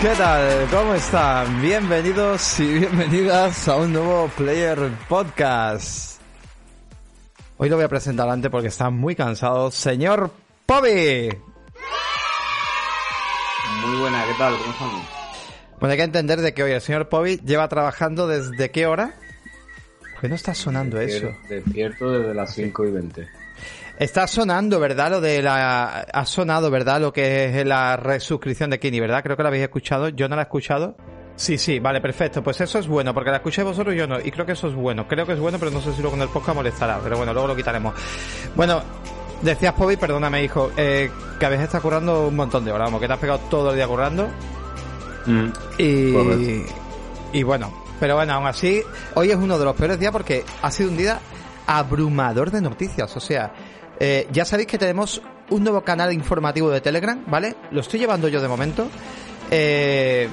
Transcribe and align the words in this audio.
¿qué 0.00 0.08
tal? 0.16 0.68
¿Cómo 0.70 0.94
están? 0.94 1.62
Bienvenidos 1.62 2.60
y 2.60 2.78
bienvenidas 2.80 3.68
a 3.68 3.76
un 3.76 3.92
nuevo 3.92 4.30
Player 4.36 4.78
Podcast. 5.08 6.20
Hoy 7.56 7.68
lo 7.68 7.76
voy 7.76 7.84
a 7.84 7.88
presentar 7.88 8.28
antes 8.28 8.50
porque 8.50 8.68
está 8.68 8.90
muy 8.90 9.14
cansado. 9.14 9.70
Señor 9.70 10.30
Pobi. 10.66 11.28
Muy 13.86 13.98
buena, 13.98 14.24
¿qué 14.26 14.34
tal? 14.38 14.56
¿Cómo 14.58 14.72
estamos? 14.72 15.02
Bueno, 15.80 15.92
hay 15.92 15.98
que 15.98 16.04
entender 16.04 16.40
de 16.40 16.52
que 16.52 16.62
hoy 16.62 16.72
el 16.72 16.80
señor 16.80 17.08
Pobi 17.08 17.38
lleva 17.38 17.68
trabajando 17.68 18.26
desde 18.26 18.70
qué 18.70 18.86
hora? 18.86 19.14
¿Por 20.20 20.28
no 20.28 20.36
está 20.36 20.54
sonando 20.54 21.00
eso? 21.00 21.28
Despierto 21.48 22.10
desde 22.10 22.34
las 22.34 22.54
5 22.54 22.86
y 22.86 22.90
20. 22.90 23.28
Está 23.98 24.26
sonando, 24.26 24.78
¿verdad? 24.78 25.10
Lo 25.10 25.20
de 25.20 25.42
la... 25.42 26.06
Ha 26.12 26.26
sonado, 26.26 26.70
¿verdad? 26.70 27.00
Lo 27.00 27.12
que 27.12 27.60
es 27.60 27.66
la 27.66 27.96
resuscripción 27.96 28.70
de 28.70 28.78
Kini, 28.78 29.00
¿verdad? 29.00 29.22
Creo 29.22 29.36
que 29.36 29.42
lo 29.42 29.48
habéis 29.48 29.64
escuchado. 29.64 30.08
Yo 30.10 30.28
no 30.28 30.36
la 30.36 30.42
he 30.42 30.44
escuchado. 30.44 30.96
Sí, 31.36 31.56
sí, 31.58 31.78
vale, 31.78 32.00
perfecto. 32.00 32.42
Pues 32.42 32.60
eso 32.60 32.78
es 32.78 32.86
bueno, 32.86 33.14
porque 33.14 33.30
la 33.30 33.36
escuché 33.36 33.62
vosotros 33.62 33.94
y 33.94 33.98
yo 33.98 34.06
no. 34.06 34.20
Y 34.20 34.30
creo 34.30 34.44
que 34.44 34.52
eso 34.52 34.68
es 34.68 34.74
bueno. 34.74 35.06
Creo 35.08 35.26
que 35.26 35.32
es 35.32 35.40
bueno, 35.40 35.58
pero 35.58 35.70
no 35.70 35.80
sé 35.80 35.92
si 35.92 36.02
luego 36.02 36.16
en 36.16 36.22
el 36.22 36.28
podcast 36.28 36.56
molestará. 36.56 36.98
Pero 37.02 37.16
bueno, 37.16 37.32
luego 37.32 37.48
lo 37.48 37.56
quitaremos. 37.56 37.94
Bueno, 38.54 38.82
decías, 39.42 39.72
Pobi, 39.74 39.96
perdóname, 39.96 40.42
hijo, 40.44 40.70
eh, 40.76 41.10
que 41.38 41.46
habéis 41.46 41.62
estado 41.62 41.82
currando 41.82 42.28
un 42.28 42.36
montón 42.36 42.64
de 42.64 42.72
horas. 42.72 42.88
Vamos, 42.88 43.00
que 43.00 43.06
te 43.06 43.12
has 43.12 43.18
pegado 43.18 43.40
todo 43.50 43.70
el 43.70 43.76
día 43.76 43.86
currando. 43.86 44.28
Mm, 45.26 45.48
y... 45.78 46.64
Y 47.32 47.42
bueno, 47.42 47.72
pero 48.00 48.14
bueno, 48.14 48.34
aún 48.34 48.46
así, 48.46 48.82
hoy 49.14 49.30
es 49.30 49.36
uno 49.36 49.58
de 49.58 49.64
los 49.64 49.74
peores 49.74 49.98
días 49.98 50.12
porque 50.12 50.44
ha 50.62 50.70
sido 50.70 50.90
un 50.90 50.96
día 50.96 51.18
abrumador 51.66 52.50
de 52.50 52.62
noticias. 52.62 53.14
O 53.16 53.20
sea, 53.20 53.52
eh, 54.00 54.26
ya 54.32 54.44
sabéis 54.44 54.68
que 54.68 54.78
tenemos 54.78 55.22
un 55.50 55.62
nuevo 55.62 55.82
canal 55.82 56.12
informativo 56.12 56.70
de 56.70 56.80
Telegram, 56.80 57.22
¿vale? 57.26 57.56
Lo 57.70 57.80
estoy 57.80 58.00
llevando 58.00 58.28
yo 58.28 58.40
de 58.40 58.48
momento. 58.48 58.88
Eh, 59.50 60.28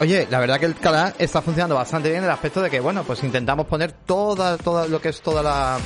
oye, 0.00 0.26
la 0.30 0.40
verdad 0.40 0.58
que 0.58 0.66
el 0.66 0.74
canal 0.74 1.14
está 1.18 1.42
funcionando 1.42 1.74
bastante 1.74 2.08
bien 2.08 2.20
en 2.20 2.24
el 2.24 2.30
aspecto 2.30 2.60
de 2.60 2.70
que, 2.70 2.80
bueno, 2.80 3.04
pues 3.04 3.22
intentamos 3.22 3.66
poner 3.66 3.92
toda, 3.92 4.56
toda 4.58 4.88
lo 4.88 5.00
que 5.00 5.10
es 5.10 5.20
toda 5.20 5.42
la, 5.42 5.78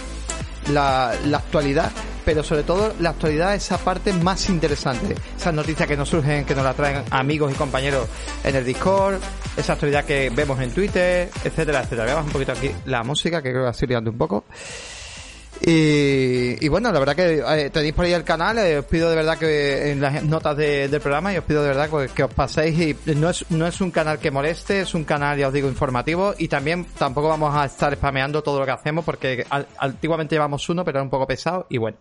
la, 0.73 1.13
la 1.27 1.39
actualidad, 1.39 1.91
pero 2.25 2.43
sobre 2.43 2.63
todo 2.63 2.95
la 3.01 3.11
actualidad, 3.11 3.55
esa 3.55 3.79
parte 3.79 4.13
más 4.13 4.49
interesante. 4.49 5.15
Esas 5.37 5.53
noticias 5.53 5.89
que 5.89 5.97
nos 5.97 6.09
surgen, 6.09 6.45
que 6.45 6.55
nos 6.55 6.65
la 6.65 6.75
traen 6.75 7.05
amigos 7.11 7.53
y 7.53 7.55
compañeros 7.55 8.09
en 8.45 8.57
el 8.57 8.65
Discord, 8.65 9.17
esa 9.57 9.75
actualidad 9.75 10.05
que 10.05 10.31
vemos 10.31 10.61
en 10.61 10.71
Twitter, 10.71 11.29
etcétera, 11.45 11.81
etcétera. 11.81 12.05
Veamos 12.05 12.27
un 12.27 12.33
poquito 12.33 12.53
aquí 12.53 12.71
la 12.87 13.03
música, 13.03 13.43
que 13.43 13.51
creo 13.51 13.65
que 13.65 13.71
va 13.71 13.87
liando 13.87 14.11
un 14.11 14.19
poco. 14.19 14.45
Y, 15.61 16.67
bueno, 16.69 16.91
la 16.91 16.99
verdad 16.99 17.15
que 17.15 17.43
eh, 17.47 17.71
tenéis 17.71 17.93
por 17.93 18.05
ahí 18.05 18.13
el 18.13 18.25
canal, 18.25 18.59
eh, 18.59 18.79
os 18.79 18.85
pido 18.85 19.09
de 19.11 19.17
verdad 19.17 19.39
que 19.39 19.93
en 19.93 20.01
las 20.01 20.25
notas 20.25 20.57
del 20.57 21.01
programa 21.01 21.33
y 21.33 21.39
os 21.39 21.45
pido 21.45 21.63
de 21.63 21.69
verdad 21.69 21.89
que, 22.13 22.23
os 22.25 22.35
paséis 22.35 22.97
y 23.07 23.15
no 23.15 23.31
es, 23.31 23.49
no 23.51 23.67
es 23.67 23.81
un 23.81 23.91
canal 23.91 24.19
que 24.19 24.31
moleste, 24.31 24.81
es 24.81 24.95
un 24.95 25.05
canal, 25.05 25.39
ya 25.39 25.49
os 25.49 25.53
digo, 25.53 25.69
informativo 25.69 26.35
y 26.37 26.49
también 26.49 26.87
tampoco 26.99 27.29
vamos 27.29 27.55
a 27.55 27.65
estar 27.67 27.95
spameando 27.95 28.43
todo 28.43 28.59
lo 28.59 28.65
que 28.65 28.73
hacemos 28.73 29.05
porque 29.05 29.47
antiguamente 29.79 30.35
llevamos 30.35 30.69
uno 30.69 30.85
pero 30.85 30.99
era 30.99 31.05
un 31.05 31.11
poco 31.11 31.27
pesado 31.27 31.67
y 31.69 31.79
bueno. 31.79 31.97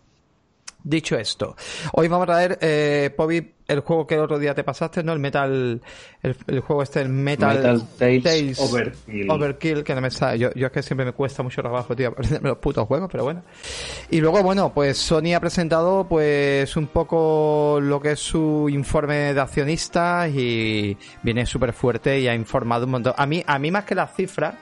Dicho 0.83 1.15
esto, 1.15 1.55
hoy 1.93 2.07
vamos 2.07 2.27
a 2.27 2.31
traer, 2.31 2.57
eh, 2.59 3.13
Pobi, 3.15 3.53
el 3.67 3.81
juego 3.81 4.07
que 4.07 4.15
el 4.15 4.21
otro 4.21 4.39
día 4.39 4.55
te 4.55 4.63
pasaste, 4.63 5.03
¿no? 5.03 5.13
El 5.13 5.19
Metal, 5.19 5.79
el, 6.23 6.59
juego 6.61 6.81
este, 6.81 7.01
el 7.01 7.09
Metal, 7.09 7.87
Tales, 7.97 8.59
Overkill. 8.59 9.29
Overkill, 9.29 9.83
que 9.83 9.93
no 9.93 10.01
me 10.01 10.09
sale. 10.09 10.39
Yo, 10.39 10.51
yo 10.55 10.67
es 10.67 10.73
que 10.73 10.81
siempre 10.81 11.05
me 11.05 11.11
cuesta 11.11 11.43
mucho 11.43 11.61
trabajo, 11.61 11.95
tío, 11.95 12.07
aprenderme 12.09 12.49
los 12.49 12.57
putos 12.57 12.87
juegos, 12.87 13.09
pero 13.11 13.23
bueno. 13.23 13.43
Y 14.09 14.19
luego, 14.21 14.41
bueno, 14.41 14.73
pues 14.73 14.97
Sony 14.97 15.35
ha 15.35 15.39
presentado, 15.39 16.07
pues, 16.07 16.75
un 16.75 16.87
poco 16.87 17.79
lo 17.79 18.01
que 18.01 18.13
es 18.13 18.19
su 18.19 18.67
informe 18.67 19.35
de 19.35 19.39
accionistas 19.39 20.31
y 20.33 20.97
viene 21.21 21.45
súper 21.45 21.73
fuerte 21.73 22.19
y 22.19 22.27
ha 22.27 22.33
informado 22.33 22.85
un 22.85 22.91
montón. 22.91 23.13
A 23.17 23.25
mí, 23.27 23.43
a 23.45 23.59
mí 23.59 23.69
más 23.69 23.85
que 23.85 23.93
las 23.93 24.15
cifras, 24.15 24.55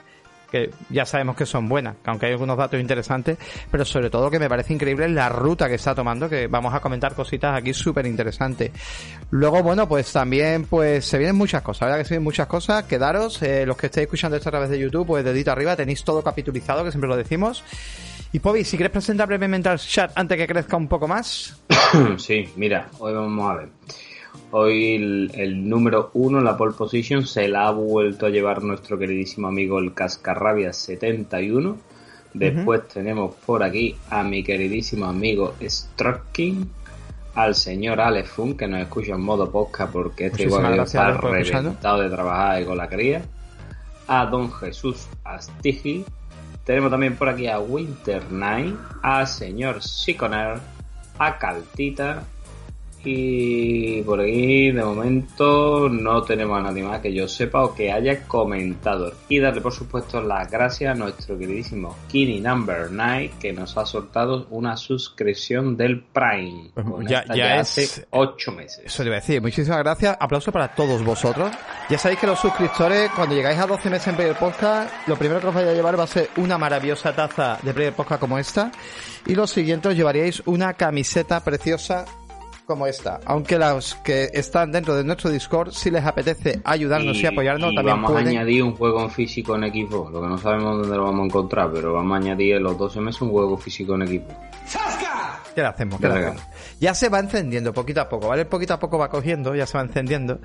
que 0.50 0.70
ya 0.88 1.06
sabemos 1.06 1.36
que 1.36 1.46
son 1.46 1.68
buenas, 1.68 1.96
aunque 2.04 2.26
hay 2.26 2.32
algunos 2.32 2.56
datos 2.56 2.80
interesantes, 2.80 3.38
pero 3.70 3.84
sobre 3.84 4.10
todo 4.10 4.30
que 4.30 4.38
me 4.38 4.48
parece 4.48 4.74
increíble 4.74 5.08
la 5.08 5.28
ruta 5.28 5.68
que 5.68 5.74
está 5.74 5.94
tomando, 5.94 6.28
que 6.28 6.46
vamos 6.46 6.74
a 6.74 6.80
comentar 6.80 7.14
cositas 7.14 7.56
aquí 7.56 7.72
súper 7.72 8.06
interesantes. 8.06 8.72
Luego, 9.30 9.62
bueno, 9.62 9.88
pues 9.88 10.12
también 10.12 10.64
pues 10.64 11.04
se 11.04 11.18
vienen 11.18 11.36
muchas 11.36 11.62
cosas, 11.62 11.86
¿verdad? 11.86 11.98
Que 11.98 12.04
se 12.04 12.14
vienen 12.14 12.24
muchas 12.24 12.46
cosas, 12.46 12.84
quedaros, 12.84 13.42
eh, 13.42 13.64
los 13.66 13.76
que 13.76 13.86
estéis 13.86 14.04
escuchando 14.04 14.36
esto 14.36 14.48
a 14.48 14.52
través 14.52 14.70
de 14.70 14.78
YouTube, 14.78 15.06
pues 15.06 15.24
dedito 15.24 15.52
arriba, 15.52 15.76
tenéis 15.76 16.04
todo 16.04 16.22
capitulizado, 16.22 16.84
que 16.84 16.90
siempre 16.90 17.08
lo 17.08 17.16
decimos. 17.16 17.64
Y 18.32 18.38
Pobi, 18.38 18.64
si 18.64 18.76
quieres 18.76 18.92
presentar 18.92 19.26
brevemente 19.26 19.68
al 19.68 19.78
chat 19.78 20.12
antes 20.14 20.38
que 20.38 20.46
crezca 20.46 20.76
un 20.76 20.88
poco 20.88 21.08
más. 21.08 21.60
Sí, 22.18 22.48
mira, 22.54 22.88
hoy 23.00 23.12
vamos 23.12 23.50
a 23.50 23.54
ver. 23.56 23.68
Hoy 24.52 25.30
el, 25.32 25.68
número 25.68 26.10
uno 26.14 26.38
en 26.38 26.44
la 26.44 26.56
pole 26.56 26.72
position 26.72 27.24
se 27.24 27.46
la 27.46 27.68
ha 27.68 27.70
vuelto 27.70 28.26
a 28.26 28.30
llevar 28.30 28.62
nuestro 28.62 28.98
queridísimo 28.98 29.46
amigo 29.46 29.78
el 29.78 29.94
Cascarrabia 29.94 30.72
71. 30.72 31.76
Después 32.34 32.88
tenemos 32.88 33.34
por 33.46 33.62
aquí 33.62 33.96
a 34.08 34.22
mi 34.22 34.42
queridísimo 34.42 35.06
amigo 35.06 35.54
Strucking, 35.62 36.68
al 37.34 37.54
señor 37.54 38.00
Alefun 38.00 38.56
que 38.56 38.66
nos 38.66 38.80
escucha 38.80 39.14
en 39.14 39.20
modo 39.20 39.50
podcast 39.50 39.92
porque 39.92 40.26
este 40.26 40.44
igual 40.44 40.80
está 40.80 41.12
reventado 41.12 42.00
de 42.00 42.10
trabajar 42.10 42.64
con 42.64 42.76
la 42.76 42.88
cría, 42.88 43.22
a 44.08 44.26
don 44.26 44.52
Jesús 44.52 45.08
Astigi, 45.22 46.04
tenemos 46.64 46.90
también 46.90 47.16
por 47.16 47.28
aquí 47.28 47.46
a 47.46 47.58
Winter 47.60 48.30
Night, 48.30 48.76
a 49.02 49.26
señor 49.26 49.82
Siconer, 49.82 50.58
a 51.18 51.38
Caltita 51.38 52.24
y 53.04 54.02
por 54.02 54.20
ahí 54.20 54.72
de 54.72 54.84
momento 54.84 55.88
no 55.88 56.22
tenemos 56.22 56.58
a 56.58 56.62
nadie 56.62 56.82
más 56.82 57.00
que 57.00 57.12
yo 57.12 57.26
sepa 57.28 57.64
o 57.64 57.74
que 57.74 57.90
haya 57.90 58.24
comentado. 58.24 59.12
Y 59.28 59.38
darle 59.38 59.60
por 59.60 59.72
supuesto 59.72 60.20
las 60.20 60.50
gracias 60.50 60.92
a 60.92 60.94
nuestro 60.94 61.38
queridísimo 61.38 61.96
Kini 62.08 62.40
Number 62.40 62.88
9 62.90 63.32
que 63.40 63.52
nos 63.52 63.76
ha 63.76 63.86
soltado 63.86 64.46
una 64.50 64.76
suscripción 64.76 65.76
del 65.76 66.02
Prime. 66.02 66.70
Ya, 67.08 67.24
ya, 67.34 67.60
hace 67.60 68.06
8 68.10 68.52
meses. 68.52 68.82
Eso 68.84 69.02
le 69.02 69.08
iba 69.08 69.16
a 69.16 69.20
decir. 69.20 69.40
Muchísimas 69.40 69.78
gracias. 69.78 70.16
Aplauso 70.20 70.52
para 70.52 70.68
todos 70.74 71.02
vosotros. 71.04 71.50
Ya 71.88 71.98
sabéis 71.98 72.20
que 72.20 72.26
los 72.26 72.38
suscriptores, 72.38 73.10
cuando 73.10 73.34
llegáis 73.34 73.58
a 73.58 73.66
12 73.66 73.90
meses 73.90 74.08
en 74.08 74.16
Player 74.16 74.36
Podcast, 74.36 75.08
lo 75.08 75.16
primero 75.16 75.40
que 75.40 75.46
os 75.46 75.54
vaya 75.54 75.70
a 75.70 75.74
llevar 75.74 75.98
va 75.98 76.04
a 76.04 76.08
ser 76.08 76.28
una 76.36 76.58
maravillosa 76.58 77.14
taza 77.14 77.58
de 77.62 77.72
Player 77.72 77.92
Podcast 77.92 78.20
como 78.20 78.38
esta. 78.38 78.70
Y 79.26 79.34
lo 79.34 79.46
siguiente 79.46 79.88
os 79.88 79.96
llevaríais 79.96 80.42
una 80.46 80.74
camiseta 80.74 81.42
preciosa 81.42 82.04
como 82.70 82.86
esta. 82.86 83.18
Aunque 83.24 83.58
los 83.58 83.96
que 83.96 84.30
están 84.32 84.70
dentro 84.70 84.94
de 84.94 85.02
nuestro 85.02 85.28
Discord, 85.28 85.72
si 85.72 85.90
les 85.90 86.04
apetece 86.04 86.60
ayudarnos 86.62 87.16
y, 87.16 87.26
apoyarnos, 87.26 87.74
también 87.74 88.00
vamos 88.00 88.12
a 88.12 88.18
añadir 88.20 88.62
un 88.62 88.76
juego 88.76 89.02
en 89.02 89.10
físico 89.10 89.56
en 89.56 89.64
equipo. 89.64 90.08
Lo 90.12 90.20
que 90.20 90.28
no 90.28 90.38
sabemos 90.38 90.78
dónde 90.78 90.96
lo 90.96 91.02
vamos 91.02 91.22
a 91.22 91.24
encontrar, 91.24 91.72
pero 91.72 91.94
vamos 91.94 92.12
a 92.12 92.16
añadir 92.18 92.54
en 92.54 92.62
los 92.62 92.78
12 92.78 93.00
meses 93.00 93.20
un 93.22 93.30
juego 93.30 93.58
físico 93.58 93.96
en 93.96 94.02
equipo. 94.02 94.32
¿Qué 95.52 95.62
le 95.62 95.66
hacemos? 95.66 96.00
Ya 96.78 96.94
se 96.94 97.08
va 97.08 97.18
encendiendo 97.18 97.72
poquito 97.72 98.02
a 98.02 98.08
poco, 98.08 98.28
¿vale? 98.28 98.44
Poquito 98.44 98.74
a 98.74 98.78
poco 98.78 98.98
va 98.98 99.08
cogiendo, 99.08 99.52
ya 99.56 99.66
se 99.66 99.76
va 99.76 99.82
encendiendo. 99.82 100.38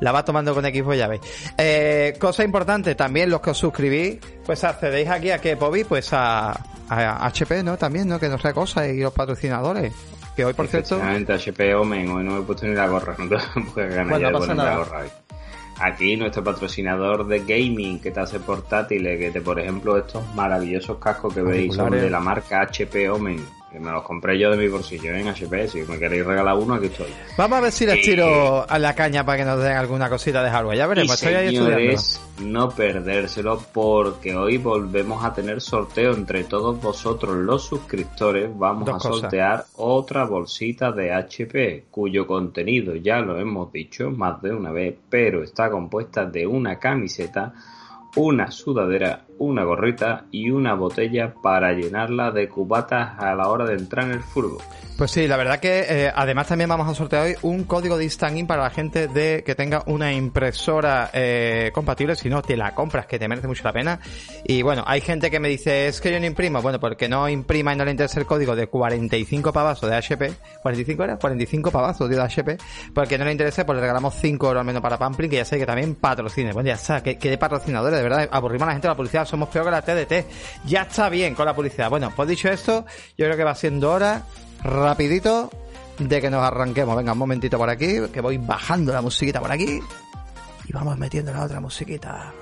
La 0.00 0.10
va 0.10 0.24
tomando 0.24 0.52
con 0.52 0.66
equipo, 0.66 0.94
ya 0.94 1.06
veis. 1.06 1.20
Eh, 1.56 2.16
cosa 2.18 2.42
importante, 2.42 2.96
también 2.96 3.30
los 3.30 3.40
que 3.40 3.50
os 3.50 3.58
suscribís, 3.58 4.18
pues 4.44 4.64
accedéis 4.64 5.08
aquí 5.08 5.30
a 5.30 5.38
que 5.38 5.56
Pobi, 5.56 5.84
pues 5.84 6.12
a, 6.12 6.50
a 6.88 7.26
HP, 7.26 7.62
¿no? 7.62 7.76
También, 7.76 8.08
¿no? 8.08 8.18
Que 8.18 8.28
nos 8.28 8.40
trae 8.40 8.52
cosas 8.52 8.88
y 8.88 8.98
los 8.98 9.12
patrocinadores. 9.12 9.92
Que 10.38 10.44
hoy, 10.44 10.52
por 10.52 10.68
cierto. 10.68 11.02
HP 11.02 11.74
Omen, 11.74 12.10
hoy 12.10 12.22
no 12.22 12.34
me 12.34 12.38
he 12.38 12.42
puesto 12.42 12.64
ni 12.64 12.72
la 12.72 12.86
gorra. 12.86 13.16
No 13.18 13.28
te 13.28 13.88
ganas 13.88 14.08
bueno, 14.08 14.54
la 14.54 14.76
gorra 14.76 15.00
hoy. 15.00 15.08
Aquí 15.80 16.16
nuestro 16.16 16.44
patrocinador 16.44 17.26
de 17.26 17.40
gaming 17.40 17.98
que 17.98 18.12
te 18.12 18.20
hace 18.20 18.38
portátiles, 18.38 19.18
que 19.18 19.32
te, 19.32 19.40
por 19.40 19.58
ejemplo, 19.58 19.98
estos 19.98 20.22
maravillosos 20.36 20.98
cascos 20.98 21.34
que 21.34 21.42
veis 21.42 21.74
son 21.74 21.90
de 21.90 22.08
la 22.08 22.20
marca 22.20 22.60
HP 22.60 23.10
Omen 23.10 23.44
que 23.70 23.78
me 23.78 23.90
los 23.90 24.02
compré 24.02 24.38
yo 24.38 24.50
de 24.50 24.56
mi 24.56 24.68
bolsillo 24.68 25.14
en 25.14 25.28
HP. 25.28 25.68
Si 25.68 25.82
me 25.82 25.98
queréis 25.98 26.24
regalar 26.24 26.56
uno, 26.56 26.74
aquí 26.74 26.86
estoy. 26.86 27.08
Vamos 27.36 27.58
a 27.58 27.60
ver 27.62 27.72
si 27.72 27.86
les 27.86 28.00
tiro 28.02 28.68
a 28.68 28.78
la 28.78 28.94
caña 28.94 29.24
para 29.24 29.38
que 29.38 29.44
nos 29.44 29.62
den 29.62 29.76
alguna 29.76 30.08
cosita 30.08 30.42
de 30.42 30.50
hardware. 30.50 30.78
Ya 30.78 30.86
veremos, 30.86 31.14
estoy 31.14 31.34
ahí 31.34 31.54
estudiando. 31.54 32.00
no 32.40 32.70
perdérselo 32.70 33.62
porque 33.72 34.34
hoy 34.36 34.58
volvemos 34.58 35.24
a 35.24 35.34
tener 35.34 35.60
sorteo 35.60 36.14
entre 36.14 36.44
todos 36.44 36.80
vosotros, 36.80 37.36
los 37.36 37.64
suscriptores. 37.64 38.50
Vamos 38.56 38.88
a 38.88 38.98
sortear 38.98 39.66
otra 39.76 40.24
bolsita 40.24 40.92
de 40.92 41.12
HP, 41.12 41.84
cuyo 41.90 42.26
contenido 42.26 42.96
ya 42.96 43.20
lo 43.20 43.38
hemos 43.38 43.70
dicho 43.70 44.10
más 44.10 44.40
de 44.40 44.52
una 44.52 44.72
vez, 44.72 44.96
pero 45.10 45.42
está 45.42 45.70
compuesta 45.70 46.24
de 46.24 46.46
una 46.46 46.78
camiseta 46.78 47.52
una 48.16 48.50
sudadera, 48.50 49.24
una 49.38 49.64
gorrita 49.64 50.26
y 50.30 50.50
una 50.50 50.74
botella 50.74 51.34
para 51.42 51.72
llenarla 51.72 52.30
de 52.30 52.48
cubatas 52.48 53.18
a 53.18 53.34
la 53.34 53.48
hora 53.48 53.64
de 53.64 53.74
entrar 53.74 54.06
en 54.06 54.12
el 54.12 54.22
furbo. 54.22 54.58
Pues 54.98 55.12
sí, 55.12 55.28
la 55.28 55.36
verdad 55.36 55.60
que 55.60 55.86
eh, 55.88 56.12
además 56.12 56.48
también 56.48 56.68
vamos 56.68 56.88
a 56.88 56.92
sortear 56.92 57.26
hoy 57.26 57.36
un 57.42 57.62
código 57.62 57.96
de 57.96 58.02
instant 58.02 58.48
para 58.48 58.64
la 58.64 58.70
gente 58.70 59.06
de 59.06 59.44
que 59.46 59.54
tenga 59.54 59.84
una 59.86 60.12
impresora 60.12 61.10
eh, 61.12 61.70
compatible, 61.72 62.16
si 62.16 62.28
no 62.28 62.42
te 62.42 62.56
la 62.56 62.74
compras 62.74 63.06
que 63.06 63.16
te 63.16 63.28
merece 63.28 63.46
mucho 63.46 63.62
la 63.62 63.72
pena. 63.72 64.00
Y 64.44 64.62
bueno, 64.62 64.82
hay 64.84 65.00
gente 65.00 65.30
que 65.30 65.38
me 65.38 65.48
dice, 65.48 65.86
es 65.86 66.00
que 66.00 66.10
yo 66.10 66.18
no 66.18 66.26
imprimo, 66.26 66.60
bueno, 66.62 66.80
porque 66.80 67.08
no 67.08 67.28
imprima 67.28 67.72
y 67.72 67.76
no 67.76 67.84
le 67.84 67.92
interesa 67.92 68.18
el 68.18 68.26
código 68.26 68.56
de 68.56 68.66
45 68.66 69.52
pavazos 69.52 69.88
de 69.88 69.94
HP, 69.94 70.32
45 70.62 71.04
era, 71.04 71.16
45 71.16 71.70
pavazos 71.70 72.10
de 72.10 72.20
HP, 72.20 72.58
porque 72.92 73.18
no 73.18 73.24
le 73.24 73.30
interesa, 73.30 73.64
pues 73.64 73.76
le 73.76 73.82
regalamos 73.82 74.16
5 74.16 74.46
euros 74.48 74.60
al 74.60 74.66
menos 74.66 74.82
para 74.82 74.98
Pampling, 74.98 75.30
que 75.30 75.36
ya 75.36 75.44
sé 75.44 75.58
que 75.58 75.66
también 75.66 75.94
patrocine. 75.94 76.52
Bueno, 76.52 76.70
ya 76.70 76.74
está, 76.74 77.04
que, 77.04 77.14
de 77.16 77.38
patrocinadores, 77.38 77.96
de 77.96 78.02
verdad, 78.02 78.28
aburrimos 78.32 78.64
a 78.64 78.66
la 78.66 78.72
gente 78.72 78.88
la 78.88 78.96
publicidad, 78.96 79.27
somos 79.28 79.48
peor 79.48 79.66
que 79.66 79.70
la 79.70 79.82
TDT. 79.82 80.26
Ya 80.64 80.82
está 80.82 81.08
bien 81.08 81.34
con 81.34 81.46
la 81.46 81.54
publicidad. 81.54 81.90
Bueno, 81.90 82.12
pues 82.14 82.28
dicho 82.28 82.48
esto, 82.48 82.84
yo 83.16 83.26
creo 83.26 83.36
que 83.36 83.44
va 83.44 83.54
siendo 83.54 83.92
hora 83.92 84.24
rapidito 84.62 85.50
de 85.98 86.20
que 86.20 86.30
nos 86.30 86.42
arranquemos. 86.42 86.96
Venga, 86.96 87.12
un 87.12 87.18
momentito 87.18 87.58
por 87.58 87.70
aquí, 87.70 88.00
que 88.12 88.20
voy 88.20 88.38
bajando 88.38 88.92
la 88.92 89.02
musiquita 89.02 89.40
por 89.40 89.52
aquí 89.52 89.80
y 90.66 90.72
vamos 90.72 90.98
metiendo 90.98 91.32
la 91.32 91.44
otra 91.44 91.60
musiquita. 91.60 92.32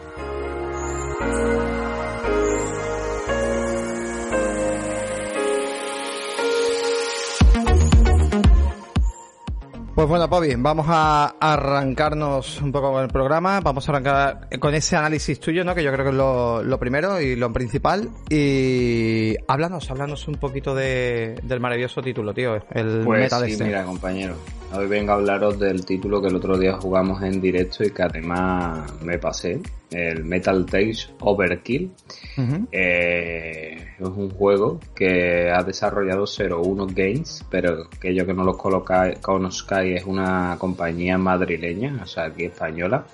Pues 9.96 10.08
bueno, 10.08 10.28
Pobi, 10.28 10.54
vamos 10.58 10.84
a 10.90 11.36
arrancarnos 11.40 12.60
un 12.60 12.70
poco 12.70 12.92
con 12.92 13.02
el 13.02 13.08
programa. 13.08 13.60
Vamos 13.62 13.88
a 13.88 13.92
arrancar 13.92 14.46
con 14.60 14.74
ese 14.74 14.94
análisis 14.94 15.40
tuyo, 15.40 15.64
¿no? 15.64 15.74
Que 15.74 15.82
yo 15.82 15.90
creo 15.90 16.04
que 16.04 16.10
es 16.10 16.16
lo, 16.16 16.78
primero 16.78 17.18
y 17.18 17.34
lo 17.34 17.50
principal. 17.50 18.10
Y 18.28 19.34
háblanos, 19.48 19.90
háblanos 19.90 20.28
un 20.28 20.34
poquito 20.34 20.74
de, 20.74 21.40
del 21.42 21.60
maravilloso 21.60 22.02
título, 22.02 22.34
tío. 22.34 22.56
El 22.72 23.04
pues 23.06 23.20
Metal 23.22 23.46
sí, 23.46 23.52
este. 23.52 23.64
mira, 23.64 23.84
compañero. 23.84 24.34
Hoy 24.74 24.86
vengo 24.86 25.12
a 25.12 25.14
hablaros 25.14 25.58
del 25.58 25.86
título 25.86 26.20
que 26.20 26.28
el 26.28 26.36
otro 26.36 26.58
día 26.58 26.74
jugamos 26.74 27.22
en 27.22 27.40
directo 27.40 27.82
y 27.82 27.90
que 27.90 28.02
además 28.02 28.92
me 29.00 29.16
pasé. 29.16 29.62
El 29.90 30.24
Metal 30.24 30.66
Tales 30.66 31.10
Overkill. 31.20 31.90
eh, 32.72 33.94
es 33.98 34.06
un 34.06 34.30
juego 34.30 34.80
que 34.94 35.50
ha 35.50 35.62
desarrollado 35.62 36.24
01 36.26 36.86
Games, 36.94 37.44
pero 37.50 37.88
que 38.00 38.14
yo 38.14 38.26
que 38.26 38.34
no 38.34 38.44
los 38.44 38.56
conozcáis 38.56 40.00
es 40.00 40.04
una 40.04 40.56
compañía 40.58 41.16
madrileña, 41.18 42.00
o 42.02 42.06
sea, 42.06 42.24
aquí 42.24 42.44
española, 42.44 43.06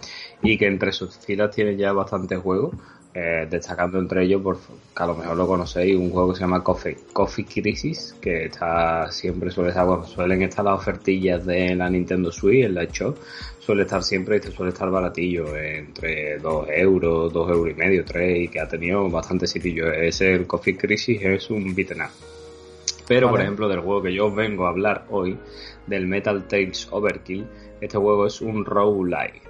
y 0.43 0.59
que 0.59 0.67
entre 0.67 0.93
sus 0.93 1.17
filas 1.19 1.55
tiene 1.55 1.77
ya 1.77 1.93
bastantes 1.93 2.39
juegos. 2.39 2.75
Eh, 3.15 3.47
destacando 3.51 3.99
entre 3.99 4.25
ellos, 4.25 4.41
por, 4.41 4.57
que 4.59 5.03
a 5.03 5.07
lo 5.07 5.15
mejor 5.15 5.37
lo 5.37 5.47
conocéis, 5.47 5.97
un 5.97 6.11
juego 6.11 6.31
que 6.31 6.37
se 6.37 6.41
llama 6.41 6.65
Coffee, 6.65 6.97
Coffee 7.13 7.45
Crisis, 7.45 8.17
que 8.23 8.47
está 8.47 9.13
siempre 9.13 9.51
suele 9.51 9.69
estar, 9.69 9.85
bueno, 9.85 10.05
suelen 10.05 10.41
estar 10.41 10.65
las 10.65 10.81
ofertillas 10.81 11.45
de 11.45 11.75
la 11.75 11.91
Nintendo 11.91 12.33
Switch, 12.33 12.65
en 12.65 12.75
la 12.75 12.85
Shop, 12.85 13.19
suele 13.65 13.83
estar 13.83 14.03
siempre, 14.03 14.39
y 14.39 14.53
suele 14.53 14.73
estar 14.73 14.91
baratillo, 14.91 15.57
entre 15.57 16.39
2 16.39 16.67
euros, 16.71 17.33
2 17.33 17.51
euros 17.51 17.71
y 17.71 17.75
medio, 17.75 18.05
3, 18.05 18.41
y 18.41 18.49
que 18.49 18.61
ha 18.61 18.67
tenido 18.67 19.09
bastante 19.09 19.47
sitio. 19.47 19.93
Ese, 19.93 20.33
el 20.33 20.47
Coffee 20.47 20.77
Crisis, 20.77 21.23
es 21.23 21.49
un 21.51 21.73
beat'em 21.75 22.01
up. 22.01 22.11
Pero, 23.07 23.31
por 23.31 23.41
ejemplo, 23.41 23.69
del 23.69 23.81
juego 23.81 24.03
que 24.03 24.13
yo 24.13 24.27
os 24.27 24.35
vengo 24.35 24.67
a 24.67 24.71
hablar 24.71 25.05
hoy, 25.11 25.37
del 25.87 26.07
Metal 26.07 26.47
Tales 26.49 26.89
Overkill, 26.91 27.47
este 27.81 27.99
juego 27.99 28.27
es 28.27 28.41
un 28.41 28.65
roguelike. 28.65 29.43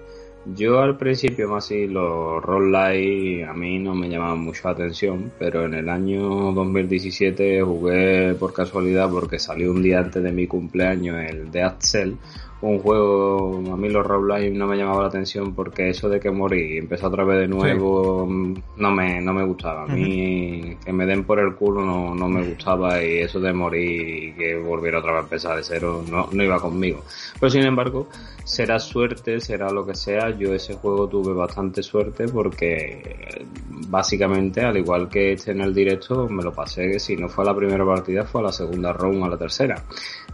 Yo 0.45 0.81
al 0.81 0.97
principio 0.97 1.49
más 1.49 1.67
así 1.67 1.87
los 1.87 2.43
roguelike 2.43 3.45
a 3.49 3.53
mí 3.53 3.79
no 3.79 3.95
me 3.95 4.09
llamaban 4.09 4.41
mucho 4.41 4.63
la 4.65 4.73
atención, 4.73 5.33
pero 5.39 5.65
en 5.67 5.75
el 5.75 5.89
año 5.89 6.53
2017 6.53 7.63
jugué 7.63 8.35
por 8.35 8.53
casualidad 8.53 9.09
porque 9.09 9.39
salió 9.39 9.71
un 9.71 9.83
día 9.83 10.01
antes 10.01 10.21
de 10.21 10.33
mi 10.33 10.49
cumpleaños 10.49 11.17
el 11.31 11.53
Dead 11.53 11.77
Cell, 11.79 12.15
un 12.63 12.79
juego, 12.79 13.61
a 13.73 13.77
mí 13.77 13.89
los 13.89 14.07
roguelike 14.07 14.55
no 14.55 14.67
me 14.67 14.77
llamaba 14.77 15.03
la 15.03 15.09
atención 15.09 15.53
porque 15.55 15.91
eso 15.91 16.09
de 16.09 16.21
que 16.21 16.31
morí 16.31 16.75
y 16.75 16.79
empezar 16.79 17.09
otra 17.09 17.25
vez 17.25 17.41
de 17.41 17.49
nuevo 17.49 18.27
mm, 18.27 18.55
no 18.77 18.91
me, 18.93 19.21
no 19.21 19.33
me 19.33 19.45
gustaba. 19.45 19.83
A 19.83 19.87
mí 19.87 20.77
que 20.85 20.93
me 20.93 21.05
den 21.05 21.25
por 21.25 21.41
el 21.41 21.55
culo 21.55 21.85
no, 21.85 22.15
no 22.15 22.29
me 22.29 22.47
gustaba 22.47 23.03
y 23.03 23.19
eso 23.19 23.41
de 23.41 23.53
morir 23.53 24.25
y 24.25 24.33
que 24.33 24.57
volviera 24.57 25.01
otra 25.01 25.13
vez 25.13 25.21
a 25.21 25.25
empezar 25.25 25.57
de 25.57 25.65
cero 25.65 26.05
no, 26.09 26.29
no 26.33 26.43
iba 26.43 26.61
conmigo. 26.61 27.05
Pero 27.39 27.51
sin 27.51 27.65
embargo, 27.65 28.09
será 28.45 28.79
suerte, 28.79 29.41
será 29.41 29.71
lo 29.71 29.85
que 29.85 29.95
sea, 29.95 30.31
yo 30.31 30.55
ese 30.55 30.75
juego 30.75 31.09
tuve 31.09 31.33
bastante 31.33 31.83
suerte 31.83 32.29
porque 32.29 33.45
básicamente, 33.89 34.61
al 34.61 34.77
igual 34.77 35.09
que 35.09 35.33
este 35.33 35.51
en 35.51 35.61
el 35.61 35.75
directo, 35.75 36.29
me 36.29 36.43
lo 36.43 36.53
pasé 36.53 36.91
que 36.93 37.01
si 37.01 37.17
no 37.17 37.29
fue 37.29 37.45
a 37.45 37.49
la 37.49 37.57
primera 37.57 37.85
partida, 37.85 38.25
fue 38.25 38.41
a 38.41 38.45
la 38.45 38.53
segunda 38.53 38.93
round 38.93 39.23
o 39.23 39.25
a 39.25 39.29
la 39.31 39.37
tercera. 39.37 39.83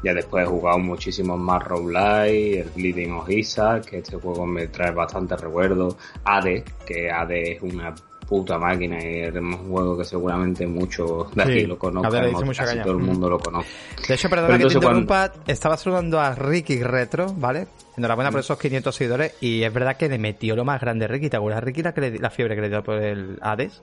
Ya 0.02 0.14
después 0.14 0.44
he 0.44 0.48
jugado 0.48 0.78
muchísimos 0.78 1.38
más 1.38 1.62
roguelike, 1.64 2.60
el 2.60 2.70
Bleeding 2.74 3.12
of 3.12 3.28
Isaac, 3.30 3.84
que 3.86 3.98
este 3.98 4.16
juego 4.16 4.46
me 4.46 4.68
trae 4.68 4.92
bastante 4.92 5.36
recuerdos, 5.36 5.96
Ade, 6.24 6.64
que 6.86 7.10
Ade 7.10 7.52
es 7.56 7.62
una 7.62 7.94
puta 8.28 8.58
máquina 8.58 9.02
y 9.02 9.20
es 9.22 9.34
un 9.34 9.52
juego 9.70 9.96
que 9.96 10.04
seguramente 10.04 10.66
muchos 10.66 11.34
de 11.34 11.44
Sí, 11.44 11.50
aquí 11.50 11.66
lo 11.66 11.78
conozcan, 11.78 12.26
o 12.34 12.40
casi 12.46 12.54
caña. 12.64 12.82
todo 12.82 12.92
el 12.92 12.98
Mm. 12.98 13.06
mundo 13.06 13.30
lo 13.30 13.38
conoce. 13.40 13.68
De 14.06 14.14
hecho, 14.14 14.28
perdona 14.28 14.58
que 14.58 14.64
te 14.66 14.74
cuando- 14.78 14.98
interrumpa, 15.00 15.32
estaba 15.46 15.76
saludando 15.78 16.20
a 16.20 16.34
Ricky 16.34 16.82
Retro, 16.82 17.32
¿vale? 17.38 17.66
Enhorabuena 17.96 18.30
por 18.30 18.40
esos 18.40 18.58
500 18.58 18.94
seguidores 18.94 19.34
y 19.40 19.62
es 19.62 19.72
verdad 19.72 19.96
que 19.96 20.08
le 20.10 20.18
metió 20.18 20.54
lo 20.54 20.64
más 20.66 20.78
grande 20.80 21.08
Ricky. 21.08 21.30
¿Te 21.30 21.38
acuerdas 21.38 21.64
Ricky 21.64 21.82
la, 21.82 21.94
la 22.20 22.30
fiebre 22.30 22.54
que 22.54 22.60
le 22.60 22.68
dio 22.68 22.84
por 22.84 23.02
el 23.02 23.38
Hades? 23.40 23.82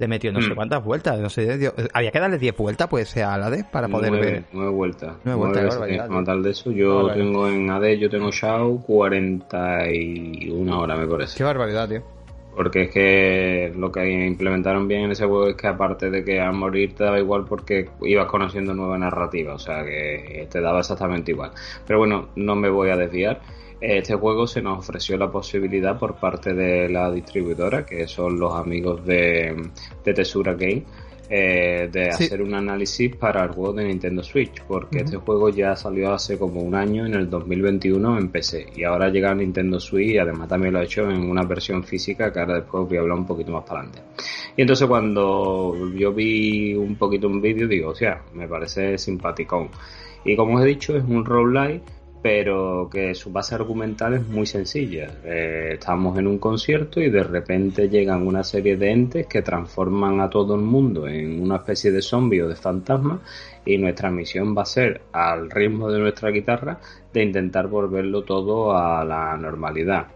Le 0.00 0.08
metió 0.08 0.32
no 0.32 0.40
sé 0.40 0.50
Mm. 0.50 0.54
cuántas 0.54 0.82
vueltas, 0.82 1.20
no 1.20 1.28
sé, 1.30 1.58
dio- 1.58 1.74
había 1.92 2.10
que 2.10 2.18
darle 2.18 2.38
10 2.38 2.56
vueltas 2.56 2.88
pues 2.88 3.16
al 3.18 3.42
Hades 3.42 3.64
para 3.64 3.86
poder 3.86 4.10
nueve, 4.10 4.30
ver. 4.32 4.44
nueve 4.52 4.70
vueltas. 4.72 5.12
Nueve 5.24 5.38
vueltas, 5.38 5.58
qué 5.60 5.64
veces 5.66 5.78
barbaridad, 5.78 6.06
como 6.06 6.18
tío. 6.20 6.24
tal 6.26 6.42
de 6.42 6.50
eso. 6.50 6.70
Yo 6.72 7.12
tengo 7.12 7.48
en 7.48 7.70
AD, 7.70 7.98
yo 7.98 8.08
tengo 8.10 8.30
Shao 8.32 8.78
41 8.82 10.80
horas 10.80 10.98
me 10.98 11.06
parece. 11.06 11.36
Qué 11.38 11.44
barbaridad, 11.44 11.88
tío. 11.88 12.02
Porque 12.56 12.82
es 12.82 12.90
que 12.90 13.72
lo 13.76 13.92
que 13.92 14.10
implementaron 14.26 14.88
bien 14.88 15.02
en 15.02 15.12
ese 15.12 15.24
juego 15.24 15.48
es 15.48 15.54
que 15.56 15.68
aparte 15.68 16.10
de 16.10 16.24
que 16.24 16.40
a 16.40 16.50
morir 16.50 16.94
te 16.94 17.04
daba 17.04 17.18
igual 17.18 17.44
porque 17.48 17.88
ibas 18.02 18.26
conociendo 18.26 18.74
nueva 18.74 18.98
narrativa, 18.98 19.54
o 19.54 19.58
sea 19.58 19.84
que 19.84 20.48
te 20.50 20.60
daba 20.60 20.80
exactamente 20.80 21.30
igual. 21.30 21.52
Pero 21.86 22.00
bueno, 22.00 22.28
no 22.36 22.56
me 22.56 22.68
voy 22.68 22.90
a 22.90 22.96
desviar. 22.96 23.40
Este 23.80 24.14
juego 24.14 24.46
se 24.46 24.60
nos 24.60 24.78
ofreció 24.78 25.16
la 25.16 25.30
posibilidad 25.30 25.98
por 25.98 26.16
parte 26.16 26.52
de 26.52 26.88
la 26.88 27.10
distribuidora, 27.10 27.86
que 27.86 28.06
son 28.06 28.38
los 28.38 28.52
amigos 28.54 29.04
de, 29.06 29.70
de 30.04 30.14
Tesura 30.14 30.52
Game, 30.52 30.84
eh, 31.30 31.88
de 31.90 32.12
Sí. 32.12 32.24
hacer 32.24 32.42
un 32.42 32.52
análisis 32.54 33.14
para 33.16 33.44
el 33.44 33.50
juego 33.52 33.72
de 33.74 33.84
Nintendo 33.84 34.22
Switch, 34.22 34.62
porque 34.66 34.98
este 35.00 35.16
juego 35.16 35.48
ya 35.48 35.76
salió 35.76 36.12
hace 36.12 36.36
como 36.36 36.60
un 36.60 36.74
año, 36.74 37.06
en 37.06 37.14
el 37.14 37.30
2021, 37.30 38.18
en 38.18 38.28
PC, 38.28 38.66
y 38.76 38.82
ahora 38.84 39.08
llega 39.08 39.30
a 39.30 39.34
Nintendo 39.34 39.78
Switch 39.80 40.10
y 40.10 40.18
además 40.18 40.48
también 40.48 40.74
lo 40.74 40.80
ha 40.80 40.84
hecho 40.84 41.08
en 41.08 41.30
una 41.30 41.44
versión 41.44 41.84
física 41.84 42.32
que 42.32 42.40
ahora 42.40 42.56
después 42.56 42.86
voy 42.86 42.96
a 42.98 43.00
hablar 43.00 43.16
un 43.18 43.26
poquito 43.26 43.52
más 43.52 43.62
para 43.64 43.80
adelante. 43.80 44.02
Y 44.56 44.62
entonces 44.62 44.86
cuando 44.88 45.74
yo 45.94 46.12
vi 46.12 46.74
un 46.74 46.96
poquito 46.96 47.28
un 47.28 47.40
vídeo, 47.40 47.68
digo, 47.68 47.90
o 47.90 47.94
sea, 47.94 48.22
me 48.34 48.46
parece 48.48 48.98
simpaticón. 48.98 49.68
Y 50.24 50.36
como 50.36 50.56
os 50.56 50.62
he 50.64 50.66
dicho, 50.66 50.96
es 50.96 51.04
un 51.04 51.24
roguelike 51.24 51.82
pero 52.22 52.88
que 52.92 53.14
su 53.14 53.32
base 53.32 53.54
argumental 53.54 54.14
es 54.14 54.26
muy 54.26 54.46
sencilla. 54.46 55.08
Eh, 55.24 55.70
estamos 55.74 56.18
en 56.18 56.26
un 56.26 56.38
concierto 56.38 57.00
y 57.00 57.10
de 57.10 57.22
repente 57.22 57.88
llegan 57.88 58.26
una 58.26 58.44
serie 58.44 58.76
de 58.76 58.90
entes 58.90 59.26
que 59.26 59.42
transforman 59.42 60.20
a 60.20 60.28
todo 60.28 60.54
el 60.54 60.60
mundo 60.60 61.08
en 61.08 61.40
una 61.40 61.56
especie 61.56 61.90
de 61.90 62.02
zombie 62.02 62.42
o 62.42 62.48
de 62.48 62.56
fantasma 62.56 63.20
y 63.64 63.78
nuestra 63.78 64.10
misión 64.10 64.56
va 64.56 64.62
a 64.62 64.66
ser, 64.66 65.02
al 65.12 65.50
ritmo 65.50 65.90
de 65.90 66.00
nuestra 66.00 66.30
guitarra, 66.30 66.78
de 67.12 67.22
intentar 67.22 67.68
volverlo 67.68 68.22
todo 68.22 68.76
a 68.76 69.04
la 69.04 69.36
normalidad. 69.36 70.08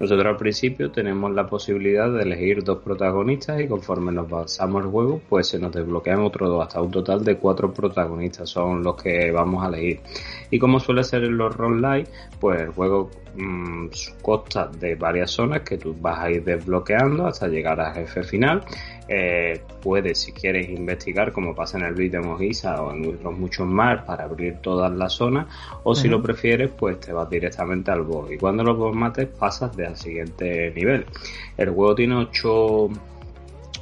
Nosotros 0.00 0.26
al 0.26 0.36
principio 0.36 0.92
tenemos 0.92 1.32
la 1.32 1.46
posibilidad 1.46 2.08
de 2.10 2.22
elegir 2.22 2.62
dos 2.62 2.78
protagonistas 2.78 3.60
y 3.60 3.66
conforme 3.66 4.12
nos 4.12 4.30
pasamos 4.30 4.84
el 4.84 4.90
juego, 4.90 5.20
pues 5.28 5.48
se 5.48 5.58
nos 5.58 5.72
desbloquean 5.72 6.20
otros 6.20 6.48
dos, 6.48 6.62
hasta 6.66 6.80
un 6.80 6.92
total 6.92 7.24
de 7.24 7.36
cuatro 7.36 7.72
protagonistas 7.72 8.48
son 8.48 8.84
los 8.84 8.94
que 8.94 9.32
vamos 9.32 9.64
a 9.64 9.68
elegir. 9.68 10.00
Y 10.50 10.58
como 10.60 10.78
suele 10.78 11.02
ser 11.02 11.24
en 11.24 11.36
los 11.36 11.56
roguelike, 11.56 12.08
pues 12.38 12.60
el 12.60 12.68
juego 12.68 13.10
mmm, 13.38 13.88
consta 14.22 14.66
de 14.66 14.94
varias 14.94 15.30
zonas 15.30 15.62
que 15.62 15.78
tú 15.78 15.94
vas 16.00 16.18
a 16.18 16.30
ir 16.30 16.44
desbloqueando 16.44 17.26
hasta 17.26 17.48
llegar 17.48 17.80
al 17.80 17.94
jefe 17.94 18.22
final. 18.22 18.64
Eh, 19.08 19.62
puedes, 19.82 20.20
si 20.20 20.32
quieres, 20.32 20.68
investigar, 20.68 21.32
como 21.32 21.54
pasa 21.54 21.78
en 21.78 21.84
el 21.84 21.94
vídeo 21.94 22.20
de 22.20 22.26
Mojisa 22.26 22.82
o 22.82 22.92
en 22.92 23.06
otros 23.06 23.38
muchos 23.38 23.66
más, 23.66 24.02
para 24.04 24.24
abrir 24.24 24.58
todas 24.60 24.92
las 24.92 25.14
zonas, 25.14 25.46
o 25.82 25.94
si 25.94 26.08
lo 26.08 26.22
prefieres, 26.22 26.70
pues 26.70 27.00
te 27.00 27.12
vas 27.12 27.30
directamente 27.30 27.90
al 27.90 28.02
boss. 28.02 28.32
Y 28.32 28.36
cuando 28.36 28.62
los 28.64 28.76
boss 28.76 28.94
mates, 28.94 29.28
pasas 29.28 29.76
al 29.78 29.96
siguiente 29.96 30.72
nivel. 30.74 31.06
El 31.56 31.70
juego 31.70 31.94
tiene 31.94 32.16
8 32.16 32.28
ocho 32.28 32.88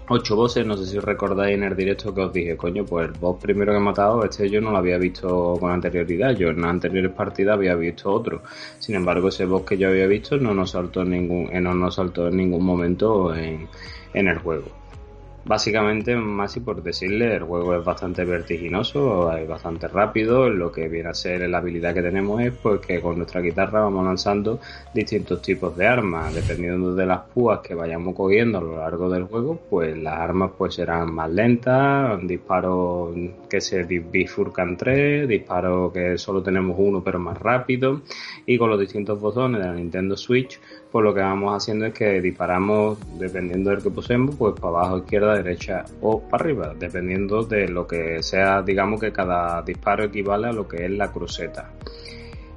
bosses, 0.07 0.67
no 0.67 0.77
sé 0.77 0.87
si 0.87 0.99
recordáis 0.99 1.55
en 1.57 1.65
el 1.65 1.77
directo 1.77 2.15
que 2.15 2.21
os 2.21 2.33
dije, 2.33 2.57
coño, 2.57 2.85
pues 2.85 3.09
el 3.09 3.19
boss 3.19 3.39
primero 3.41 3.73
que 3.73 3.79
he 3.79 3.81
matado, 3.81 4.25
este 4.25 4.49
yo 4.49 4.61
no 4.61 4.71
lo 4.71 4.79
había 4.79 4.99
visto 4.99 5.57
con 5.59 5.71
anterioridad, 5.73 6.35
yo 6.37 6.49
en 6.51 6.61
las 6.61 6.71
anteriores 6.71 7.13
partidas 7.13 7.55
había 7.55 7.75
visto 7.75 8.13
otro. 8.13 8.43
Sin 8.79 8.95
embargo, 8.95 9.29
ese 9.29 9.47
boss 9.47 9.63
que 9.65 9.77
yo 9.77 9.89
había 9.89 10.07
visto 10.07 10.37
no 10.37 10.55
nos 10.55 10.71
saltó 10.71 11.03
en 11.03 11.11
ningún, 11.11 11.49
eh, 11.53 11.61
no 11.61 11.75
nos 11.75 11.97
saltó 11.97 12.29
en 12.29 12.37
ningún 12.37 12.65
momento 12.65 13.35
en, 13.35 13.69
en 14.15 14.29
el 14.29 14.39
juego. 14.39 14.86
Básicamente, 15.49 16.17
más 16.17 16.57
y 16.57 16.61
por 16.61 16.83
decirle, 16.83 17.37
el 17.37 17.45
juego 17.45 17.77
es 17.77 17.85
bastante 17.85 18.25
vertiginoso, 18.25 19.33
es 19.33 19.47
bastante 19.47 19.87
rápido. 19.87 20.51
Lo 20.51 20.73
que 20.73 20.89
viene 20.89 21.11
a 21.11 21.15
ser 21.15 21.49
la 21.49 21.59
habilidad 21.59 21.95
que 21.95 22.03
tenemos 22.03 22.41
es 22.41 22.53
pues 22.53 22.81
que 22.81 23.01
con 23.01 23.19
nuestra 23.19 23.41
guitarra 23.41 23.83
vamos 23.83 24.05
lanzando 24.05 24.59
distintos 24.93 25.41
tipos 25.41 25.77
de 25.77 25.87
armas. 25.87 26.35
Dependiendo 26.35 26.97
de 26.97 27.07
las 27.07 27.21
púas 27.33 27.61
que 27.61 27.77
vayamos 27.77 28.17
cogiendo 28.17 28.59
a 28.59 28.61
lo 28.61 28.77
largo 28.79 29.09
del 29.09 29.23
juego, 29.23 29.57
pues 29.71 29.97
las 29.97 30.15
armas 30.15 30.51
pues 30.59 30.75
serán 30.75 31.15
más 31.15 31.31
lentas, 31.31 32.19
disparos 32.27 33.15
que 33.49 33.61
se 33.61 33.85
bifurcan 33.85 34.77
tres, 34.77 35.29
disparos 35.29 35.93
que 35.93 36.19
solo 36.19 36.43
tenemos 36.43 36.75
uno 36.77 37.05
pero 37.05 37.21
más 37.21 37.39
rápido. 37.39 38.01
Y 38.47 38.59
con 38.59 38.69
los 38.69 38.81
distintos 38.81 39.21
botones 39.21 39.61
de 39.61 39.69
la 39.69 39.75
Nintendo 39.75 40.17
Switch, 40.17 40.59
pues 40.97 41.05
lo 41.05 41.13
que 41.13 41.21
vamos 41.21 41.55
haciendo 41.55 41.85
es 41.85 41.93
que 41.93 42.23
disparamos, 42.23 42.97
dependiendo 43.19 43.69
del 43.69 43.83
que 43.83 43.91
posemos, 43.91 44.35
pues 44.35 44.55
para 44.59 44.79
abajo, 44.79 44.99
izquierda, 45.01 45.35
derecha 45.35 45.85
o 46.01 46.23
para 46.23 46.43
arriba, 46.43 46.75
dependiendo 46.79 47.45
de 47.45 47.69
lo 47.69 47.87
que 47.87 48.23
sea, 48.23 48.63
digamos 48.63 48.99
que 48.99 49.13
cada 49.13 49.61
disparo 49.61 50.05
equivale 50.05 50.49
a 50.49 50.53
lo 50.53 50.67
que 50.67 50.87
es 50.87 50.91
la 50.91 51.13
cruceta. 51.13 51.71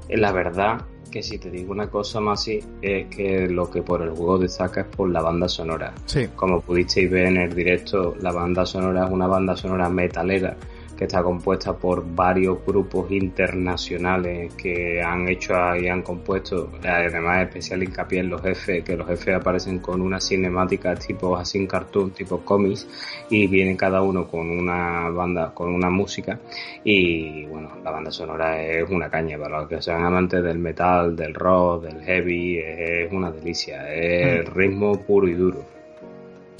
La 0.07 0.31
verdad 0.31 0.79
que 1.11 1.21
si 1.21 1.37
te 1.37 1.51
digo 1.51 1.73
una 1.73 1.89
cosa 1.89 2.21
más 2.21 2.39
así, 2.39 2.63
es 2.81 3.07
que 3.07 3.49
lo 3.49 3.69
que 3.69 3.81
por 3.81 4.03
el 4.03 4.11
juego 4.11 4.37
destaca 4.37 4.79
es 4.79 4.87
por 4.87 5.09
la 5.09 5.21
banda 5.21 5.49
sonora. 5.49 5.93
Sí. 6.05 6.29
Como 6.33 6.61
pudisteis 6.61 7.11
ver 7.11 7.25
en 7.25 7.37
el 7.39 7.53
directo, 7.53 8.15
la 8.21 8.31
banda 8.31 8.65
sonora 8.65 9.03
es 9.03 9.11
una 9.11 9.27
banda 9.27 9.57
sonora 9.57 9.89
metalera 9.89 10.55
que 10.99 11.05
está 11.05 11.23
compuesta 11.23 11.71
por 11.77 12.03
varios 12.13 12.57
grupos 12.65 13.09
internacionales 13.09 14.53
que 14.55 15.01
han 15.01 15.29
hecho 15.29 15.53
y 15.77 15.87
han 15.87 16.01
compuesto, 16.01 16.69
además 16.83 17.43
especial 17.43 17.83
hincapié 17.83 18.19
en 18.19 18.29
los 18.29 18.41
jefes, 18.41 18.83
que 18.83 18.97
los 18.97 19.07
jefes 19.07 19.35
aparecen 19.35 19.79
con 19.79 20.01
una 20.01 20.19
cinemática 20.19 20.95
tipo 20.95 21.37
así 21.37 21.65
cartoon, 21.65 22.11
tipo 22.11 22.41
cómics, 22.41 22.85
y 23.29 23.47
vienen 23.47 23.77
cada 23.77 24.01
uno 24.01 24.27
con 24.27 24.49
una 24.49 25.09
banda, 25.09 25.53
con 25.53 25.73
una 25.73 25.89
música, 25.89 26.37
y 26.83 27.45
bueno, 27.45 27.77
la 27.81 27.91
banda 27.91 28.11
sonora 28.11 28.61
es 28.61 28.89
una 28.89 29.09
caña, 29.09 29.37
para 29.37 29.61
los 29.61 29.69
que 29.69 29.81
sean 29.81 30.03
amantes 30.03 30.43
del 30.43 30.59
metal, 30.59 31.15
del 31.15 31.33
rock, 31.33 31.83
del 31.83 32.01
heavy, 32.03 32.59
es 32.59 33.09
una 33.13 33.31
delicia, 33.31 33.89
es 33.93 34.49
mm. 34.49 34.53
ritmo 34.53 34.99
puro 34.99 35.29
y 35.29 35.33
duro. 35.33 35.78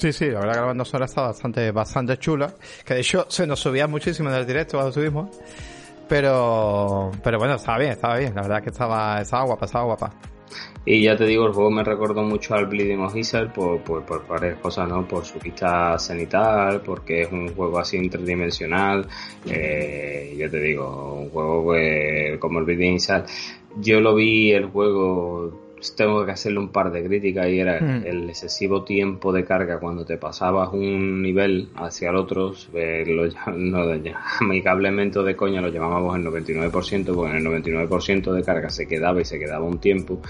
Sí, 0.00 0.14
sí, 0.14 0.30
la 0.30 0.40
verdad 0.40 0.54
que 0.54 0.60
la 0.60 0.66
banda 0.66 0.84
sonora 0.86 1.04
está 1.04 1.20
bastante, 1.20 1.70
bastante 1.72 2.16
chula. 2.16 2.54
Que 2.86 2.94
de 2.94 3.00
hecho 3.00 3.26
se 3.28 3.46
nos 3.46 3.60
subía 3.60 3.86
muchísimo 3.86 4.30
en 4.30 4.36
el 4.36 4.46
directo 4.46 4.78
cuando 4.78 4.92
subimos. 4.92 5.28
Pero, 6.08 7.10
pero 7.22 7.38
bueno, 7.38 7.56
estaba 7.56 7.76
bien, 7.76 7.92
estaba 7.92 8.16
bien. 8.16 8.34
La 8.34 8.40
verdad 8.40 8.62
que 8.62 8.70
estaba, 8.70 9.20
estaba 9.20 9.44
guapa, 9.44 9.66
estaba 9.66 9.84
guapa. 9.84 10.10
Y 10.86 11.02
ya 11.02 11.14
te 11.16 11.26
digo, 11.26 11.46
el 11.46 11.52
juego 11.52 11.70
me 11.70 11.84
recordó 11.84 12.22
mucho 12.22 12.54
al 12.54 12.64
Bleeding 12.64 13.00
of 13.00 13.14
Isar 13.14 13.52
por, 13.52 13.82
por, 13.82 14.06
por, 14.06 14.26
varias 14.26 14.58
cosas, 14.58 14.88
¿no? 14.88 15.06
Por 15.06 15.26
su 15.26 15.38
vista 15.38 15.98
cenital, 15.98 16.80
porque 16.80 17.20
es 17.20 17.30
un 17.30 17.54
juego 17.54 17.78
así 17.78 17.98
interdimensional. 17.98 19.06
Eh, 19.44 20.34
ya 20.38 20.48
te 20.48 20.60
digo, 20.60 21.12
un 21.12 21.28
juego 21.28 21.74
que, 21.74 22.38
como 22.40 22.60
el 22.60 22.64
Bleeding 22.64 22.94
Isar, 22.94 23.26
yo 23.76 24.00
lo 24.00 24.14
vi 24.14 24.52
el 24.52 24.64
juego 24.64 25.69
pues 25.80 25.96
tengo 25.96 26.26
que 26.26 26.32
hacerle 26.32 26.58
un 26.58 26.68
par 26.68 26.92
de 26.92 27.02
críticas 27.02 27.48
y 27.48 27.58
era 27.58 27.80
hmm. 27.80 28.06
el 28.06 28.28
excesivo 28.28 28.84
tiempo 28.84 29.32
de 29.32 29.46
carga 29.46 29.80
cuando 29.80 30.04
te 30.04 30.18
pasabas 30.18 30.68
un 30.74 31.22
nivel 31.22 31.70
hacia 31.74 32.10
el 32.10 32.16
otro, 32.16 32.52
eh, 32.74 33.02
lo, 33.06 33.26
no, 33.56 33.78
amigablemente 34.40 35.22
de 35.22 35.34
coña 35.34 35.62
lo 35.62 35.68
llamábamos 35.68 36.16
el 36.16 36.26
99%, 36.26 37.14
porque 37.14 37.30
en 37.34 37.46
el 37.46 37.46
99% 37.46 38.30
de 38.30 38.42
carga 38.42 38.68
se 38.68 38.86
quedaba 38.86 39.22
y 39.22 39.24
se 39.24 39.38
quedaba 39.38 39.64
un 39.64 39.78
tiempo. 39.78 40.20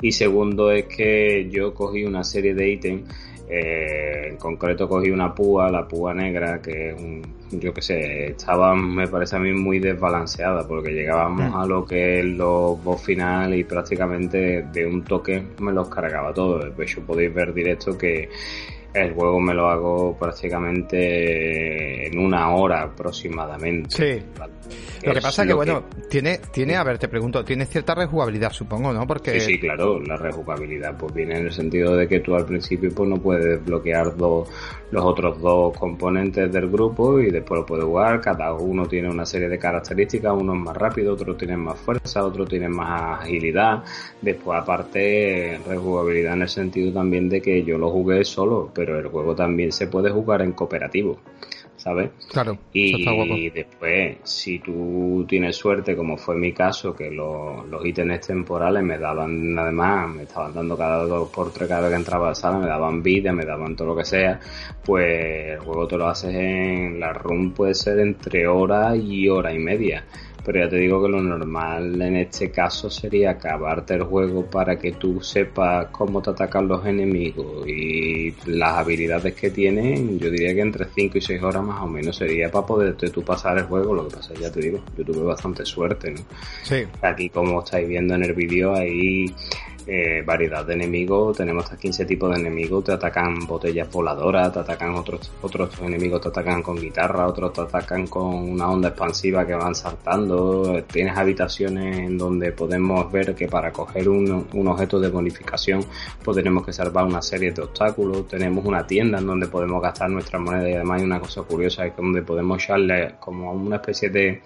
Y 0.00 0.12
segundo 0.12 0.70
es 0.70 0.86
que 0.86 1.50
yo 1.50 1.74
cogí 1.74 2.04
una 2.04 2.24
serie 2.24 2.54
de 2.54 2.70
ítems 2.70 3.02
eh, 3.48 4.28
en 4.30 4.36
concreto 4.36 4.88
cogí 4.88 5.10
una 5.10 5.34
púa, 5.34 5.70
la 5.70 5.86
púa 5.86 6.14
negra, 6.14 6.60
que 6.62 6.90
es 6.90 7.00
un, 7.00 7.22
yo 7.50 7.74
que 7.74 7.82
sé, 7.82 8.30
estaba, 8.30 8.74
me 8.74 9.06
parece 9.08 9.36
a 9.36 9.38
mí 9.38 9.52
muy 9.52 9.78
desbalanceada, 9.78 10.66
porque 10.66 10.92
llegábamos 10.92 11.50
mm. 11.50 11.56
a 11.56 11.66
lo 11.66 11.84
que 11.84 12.20
es 12.20 12.24
los 12.24 12.82
boss 12.82 13.02
final 13.02 13.54
y 13.54 13.64
prácticamente 13.64 14.62
de 14.72 14.86
un 14.86 15.04
toque 15.04 15.42
me 15.58 15.72
los 15.72 15.88
cargaba 15.88 16.32
todos. 16.32 16.76
De 16.76 16.84
hecho, 16.84 17.02
podéis 17.02 17.34
ver 17.34 17.52
directo 17.52 17.96
que 17.98 18.28
el 18.94 19.12
juego 19.12 19.40
me 19.40 19.52
lo 19.52 19.68
hago 19.68 20.16
prácticamente 20.16 22.06
en 22.06 22.18
una 22.18 22.54
hora 22.54 22.84
aproximadamente. 22.84 23.90
Sí. 23.90 24.22
Lo 25.04 25.12
que 25.12 25.20
pasa 25.20 25.42
es 25.42 25.48
que, 25.48 25.54
bueno, 25.54 25.84
tiene, 26.08 26.40
tiene, 26.52 26.76
a 26.76 26.84
ver, 26.84 26.98
te 26.98 27.08
pregunto, 27.08 27.44
tiene 27.44 27.66
cierta 27.66 27.94
rejugabilidad, 27.94 28.52
supongo, 28.52 28.92
¿no? 28.92 29.06
Porque... 29.06 29.38
Sí, 29.40 29.52
sí, 29.52 29.60
claro, 29.60 30.00
la 30.00 30.16
rejugabilidad 30.16 30.96
pues 30.96 31.12
viene 31.12 31.38
en 31.38 31.46
el 31.46 31.52
sentido 31.52 31.96
de 31.96 32.08
que 32.08 32.20
tú 32.20 32.34
al 32.34 32.46
principio 32.46 32.90
pues 32.94 33.10
no 33.10 33.16
puedes 33.16 33.62
bloquear 33.64 34.16
dos, 34.16 34.48
los 34.94 35.04
otros 35.04 35.40
dos 35.40 35.76
componentes 35.76 36.52
del 36.52 36.70
grupo 36.70 37.18
y 37.18 37.28
después 37.28 37.60
lo 37.60 37.66
puedes 37.66 37.84
jugar, 37.84 38.20
cada 38.20 38.54
uno 38.54 38.86
tiene 38.86 39.10
una 39.10 39.26
serie 39.26 39.48
de 39.48 39.58
características, 39.58 40.32
uno 40.32 40.54
es 40.54 40.60
más 40.60 40.76
rápido, 40.76 41.14
otro 41.14 41.34
tiene 41.34 41.56
más 41.56 41.76
fuerza, 41.80 42.24
otro 42.24 42.46
tiene 42.46 42.68
más 42.68 43.22
agilidad, 43.22 43.82
después 44.22 44.56
aparte 44.56 45.60
rejugabilidad 45.66 46.34
en 46.34 46.42
el 46.42 46.48
sentido 46.48 46.92
también 46.92 47.28
de 47.28 47.42
que 47.42 47.64
yo 47.64 47.76
lo 47.76 47.90
jugué 47.90 48.24
solo, 48.24 48.70
pero 48.72 48.96
el 49.00 49.08
juego 49.08 49.34
también 49.34 49.72
se 49.72 49.88
puede 49.88 50.10
jugar 50.10 50.42
en 50.42 50.52
cooperativo. 50.52 51.18
¿Sabes? 51.84 52.12
Claro. 52.30 52.56
Y 52.72 53.50
después, 53.50 54.16
si 54.22 54.58
tú 54.58 55.26
tienes 55.28 55.54
suerte, 55.54 55.94
como 55.94 56.16
fue 56.16 56.34
mi 56.34 56.50
caso, 56.54 56.96
que 56.96 57.10
los, 57.10 57.68
los 57.68 57.84
ítems 57.84 58.26
temporales 58.26 58.82
me 58.82 58.96
daban, 58.96 59.58
además, 59.58 60.08
me 60.08 60.22
estaban 60.22 60.54
dando 60.54 60.78
cada 60.78 61.04
dos 61.04 61.28
por 61.28 61.52
tres 61.52 61.68
cada 61.68 61.82
vez 61.82 61.90
que 61.90 61.96
entraba 61.96 62.28
a 62.28 62.28
la 62.30 62.34
sala, 62.34 62.58
me 62.58 62.68
daban 62.68 63.02
vida, 63.02 63.34
me 63.34 63.44
daban 63.44 63.76
todo 63.76 63.88
lo 63.88 63.96
que 63.96 64.06
sea, 64.06 64.40
pues 64.82 65.52
el 65.52 65.58
juego 65.58 65.86
te 65.86 65.98
lo 65.98 66.06
haces 66.08 66.34
en 66.34 66.98
la 66.98 67.12
run 67.12 67.52
puede 67.52 67.74
ser 67.74 67.98
entre 67.98 68.46
hora 68.46 68.96
y 68.96 69.28
hora 69.28 69.52
y 69.52 69.58
media. 69.58 70.06
Pero 70.44 70.60
ya 70.60 70.68
te 70.68 70.76
digo 70.76 71.02
que 71.02 71.08
lo 71.08 71.22
normal 71.22 72.00
en 72.02 72.16
este 72.16 72.50
caso 72.50 72.90
sería 72.90 73.30
acabarte 73.30 73.94
el 73.94 74.02
juego 74.02 74.44
para 74.44 74.78
que 74.78 74.92
tú 74.92 75.22
sepas 75.22 75.86
cómo 75.90 76.20
te 76.20 76.30
atacan 76.30 76.68
los 76.68 76.84
enemigos 76.84 77.66
y 77.66 78.34
las 78.46 78.78
habilidades 78.78 79.34
que 79.34 79.50
tienen. 79.50 80.18
Yo 80.18 80.30
diría 80.30 80.54
que 80.54 80.60
entre 80.60 80.86
5 80.94 81.18
y 81.18 81.20
6 81.20 81.42
horas 81.42 81.62
más 81.62 81.80
o 81.82 81.86
menos 81.86 82.16
sería 82.16 82.50
para 82.50 82.66
poderte 82.66 83.08
tú 83.10 83.22
pasar 83.22 83.56
el 83.58 83.64
juego. 83.64 83.94
Lo 83.94 84.08
que 84.08 84.16
pasa, 84.16 84.34
ya 84.34 84.52
te 84.52 84.60
digo, 84.60 84.80
yo 84.98 85.04
tuve 85.04 85.22
bastante 85.22 85.64
suerte, 85.64 86.10
¿no? 86.10 86.20
Sí. 86.62 86.84
Aquí, 87.00 87.30
como 87.30 87.62
estáis 87.62 87.88
viendo 87.88 88.14
en 88.14 88.24
el 88.24 88.34
vídeo, 88.34 88.74
ahí 88.74 89.34
eh, 89.86 90.22
variedad 90.24 90.64
de 90.64 90.74
enemigos, 90.74 91.36
tenemos 91.36 91.64
hasta 91.64 91.76
15 91.76 92.06
tipos 92.06 92.30
de 92.30 92.40
enemigos, 92.40 92.84
te 92.84 92.92
atacan 92.92 93.46
botellas 93.46 93.90
voladoras, 93.90 94.52
te 94.52 94.60
atacan 94.60 94.94
otros, 94.94 95.30
otros 95.42 95.78
enemigos, 95.80 96.20
te 96.20 96.28
atacan 96.28 96.62
con 96.62 96.76
guitarra, 96.76 97.26
otros 97.26 97.52
te 97.52 97.60
atacan 97.60 98.06
con 98.06 98.34
una 98.34 98.70
onda 98.70 98.88
expansiva 98.88 99.46
que 99.46 99.54
van 99.54 99.74
saltando, 99.74 100.82
tienes 100.90 101.16
habitaciones 101.16 101.98
en 101.98 102.16
donde 102.16 102.52
podemos 102.52 103.10
ver 103.12 103.34
que 103.34 103.46
para 103.46 103.72
coger 103.72 104.08
un, 104.08 104.46
un 104.52 104.68
objeto 104.68 104.98
de 104.98 105.08
bonificación 105.08 105.84
pues 106.22 106.36
tenemos 106.36 106.64
que 106.64 106.72
salvar 106.72 107.04
una 107.04 107.20
serie 107.20 107.52
de 107.52 107.62
obstáculos, 107.62 108.26
tenemos 108.28 108.64
una 108.64 108.86
tienda 108.86 109.18
en 109.18 109.26
donde 109.26 109.48
podemos 109.48 109.82
gastar 109.82 110.10
nuestras 110.10 110.40
monedas 110.40 110.68
y 110.68 110.74
además 110.74 111.00
hay 111.00 111.06
una 111.06 111.20
cosa 111.20 111.42
curiosa 111.42 111.86
es 111.86 111.96
donde 111.96 112.22
podemos 112.22 112.62
echarle 112.62 113.16
como 113.20 113.52
una 113.52 113.76
especie 113.76 114.08
de 114.08 114.42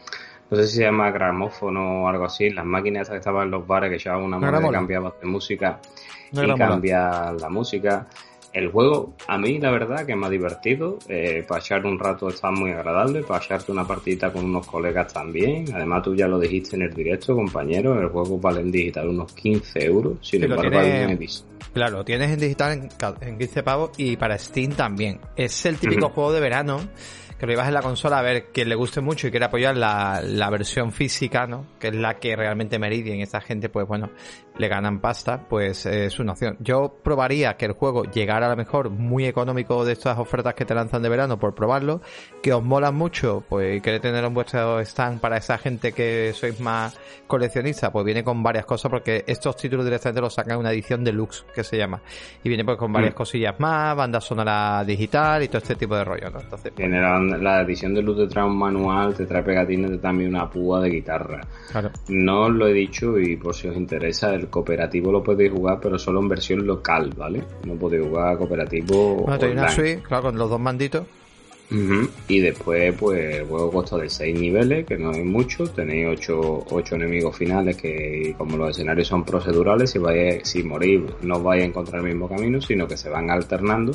no 0.51 0.57
sé 0.57 0.67
si 0.67 0.77
se 0.77 0.83
llama 0.83 1.11
gramófono 1.11 2.05
o 2.05 2.09
algo 2.09 2.25
así, 2.25 2.51
las 2.51 2.65
máquinas 2.65 3.09
que 3.09 3.17
estaban 3.17 3.45
en 3.45 3.51
los 3.51 3.67
bares 3.67 3.91
que 3.91 3.97
echaban 3.97 4.23
una 4.23 4.39
moneda 4.39 4.67
y 4.67 4.73
cambiaban 4.73 5.13
de 5.21 5.27
música 5.27 5.81
y 6.33 6.55
cambia 6.55 7.33
la 7.33 7.49
música. 7.49 8.07
El 8.51 8.71
juego, 8.71 9.13
a 9.27 9.37
mí 9.37 9.59
la 9.59 9.71
verdad 9.71 10.07
que 10.07 10.17
me 10.17 10.27
ha 10.27 10.31
divertido, 10.31 10.99
eh, 11.07 11.45
para 11.47 11.61
echar 11.61 11.85
un 11.85 11.99
rato 11.99 12.29
está 12.29 12.51
muy 12.51 12.73
agradable, 12.73 13.23
para 13.23 13.45
echarte 13.45 13.71
una 13.71 13.87
partidita 13.87 14.33
con 14.33 14.47
unos 14.47 14.67
colegas 14.67 15.13
también, 15.13 15.67
además 15.75 16.03
tú 16.03 16.15
ya 16.15 16.27
lo 16.27 16.39
dijiste 16.39 16.77
en 16.77 16.83
el 16.83 16.95
directo 16.95 17.35
compañero, 17.37 18.01
el 18.01 18.09
juego 18.09 18.39
vale 18.39 18.63
en 18.63 18.73
digital 18.73 19.09
unos 19.09 19.35
15 19.35 19.85
euros, 19.85 20.17
sin 20.23 20.45
embargo 20.45 20.63
Claro, 21.75 21.99
lo 21.99 22.05
tienes 22.05 22.31
en 22.31 22.41
digital 22.41 22.73
en, 22.73 23.29
en 23.29 23.39
15 23.39 23.63
pavos 23.63 23.91
y 23.99 24.17
para 24.17 24.39
Steam 24.39 24.73
también. 24.73 25.21
Es 25.37 25.67
el 25.67 25.77
típico 25.77 26.09
juego 26.09 26.33
de 26.33 26.41
verano 26.41 26.81
que 27.39 27.47
lo 27.47 27.53
llevas 27.53 27.69
en 27.69 27.75
la 27.75 27.83
consola, 27.83 28.19
a 28.19 28.23
ver, 28.23 28.47
quien 28.53 28.69
le 28.69 28.75
guste 28.75 29.01
mucho 29.01 29.29
y 29.29 29.31
quiere 29.31 29.47
apoyar 29.47 29.77
la, 29.77 30.21
la 30.25 30.51
versión 30.51 30.93
física, 30.93 31.47
¿no? 31.47 31.67
Que 31.79 31.89
es 31.89 31.95
la 31.95 32.19
que 32.19 32.35
realmente 32.35 32.79
Meridian, 32.79 33.21
esta 33.21 33.41
gente, 33.41 33.69
pues 33.69 33.87
bueno, 33.87 34.11
le 34.59 34.69
ganan 34.69 35.01
pasta, 35.01 35.47
pues 35.49 35.87
eh, 35.87 36.07
es 36.07 36.19
una 36.19 36.33
opción. 36.33 36.57
Yo 36.61 36.97
probaría 37.03 37.57
que 37.57 37.67
el 37.67 37.73
juego 37.73 38.05
llegara 38.05 38.47
a 38.47 38.51
lo 38.51 38.57
mejor 38.57 38.91
muy 38.91 39.25
económico 39.27 39.85
de 39.85 39.93
estas 39.93 40.19
ofertas 40.19 40.55
que 40.55 40.65
te 40.65 40.75
lanzan 40.75 41.03
de 41.03 41.09
verano 41.09 41.39
por 41.39 41.55
probarlo, 41.55 42.01
que 42.43 42.53
os 42.53 42.63
molan 42.63 42.95
mucho, 42.95 43.45
pues 43.49 43.79
y 43.79 43.81
queréis 43.81 44.03
tener 44.03 44.25
en 44.25 44.35
vuestro 44.35 44.81
stand 44.81 45.21
para 45.21 45.37
esa 45.37 45.59
gente 45.59 45.93
que 45.93 46.33
sois 46.35 46.61
más 46.61 46.99
coleccionista, 47.27 47.93
pues 47.93 48.05
viene 48.05 48.25
con 48.25 48.43
varias 48.43 48.67
cosas 48.67 48.91
porque 48.91 49.25
estos 49.27 49.57
títulos 49.57 49.85
directamente 49.85 50.21
los 50.21 50.35
sacan 50.35 50.55
en 50.55 50.61
una 50.61 50.73
edición 50.73 51.05
deluxe 51.05 51.45
que 51.55 51.63
se 51.63 51.77
llama 51.77 52.01
y 52.43 52.49
viene 52.49 52.65
pues 52.65 52.77
con 52.79 52.93
varias 52.93 53.13
mm. 53.13 53.17
cosillas 53.17 53.61
más, 53.61 53.97
banda 53.97 54.21
sonora 54.21 54.83
digital 54.85 55.43
y 55.43 55.49
todo 55.49 55.59
este 55.59 55.77
tipo 55.77 55.95
de 55.95 56.05
rollo, 56.05 56.31
¿no? 56.31 56.41
Entonces, 56.41 56.73
pues, 56.75 56.91
la, 56.91 57.61
edición 57.63 57.95
deluxe 57.95 58.23
te 58.23 58.29
trae 58.29 58.45
un 58.45 58.59
manual, 58.59 59.15
te 59.15 59.27
trae 59.27 59.43
pegatines, 59.43 59.91
te 59.91 59.99
también 59.99 60.31
una 60.35 60.51
púa 60.51 60.81
de 60.81 60.91
guitarra. 60.91 61.41
Claro. 61.71 61.91
No 62.09 62.47
os 62.47 62.51
lo 62.51 62.67
he 62.67 62.73
dicho 62.73 63.19
y 63.19 63.37
por 63.37 63.55
si 63.55 63.69
os 63.69 63.77
interesa 63.77 64.35
el 64.35 64.48
cooperativo 64.49 65.13
lo 65.13 65.23
podéis 65.23 65.53
jugar, 65.53 65.79
pero 65.81 65.99
solo 65.99 66.21
en 66.21 66.29
versión 66.29 66.67
local, 66.67 67.13
¿vale? 67.17 67.45
No 67.65 67.75
podéis 67.75 68.07
jugar 68.07 68.39
cooperativo. 68.39 69.17
Bueno, 69.17 69.39
tenéis 69.39 69.59
una 69.59 69.69
Switch, 69.71 70.03
claro, 70.03 70.25
con 70.25 70.39
los 70.39 70.51
dos 70.51 70.61
manditos. 70.61 71.05
Y 72.29 72.41
después, 72.41 72.95
pues, 72.99 73.37
el 73.37 73.47
juego 73.47 73.71
consta 73.71 73.99
de 73.99 74.09
6 74.09 74.41
niveles, 74.41 74.87
que 74.87 74.97
no 74.97 75.11
es 75.11 75.25
mucho. 75.25 75.65
Tenéis 75.65 76.07
8, 76.09 76.67
ocho 76.71 76.95
enemigos 76.95 77.37
finales 77.37 77.77
que, 77.77 78.35
como 78.39 78.57
los 78.57 78.71
escenarios 78.71 79.09
son 79.09 79.23
procedurales, 79.23 79.91
si, 79.91 79.99
vais, 79.99 80.49
si 80.49 80.63
morís 80.63 81.03
no 81.23 81.43
vais 81.43 81.63
a 81.63 81.67
encontrar 81.67 82.01
el 82.01 82.09
mismo 82.09 82.27
camino, 82.27 82.61
sino 82.63 82.89
que 82.89 82.97
se 82.97 83.11
van 83.11 83.31
alternando. 83.31 83.93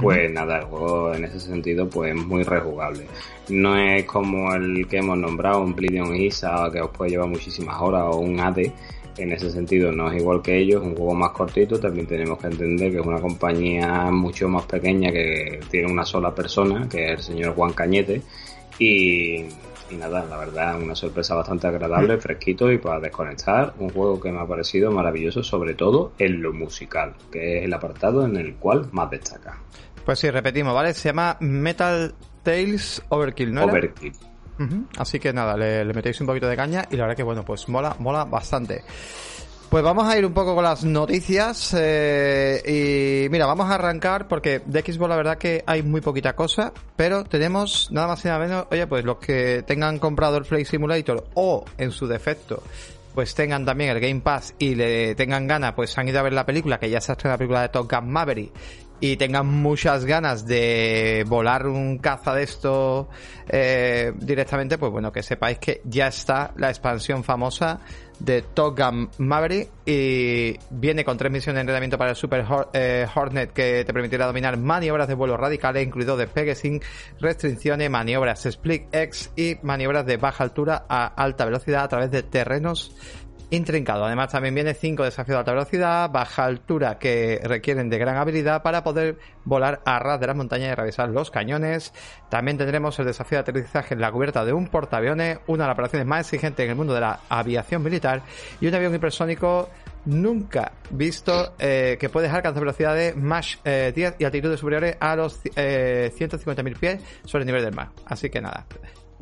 Pues 0.00 0.30
nada, 0.30 0.58
el 0.58 0.64
juego 0.64 1.14
en 1.14 1.24
ese 1.24 1.40
sentido, 1.40 1.88
pues 1.88 2.14
es 2.14 2.26
muy 2.26 2.44
rejugable. 2.44 3.06
No 3.48 3.76
es 3.76 4.04
como 4.04 4.54
el 4.54 4.86
que 4.86 4.98
hemos 4.98 5.18
nombrado, 5.18 5.60
un 5.60 5.74
Bleeding 5.74 6.14
Isa, 6.14 6.68
que 6.72 6.80
os 6.80 6.90
puede 6.90 7.12
llevar 7.12 7.28
muchísimas 7.28 7.80
horas, 7.80 8.04
o 8.06 8.18
un 8.18 8.38
AD, 8.38 8.58
en 9.18 9.32
ese 9.32 9.50
sentido 9.50 9.90
no 9.92 10.10
es 10.10 10.20
igual 10.20 10.40
que 10.42 10.56
ellos, 10.56 10.82
un 10.82 10.94
juego 10.94 11.14
más 11.14 11.32
cortito, 11.32 11.78
también 11.78 12.06
tenemos 12.06 12.38
que 12.38 12.46
entender 12.46 12.92
que 12.92 13.00
es 13.00 13.06
una 13.06 13.20
compañía 13.20 14.10
mucho 14.12 14.48
más 14.48 14.64
pequeña 14.66 15.10
que 15.10 15.60
tiene 15.70 15.90
una 15.90 16.04
sola 16.04 16.34
persona, 16.34 16.88
que 16.88 17.06
es 17.06 17.10
el 17.12 17.22
señor 17.22 17.54
Juan 17.54 17.72
Cañete, 17.72 18.22
y, 18.78 19.44
nada, 19.98 20.24
la 20.24 20.36
verdad, 20.36 20.80
una 20.80 20.94
sorpresa 20.94 21.34
bastante 21.34 21.66
agradable, 21.66 22.16
mm. 22.16 22.20
fresquito 22.20 22.70
y 22.70 22.78
para 22.78 23.00
desconectar, 23.00 23.74
un 23.78 23.90
juego 23.90 24.20
que 24.20 24.30
me 24.30 24.38
ha 24.38 24.46
parecido 24.46 24.92
maravilloso, 24.92 25.42
sobre 25.42 25.74
todo 25.74 26.12
en 26.18 26.40
lo 26.40 26.52
musical, 26.52 27.14
que 27.32 27.58
es 27.58 27.64
el 27.64 27.74
apartado 27.74 28.24
en 28.24 28.36
el 28.36 28.54
cual 28.54 28.88
más 28.92 29.10
destaca. 29.10 29.58
Pues 30.08 30.20
sí, 30.20 30.30
repetimos, 30.30 30.72
¿vale? 30.72 30.94
Se 30.94 31.10
llama 31.10 31.36
Metal 31.40 32.14
Tales 32.42 33.02
Overkill, 33.10 33.52
¿no? 33.52 33.64
Overkill. 33.64 34.14
Así 34.96 35.20
que 35.20 35.34
nada, 35.34 35.54
le, 35.54 35.84
metéis 35.92 36.18
un 36.22 36.26
poquito 36.26 36.48
de 36.48 36.56
caña 36.56 36.86
y 36.90 36.96
la 36.96 37.02
verdad 37.02 37.16
que 37.18 37.22
bueno, 37.22 37.44
pues 37.44 37.68
mola, 37.68 37.94
mola 37.98 38.24
bastante. 38.24 38.84
Pues 39.68 39.84
vamos 39.84 40.08
a 40.08 40.16
ir 40.16 40.24
un 40.24 40.32
poco 40.32 40.54
con 40.54 40.64
las 40.64 40.82
noticias 40.82 41.76
eh, 41.78 43.26
y 43.26 43.28
mira, 43.28 43.44
vamos 43.44 43.68
a 43.68 43.74
arrancar 43.74 44.28
porque 44.28 44.62
de 44.64 44.80
Xbox 44.80 45.10
la 45.10 45.16
verdad 45.16 45.36
que 45.36 45.62
hay 45.66 45.82
muy 45.82 46.00
poquita 46.00 46.34
cosa, 46.34 46.72
pero 46.96 47.24
tenemos 47.24 47.90
nada 47.92 48.06
más 48.06 48.24
y 48.24 48.28
nada 48.28 48.38
menos, 48.38 48.66
oye, 48.70 48.86
pues 48.86 49.04
los 49.04 49.18
que 49.18 49.62
tengan 49.66 49.98
comprado 49.98 50.38
el 50.38 50.46
Flight 50.46 50.68
Simulator 50.68 51.26
o 51.34 51.66
en 51.76 51.90
su 51.90 52.06
defecto 52.06 52.62
pues 53.14 53.34
tengan 53.34 53.64
también 53.64 53.90
el 53.90 53.98
Game 53.98 54.20
Pass 54.20 54.54
y 54.60 54.76
le 54.76 55.16
tengan 55.16 55.48
ganas, 55.48 55.72
pues 55.72 55.98
han 55.98 56.06
ido 56.06 56.20
a 56.20 56.22
ver 56.22 56.32
la 56.32 56.46
película, 56.46 56.78
que 56.78 56.88
ya 56.88 57.00
se 57.00 57.10
ha 57.10 57.14
estrenado 57.14 57.34
la 57.34 57.38
película 57.38 57.62
de 57.62 57.68
Top 57.70 57.90
Gun 57.90 58.12
Maverick 58.12 58.52
y 59.00 59.16
tengan 59.16 59.46
muchas 59.46 60.04
ganas 60.04 60.46
de 60.46 61.24
volar 61.26 61.66
un 61.66 61.98
caza 61.98 62.34
de 62.34 62.42
esto 62.42 63.08
eh, 63.48 64.12
directamente, 64.16 64.78
pues 64.78 64.90
bueno, 64.90 65.12
que 65.12 65.22
sepáis 65.22 65.58
que 65.58 65.80
ya 65.84 66.08
está 66.08 66.52
la 66.56 66.68
expansión 66.68 67.24
famosa 67.24 67.80
de 68.18 68.42
Top 68.42 68.78
Gun 68.78 69.10
Maverick 69.18 69.70
y 69.86 70.56
viene 70.70 71.04
con 71.04 71.16
tres 71.16 71.30
misiones 71.30 71.56
de 71.56 71.60
entrenamiento 71.60 71.98
para 71.98 72.10
el 72.10 72.16
Super 72.16 72.44
eh, 72.72 73.06
Hornet 73.14 73.52
que 73.52 73.84
te 73.84 73.92
permitirá 73.92 74.26
dominar 74.26 74.56
maniobras 74.56 75.06
de 75.08 75.14
vuelo 75.14 75.36
radicales, 75.36 75.86
incluido 75.86 76.16
despegue 76.16 76.54
sin 76.54 76.80
restricciones, 77.20 77.88
maniobras 77.90 78.44
Split 78.46 78.92
X 78.92 79.30
y 79.36 79.56
maniobras 79.62 80.04
de 80.06 80.16
baja 80.16 80.44
altura 80.44 80.84
a 80.88 81.06
alta 81.06 81.44
velocidad 81.44 81.84
a 81.84 81.88
través 81.88 82.10
de 82.10 82.22
terrenos 82.22 82.92
intrincado. 83.50 84.04
Además 84.04 84.30
también 84.30 84.54
viene 84.54 84.74
cinco 84.74 85.04
desafíos 85.04 85.36
de 85.36 85.38
alta 85.38 85.52
velocidad, 85.52 86.10
baja 86.10 86.44
altura 86.44 86.98
que 86.98 87.40
requieren 87.42 87.88
de 87.88 87.98
gran 87.98 88.16
habilidad 88.16 88.62
para 88.62 88.82
poder 88.82 89.18
volar 89.44 89.80
a 89.84 89.98
ras 89.98 90.20
de 90.20 90.26
las 90.26 90.36
montañas 90.36 90.68
y 90.68 90.72
atravesar 90.72 91.08
los 91.08 91.30
cañones. 91.30 91.92
También 92.28 92.58
tendremos 92.58 92.98
el 92.98 93.06
desafío 93.06 93.36
de 93.38 93.40
aterrizaje 93.40 93.94
en 93.94 94.00
la 94.00 94.12
cubierta 94.12 94.44
de 94.44 94.52
un 94.52 94.68
portaaviones, 94.68 95.38
una 95.46 95.64
de 95.64 95.68
las 95.68 95.74
operaciones 95.74 96.06
más 96.06 96.20
exigentes 96.20 96.64
en 96.64 96.70
el 96.70 96.76
mundo 96.76 96.94
de 96.94 97.00
la 97.00 97.20
aviación 97.28 97.82
militar 97.82 98.22
y 98.60 98.66
un 98.66 98.74
avión 98.74 98.94
hipersónico 98.94 99.70
nunca 100.04 100.72
visto 100.90 101.54
eh, 101.58 101.96
que 102.00 102.08
puede 102.08 102.28
alcanzar 102.28 102.60
velocidades 102.60 103.16
más 103.16 103.58
10 103.64 103.64
eh, 103.64 104.14
y 104.18 104.24
altitudes 104.24 104.60
superiores 104.60 104.96
a 105.00 105.16
los 105.16 105.40
eh, 105.56 106.12
150.000 106.16 106.78
pies 106.78 107.02
sobre 107.24 107.42
el 107.42 107.46
nivel 107.46 107.64
del 107.64 107.74
mar. 107.74 107.90
Así 108.06 108.30
que 108.30 108.40
nada. 108.40 108.66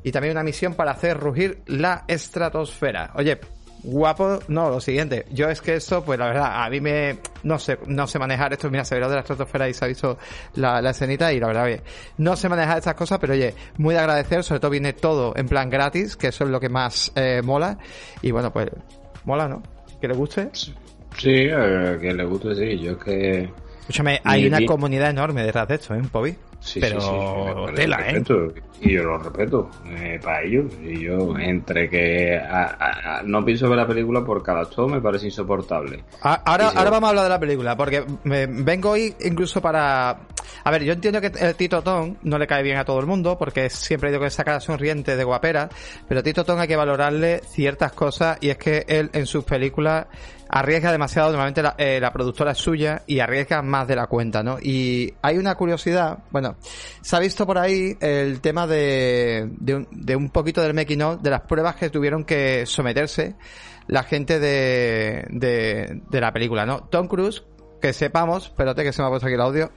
Y 0.02 0.12
también 0.12 0.32
una 0.32 0.44
misión 0.44 0.74
para 0.74 0.92
hacer 0.92 1.18
rugir 1.18 1.62
la 1.66 2.04
estratosfera. 2.06 3.12
Oye, 3.16 3.40
Guapo, 3.86 4.40
no, 4.48 4.68
lo 4.68 4.80
siguiente. 4.80 5.26
Yo 5.30 5.48
es 5.48 5.60
que 5.60 5.76
esto, 5.76 6.04
pues 6.04 6.18
la 6.18 6.26
verdad, 6.26 6.64
a 6.64 6.68
mí 6.68 6.80
me. 6.80 7.18
No 7.44 7.56
sé, 7.56 7.78
no 7.86 8.08
sé 8.08 8.18
manejar 8.18 8.52
esto. 8.52 8.68
Mira, 8.68 8.84
se 8.84 8.96
verá 8.96 9.08
de 9.08 9.14
la 9.14 9.20
estratosfera 9.20 9.68
y 9.68 9.74
se 9.74 9.84
ha 9.84 9.88
visto 9.88 10.18
la, 10.56 10.82
la 10.82 10.90
escenita 10.90 11.32
y 11.32 11.38
la 11.38 11.46
verdad, 11.46 11.64
oye, 11.64 11.82
no 12.18 12.34
sé 12.34 12.48
manejar 12.48 12.78
estas 12.78 12.96
cosas, 12.96 13.20
pero 13.20 13.34
oye, 13.34 13.54
muy 13.78 13.94
de 13.94 14.00
agradecer. 14.00 14.42
Sobre 14.42 14.58
todo 14.58 14.72
viene 14.72 14.92
todo 14.92 15.34
en 15.36 15.46
plan 15.46 15.70
gratis, 15.70 16.16
que 16.16 16.28
eso 16.28 16.42
es 16.42 16.50
lo 16.50 16.58
que 16.58 16.68
más 16.68 17.12
eh, 17.14 17.42
mola. 17.44 17.78
Y 18.22 18.32
bueno, 18.32 18.52
pues, 18.52 18.70
mola, 19.24 19.46
¿no? 19.46 19.62
Que 20.00 20.08
le 20.08 20.14
guste. 20.14 20.50
Sí, 20.52 21.30
eh, 21.30 21.96
que 22.00 22.12
le 22.12 22.24
guste, 22.24 22.56
sí. 22.56 22.78
Yo 22.80 22.92
es 22.92 22.98
que. 22.98 23.50
Escúchame, 23.80 24.20
hay 24.24 24.48
una 24.48 24.66
comunidad 24.66 25.10
enorme 25.10 25.44
detrás 25.44 25.68
de 25.68 25.76
esto, 25.76 25.94
¿eh, 25.94 26.02
Pobi? 26.10 26.36
Sí, 26.60 26.80
pero 26.80 27.00
sí, 27.00 27.74
tela, 27.74 27.98
¿eh? 28.08 28.22
Y 28.80 28.92
yo 28.92 29.04
lo 29.04 29.18
respeto 29.18 29.70
eh, 29.86 30.20
para 30.22 30.42
ellos. 30.42 30.70
Y 30.82 31.00
yo, 31.00 31.36
entre 31.38 31.88
que 31.88 32.40
no 33.24 33.44
pienso 33.44 33.68
ver 33.68 33.78
la 33.78 33.86
película 33.86 34.24
por 34.24 34.42
cada 34.42 34.62
actor, 34.62 34.90
me 34.90 35.00
parece 35.00 35.26
insoportable. 35.26 36.04
Ahora, 36.20 36.68
ahora 36.74 36.90
vamos 36.90 37.06
a 37.06 37.10
hablar 37.10 37.24
de 37.24 37.30
la 37.30 37.40
película, 37.40 37.76
porque 37.76 38.04
me, 38.24 38.46
vengo 38.46 38.90
hoy 38.90 39.14
incluso 39.20 39.60
para. 39.62 40.18
A 40.64 40.70
ver, 40.70 40.84
yo 40.84 40.92
entiendo 40.92 41.20
que 41.20 41.32
el 41.38 41.54
Tito 41.54 41.82
Tom 41.82 42.16
no 42.22 42.38
le 42.38 42.46
cae 42.46 42.62
bien 42.62 42.76
a 42.76 42.84
todo 42.84 43.00
el 43.00 43.06
mundo, 43.06 43.38
porque 43.38 43.70
siempre 43.70 44.10
digo 44.10 44.22
que 44.22 44.30
saca 44.30 44.60
sonriente 44.60 45.16
de 45.16 45.24
guapera, 45.24 45.68
pero 46.08 46.22
Tito 46.22 46.44
Tom 46.44 46.58
hay 46.58 46.68
que 46.68 46.76
valorarle 46.76 47.40
ciertas 47.48 47.92
cosas, 47.92 48.38
y 48.40 48.50
es 48.50 48.58
que 48.58 48.84
él 48.88 49.10
en 49.12 49.26
sus 49.26 49.44
películas 49.44 50.06
arriesga 50.48 50.92
demasiado, 50.92 51.30
normalmente 51.30 51.62
eh, 51.78 52.00
la, 52.00 52.12
productora 52.12 52.52
es 52.52 52.58
suya 52.58 53.02
y 53.06 53.20
arriesga 53.20 53.62
más 53.62 53.88
de 53.88 53.96
la 53.96 54.06
cuenta, 54.06 54.42
¿no? 54.42 54.58
Y 54.60 55.12
hay 55.22 55.38
una 55.38 55.54
curiosidad, 55.54 56.18
bueno, 56.30 56.45
se 57.00 57.16
ha 57.16 57.18
visto 57.18 57.46
por 57.46 57.58
ahí 57.58 57.96
el 58.00 58.40
tema 58.40 58.66
de, 58.66 59.48
un, 60.16 60.30
poquito 60.30 60.62
del 60.62 60.74
making 60.74 61.20
de 61.20 61.30
las 61.30 61.42
pruebas 61.42 61.76
que 61.76 61.90
tuvieron 61.90 62.24
que 62.24 62.64
someterse 62.66 63.36
la 63.86 64.02
gente 64.02 64.38
de 64.40 66.00
la 66.10 66.32
película, 66.32 66.66
¿no? 66.66 66.84
Tom 66.84 67.08
Cruise 67.08 67.42
que 67.80 67.92
sepamos, 67.92 68.46
espérate 68.46 68.82
que 68.84 68.92
se 68.92 69.02
me 69.02 69.08
ha 69.08 69.10
puesto 69.10 69.26
aquí 69.26 69.34
el 69.34 69.40
audio, 69.40 69.70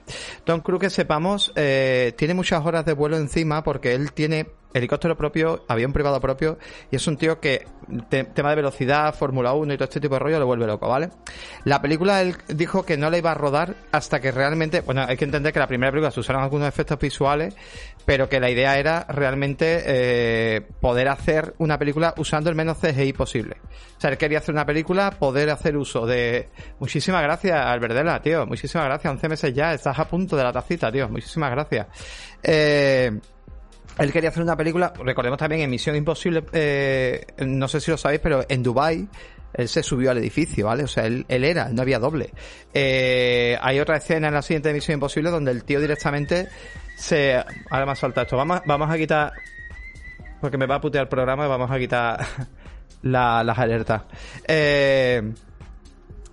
Tom 0.44 0.60
Cruise 0.60 0.80
que 0.80 0.90
sepamos, 0.90 1.52
eh, 1.56 2.12
tiene 2.16 2.34
muchas 2.34 2.64
horas 2.64 2.84
de 2.84 2.92
vuelo 2.92 3.16
encima 3.16 3.62
porque 3.62 3.94
él 3.94 4.12
tiene 4.12 4.46
helicóptero 4.72 5.16
propio, 5.16 5.64
avión 5.68 5.92
privado 5.92 6.20
propio, 6.20 6.58
y 6.90 6.96
es 6.96 7.06
un 7.06 7.16
tío 7.16 7.40
que, 7.40 7.66
tema 8.08 8.50
de 8.50 8.56
velocidad, 8.56 9.14
Fórmula 9.14 9.52
1 9.52 9.74
y 9.74 9.76
todo 9.76 9.84
este 9.84 10.00
tipo 10.00 10.14
de 10.14 10.20
rollo, 10.20 10.38
lo 10.38 10.46
vuelve 10.46 10.66
loco, 10.66 10.88
¿vale? 10.88 11.10
La 11.64 11.82
película 11.82 12.22
él 12.22 12.36
dijo 12.48 12.84
que 12.84 12.96
no 12.96 13.10
la 13.10 13.18
iba 13.18 13.32
a 13.32 13.34
rodar 13.34 13.74
hasta 13.92 14.20
que 14.20 14.30
realmente, 14.30 14.80
bueno, 14.80 15.04
hay 15.06 15.16
que 15.16 15.24
entender 15.24 15.52
que 15.52 15.58
la 15.58 15.66
primera 15.66 15.90
película 15.90 16.10
se 16.10 16.20
usaron 16.20 16.42
algunos 16.42 16.68
efectos 16.68 16.98
visuales, 16.98 17.54
pero 18.04 18.28
que 18.28 18.40
la 18.40 18.50
idea 18.50 18.78
era 18.78 19.06
realmente 19.08 19.82
eh, 19.84 20.62
poder 20.80 21.08
hacer 21.08 21.54
una 21.58 21.78
película 21.78 22.14
usando 22.16 22.50
el 22.50 22.56
menos 22.56 22.78
CGI 22.78 23.12
posible. 23.12 23.56
O 23.96 24.00
sea, 24.00 24.10
él 24.10 24.18
quería 24.18 24.38
hacer 24.38 24.54
una 24.54 24.66
película, 24.66 25.10
poder 25.10 25.50
hacer 25.50 25.76
uso 25.76 26.06
de... 26.06 26.48
Muchísimas 26.78 27.22
gracias, 27.22 27.54
Alberdela, 27.54 28.20
tío, 28.22 28.46
muchísimas 28.46 28.86
gracias, 28.86 29.12
11 29.12 29.28
meses 29.28 29.54
ya, 29.54 29.74
estás 29.74 29.98
a 29.98 30.08
punto 30.08 30.36
de 30.36 30.44
la 30.44 30.52
tacita, 30.52 30.90
tío, 30.90 31.08
muchísimas 31.08 31.50
gracias. 31.50 31.86
Eh, 32.42 33.10
él 33.98 34.12
quería 34.12 34.30
hacer 34.30 34.42
una 34.42 34.56
película, 34.56 34.92
recordemos 35.04 35.38
también 35.38 35.62
en 35.62 35.70
Misión 35.70 35.94
Imposible, 35.96 36.44
eh, 36.52 37.26
no 37.46 37.68
sé 37.68 37.80
si 37.80 37.90
lo 37.90 37.98
sabéis, 37.98 38.20
pero 38.20 38.44
en 38.48 38.62
Dubai 38.62 39.06
él 39.52 39.68
se 39.68 39.82
subió 39.82 40.10
al 40.10 40.18
edificio, 40.18 40.66
¿vale? 40.66 40.84
O 40.84 40.88
sea, 40.88 41.06
él, 41.06 41.26
era, 41.28 41.68
no 41.70 41.82
había 41.82 41.98
doble. 41.98 42.30
Eh, 42.72 43.58
hay 43.60 43.80
otra 43.80 43.96
escena 43.96 44.28
en 44.28 44.34
la 44.34 44.42
siguiente 44.42 44.72
Misión 44.72 44.94
Imposible 44.94 45.30
donde 45.30 45.50
el 45.50 45.64
tío 45.64 45.80
directamente 45.80 46.48
se... 47.00 47.36
Ahora 47.70 47.86
me 47.86 47.92
ha 47.92 48.22
esto. 48.22 48.36
Vamos, 48.36 48.60
vamos 48.66 48.90
a 48.90 48.96
quitar... 48.96 49.32
Porque 50.40 50.56
me 50.56 50.66
va 50.66 50.76
a 50.76 50.80
putear 50.80 51.02
el 51.02 51.08
programa 51.08 51.46
y 51.46 51.48
vamos 51.48 51.70
a 51.70 51.78
quitar 51.78 52.26
las 53.02 53.58
alertas. 53.58 54.02
Eh, 54.46 55.32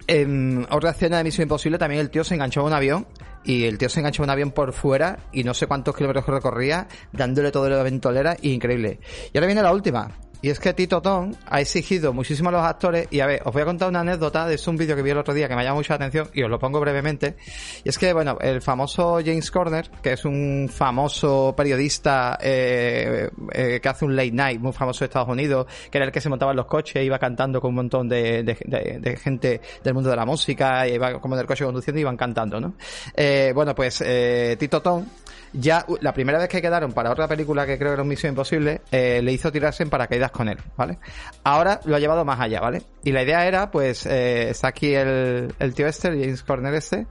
en 0.08 0.66
otra 0.70 0.92
escena 0.92 1.18
de 1.18 1.26
Misión 1.26 1.44
Imposible 1.44 1.78
también 1.78 2.00
el 2.00 2.10
tío 2.10 2.24
se 2.24 2.36
enganchó 2.36 2.62
a 2.62 2.64
un 2.64 2.74
avión 2.74 3.08
y 3.44 3.66
el 3.66 3.78
tío 3.78 3.90
se 3.90 4.00
enganchó 4.00 4.24
a 4.24 4.26
un 4.26 4.30
avión 4.30 4.52
por 4.52 4.72
fuera 4.72 5.20
y 5.34 5.44
no 5.44 5.54
sé 5.54 5.68
cuántos 5.68 5.96
kilómetros 5.96 6.26
recorría 6.26 6.88
dándole 7.12 7.52
todo 7.52 7.70
la 7.70 7.84
ventolera 7.84 8.38
y 8.42 8.52
increíble. 8.52 9.00
Y 9.34 9.38
ahora 9.38 9.48
viene 9.48 9.62
la 9.62 9.74
última. 9.74 10.10
Y 10.42 10.50
es 10.50 10.60
que 10.60 10.74
Tito 10.74 11.02
Tom 11.02 11.34
ha 11.48 11.62
exigido 11.62 12.14
muchísimo 12.14 12.50
a 12.50 12.52
los 12.52 12.62
actores, 12.62 13.08
y 13.10 13.22
a 13.22 13.26
ver, 13.26 13.42
os 13.46 13.54
voy 13.54 13.64
a 13.64 13.66
contar 13.66 13.90
una 13.90 14.02
anécdota 14.02 14.46
de 14.46 14.56
es 14.58 14.68
un 14.68 14.78
vídeo 14.78 14.96
que 14.96 15.02
vi 15.02 15.12
el 15.12 15.18
otro 15.18 15.34
día 15.34 15.48
que 15.48 15.56
me 15.56 15.64
llama 15.64 15.76
mucho 15.76 15.94
la 15.94 15.96
atención 15.96 16.30
y 16.34 16.44
os 16.44 16.50
lo 16.50 16.60
pongo 16.60 16.80
brevemente. 16.80 17.36
Y 17.84 17.90
es 17.90 17.98
que, 17.98 18.12
bueno, 18.12 18.38
el 18.42 18.62
famoso 18.62 19.20
James 19.24 19.50
Corner, 19.52 19.90
que 20.02 20.14
es 20.14 20.26
un 20.26 20.70
famoso 20.72 21.54
periodista 21.56 22.38
eh, 22.42 23.30
eh, 23.52 23.80
que 23.82 23.90
hace 23.90 24.06
un 24.06 24.16
late 24.16 24.32
night 24.32 24.60
muy 24.60 24.74
famoso 24.74 25.00
de 25.00 25.06
Estados 25.06 25.30
Unidos, 25.30 25.68
que 25.92 25.98
era 25.98 26.06
el 26.06 26.12
que 26.12 26.22
se 26.22 26.30
montaba 26.30 26.52
en 26.52 26.58
los 26.58 26.66
coches, 26.66 27.04
iba 27.04 27.20
cantando 27.20 27.62
con 27.62 27.70
un 27.70 27.76
montón 27.76 28.10
de, 28.10 28.44
de, 28.44 29.18
gente 29.18 29.62
del 29.84 29.94
mundo 29.94 30.10
de 30.10 30.16
la 30.16 30.26
música, 30.26 30.88
iba 30.88 31.20
como 31.20 31.36
en 31.36 31.42
el 31.42 31.48
coche 31.48 31.66
conduciendo 31.66 32.00
y 32.00 32.02
iban 32.02 32.18
cantando, 32.18 32.60
¿no? 32.60 32.74
Eh, 33.16 33.52
bueno, 33.54 33.76
pues 33.76 34.02
eh, 34.06 34.56
Tito 34.60 34.82
Tom 34.82 35.06
ya 35.54 35.86
la 36.02 36.14
primera 36.14 36.40
vez 36.40 36.50
que 36.50 36.62
quedaron 36.62 36.94
para 36.94 37.12
otra 37.12 37.28
película 37.28 37.66
que 37.66 37.78
creo 37.78 37.90
que 37.90 37.94
era 37.94 38.04
un 38.04 38.10
Misión 38.10 38.32
Imposible, 38.32 38.82
eh, 38.92 39.22
le 39.22 39.32
hizo 39.32 39.52
tirarse 39.52 39.84
en 39.84 39.90
paracaídas 39.90 40.32
con 40.32 40.50
él, 40.50 40.58
¿vale? 40.76 41.00
Ahora 41.44 41.80
lo 41.86 41.96
ha 41.96 42.00
llevado 42.00 42.26
más 42.26 42.40
allá, 42.40 42.60
¿vale? 42.60 42.84
Y 43.04 43.12
la 43.12 43.24
idea 43.24 43.46
era, 43.48 43.72
pues, 43.72 44.06
eh, 44.06 44.50
está 44.50 44.70
aquí 44.70 44.94
el, 44.94 45.54
el 45.60 45.74
tío 45.74 45.88
este, 45.88 46.10
James 46.10 46.44
Corner 46.44 46.74
este, 46.74 47.08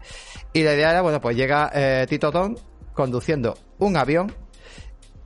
y 0.52 0.62
la 0.62 0.74
idea 0.74 0.90
era, 0.90 1.02
bueno, 1.02 1.20
pues 1.20 1.36
llega 1.36 1.70
eh, 1.74 2.06
Tito 2.08 2.30
Tom 2.30 2.54
conduciendo 2.92 3.56
un 3.78 3.96
avión, 3.96 4.32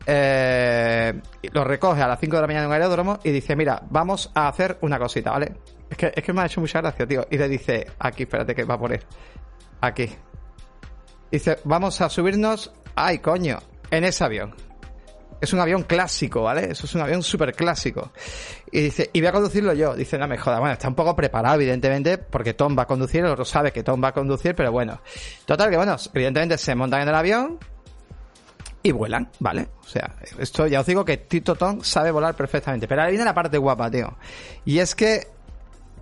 eh, 0.07 1.21
lo 1.53 1.65
recoge 1.65 2.03
a 2.03 2.09
las 2.09 2.19
5 2.19 2.37
de 2.37 2.41
la 2.43 2.47
mañana 2.47 2.65
en 2.65 2.69
un 2.69 2.75
aeródromo 2.75 3.19
y 3.23 3.31
dice, 3.31 3.55
mira, 3.55 3.83
vamos 3.91 4.31
a 4.35 4.49
hacer 4.49 4.79
una 4.81 4.99
cosita, 4.99 5.31
¿vale? 5.31 5.55
Es 5.89 5.97
que, 5.97 6.13
es 6.15 6.25
que 6.25 6.33
me 6.33 6.43
ha 6.43 6.47
hecho 6.47 6.61
mucha 6.61 6.81
gracia, 6.81 7.07
tío. 7.07 7.27
Y 7.31 7.37
le 7.37 7.49
dice, 7.49 7.87
aquí, 7.99 8.23
espérate 8.23 8.55
que 8.55 8.65
va 8.65 8.75
a 8.75 8.79
poner. 8.79 9.05
Aquí. 9.81 10.09
Dice, 11.31 11.59
vamos 11.65 12.01
a 12.01 12.09
subirnos 12.09 12.73
ay, 12.95 13.19
coño, 13.19 13.59
en 13.91 14.05
ese 14.05 14.25
avión. 14.25 14.55
Es 15.41 15.55
un 15.55 15.61
avión 15.61 15.85
clásico, 15.85 16.43
¿vale? 16.43 16.71
Eso 16.71 16.85
es 16.85 16.95
un 16.95 17.01
avión 17.01 17.23
súper 17.23 17.55
clásico. 17.55 18.13
Y 18.71 18.83
dice, 18.83 19.09
y 19.13 19.21
voy 19.21 19.29
a 19.29 19.33
conducirlo 19.33 19.73
yo. 19.73 19.95
Dice, 19.95 20.19
no 20.19 20.29
me 20.29 20.37
joda. 20.37 20.61
Bueno, 20.61 20.75
está 20.75 20.89
un 20.89 20.95
poco 20.95 21.17
preparado, 21.17 21.55
evidentemente, 21.55 22.19
porque 22.19 22.53
Tom 22.53 22.77
va 22.79 22.83
a 22.83 22.87
conducir, 22.87 23.21
el 23.25 23.31
otro 23.31 23.47
sabe 23.47 23.73
que 23.73 23.83
Tom 23.83 24.03
va 24.05 24.09
a 24.09 24.13
conducir, 24.13 24.55
pero 24.55 24.71
bueno. 24.71 25.01
Total, 25.47 25.71
que 25.71 25.77
bueno, 25.77 25.97
evidentemente 26.13 26.59
se 26.59 26.75
montan 26.75 27.03
en 27.03 27.09
el 27.09 27.15
avión 27.15 27.59
y 28.83 28.93
vuelan, 28.93 29.31
¿vale? 29.39 29.69
O 29.81 29.87
sea, 29.87 30.17
esto 30.39 30.67
ya 30.67 30.81
os 30.81 30.87
digo 30.87 31.05
que 31.05 31.17
Tito 31.19 31.55
Tom 31.55 31.83
sabe 31.83 32.11
volar 32.11 32.35
perfectamente. 32.35 32.87
Pero 32.87 33.01
ahora 33.01 33.11
viene 33.11 33.25
la 33.25 33.35
parte 33.35 33.59
guapa, 33.59 33.91
tío. 33.91 34.17
Y 34.65 34.79
es 34.79 34.95
que 34.95 35.27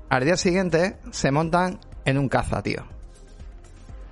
al 0.08 0.24
día 0.24 0.36
siguiente 0.36 0.98
se 1.10 1.30
montan 1.30 1.78
en 2.04 2.18
un 2.18 2.28
caza, 2.28 2.62
tío. 2.62 2.84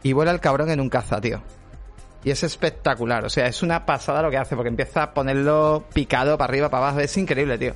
Y 0.02 0.12
vuela 0.12 0.30
el 0.30 0.40
cabrón 0.40 0.70
en 0.70 0.80
un 0.80 0.88
caza, 0.88 1.20
tío. 1.20 1.42
Y 2.26 2.32
es 2.32 2.42
espectacular. 2.42 3.24
O 3.24 3.30
sea, 3.30 3.46
es 3.46 3.62
una 3.62 3.86
pasada 3.86 4.20
lo 4.20 4.32
que 4.32 4.36
hace, 4.36 4.56
porque 4.56 4.68
empieza 4.68 5.04
a 5.04 5.14
ponerlo 5.14 5.84
picado 5.94 6.36
para 6.36 6.50
arriba, 6.50 6.68
para 6.68 6.88
abajo. 6.88 6.98
Es 6.98 7.16
increíble, 7.16 7.56
tío. 7.56 7.72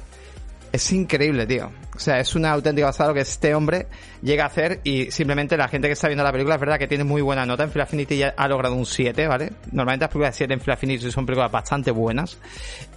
Es 0.73 0.91
increíble, 0.91 1.47
tío. 1.47 1.71
O 1.95 1.99
sea, 2.01 2.19
es 2.19 2.35
una 2.35 2.51
auténtica 2.51 2.89
pasada 2.89 3.11
lo 3.11 3.15
que 3.15 3.21
este 3.21 3.55
hombre 3.55 3.87
llega 4.23 4.43
a 4.43 4.47
hacer 4.49 4.81
y 4.83 5.13
simplemente 5.13 5.57
la 5.57 5.69
gente 5.69 5.87
que 5.87 5.93
está 5.93 6.09
viendo 6.09 6.25
la 6.25 6.33
película 6.33 6.57
es 6.57 6.61
verdad 6.61 6.81
que 6.81 6.89
tiene 6.89 7.05
muy 7.05 7.23
buena 7.23 7.47
nota. 7.47 7.63
En 7.63 7.81
Affinity 7.81 8.19
ya 8.19 8.35
ha 8.37 8.49
logrado 8.49 8.75
un 8.75 8.87
7, 8.87 9.29
¿vale? 9.29 9.53
Normalmente 9.71 10.07
las 10.07 10.11
películas 10.11 10.35
de 10.35 10.39
7 10.39 10.55
en 10.55 10.61
Fila 10.61 10.75
Affinity 10.75 11.13
son 11.13 11.27
películas 11.27 11.53
bastante 11.53 11.93
buenas. 11.93 12.37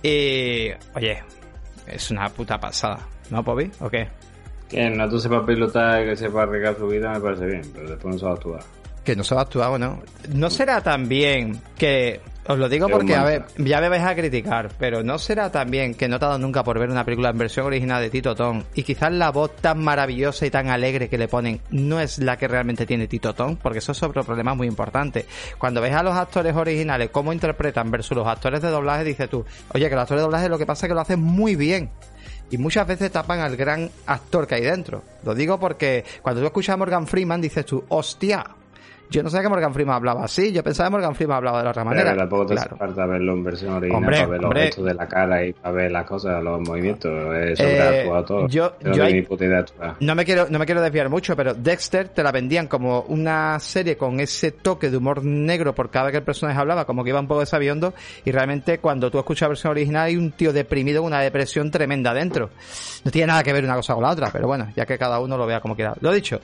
Y, 0.02 0.72
oye, 0.96 1.22
es 1.86 2.10
una 2.10 2.30
puta 2.30 2.60
pasada. 2.60 2.98
¿No, 3.30 3.44
Pobi? 3.44 3.70
¿O 3.80 3.92
qué? 3.92 4.08
Que 4.68 4.89
no 4.89 5.08
tú 5.08 5.20
sepas 5.20 5.44
pilotar 5.46 6.02
y 6.02 6.10
que 6.10 6.16
sepa 6.16 6.42
arriesgar 6.42 6.78
su 6.78 6.88
vida 6.88 7.12
me 7.12 7.20
parece 7.20 7.46
bien, 7.46 7.62
pero 7.76 7.92
después 7.92 8.16
no 8.16 8.20
sabes 8.20 8.38
actuar 8.39 8.83
que 9.04 9.16
no 9.16 9.24
se 9.24 9.36
va 9.36 9.42
a 9.42 9.44
actuar, 9.44 9.70
bueno. 9.70 10.02
No 10.34 10.50
será 10.50 10.82
también 10.82 11.62
que, 11.78 12.22
os 12.46 12.58
lo 12.58 12.68
digo 12.68 12.89
porque, 12.89 13.16
a 13.16 13.24
ver, 13.24 13.46
ya 13.58 13.80
me 13.80 13.89
vais 13.89 14.04
a 14.04 14.16
criticar, 14.16 14.70
pero 14.78 15.04
no 15.04 15.18
será 15.18 15.52
también 15.52 15.94
que 15.94 16.08
no 16.08 16.20
te 16.20 16.26
ha 16.26 16.28
dado 16.30 16.39
nunca 16.39 16.63
por 16.63 16.80
ver 16.80 16.89
una 16.89 17.06
película 17.06 17.30
en 17.30 17.38
versión 17.38 17.66
original 17.66 18.02
de 18.02 18.10
Tito 18.10 18.36
Tom 18.36 18.63
y 18.76 18.84
quizás 18.84 19.12
la 19.12 19.32
voz 19.32 19.56
tan 19.58 19.84
maravillosa 19.84 20.46
y 20.46 20.50
tan 20.52 20.70
alegre 20.70 21.10
que 21.10 21.18
le 21.18 21.28
ponen 21.28 21.62
no 21.72 22.00
es 22.00 22.20
la 22.20 22.38
que 22.38 22.48
realmente 22.48 22.86
tiene 22.86 23.08
Tito 23.08 23.34
Tom, 23.34 23.56
porque 23.56 23.80
eso 23.80 23.92
es 23.94 24.04
otro 24.04 24.24
problema 24.24 24.54
muy 24.56 24.68
importante. 24.68 25.26
Cuando 25.58 25.82
ves 25.82 25.94
a 25.94 26.04
los 26.04 26.16
actores 26.16 26.56
originales 26.56 27.10
cómo 27.12 27.34
interpretan 27.34 27.92
versus 27.92 28.18
los 28.18 28.28
actores 28.28 28.62
de 28.62 28.70
doblaje, 28.70 29.04
dices 29.04 29.30
tú, 29.30 29.46
oye, 29.74 29.89
que 29.89 29.96
los 29.96 30.04
actores 30.04 30.22
de 30.22 30.26
doblaje 30.26 30.50
lo 30.50 30.58
que 30.58 30.66
pasa 30.66 30.86
es 30.86 30.89
que 30.89 30.96
lo 30.96 31.02
hacen 31.02 31.20
muy 31.20 31.56
bien 31.56 31.89
y 32.52 32.58
muchas 32.58 32.86
veces 32.86 33.12
tapan 33.12 33.39
al 33.39 33.56
gran 33.56 33.89
actor 34.06 34.48
que 34.48 34.56
hay 34.56 34.62
dentro. 34.62 35.04
Lo 35.24 35.34
digo 35.34 35.60
porque 35.60 36.04
cuando 36.22 36.42
tú 36.42 36.48
escuchas 36.48 36.74
a 36.74 36.78
Morgan 36.78 37.08
Freeman 37.08 37.42
dices 37.42 37.66
tú, 37.66 37.84
hostia, 37.89 38.46
yo 39.10 39.24
no 39.24 39.30
sabía 39.30 39.44
que 39.44 39.50
Morgan 39.50 39.74
Freeman 39.74 39.96
hablaba 39.96 40.24
así, 40.24 40.52
yo 40.52 40.63
pensaba 40.63 40.89
que 40.89 40.92
Morgan 40.92 41.16
Freeman 41.16 41.38
hablaba 41.38 41.60
de 41.60 41.63
la 41.66 41.70
otra 41.70 41.84
manera. 41.84 42.12
Pero 42.12 42.18
tampoco 42.18 42.46
te 42.48 42.54
hace 42.56 42.76
falta 42.76 43.06
verlo 43.06 43.34
en 43.34 43.44
versión 43.44 43.74
original 43.74 44.04
para 44.04 44.26
ver 44.26 44.42
los 44.42 44.54
gestos 44.54 44.86
de 44.86 44.94
la 44.94 45.08
cara 45.08 45.46
y 45.46 45.54
para 45.54 45.72
ver 45.72 45.92
las 45.92 46.06
cosas, 46.06 46.44
los 46.44 46.62
movimientos. 46.62 47.12
Es 47.36 47.60
sobreactuado 47.60 48.26
todo. 48.26 48.48
Yo, 48.48 48.74
no, 50.00 50.16
me 50.16 50.26
quiero, 50.26 50.48
no 50.50 50.60
me 50.60 50.66
quiero 50.66 50.82
desviar 50.82 51.10
mucho, 51.10 51.36
pero 51.36 51.54
Dexter 51.54 52.10
te 52.10 52.24
la 52.24 52.32
vendían 52.32 52.68
como 52.68 53.02
una 53.02 53.60
serie 53.60 53.98
con 53.98 54.20
ese 54.20 54.52
toque 54.52 54.89
de 54.89 54.98
humor 54.98 55.24
negro 55.24 55.76
por 55.76 55.89
cada 55.89 56.06
vez 56.06 56.13
que 56.13 56.18
el 56.18 56.24
personaje 56.24 56.60
hablaba, 56.60 56.86
como 56.86 57.04
que 57.04 57.10
iba 57.10 57.20
un 57.20 57.28
poco 57.28 57.42
desabiondo, 57.42 57.94
y 58.26 58.32
realmente 58.32 58.80
cuando 58.80 59.12
tú 59.12 59.20
escuchas 59.20 59.44
la 59.44 59.50
versión 59.50 59.72
original 59.72 60.06
hay 60.06 60.18
un 60.18 60.32
tío 60.32 60.54
deprimido 60.54 61.02
con 61.02 61.08
una 61.08 61.22
depresión 61.22 61.72
tremenda 61.72 62.13
dentro. 62.13 62.50
No 63.04 63.12
tiene 63.12 63.28
nada 63.28 63.44
que 63.44 63.54
ver 63.54 63.63
una 63.63 63.76
cosa 63.76 63.94
con 63.94 64.04
la 64.04 64.10
otra, 64.10 64.30
pero 64.32 64.48
bueno, 64.48 64.70
ya 64.76 64.86
que 64.86 64.98
cada 64.98 65.20
uno 65.20 65.38
lo 65.38 65.46
vea 65.46 65.60
como 65.60 65.76
quiera. 65.76 65.94
Lo 66.00 66.12
dicho, 66.12 66.39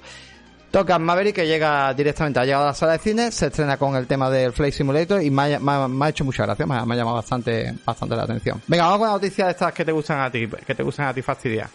Toca 0.71 0.99
Maverick 0.99 1.35
que 1.35 1.47
llega 1.47 1.93
directamente, 1.95 2.39
ha 2.39 2.45
llegado 2.45 2.65
a 2.65 2.67
la 2.67 2.73
sala 2.75 2.91
de 2.91 2.99
cine, 2.99 3.31
se 3.31 3.47
estrena 3.47 3.77
con 3.77 3.95
el 3.95 4.05
tema 4.05 4.29
del 4.29 4.53
Flight 4.53 4.73
Simulator 4.73 5.21
y 5.21 5.31
me 5.31 5.41
ha, 5.55 6.09
hecho 6.09 6.23
mucha 6.23 6.43
gracia, 6.43 6.67
me 6.67 6.75
ha, 6.75 6.85
llamado 6.95 7.15
bastante, 7.15 7.73
bastante 7.83 8.15
la 8.15 8.23
atención. 8.23 8.61
Venga, 8.67 8.83
vamos 8.83 8.99
con 8.99 9.07
las 9.07 9.15
noticias 9.15 9.47
de 9.47 9.51
estas 9.51 9.73
que 9.73 9.83
te 9.83 9.91
gustan 9.91 10.19
a 10.19 10.31
ti, 10.31 10.47
que 10.47 10.75
te 10.75 10.83
gustan 10.83 11.07
a 11.07 11.13
ti 11.13 11.23
fastidiar. 11.23 11.69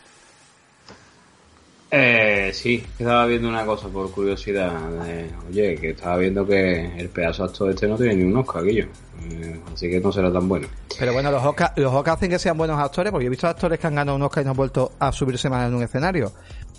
Eh, 1.96 2.50
sí, 2.52 2.84
estaba 2.98 3.24
viendo 3.26 3.48
una 3.48 3.64
cosa 3.64 3.88
por 3.88 4.10
curiosidad. 4.10 4.72
oye, 5.48 5.76
que 5.76 5.90
estaba 5.90 6.16
viendo 6.16 6.44
que 6.44 6.86
el 6.96 7.08
pedazo 7.08 7.44
actor 7.44 7.70
este 7.70 7.86
no 7.86 7.96
tiene 7.96 8.16
ni 8.16 8.24
un 8.24 8.36
Oscar, 8.36 8.62
aquello. 8.62 8.86
Eh, 9.30 9.60
así 9.72 9.88
que 9.88 10.00
no 10.00 10.10
será 10.10 10.32
tan 10.32 10.48
bueno. 10.48 10.66
Pero 10.98 11.12
bueno, 11.12 11.30
los 11.30 11.44
Oscar, 11.44 11.72
los 11.76 11.92
Oscar 11.92 12.14
hacen 12.14 12.30
que 12.30 12.38
sean 12.40 12.56
buenos 12.56 12.80
actores, 12.80 13.12
porque 13.12 13.26
he 13.26 13.30
visto 13.30 13.46
actores 13.46 13.78
que 13.78 13.86
han 13.86 13.94
ganado 13.94 14.16
un 14.16 14.22
Oscar 14.22 14.42
y 14.42 14.44
no 14.44 14.50
han 14.50 14.56
vuelto 14.56 14.92
a 14.98 15.12
subirse 15.12 15.48
más 15.48 15.68
en 15.68 15.74
un 15.74 15.82
escenario. 15.84 16.32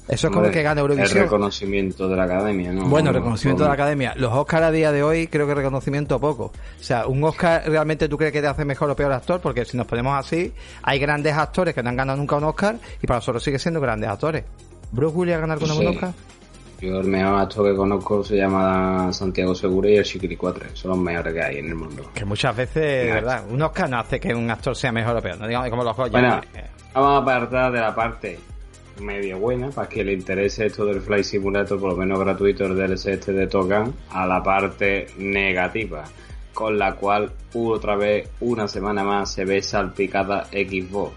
Eso 0.08 0.28
es 0.28 0.34
como 0.34 0.52
que 0.52 0.62
gana 0.62 0.82
Eurovisión. 0.82 1.18
El 1.18 1.24
reconocimiento 1.24 2.08
de 2.08 2.16
la 2.16 2.26
academia, 2.26 2.72
¿no? 2.72 2.86
Bueno, 2.86 3.12
reconocimiento 3.12 3.64
de 3.64 3.70
la 3.70 3.74
academia. 3.74 4.14
Los 4.16 4.32
Oscar 4.34 4.64
a 4.64 4.72
día 4.72 4.92
de 4.92 5.02
hoy 5.02 5.28
creo 5.28 5.48
que 5.48 5.56
reconocimiento 5.56 6.20
poco. 6.20 6.46
O 6.46 6.84
sea, 6.84 7.08
un 7.08 7.24
Oscar 7.24 7.64
realmente 7.66 8.08
tú 8.08 8.18
crees 8.18 8.32
que 8.32 8.42
te 8.42 8.48
hace 8.48 8.66
mejor 8.66 8.90
o 8.92 8.96
peor 8.96 9.12
actor, 9.12 9.42
porque 9.42 9.66
si 9.66 9.78
nos 9.78 9.88
ponemos 9.88 10.18
así, 10.18 10.54
hay 10.84 11.00
grandes 11.00 11.34
actores 11.34 11.74
que 11.74 11.82
no 11.82 11.90
han 11.90 11.96
ganado 11.96 12.18
nunca 12.18 12.36
un 12.36 12.44
Oscar 12.44 12.78
y 13.02 13.08
para 13.08 13.18
nosotros 13.18 13.44
sigue 13.44 13.58
siendo 13.58 13.82
grandes 13.82 14.10
actores. 14.10 14.44
¿Bruce 14.92 15.16
Willis 15.16 15.36
ha 15.36 15.40
ganado 15.40 15.62
con 15.62 15.72
un 15.72 15.88
Oscar? 15.88 16.14
Yo 16.82 17.00
el 17.00 17.08
mejor 17.08 17.40
actor 17.40 17.72
que 17.72 17.76
conozco 17.76 18.24
se 18.24 18.36
llama 18.36 19.12
Santiago 19.12 19.56
Segura 19.56 19.90
y 19.90 19.96
el 19.96 20.04
Chiquiri 20.04 20.36
4. 20.36 20.66
Son 20.74 20.92
los 20.92 21.00
mejores 21.00 21.34
que 21.34 21.42
hay 21.42 21.58
en 21.58 21.70
el 21.70 21.76
mundo. 21.76 22.12
Que 22.14 22.26
muchas 22.26 22.56
veces, 22.56 23.06
de 23.06 23.12
verdad, 23.12 23.44
un 23.50 23.60
Oscar 23.62 23.90
no 23.90 23.98
hace 23.98 24.20
que 24.20 24.36
un 24.36 24.52
actor 24.52 24.76
sea 24.76 24.92
mejor 24.92 25.18
o 25.18 25.22
peor. 25.22 25.40
No 25.40 25.48
digamos 25.48 25.70
como 25.70 25.84
los 25.84 25.96
Goya. 25.96 26.12
Bueno, 26.12 26.42
vamos 26.94 27.12
a 27.12 27.18
apartar 27.18 27.72
de 27.72 27.80
la 27.80 27.96
parte 27.96 28.40
medio 29.00 29.40
buena 29.40 29.70
para 29.70 29.90
que 29.90 30.04
le 30.04 30.14
interese 30.14 30.68
esto 30.68 30.86
del 30.86 31.02
Fly 31.02 31.24
Simulator, 31.24 31.80
por 31.80 31.92
lo 31.92 31.98
menos 31.98 32.20
gratuito 32.20 32.66
el 32.66 32.76
DLC 32.76 33.08
este 33.08 33.34
de 33.34 33.48
Tokan, 33.48 33.94
a 34.12 34.26
la 34.26 34.42
parte 34.42 35.08
negativa, 35.18 36.06
con 36.54 36.78
la 36.78 36.96
cual 36.96 37.32
otra 37.54 37.96
vez 37.96 38.30
una 38.40 38.68
semana 38.68 39.04
más 39.04 39.32
se 39.34 39.46
ve 39.46 39.62
salpicada 39.62 40.46
Xbox. 40.46 41.14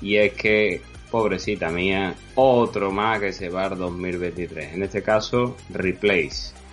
Y 0.00 0.16
es 0.16 0.32
que, 0.34 0.80
pobrecita 1.10 1.70
mía, 1.70 2.14
otro 2.34 2.90
más 2.90 3.20
que 3.20 3.32
se 3.32 3.48
va 3.48 3.64
al 3.64 3.78
2023. 3.78 4.74
En 4.74 4.82
este 4.82 5.02
caso, 5.02 5.56
Replace. 5.70 6.65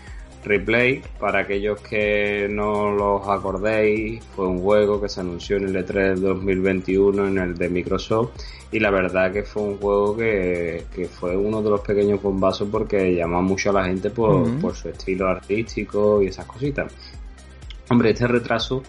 Replay, 0.44 1.02
para 1.20 1.40
aquellos 1.40 1.80
que 1.82 2.48
no 2.50 2.92
los 2.92 3.28
acordéis, 3.28 4.24
fue 4.36 4.48
un 4.48 4.60
juego 4.60 5.02
que 5.02 5.10
se 5.10 5.22
anunció 5.22 5.58
en 5.58 5.70
el 5.70 5.86
E3 5.86 6.16
2021 6.16 7.28
en 7.28 7.38
el 7.38 7.58
de 7.58 7.70
Microsoft 7.70 8.32
y 8.72 8.80
la 8.80 8.90
verdad 8.92 9.32
que 9.32 9.44
fue 9.44 9.62
un 9.62 9.78
juego 9.78 10.18
que, 10.18 10.84
fue 11.12 11.38
uno 11.38 11.62
de 11.62 11.70
los 11.70 11.82
pequeños 11.82 12.22
bombazos 12.22 12.68
porque 12.70 13.16
llamó 13.16 13.42
mucho 13.42 13.70
a 13.70 13.74
la 13.74 13.86
gente 13.86 14.10
por, 14.10 14.60
por 14.60 14.76
su 14.76 14.90
estilo 14.90 15.28
artístico 15.28 16.22
y 16.22 16.28
esas 16.28 16.46
cositas. 16.46 16.92
Hombre, 17.90 18.12
este 18.12 18.28
retraso 18.28 18.82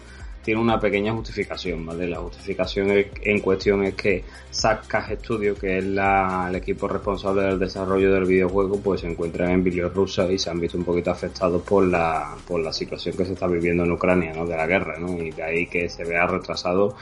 tiene 0.44 0.60
una 0.60 0.78
pequeña 0.78 1.12
justificación, 1.12 1.86
¿vale? 1.86 2.06
La 2.06 2.18
justificación 2.18 2.88
en 2.90 3.40
cuestión 3.40 3.82
es 3.84 3.94
que 3.94 4.22
Sackcast 4.50 5.24
Studio, 5.24 5.54
que 5.54 5.78
es 5.78 5.84
la, 5.84 6.46
el 6.50 6.56
equipo 6.56 6.86
responsable 6.86 7.42
del 7.42 7.58
desarrollo 7.58 8.12
del 8.12 8.26
videojuego, 8.26 8.78
pues 8.80 9.00
se 9.00 9.10
encuentra 9.10 9.50
en 9.50 9.64
Bielorrusia 9.64 10.30
y 10.30 10.38
se 10.38 10.50
han 10.50 10.60
visto 10.60 10.76
un 10.76 10.84
poquito 10.84 11.10
afectados 11.10 11.62
por 11.62 11.86
la, 11.86 12.36
por 12.46 12.60
la 12.60 12.72
situación 12.72 13.16
que 13.16 13.24
se 13.24 13.32
está 13.32 13.46
viviendo 13.46 13.84
en 13.84 13.92
Ucrania, 13.92 14.34
¿no? 14.34 14.46
De 14.46 14.56
la 14.56 14.66
guerra, 14.66 14.98
¿no? 14.98 15.16
Y 15.20 15.30
de 15.30 15.42
ahí 15.42 15.66
que 15.66 15.88
se 15.88 16.04
vea 16.04 16.26
retrasado 16.26 16.94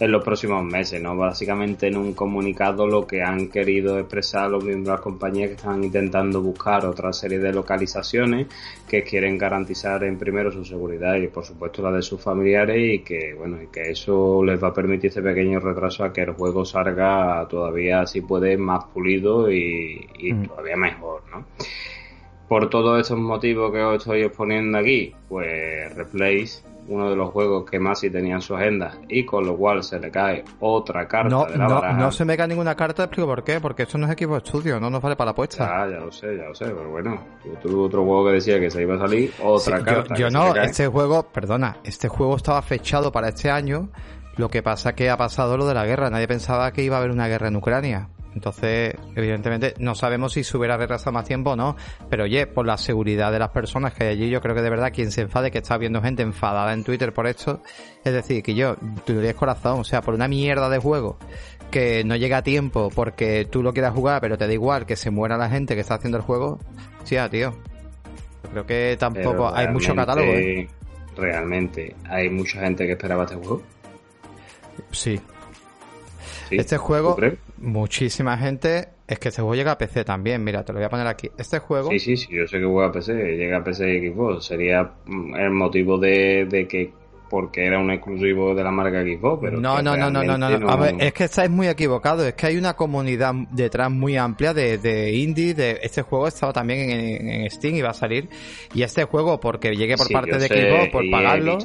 en 0.00 0.10
los 0.10 0.24
próximos 0.24 0.64
meses, 0.64 1.00
¿no? 1.00 1.14
Básicamente 1.14 1.88
en 1.88 1.98
un 1.98 2.14
comunicado 2.14 2.86
lo 2.86 3.06
que 3.06 3.22
han 3.22 3.48
querido 3.48 3.98
expresar 3.98 4.50
los 4.50 4.64
miembros 4.64 4.86
de 4.86 4.92
las 4.92 5.00
compañías 5.02 5.48
que 5.50 5.56
están 5.56 5.84
intentando 5.84 6.40
buscar 6.40 6.86
otra 6.86 7.12
serie 7.12 7.38
de 7.38 7.52
localizaciones 7.52 8.46
que 8.88 9.02
quieren 9.02 9.36
garantizar 9.36 10.02
en 10.04 10.18
primero 10.18 10.50
su 10.50 10.64
seguridad 10.64 11.16
y 11.16 11.28
por 11.28 11.44
supuesto 11.44 11.82
la 11.82 11.92
de 11.92 12.00
sus 12.00 12.18
familiares 12.20 12.78
y 12.78 13.00
que 13.00 13.34
bueno 13.34 13.62
y 13.62 13.66
que 13.66 13.90
eso 13.90 14.42
les 14.42 14.62
va 14.62 14.68
a 14.68 14.74
permitir 14.74 15.08
este 15.08 15.20
pequeño 15.20 15.60
retraso 15.60 16.02
a 16.02 16.12
que 16.14 16.22
el 16.22 16.32
juego 16.32 16.64
salga 16.64 17.46
todavía 17.46 18.06
si 18.06 18.22
puede 18.22 18.56
más 18.56 18.84
pulido 18.86 19.50
y, 19.50 20.08
mm. 20.32 20.46
todavía 20.46 20.76
mejor, 20.76 21.22
¿no? 21.30 21.44
Por 22.48 22.70
todos 22.70 23.00
estos 23.00 23.18
motivos 23.18 23.70
que 23.70 23.80
os 23.80 23.98
estoy 23.98 24.22
exponiendo 24.22 24.78
aquí, 24.78 25.14
pues 25.28 25.94
Replace 25.94 26.69
uno 26.90 27.08
de 27.08 27.16
los 27.16 27.30
juegos 27.30 27.64
que 27.70 27.78
más 27.78 28.00
sí 28.00 28.10
tenía 28.10 28.34
en 28.34 28.40
su 28.42 28.54
agenda 28.54 28.92
y 29.08 29.24
con 29.24 29.46
lo 29.46 29.56
cual 29.56 29.82
se 29.82 29.98
le 29.98 30.10
cae 30.10 30.44
otra 30.58 31.06
carta 31.06 31.28
no, 31.28 31.46
de 31.46 31.56
la 31.56 31.66
no, 31.68 31.92
No 31.92 32.12
se 32.12 32.24
me 32.24 32.36
cae 32.36 32.48
ninguna 32.48 32.74
carta, 32.74 33.04
explico 33.04 33.28
por 33.28 33.44
qué, 33.44 33.60
porque 33.60 33.84
esto 33.84 33.96
no 33.96 34.06
es 34.06 34.12
equipo 34.12 34.32
de 34.32 34.38
estudio, 34.38 34.80
no 34.80 34.90
nos 34.90 35.00
vale 35.00 35.16
para 35.16 35.26
la 35.26 35.30
apuesta. 35.32 35.82
Ah, 35.82 35.88
ya 35.88 35.98
lo 35.98 36.10
sé, 36.10 36.36
ya 36.36 36.44
lo 36.44 36.54
sé, 36.54 36.64
pero 36.66 36.90
bueno, 36.90 37.18
yo 37.44 37.52
tuve 37.60 37.86
otro 37.86 38.04
juego 38.04 38.26
que 38.26 38.32
decía 38.32 38.58
que 38.58 38.70
se 38.70 38.82
iba 38.82 38.96
a 38.96 38.98
salir, 38.98 39.32
otra 39.42 39.82
carta. 39.82 40.14
Yo, 40.16 40.30
no, 40.30 40.54
este 40.56 40.88
juego, 40.88 41.22
perdona, 41.22 41.78
este 41.84 42.08
juego 42.08 42.36
estaba 42.36 42.60
fechado 42.62 43.12
para 43.12 43.28
este 43.28 43.50
año, 43.50 43.90
lo 44.36 44.48
que 44.48 44.62
pasa 44.62 44.94
que 44.94 45.10
ha 45.10 45.16
pasado 45.16 45.56
lo 45.56 45.66
de 45.66 45.74
la 45.74 45.86
guerra, 45.86 46.10
nadie 46.10 46.26
pensaba 46.26 46.72
que 46.72 46.82
iba 46.82 46.96
a 46.96 46.98
haber 46.98 47.12
una 47.12 47.28
guerra 47.28 47.48
en 47.48 47.56
Ucrania. 47.56 48.08
Entonces, 48.34 48.94
evidentemente, 49.16 49.74
no 49.78 49.94
sabemos 49.94 50.32
si 50.32 50.44
se 50.44 50.56
hubiera 50.56 50.76
retrasado 50.76 51.12
más 51.12 51.24
tiempo 51.24 51.50
o 51.50 51.56
no, 51.56 51.76
pero 52.08 52.24
oye, 52.24 52.46
por 52.46 52.66
la 52.66 52.76
seguridad 52.76 53.32
de 53.32 53.38
las 53.38 53.50
personas 53.50 53.92
que 53.92 54.04
hay 54.04 54.10
allí, 54.10 54.30
yo 54.30 54.40
creo 54.40 54.54
que 54.54 54.62
de 54.62 54.70
verdad 54.70 54.92
quien 54.92 55.10
se 55.10 55.22
enfade, 55.22 55.50
que 55.50 55.58
está 55.58 55.76
viendo 55.78 56.00
gente 56.00 56.22
enfadada 56.22 56.72
en 56.72 56.84
Twitter 56.84 57.12
por 57.12 57.26
esto, 57.26 57.62
es 58.04 58.12
decir, 58.12 58.42
que 58.42 58.54
yo, 58.54 58.76
tú 59.04 59.14
dirías 59.14 59.34
corazón, 59.34 59.80
o 59.80 59.84
sea, 59.84 60.00
por 60.00 60.14
una 60.14 60.28
mierda 60.28 60.68
de 60.68 60.78
juego 60.78 61.18
que 61.70 62.04
no 62.04 62.16
llega 62.16 62.38
a 62.38 62.42
tiempo 62.42 62.90
porque 62.94 63.46
tú 63.50 63.62
lo 63.62 63.72
quieras 63.72 63.94
jugar, 63.94 64.20
pero 64.20 64.38
te 64.38 64.46
da 64.46 64.52
igual 64.52 64.86
que 64.86 64.96
se 64.96 65.10
muera 65.10 65.36
la 65.36 65.48
gente 65.48 65.74
que 65.74 65.80
está 65.80 65.94
haciendo 65.94 66.18
el 66.18 66.24
juego, 66.24 66.58
sí, 67.04 67.16
ah, 67.16 67.28
tío. 67.28 67.54
Creo 68.50 68.66
que 68.66 68.96
tampoco 68.98 69.54
hay 69.54 69.68
mucho 69.68 69.94
catálogo. 69.94 70.32
¿eh? 70.32 70.68
Realmente, 71.16 71.94
hay 72.08 72.30
mucha 72.30 72.60
gente 72.60 72.86
que 72.86 72.92
esperaba 72.92 73.24
este 73.24 73.36
juego. 73.36 73.62
Sí, 74.90 75.20
este 76.50 76.76
juego, 76.78 77.16
muchísima 77.60 78.36
gente. 78.38 78.88
Es 79.06 79.18
que 79.18 79.28
este 79.28 79.42
juego 79.42 79.54
llega 79.54 79.72
a 79.72 79.78
PC 79.78 80.04
también. 80.04 80.42
Mira, 80.42 80.64
te 80.64 80.72
lo 80.72 80.78
voy 80.78 80.86
a 80.86 80.90
poner 80.90 81.06
aquí. 81.06 81.30
Este 81.36 81.58
juego. 81.58 81.90
Sí, 81.90 81.98
sí, 81.98 82.16
sí. 82.16 82.28
Yo 82.30 82.46
sé 82.46 82.58
que 82.58 82.64
juega 82.64 82.88
a 82.88 82.92
PC. 82.92 83.12
Llega 83.12 83.58
a 83.58 83.64
PC 83.64 83.94
y 83.94 84.10
Xbox. 84.10 84.44
Sería 84.44 84.92
mm, 85.06 85.34
el 85.36 85.50
motivo 85.50 85.98
de, 85.98 86.46
de 86.48 86.66
que 86.66 86.92
porque 87.30 87.64
era 87.64 87.78
un 87.78 87.90
exclusivo 87.92 88.54
de 88.54 88.64
la 88.64 88.72
marca 88.72 89.02
Xbox, 89.02 89.38
pero 89.40 89.60
no, 89.60 89.80
no, 89.80 89.96
no, 89.96 90.10
no, 90.10 90.22
no, 90.24 90.36
no, 90.36 90.68
A 90.68 90.76
ver, 90.76 90.96
es 90.98 91.12
que 91.12 91.24
estáis 91.24 91.48
muy 91.48 91.68
equivocados, 91.68 92.26
es 92.26 92.34
que 92.34 92.46
hay 92.46 92.56
una 92.56 92.74
comunidad 92.74 93.32
detrás 93.50 93.90
muy 93.90 94.16
amplia 94.16 94.52
de, 94.52 94.78
de 94.78 95.12
indie, 95.12 95.54
de 95.54 95.78
este 95.82 96.02
juego 96.02 96.26
estaba 96.26 96.52
también 96.52 96.90
en, 96.90 97.50
Steam 97.50 97.76
y 97.76 97.82
va 97.82 97.90
a 97.90 97.94
salir. 97.94 98.28
Y 98.74 98.82
este 98.82 99.04
juego 99.04 99.38
porque 99.38 99.74
llegue 99.76 99.96
por 99.96 100.10
parte 100.10 100.38
de 100.38 100.46
Xbox 100.48 100.88
por 100.90 101.08
pagarlo. 101.10 101.58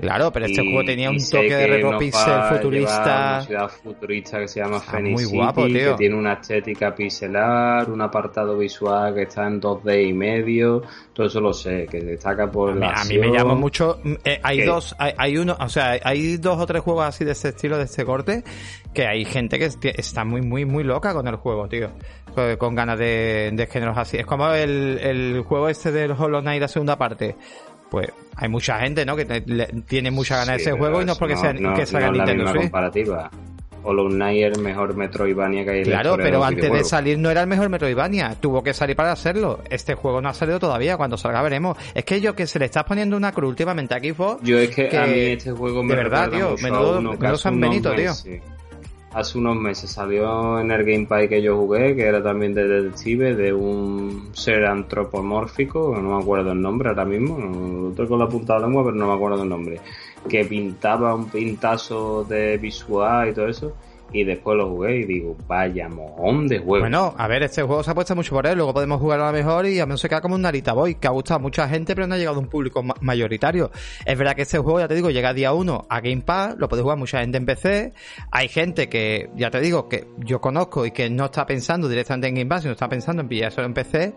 claro, 0.00 0.32
pero 0.32 0.46
este 0.46 0.62
juego 0.62 0.84
tenía 0.84 1.10
un 1.10 1.18
toque 1.18 1.54
de 1.54 1.66
retro 1.66 1.98
pixel 1.98 2.42
futurista, 2.50 3.34
una 3.36 3.42
ciudad 3.42 3.68
futurista 3.68 4.40
que 4.40 4.48
se 4.48 4.60
llama 4.60 4.80
Phoenix 4.80 5.22
muy 5.22 5.38
guapo, 5.38 5.66
tío. 5.66 5.92
que 5.92 5.96
tiene 5.98 6.16
una 6.16 6.34
estética 6.34 6.94
pixelar, 6.94 7.88
un 7.88 8.00
apartado 8.00 8.58
visual 8.58 9.14
que 9.14 9.22
está 9.22 9.46
en 9.46 9.60
2D 9.60 10.08
y 10.08 10.12
medio, 10.12 10.82
todo 11.12 11.26
eso 11.26 11.40
lo 11.40 11.52
sé, 11.52 11.86
que 11.88 12.00
destaca 12.00 12.50
por 12.50 12.76
la 12.76 12.90
A 12.90 13.04
mí 13.04 13.18
me 13.18 13.30
llama 13.30 13.54
mucho 13.54 14.00
eh, 14.24 14.40
hay 14.42 14.60
hay, 14.98 15.36
uno, 15.36 15.56
o 15.58 15.68
sea, 15.68 15.98
hay 16.02 16.36
dos 16.36 16.60
o 16.60 16.66
tres 16.66 16.82
juegos 16.82 17.04
así 17.06 17.24
de 17.24 17.32
este 17.32 17.48
estilo, 17.48 17.78
de 17.78 17.84
este 17.84 18.04
corte, 18.04 18.44
que 18.92 19.06
hay 19.06 19.24
gente 19.24 19.58
que 19.58 19.94
está 19.96 20.24
muy, 20.24 20.42
muy, 20.42 20.64
muy 20.64 20.84
loca 20.84 21.12
con 21.12 21.26
el 21.28 21.36
juego, 21.36 21.68
tío. 21.68 21.90
Con, 22.58 22.74
ganas 22.74 22.98
de, 22.98 23.50
de, 23.52 23.66
géneros 23.66 23.98
así. 23.98 24.16
Es 24.16 24.24
como 24.24 24.48
el, 24.52 24.98
el 25.02 25.42
juego 25.42 25.68
este 25.68 25.92
del 25.92 26.12
Hollow 26.12 26.40
Knight, 26.40 26.62
la 26.62 26.68
segunda 26.68 26.96
parte. 26.96 27.36
Pues 27.90 28.08
hay 28.36 28.48
mucha 28.48 28.78
gente, 28.80 29.04
¿no? 29.04 29.14
Que 29.16 29.26
tiene 29.86 30.10
mucha 30.10 30.36
ganas 30.36 30.56
de 30.56 30.62
ese 30.62 30.72
juego 30.72 31.02
y 31.02 31.04
no 31.04 31.12
es 31.12 31.18
porque 31.18 31.36
sea, 31.36 31.52
que 31.52 31.84
salga 31.84 32.10
Nintendo 32.10 32.48
Switch. 32.48 32.62
comparativa. 32.62 33.30
Hollow 33.82 34.08
Knight 34.08 34.42
el 34.42 34.62
mejor 34.62 34.94
Metroidvania 34.94 35.64
que 35.64 35.70
hay 35.70 35.78
en 35.78 35.84
Claro, 35.84 36.16
pero 36.16 36.44
antes 36.44 36.70
de 36.70 36.84
salir 36.84 37.18
no 37.18 37.30
era 37.30 37.42
el 37.42 37.46
mejor 37.46 37.68
Metroidvania. 37.68 38.36
Tuvo 38.40 38.62
que 38.62 38.72
salir 38.72 38.96
para 38.96 39.12
hacerlo. 39.12 39.60
Este 39.68 39.94
juego 39.94 40.20
no 40.20 40.28
ha 40.28 40.34
salido 40.34 40.58
todavía. 40.58 40.96
Cuando 40.96 41.16
salga 41.16 41.42
veremos. 41.42 41.76
Es 41.94 42.04
que 42.04 42.20
yo 42.20 42.34
que 42.34 42.46
se 42.46 42.58
le 42.58 42.66
está 42.66 42.84
poniendo 42.84 43.16
una 43.16 43.32
cruz 43.32 43.50
últimamente 43.50 43.94
aquí 43.94 44.12
fue. 44.12 44.36
Yo 44.42 44.58
es 44.58 44.70
que, 44.70 44.96
a 44.96 45.06
mí 45.06 45.18
este 45.18 45.52
juego 45.52 45.82
me 45.82 45.94
De 45.94 46.02
verdad, 46.02 46.30
tío. 46.30 46.54
Menudo, 46.62 47.36
San 47.36 47.60
Benito, 47.60 47.94
tío. 47.94 48.12
Hace 49.14 49.36
unos 49.36 49.56
meses 49.56 49.90
salió 49.90 50.58
en 50.58 50.70
el 50.70 50.84
Gamepad 50.84 51.28
que 51.28 51.42
yo 51.42 51.54
jugué, 51.58 51.94
que 51.94 52.06
era 52.06 52.22
también 52.22 52.54
de 52.54 52.66
detective, 52.66 53.34
de 53.34 53.52
un 53.52 54.30
ser 54.32 54.64
antropomórfico, 54.64 55.94
no 56.00 56.16
me 56.16 56.22
acuerdo 56.22 56.52
el 56.52 56.62
nombre 56.62 56.88
ahora 56.88 57.04
mismo, 57.04 57.36
lo 57.38 57.94
tengo 57.94 58.08
con 58.08 58.18
la 58.18 58.26
punta 58.26 58.54
de 58.54 58.60
la 58.60 58.66
lengua, 58.66 58.84
pero 58.84 58.96
no 58.96 59.08
me 59.08 59.12
acuerdo 59.12 59.42
el 59.42 59.48
nombre 59.50 59.80
que 60.28 60.44
pintaba 60.44 61.14
un 61.14 61.28
pintazo 61.28 62.24
de 62.24 62.58
visual 62.58 63.30
y 63.30 63.34
todo 63.34 63.48
eso. 63.48 63.72
Y 64.14 64.24
después 64.24 64.58
lo 64.58 64.68
jugué 64.68 64.98
y 64.98 65.04
digo, 65.06 65.34
vaya 65.46 65.88
mojón 65.88 66.46
de 66.46 66.58
juego. 66.58 66.80
Bueno, 66.80 67.14
a 67.16 67.26
ver, 67.28 67.44
este 67.44 67.62
juego 67.62 67.82
se 67.82 67.90
ha 67.90 67.94
puesto 67.94 68.14
mucho 68.14 68.34
por 68.34 68.46
él. 68.46 68.56
Luego 68.56 68.74
podemos 68.74 69.00
jugar 69.00 69.20
a 69.20 69.26
lo 69.28 69.32
mejor 69.32 69.64
y 69.64 69.80
a 69.80 69.86
menos 69.86 70.02
se 70.02 70.08
queda 70.10 70.20
como 70.20 70.34
un 70.34 70.42
Narita 70.42 70.74
Boy, 70.74 70.96
que 70.96 71.06
ha 71.06 71.10
gustado 71.10 71.36
a 71.36 71.42
mucha 71.42 71.66
gente, 71.66 71.94
pero 71.94 72.06
no 72.06 72.14
ha 72.14 72.18
llegado 72.18 72.36
a 72.36 72.40
un 72.40 72.48
público 72.48 72.84
mayoritario. 73.00 73.70
Es 74.04 74.18
verdad 74.18 74.36
que 74.36 74.42
este 74.42 74.58
juego, 74.58 74.80
ya 74.80 74.88
te 74.88 74.94
digo, 74.94 75.08
llega 75.08 75.32
día 75.32 75.54
uno 75.54 75.86
a 75.88 76.00
Game 76.00 76.20
Pass, 76.20 76.56
lo 76.58 76.68
puede 76.68 76.82
jugar 76.82 76.98
mucha 76.98 77.20
gente 77.20 77.38
en 77.38 77.46
PC. 77.46 77.94
Hay 78.30 78.48
gente 78.48 78.90
que, 78.90 79.30
ya 79.34 79.50
te 79.50 79.60
digo, 79.60 79.88
que 79.88 80.06
yo 80.18 80.42
conozco 80.42 80.84
y 80.84 80.90
que 80.90 81.08
no 81.08 81.26
está 81.26 81.46
pensando 81.46 81.88
directamente 81.88 82.28
en 82.28 82.34
Game 82.34 82.50
Pass, 82.50 82.62
sino 82.62 82.72
está 82.72 82.90
pensando 82.90 83.22
en 83.22 83.28
pillarse 83.28 83.62
en 83.62 83.72
PC 83.72 84.14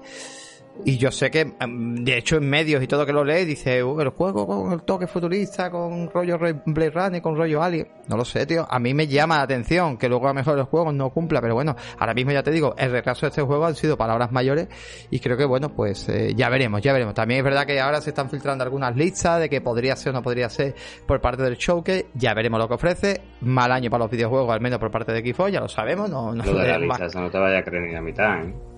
y 0.84 0.98
yo 0.98 1.12
sé 1.12 1.32
que, 1.32 1.56
em, 1.60 1.96
de 2.04 2.18
hecho, 2.18 2.38
en 2.38 2.50
medios 2.50 2.84
y 2.84 2.88
todo 2.88 3.06
que 3.06 3.14
lo 3.14 3.24
lee, 3.24 3.46
dice, 3.46 3.84
uh, 3.84 4.00
el 4.02 4.10
juego 4.10 4.46
con 4.46 4.74
el 4.74 4.82
toque 4.84 5.08
futurista, 5.08 5.72
con 5.72 6.10
rollo 6.10 6.38
Blade 6.38 6.90
Runner, 6.92 7.22
con 7.22 7.36
rollo 7.36 7.64
Alien. 7.64 7.88
No 8.08 8.18
lo 8.18 8.26
sé, 8.26 8.46
tío. 8.46 8.68
A 8.70 8.80
mí 8.80 8.94
me 8.94 9.08
llama 9.08 9.38
la 9.38 9.44
atención 9.44 9.98
que 9.98 10.10
luego 10.10 10.26
a 10.26 10.30
lo 10.30 10.36
mejor 10.36 10.58
el 10.58 10.66
juego 10.66 10.92
no 10.92 11.10
cumpla, 11.12 11.42
pero 11.42 11.56
bueno, 11.56 11.76
ahora 11.98 12.14
mismo 12.14 12.32
ya 12.32 12.44
te 12.44 12.52
digo, 12.52 12.76
el 12.78 12.92
retraso 12.92 13.26
de 13.26 13.30
este 13.30 13.42
juego 13.42 13.66
han 13.66 13.76
sido 13.76 13.98
palabras 13.98 14.32
mayores 14.32 14.68
y 15.10 15.20
creo 15.20 15.38
que, 15.38 15.46
bueno, 15.46 15.70
pues 15.70 16.10
eh, 16.10 16.34
ya 16.36 16.50
veremos, 16.50 16.82
ya 16.82 16.94
veremos. 16.94 17.14
También 17.14 17.40
es 17.40 17.44
verdad 17.44 17.66
que 17.66 17.80
ahora 17.80 18.02
se 18.02 18.10
están 18.10 18.30
filtrando 18.30 18.64
algunas 18.64 18.96
listas 18.96 19.40
de 19.40 19.50
que 19.50 19.62
podría 19.62 19.96
ser 19.96 20.12
o 20.12 20.14
no 20.14 20.22
podría 20.22 20.50
ser 20.50 20.76
por 21.08 21.22
parte 21.22 21.44
del 21.44 21.56
showcase. 21.56 22.08
Ya 22.14 22.34
veremos 22.34 22.60
lo 22.60 22.68
que 22.68 22.74
ofrece. 22.74 23.22
Mal 23.42 23.72
año 23.72 23.90
para 23.90 24.04
los 24.04 24.12
videojuegos, 24.12 24.54
al 24.54 24.62
menos 24.62 24.80
por 24.80 24.92
parte 24.92 25.12
de 25.14 25.22
Xbox, 25.22 25.52
ya 25.52 25.62
lo 25.62 25.68
sabemos. 25.68 26.10
No, 26.10 26.34
no, 26.34 26.44
lo 26.44 26.60
de 26.60 26.68
la 26.68 26.78
lista, 26.78 27.06
eso 27.06 27.22
no 27.22 27.32
te 27.32 27.38
vaya 27.38 27.60
a 27.60 27.64
creer 27.64 27.84
ni 27.84 27.94
la 27.94 28.02
mitad, 28.02 28.44
¿eh? 28.44 28.75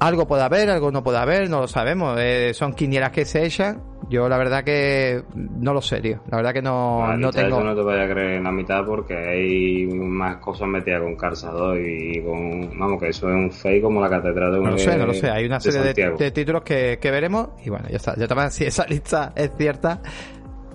Algo 0.00 0.28
puede 0.28 0.44
haber, 0.44 0.70
algo 0.70 0.92
no 0.92 1.02
puede 1.02 1.18
haber, 1.18 1.50
no 1.50 1.60
lo 1.60 1.68
sabemos. 1.68 2.16
Eh, 2.20 2.52
son 2.54 2.72
quinielas 2.72 3.10
que 3.10 3.24
se 3.24 3.44
echan. 3.44 3.82
Yo 4.08 4.28
la 4.28 4.38
verdad 4.38 4.62
que 4.62 5.24
no 5.34 5.74
lo 5.74 5.82
sé, 5.82 6.00
tío. 6.00 6.20
La 6.30 6.36
verdad 6.36 6.52
que 6.52 6.62
no, 6.62 7.16
no 7.16 7.30
tengo... 7.32 7.62
No 7.62 7.74
te 7.74 7.82
vaya 7.82 8.04
a 8.04 8.08
creer 8.08 8.34
en 8.34 8.44
la 8.44 8.52
mitad 8.52 8.84
porque 8.86 9.16
hay 9.16 9.86
más 9.86 10.36
cosas 10.36 10.68
metidas 10.68 11.02
con 11.02 11.16
Carsador 11.16 11.78
y 11.78 12.22
con... 12.22 12.78
Vamos, 12.78 13.00
que 13.00 13.08
eso 13.08 13.28
es 13.28 13.34
un 13.34 13.50
fake 13.50 13.82
como 13.82 14.00
la 14.00 14.08
catedral 14.08 14.52
de 14.52 14.58
un... 14.60 14.64
No 14.66 14.70
lo 14.70 14.78
sé, 14.78 14.96
no 14.96 15.06
lo 15.06 15.14
sé. 15.14 15.30
Hay 15.30 15.46
una 15.46 15.58
serie 15.58 15.92
de, 15.92 16.30
títulos 16.30 16.62
que, 16.62 16.98
que, 17.00 17.10
veremos 17.10 17.48
y 17.64 17.70
bueno, 17.70 17.88
ya 17.88 17.96
está. 17.96 18.14
Ya 18.16 18.28
también, 18.28 18.52
si 18.52 18.64
esa 18.64 18.86
lista 18.86 19.32
es 19.34 19.50
cierta, 19.58 20.00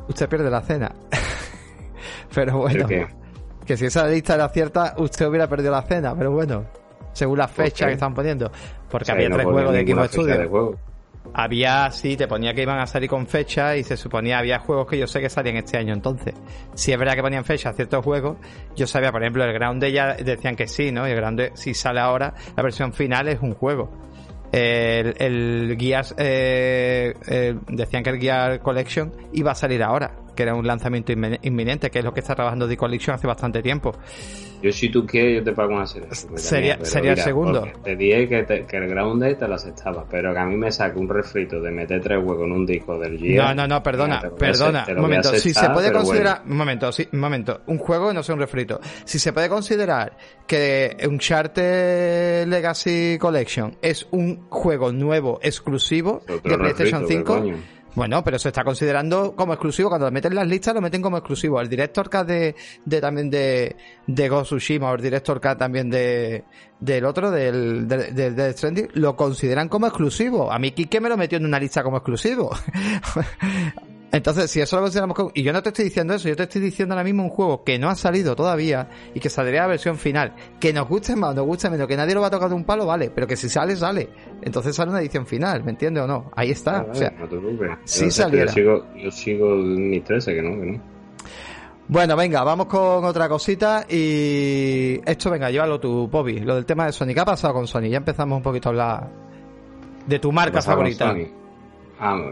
usted 0.10 0.28
pierde 0.28 0.50
la 0.50 0.62
cena. 0.62 0.92
pero 2.36 2.58
bueno... 2.58 2.88
Que 3.66 3.78
si 3.78 3.86
esa 3.86 4.06
lista 4.08 4.36
era 4.36 4.50
cierta, 4.50 4.94
usted 4.98 5.26
hubiera 5.26 5.48
perdido 5.48 5.72
la 5.72 5.84
cena, 5.84 6.14
pero 6.14 6.32
bueno 6.32 6.83
según 7.14 7.38
la 7.38 7.48
fecha 7.48 7.88
que 7.88 7.94
están 7.94 8.14
poniendo. 8.14 8.52
Porque 8.90 9.12
había 9.12 9.30
tres 9.30 9.46
juegos 9.46 9.74
de 9.74 9.82
Equipo 9.82 10.06
Studio. 10.06 10.78
Había, 11.36 11.90
sí, 11.90 12.16
te 12.16 12.28
ponía 12.28 12.54
que 12.54 12.62
iban 12.62 12.80
a 12.80 12.86
salir 12.86 13.10
con 13.10 13.26
fecha 13.26 13.76
y 13.76 13.84
se 13.84 13.98
suponía 13.98 14.38
había 14.38 14.60
juegos 14.60 14.88
que 14.88 15.00
yo 15.00 15.08
sé 15.08 15.20
que 15.20 15.30
salían 15.30 15.56
este 15.56 15.78
año. 15.78 15.94
Entonces, 15.94 16.36
si 16.76 16.92
es 16.92 17.00
verdad 17.00 17.16
que 17.16 17.22
ponían 17.22 17.46
fecha 17.46 17.70
a 17.70 17.74
ciertos 17.74 18.04
juegos, 18.04 18.38
yo 18.76 18.86
sabía, 18.86 19.12
por 19.12 19.24
ejemplo, 19.24 19.44
el 19.44 19.54
Ground 19.54 19.84
ya 19.86 20.14
decían 20.16 20.56
que 20.56 20.68
sí, 20.68 20.92
¿no? 20.92 21.08
Y 21.08 21.12
el 21.12 21.18
Ground 21.18 21.52
si 21.56 21.74
sale 21.74 22.02
ahora, 22.02 22.34
la 22.56 22.62
versión 22.62 22.94
final 22.94 23.30
es 23.30 23.40
un 23.42 23.54
juego. 23.54 23.90
El, 24.52 25.16
el 25.18 25.78
Gears, 25.80 26.14
eh, 26.20 27.16
eh, 27.28 27.56
decían 27.68 28.04
que 28.04 28.12
el 28.12 28.20
Gear 28.20 28.60
Collection 28.60 29.12
iba 29.32 29.52
a 29.52 29.56
salir 29.56 29.82
ahora, 29.82 30.12
que 30.36 30.44
era 30.44 30.56
un 30.56 30.66
lanzamiento 30.66 31.12
inminente, 31.12 31.90
que 31.90 32.00
es 32.00 32.06
lo 32.06 32.14
que 32.14 32.20
está 32.20 32.36
trabajando 32.36 32.68
The 32.68 32.78
Collection 32.78 33.16
hace 33.16 33.28
bastante 33.28 33.62
tiempo. 33.62 33.94
Yo 34.64 34.72
si 34.72 34.90
tú 34.90 35.06
quieres, 35.06 35.40
yo 35.40 35.44
te 35.44 35.52
pago 35.52 35.74
una 35.74 35.86
serie. 35.86 36.08
Sería, 36.36 36.84
sería 36.86 37.12
el 37.12 37.18
segundo. 37.18 37.68
Te 37.84 37.98
dije 37.98 38.30
que, 38.30 38.66
que 38.66 38.78
el 38.78 38.88
Ground 38.88 39.22
Day 39.22 39.36
te 39.36 39.46
lo 39.46 39.56
aceptaba, 39.56 40.06
pero 40.10 40.32
que 40.32 40.40
a 40.40 40.46
mí 40.46 40.56
me 40.56 40.72
saque 40.72 40.98
un 40.98 41.10
refrito 41.10 41.60
de 41.60 41.70
meter 41.70 42.00
tres 42.00 42.18
huevos 42.24 42.46
en 42.46 42.54
un 42.54 42.66
disco 42.66 42.98
del 42.98 43.20
Gear. 43.20 43.50
No, 43.50 43.64
no, 43.64 43.68
no, 43.68 43.84
perdona, 43.84 44.22
perdona. 44.40 44.86
un 44.88 45.02
momento, 45.02 45.34
si 45.36 45.54
se 45.54 45.70
puede 45.70 45.92
considerar, 45.92 46.44
un 46.46 46.56
momento, 46.56 46.94
sí, 46.94 47.06
un 47.12 47.20
momento, 47.20 47.62
un 47.68 47.78
juego 47.78 48.14
no 48.14 48.24
sea 48.24 48.36
un 48.36 48.42
refrito. 48.42 48.80
Si 49.04 49.20
se 49.20 49.34
puede 49.34 49.50
considerar 49.50 50.16
que 50.48 50.96
un 51.10 51.20
Charter 51.20 52.48
Legacy 52.48 53.18
Collection 53.20 53.76
es 53.82 54.08
un 54.12 54.48
juego 54.50 54.94
nuevo 54.94 55.40
exclusivo 55.42 56.22
de 56.26 56.58
PlayStation 56.58 57.06
5, 57.06 57.44
Bueno, 57.96 58.24
pero 58.24 58.40
se 58.40 58.50
está 58.50 58.64
considerando 58.64 59.36
como 59.36 59.54
exclusivo. 59.54 59.90
Cuando 59.90 60.08
lo 60.08 60.12
meten 60.12 60.32
en 60.32 60.38
las 60.38 60.48
listas, 60.48 60.74
lo 60.74 60.82
meten 60.82 61.02
como 61.02 61.18
exclusivo. 61.18 61.62
El 61.62 61.70
Director 61.70 62.10
Cut 62.10 62.26
de, 62.26 62.56
de 62.86 63.02
también 63.02 63.30
de, 63.30 63.76
de 64.08 64.30
Ghost 64.30 64.48
Tsushima 64.48 64.90
o 64.90 64.96
el 64.96 65.02
Director 65.02 65.40
Cut 65.40 65.58
también 65.58 65.90
de, 65.90 66.44
del 66.80 67.06
otro, 67.06 67.30
del, 67.30 67.88
del, 67.88 68.16
del 68.16 68.36
Death 68.36 68.58
Stranding, 68.58 68.90
lo 68.94 69.16
consideran 69.16 69.70
como 69.70 69.88
exclusivo. 69.88 70.52
A 70.52 70.58
mí 70.60 70.72
Kike 70.72 71.00
me 71.00 71.10
lo 71.10 71.18
metió 71.18 71.38
en 71.38 71.46
una 71.46 71.60
lista 71.60 71.84
como 71.84 71.98
exclusivo. 71.98 72.50
Entonces, 74.14 74.52
si 74.52 74.62
eso 74.62 74.76
lo 74.76 74.84
consideramos 74.84 75.16
como... 75.18 75.32
Y 75.34 75.42
yo 75.42 75.52
no 75.52 75.64
te 75.64 75.70
estoy 75.70 75.86
diciendo 75.86 76.14
eso, 76.14 76.30
yo 76.30 76.36
te 76.36 76.44
estoy 76.44 76.62
diciendo 76.62 76.94
ahora 76.94 77.04
mismo 77.04 77.24
un 77.24 77.30
juego 77.32 77.64
que 77.64 77.80
no 77.80 77.90
ha 77.90 77.96
salido 77.96 78.36
todavía 78.36 78.88
y 79.16 79.20
que 79.20 79.28
saldría 79.28 79.62
la 79.62 79.68
versión 79.70 79.98
final. 79.98 80.36
Que 80.60 80.72
nos 80.72 80.88
guste 80.88 81.16
más, 81.16 81.34
nos 81.34 81.48
guste 81.48 81.68
menos, 81.72 81.88
que 81.88 81.98
nadie 81.98 82.14
lo 82.14 82.22
va 82.22 82.28
a 82.28 82.30
tocar 82.30 82.48
de 82.48 82.54
un 82.54 82.64
palo, 82.64 82.86
vale, 82.86 83.10
pero 83.10 83.26
que 83.26 83.36
si 83.36 83.50
sale, 83.50 83.76
sale. 83.76 84.08
Entonces 84.44 84.76
sale 84.76 84.92
una 84.92 85.00
edición 85.02 85.26
final, 85.26 85.64
¿me 85.64 85.72
entiendes 85.72 86.04
o 86.04 86.08
no? 86.08 86.30
Ahí 86.36 86.52
está. 86.52 86.82
Ah, 86.82 86.86
o 86.92 86.94
sea, 86.94 87.10
no 87.10 87.28
te 87.28 87.38
preocupes. 87.38 87.72
sí 87.86 88.06
Yo- 88.06 88.12
saliera. 88.12 88.46
Yo 88.46 88.52
sigo, 88.54 88.86
yo 88.96 89.10
sigo 89.12 89.54
en 89.56 89.90
mis 89.90 90.04
13, 90.04 90.36
que 90.36 90.42
no, 90.44 90.62
que 90.62 90.72
no. 90.74 90.82
Bueno, 91.88 92.16
venga, 92.16 92.44
vamos 92.44 92.68
con 92.68 93.04
otra 93.04 93.28
cosita 93.28 93.84
y 93.90 95.02
esto, 95.06 95.32
venga, 95.32 95.50
llévalo 95.50 95.80
tú, 95.80 96.08
Bobby, 96.08 96.40
lo 96.40 96.54
del 96.54 96.68
tema 96.68 96.86
de 96.86 96.92
Sony. 96.92 97.08
¿Qué 97.16 97.20
ha 97.20 97.26
pasado 97.26 97.56
con 97.56 97.66
Sony? 97.68 97.90
Ya 97.90 97.98
empezamos 97.98 98.38
un 98.38 98.44
poquito 98.44 98.70
a 98.70 98.72
hablar 98.72 99.10
de 100.06 100.20
tu 100.20 100.32
marca 100.32 100.62
favorita. 100.62 101.10
Sony. 101.12 101.28
Ah, 102.00 102.32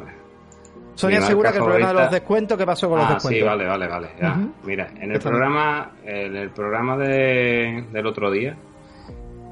Mi 1.08 1.15
asegura 1.15 1.51
que 1.51 1.58
el 1.58 1.63
problema 1.63 1.88
de 1.89 1.93
los 1.93 2.12
descuentos, 2.12 2.58
¿qué 2.58 2.65
pasó 2.65 2.89
con 2.89 2.99
los 2.99 3.08
Ah, 3.10 3.13
descuentos? 3.15 3.39
sí, 3.41 3.45
vale, 3.47 3.65
vale, 3.65 3.88
vale. 3.88 4.10
ya. 4.21 4.38
Mira, 4.63 4.89
en 4.99 5.12
el 5.12 5.19
programa, 5.19 5.91
en 6.06 6.36
el 6.36 6.49
programa 6.49 6.97
de, 6.97 7.86
del 7.91 8.06
otro 8.06 8.30
día, 8.32 8.56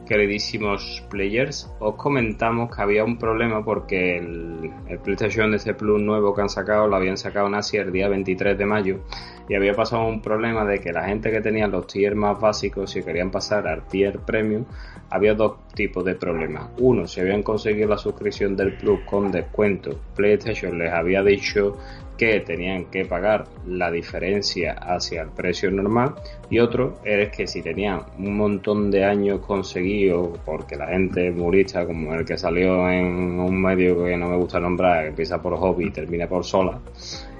queridísimos 0.09 1.03
players, 1.07 1.71
os 1.79 1.93
comentamos 1.93 2.75
que 2.75 2.81
había 2.81 3.03
un 3.03 3.19
problema 3.19 3.63
porque 3.63 4.17
el, 4.17 4.71
el 4.87 4.97
PlayStation 4.97 5.51
DC 5.51 5.75
Plus 5.75 6.01
nuevo 6.01 6.33
que 6.33 6.41
han 6.41 6.49
sacado 6.49 6.87
lo 6.87 6.95
habían 6.95 7.15
sacado 7.15 7.45
en 7.45 7.53
Asia 7.53 7.83
el 7.83 7.91
día 7.91 8.09
23 8.09 8.57
de 8.57 8.65
mayo 8.65 9.01
y 9.47 9.53
había 9.53 9.75
pasado 9.75 10.07
un 10.07 10.19
problema 10.19 10.65
de 10.65 10.79
que 10.79 10.91
la 10.91 11.05
gente 11.05 11.29
que 11.29 11.41
tenía 11.41 11.67
los 11.67 11.85
tiers 11.85 12.15
más 12.15 12.39
básicos, 12.39 12.89
si 12.89 13.03
querían 13.03 13.29
pasar 13.29 13.67
al 13.67 13.87
tier 13.87 14.17
premium, 14.19 14.65
había 15.11 15.35
dos 15.35 15.67
tipos 15.75 16.03
de 16.03 16.15
problemas. 16.15 16.69
Uno, 16.79 17.05
si 17.05 17.21
habían 17.21 17.43
conseguido 17.43 17.87
la 17.89 17.97
suscripción 17.99 18.55
del 18.55 18.77
Plus 18.77 19.01
con 19.01 19.31
descuento, 19.31 19.99
PlayStation 20.15 20.77
les 20.79 20.91
había 20.91 21.21
dicho 21.21 21.77
que 22.19 22.41
tenían 22.41 22.85
que 22.91 23.05
pagar 23.05 23.45
la 23.65 23.89
diferencia 23.89 24.73
hacia 24.73 25.21
el 25.21 25.29
precio 25.29 25.71
normal 25.71 26.15
y 26.49 26.59
otro 26.59 26.99
es 27.05 27.29
que 27.29 27.47
si 27.47 27.61
tenían 27.61 28.01
un 28.17 28.35
montón 28.35 28.91
de 28.91 29.05
años 29.05 29.39
conseguidos 29.39 30.37
porque 30.45 30.75
la 30.75 30.87
gente 30.87 31.31
murista 31.31 31.85
como 31.85 32.13
el 32.13 32.25
que 32.25 32.37
salió 32.37 32.89
en 32.91 33.39
un 33.39 33.61
medio 33.61 34.03
que 34.03 34.17
no 34.17 34.27
me 34.27 34.35
gusta 34.35 34.59
nombrar 34.59 35.03
que 35.03 35.09
empieza 35.11 35.41
por 35.41 35.55
hobby 35.55 35.85
y 35.85 35.91
termina 35.91 36.27
por 36.27 36.43
sola 36.43 36.77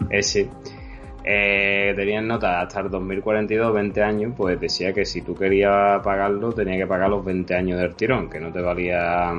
ese 0.10 0.48
eh, 1.26 1.94
tenían 1.98 2.28
nota 2.28 2.62
hasta 2.62 2.80
el 2.80 2.90
2042, 2.90 3.74
20 3.74 4.02
años, 4.02 4.34
pues 4.36 4.60
decía 4.60 4.94
que 4.94 5.06
si 5.06 5.22
tú 5.22 5.36
querías 5.36 6.02
pagarlo, 6.02 6.54
tenía 6.54 6.78
que 6.78 6.88
pagar 6.88 7.10
los 7.10 7.24
20 7.24 7.54
años 7.54 7.80
del 7.80 7.94
tirón, 7.94 8.30
que 8.30 8.40
no 8.40 8.52
te 8.52 8.62
valía 8.62 9.32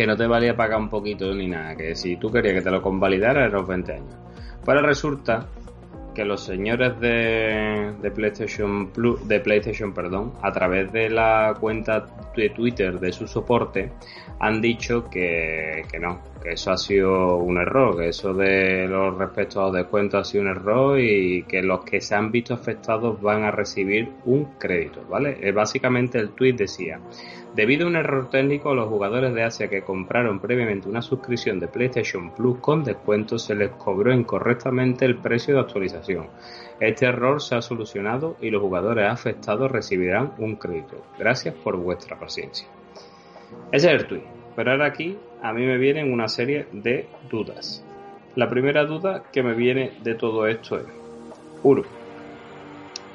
que 0.00 0.06
no 0.06 0.16
te 0.16 0.26
valía 0.26 0.56
pagar 0.56 0.78
un 0.78 0.88
poquito 0.88 1.34
ni 1.34 1.46
nada, 1.46 1.76
que 1.76 1.94
si 1.94 2.16
tú 2.16 2.32
querías 2.32 2.54
que 2.54 2.62
te 2.62 2.70
lo 2.70 2.80
convalidara 2.80 3.40
eran 3.40 3.52
los 3.52 3.68
20 3.68 3.92
años. 3.92 4.14
Pero 4.64 4.80
resulta 4.80 5.46
que 6.14 6.24
los 6.24 6.42
señores 6.42 6.98
de, 7.00 7.92
de 8.00 8.10
PlayStation 8.10 8.92
Plus, 8.92 9.28
de 9.28 9.40
PlayStation, 9.40 9.92
perdón, 9.92 10.32
a 10.40 10.52
través 10.52 10.90
de 10.90 11.10
la 11.10 11.54
cuenta 11.60 12.06
de 12.34 12.48
Twitter 12.48 12.98
de 12.98 13.12
su 13.12 13.26
soporte, 13.26 13.92
han 14.38 14.62
dicho 14.62 15.04
que, 15.10 15.82
que 15.92 15.98
no, 15.98 16.22
que 16.42 16.52
eso 16.52 16.70
ha 16.70 16.78
sido 16.78 17.36
un 17.36 17.58
error, 17.58 17.98
que 17.98 18.08
eso 18.08 18.32
de 18.32 18.88
los 18.88 19.18
respecto 19.18 19.60
a 19.60 19.64
los 19.64 19.74
descuentos 19.74 20.20
ha 20.22 20.24
sido 20.24 20.44
un 20.44 20.48
error 20.48 20.98
y 20.98 21.42
que 21.42 21.62
los 21.62 21.84
que 21.84 22.00
se 22.00 22.14
han 22.14 22.30
visto 22.30 22.54
afectados 22.54 23.20
van 23.20 23.44
a 23.44 23.50
recibir 23.50 24.08
un 24.24 24.56
crédito, 24.58 25.04
¿vale? 25.10 25.52
Básicamente 25.52 26.18
el 26.18 26.30
tweet 26.30 26.54
decía, 26.54 26.98
Debido 27.54 27.84
a 27.84 27.88
un 27.88 27.96
error 27.96 28.30
técnico, 28.30 28.74
los 28.74 28.88
jugadores 28.88 29.34
de 29.34 29.42
Asia 29.42 29.68
que 29.68 29.82
compraron 29.82 30.38
previamente 30.38 30.88
una 30.88 31.02
suscripción 31.02 31.58
de 31.58 31.66
PlayStation 31.66 32.30
Plus 32.32 32.58
con 32.60 32.84
descuento 32.84 33.38
se 33.38 33.56
les 33.56 33.70
cobró 33.70 34.12
incorrectamente 34.12 35.04
el 35.04 35.16
precio 35.16 35.54
de 35.54 35.60
actualización. 35.60 36.28
Este 36.78 37.06
error 37.06 37.42
se 37.42 37.56
ha 37.56 37.62
solucionado 37.62 38.36
y 38.40 38.50
los 38.50 38.62
jugadores 38.62 39.10
afectados 39.10 39.70
recibirán 39.70 40.32
un 40.38 40.56
crédito. 40.56 41.04
Gracias 41.18 41.54
por 41.56 41.76
vuestra 41.76 42.18
paciencia. 42.18 42.68
Ese 43.72 43.88
es 43.88 44.00
el 44.00 44.06
tweet. 44.06 44.22
Pero 44.54 44.70
ahora 44.70 44.86
aquí 44.86 45.16
a 45.42 45.52
mí 45.52 45.66
me 45.66 45.78
vienen 45.78 46.12
una 46.12 46.28
serie 46.28 46.66
de 46.72 47.08
dudas. 47.28 47.84
La 48.36 48.48
primera 48.48 48.84
duda 48.84 49.24
que 49.32 49.42
me 49.42 49.54
viene 49.54 49.92
de 50.02 50.14
todo 50.14 50.46
esto 50.46 50.78
es, 50.78 50.86
uno, 51.62 51.82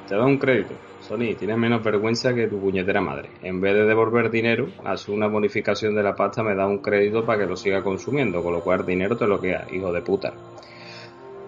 te 0.08 0.16
da 0.16 0.26
un 0.26 0.38
crédito. 0.38 0.74
Sony, 1.06 1.36
tienes 1.38 1.58
menos 1.58 1.84
vergüenza 1.84 2.34
que 2.34 2.48
tu 2.48 2.60
puñetera 2.60 3.00
madre. 3.00 3.30
En 3.44 3.62
vez 3.62 3.76
de 3.76 3.86
devolver 3.86 4.32
dinero, 4.32 4.70
hace 4.84 5.12
una 5.12 5.28
bonificación 5.28 5.94
de 5.94 6.02
la 6.02 6.16
pasta, 6.16 6.42
me 6.42 6.56
da 6.56 6.66
un 6.66 6.80
crédito 6.80 7.24
para 7.24 7.42
que 7.42 7.46
lo 7.46 7.56
siga 7.56 7.84
consumiendo, 7.84 8.42
con 8.42 8.54
lo 8.54 8.62
cual 8.62 8.84
dinero 8.84 9.16
te 9.16 9.28
lo 9.28 9.40
queda, 9.40 9.68
hijo 9.72 9.94
de 9.94 10.02
puta. 10.02 10.34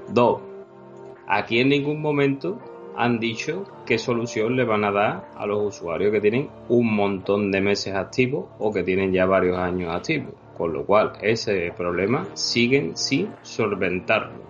Dos, 0.10 0.41
aquí 1.28 1.60
en 1.60 1.70
ningún 1.70 2.00
momento 2.02 2.60
han 2.96 3.20
dicho 3.20 3.63
qué 3.84 3.98
solución 3.98 4.56
le 4.56 4.63
van 4.63 4.84
a 4.84 4.91
dar 4.91 5.32
a 5.36 5.48
los 5.48 5.76
usuarios 5.76 6.12
que 6.12 6.22
tienen 6.22 6.50
un 6.70 6.96
montón 6.96 7.52
de 7.52 7.60
meses 7.60 7.96
activos 7.96 8.46
o 8.60 8.72
que 8.72 8.84
tienen 8.84 9.12
ya 9.12 9.26
varios 9.26 9.58
años 9.58 9.91
activos. 9.91 10.36
Con 10.56 10.72
lo 10.72 10.86
cual, 10.86 11.13
ese 11.22 11.74
problema 11.76 12.28
siguen 12.36 12.96
sin 12.96 13.30
solventarlo. 13.41 14.46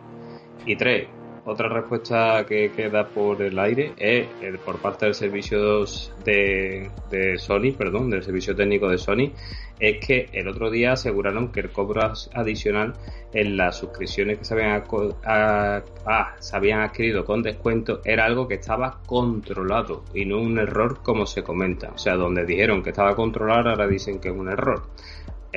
Y 0.66 0.76
tres, 0.76 1.08
otra 1.48 1.70
respuesta 1.70 2.46
que 2.46 2.72
queda 2.72 3.08
por 3.08 3.42
el 3.42 3.58
aire 3.58 3.94
es 3.98 4.28
por 4.66 4.80
parte 4.80 5.06
del 5.06 5.16
servicio 5.16 5.86
de, 6.26 6.90
de 7.10 7.38
Sony, 7.38 7.72
perdón, 7.78 8.10
del 8.10 8.22
servicio 8.22 8.54
técnico 8.54 8.90
de 8.90 8.98
Sony, 8.98 9.32
es 9.80 10.06
que 10.06 10.28
el 10.34 10.50
otro 10.50 10.70
día 10.70 10.92
aseguraron 10.92 11.54
que 11.54 11.62
el 11.62 11.72
cobro 11.72 12.12
adicional 12.34 12.96
en 13.34 13.56
las 13.56 13.78
suscripciones 13.78 14.40
que 14.40 14.46
se 14.46 14.54
habían, 14.56 14.84
a, 15.24 15.82
a, 16.06 16.36
se 16.40 16.56
habían 16.58 16.82
adquirido 16.82 17.24
con 17.24 17.42
descuento 17.42 18.02
era 18.04 18.26
algo 18.26 18.48
que 18.48 18.56
estaba 18.56 19.00
controlado 19.06 20.04
y 20.14 20.26
no 20.26 20.40
un 20.42 20.60
error 20.60 21.02
como 21.02 21.26
se 21.26 21.44
comenta. 21.44 21.92
O 21.96 21.98
sea, 21.98 22.16
donde 22.16 22.46
dijeron 22.46 22.84
que 22.84 22.90
estaba 22.90 23.16
controlado, 23.16 23.70
ahora 23.70 23.88
dicen 23.88 24.20
que 24.20 24.30
es 24.30 24.36
un 24.36 24.50
error. 24.50 24.84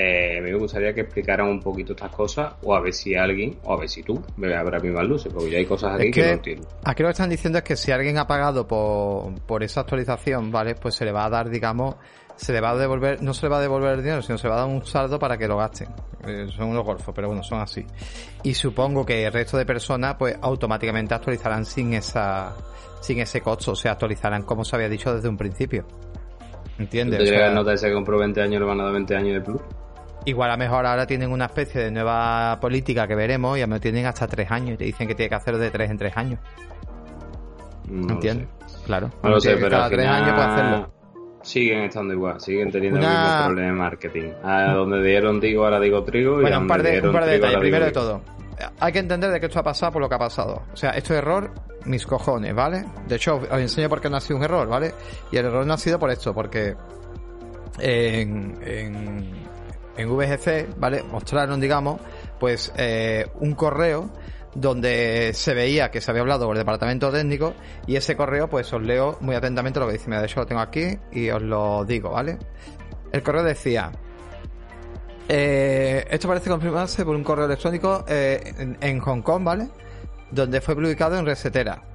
Eh, 0.00 0.38
a 0.38 0.40
mí 0.40 0.50
me 0.50 0.58
gustaría 0.58 0.94
que 0.94 1.02
explicaran 1.02 1.46
un 1.46 1.60
poquito 1.60 1.92
estas 1.92 2.10
cosas 2.10 2.54
o 2.62 2.74
a 2.74 2.80
ver 2.80 2.94
si 2.94 3.14
alguien, 3.14 3.58
o 3.64 3.74
a 3.74 3.80
ver 3.80 3.88
si 3.88 4.02
tú, 4.02 4.22
me 4.36 4.54
habrá 4.54 4.78
mismas 4.78 5.06
luces, 5.06 5.32
porque 5.32 5.50
ya 5.50 5.58
hay 5.58 5.66
cosas 5.66 5.94
aquí 5.94 6.08
Es 6.08 6.14
que, 6.14 6.20
que 6.22 6.26
no 6.26 6.32
entiendo. 6.32 6.68
Aquí 6.84 7.02
lo 7.02 7.08
que 7.08 7.12
están 7.12 7.28
diciendo 7.28 7.58
es 7.58 7.64
que 7.64 7.76
si 7.76 7.92
alguien 7.92 8.16
ha 8.16 8.26
pagado 8.26 8.66
por, 8.66 9.38
por 9.42 9.62
esa 9.62 9.80
actualización, 9.80 10.50
¿vale? 10.50 10.74
Pues 10.74 10.94
se 10.94 11.04
le 11.04 11.12
va 11.12 11.26
a 11.26 11.28
dar, 11.28 11.50
digamos, 11.50 11.96
se 12.36 12.52
le 12.54 12.60
va 12.62 12.70
a 12.70 12.76
devolver, 12.76 13.22
no 13.22 13.34
se 13.34 13.44
le 13.44 13.50
va 13.50 13.58
a 13.58 13.60
devolver 13.60 13.92
el 13.92 14.02
dinero, 14.02 14.22
sino 14.22 14.38
se 14.38 14.44
le 14.44 14.50
va 14.54 14.62
a 14.62 14.66
dar 14.66 14.68
un 14.68 14.86
saldo 14.86 15.18
para 15.18 15.36
que 15.36 15.46
lo 15.46 15.58
gasten. 15.58 15.88
Eh, 16.26 16.46
son 16.56 16.68
unos 16.68 16.84
golfos, 16.84 17.14
pero 17.14 17.28
bueno, 17.28 17.42
son 17.42 17.60
así. 17.60 17.84
Y 18.42 18.54
supongo 18.54 19.04
que 19.04 19.26
el 19.26 19.32
resto 19.32 19.58
de 19.58 19.66
personas, 19.66 20.16
pues 20.18 20.36
automáticamente 20.40 21.14
actualizarán 21.14 21.66
sin 21.66 21.92
esa, 21.92 22.54
sin 23.00 23.20
ese 23.20 23.42
costo, 23.42 23.72
o 23.72 23.76
sea, 23.76 23.92
actualizarán 23.92 24.42
como 24.42 24.64
se 24.64 24.76
había 24.76 24.88
dicho 24.88 25.14
desde 25.14 25.28
un 25.28 25.36
principio. 25.36 25.84
¿Entiendes? 26.78 27.18
¿Te 27.18 27.24
O 27.24 27.26
llega 27.26 27.38
sea, 27.38 27.48
la 27.48 27.54
nota 27.54 27.74
ese 27.74 27.88
que 27.88 27.94
compró 27.94 28.18
20 28.18 28.40
años 28.40 28.60
le 28.60 28.66
van 28.66 28.80
a 28.80 28.84
dar 28.84 28.92
20 28.94 29.14
años 29.16 29.34
de 29.34 29.40
plus? 29.42 29.60
Igual 30.26 30.50
a 30.50 30.54
lo 30.54 30.58
mejor 30.58 30.84
ahora 30.86 31.06
tienen 31.06 31.32
una 31.32 31.46
especie 31.46 31.80
de 31.82 31.90
nueva 31.90 32.58
política 32.60 33.06
que 33.08 33.14
veremos 33.14 33.56
y 33.56 33.62
a 33.62 33.64
lo 33.64 33.68
mejor 33.68 33.80
tienen 33.80 34.06
hasta 34.06 34.26
tres 34.26 34.50
años 34.50 34.74
y 34.74 34.76
te 34.76 34.84
dicen 34.84 35.08
que 35.08 35.14
tiene 35.14 35.30
que 35.30 35.34
hacer 35.36 35.56
de 35.56 35.70
tres 35.70 35.90
en 35.90 35.96
tres 35.98 36.16
años. 36.16 36.38
No 37.88 38.14
¿Entiendes? 38.14 38.48
Claro. 38.84 39.10
No 39.22 39.30
lo 39.30 39.40
sé, 39.40 39.54
pero 39.56 39.70
cada 39.70 39.84
al 39.84 39.90
tres 39.90 40.02
final 40.02 40.22
años 40.22 40.34
puede 40.34 40.46
hacerlo. 40.48 40.92
siguen 41.42 41.78
estando 41.84 42.12
igual, 42.14 42.40
siguen 42.40 42.70
teniendo 42.70 42.98
Una- 42.98 43.08
el 43.08 43.18
mismo 43.24 43.46
problema 43.46 43.66
de 43.72 43.78
marketing. 43.78 44.30
A 44.44 44.72
donde 44.74 45.02
dieron 45.02 45.40
digo, 45.40 45.64
ahora 45.64 45.80
digo 45.80 46.04
trigo. 46.04 46.34
y 46.34 46.38
a 46.38 46.42
Bueno, 46.42 46.58
un 46.60 46.66
par 46.68 46.82
de, 46.82 47.00
un 47.00 47.12
par 47.12 47.24
de 47.24 47.32
detalles. 47.32 47.58
Primero 47.58 47.84
de 47.86 47.92
todo, 47.92 48.20
hay 48.78 48.92
que 48.92 48.98
entender 48.98 49.30
de 49.30 49.40
que 49.40 49.46
esto 49.46 49.58
ha 49.58 49.62
pasado 49.62 49.92
por 49.92 50.02
lo 50.02 50.08
que 50.08 50.14
ha 50.16 50.18
pasado. 50.18 50.62
O 50.72 50.76
sea, 50.76 50.90
esto 50.90 51.14
es 51.14 51.18
error, 51.18 51.50
mis 51.86 52.06
cojones, 52.06 52.54
¿vale? 52.54 52.84
De 53.08 53.16
hecho, 53.16 53.36
os 53.36 53.58
enseño 53.60 53.88
por 53.88 54.00
qué 54.02 54.10
no 54.10 54.18
ha 54.18 54.20
sido 54.20 54.36
un 54.36 54.44
error, 54.44 54.68
¿vale? 54.68 54.92
Y 55.32 55.38
el 55.38 55.46
error 55.46 55.66
no 55.66 55.72
ha 55.72 55.78
sido 55.78 55.98
por 55.98 56.10
esto, 56.10 56.34
porque 56.34 56.76
en, 57.78 58.58
en, 58.62 59.39
en 60.00 60.16
VGC, 60.16 60.78
¿vale? 60.78 61.02
Mostraron, 61.02 61.60
digamos, 61.60 62.00
pues 62.38 62.72
eh, 62.76 63.26
un 63.40 63.54
correo 63.54 64.10
donde 64.54 65.32
se 65.34 65.54
veía 65.54 65.90
que 65.90 66.00
se 66.00 66.10
había 66.10 66.22
hablado 66.22 66.46
con 66.46 66.56
el 66.56 66.60
departamento 66.60 67.10
técnico 67.12 67.54
y 67.86 67.96
ese 67.96 68.16
correo 68.16 68.48
pues 68.48 68.72
os 68.72 68.82
leo 68.82 69.16
muy 69.20 69.36
atentamente 69.36 69.78
lo 69.78 69.86
que 69.86 69.92
dice, 69.92 70.08
mira, 70.08 70.20
de 70.20 70.26
hecho 70.26 70.40
lo 70.40 70.46
tengo 70.46 70.60
aquí 70.60 70.98
y 71.12 71.30
os 71.30 71.42
lo 71.42 71.84
digo, 71.84 72.10
¿vale? 72.10 72.38
El 73.12 73.22
correo 73.22 73.44
decía, 73.44 73.92
eh, 75.28 76.04
esto 76.10 76.26
parece 76.26 76.50
confirmarse 76.50 77.04
por 77.04 77.14
un 77.14 77.22
correo 77.22 77.44
electrónico 77.44 78.04
eh, 78.08 78.54
en, 78.58 78.76
en 78.80 78.98
Hong 79.00 79.22
Kong, 79.22 79.44
¿vale? 79.44 79.68
Donde 80.30 80.60
fue 80.60 80.74
publicado 80.74 81.16
en 81.18 81.26
Resetera. 81.26 81.89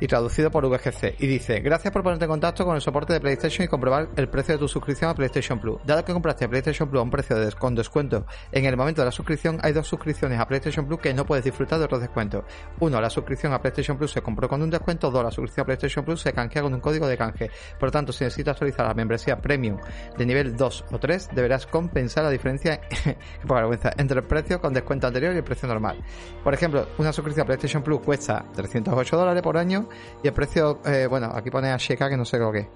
Y 0.00 0.06
traducido 0.06 0.50
por 0.50 0.68
VGC. 0.68 1.16
Y 1.18 1.26
dice, 1.26 1.60
gracias 1.60 1.92
por 1.92 2.02
ponerte 2.02 2.24
en 2.24 2.30
contacto 2.30 2.64
con 2.64 2.76
el 2.76 2.80
soporte 2.80 3.12
de 3.12 3.20
PlayStation 3.20 3.64
y 3.64 3.68
comprobar 3.68 4.08
el 4.16 4.28
precio 4.28 4.54
de 4.54 4.58
tu 4.58 4.68
suscripción 4.68 5.10
a 5.10 5.14
PlayStation 5.14 5.58
Plus. 5.58 5.80
Dado 5.84 6.04
que 6.04 6.12
compraste 6.12 6.48
PlayStation 6.48 6.88
Plus 6.88 7.00
a 7.00 7.02
un 7.02 7.10
precio 7.10 7.36
de, 7.36 7.52
con 7.52 7.74
descuento 7.74 8.26
en 8.52 8.64
el 8.64 8.76
momento 8.76 9.02
de 9.02 9.06
la 9.06 9.12
suscripción, 9.12 9.58
hay 9.62 9.72
dos 9.72 9.86
suscripciones 9.86 10.38
a 10.38 10.46
PlayStation 10.46 10.86
Plus 10.86 11.00
que 11.00 11.14
no 11.14 11.26
puedes 11.26 11.44
disfrutar 11.44 11.78
de 11.78 11.84
otros 11.84 12.00
descuentos. 12.00 12.44
Uno, 12.80 13.00
la 13.00 13.10
suscripción 13.10 13.52
a 13.52 13.60
PlayStation 13.60 13.96
Plus 13.96 14.12
se 14.12 14.22
compró 14.22 14.48
con 14.48 14.62
un 14.62 14.70
descuento. 14.70 15.10
Dos, 15.10 15.24
la 15.24 15.30
suscripción 15.30 15.64
a 15.64 15.66
PlayStation 15.66 16.04
Plus 16.04 16.20
se 16.20 16.32
canjea 16.32 16.62
con 16.62 16.74
un 16.74 16.80
código 16.80 17.06
de 17.06 17.16
canje. 17.16 17.50
Por 17.78 17.88
lo 17.88 17.92
tanto, 17.92 18.12
si 18.12 18.24
necesitas 18.24 18.52
actualizar 18.52 18.86
la 18.86 18.94
membresía 18.94 19.36
Premium 19.36 19.78
de 20.16 20.26
nivel 20.26 20.56
2 20.56 20.84
o 20.92 20.98
3, 20.98 21.30
deberás 21.34 21.66
compensar 21.66 22.24
la 22.24 22.30
diferencia 22.30 22.80
entre 23.96 24.20
el 24.20 24.26
precio 24.26 24.60
con 24.60 24.72
descuento 24.72 25.06
anterior 25.06 25.34
y 25.34 25.38
el 25.38 25.44
precio 25.44 25.68
normal. 25.68 26.02
Por 26.42 26.54
ejemplo, 26.54 26.88
una 26.98 27.12
suscripción 27.12 27.44
a 27.44 27.46
PlayStation 27.46 27.82
Plus 27.82 28.00
cuesta 28.00 28.44
308 28.54 29.16
dólares 29.16 29.42
por 29.42 29.56
año 29.56 29.87
y 30.22 30.28
el 30.28 30.34
precio, 30.34 30.78
eh, 30.84 31.06
bueno, 31.08 31.30
aquí 31.34 31.50
pone 31.50 31.70
a 31.70 31.76
Sheka 31.76 32.08
que 32.08 32.16
no 32.16 32.24
sé 32.24 32.38
lo 32.38 32.52
que 32.52 32.68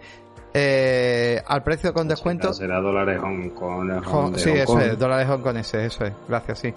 eh, 0.55 1.43
al 1.47 1.63
precio 1.63 1.95
con 1.95 2.07
descuento. 2.07 2.53
Será 2.53 2.81
dólares 2.81 3.19
Hong 3.21 3.49
Kong. 3.51 4.37
sí, 4.37 4.51
eso 4.51 4.79
es, 4.81 4.99
dólares 4.99 5.29
hongkoneses, 5.29 5.95
eso 5.95 6.05
es, 6.05 6.13
gracias, 6.29 6.59
sí. 6.59 6.75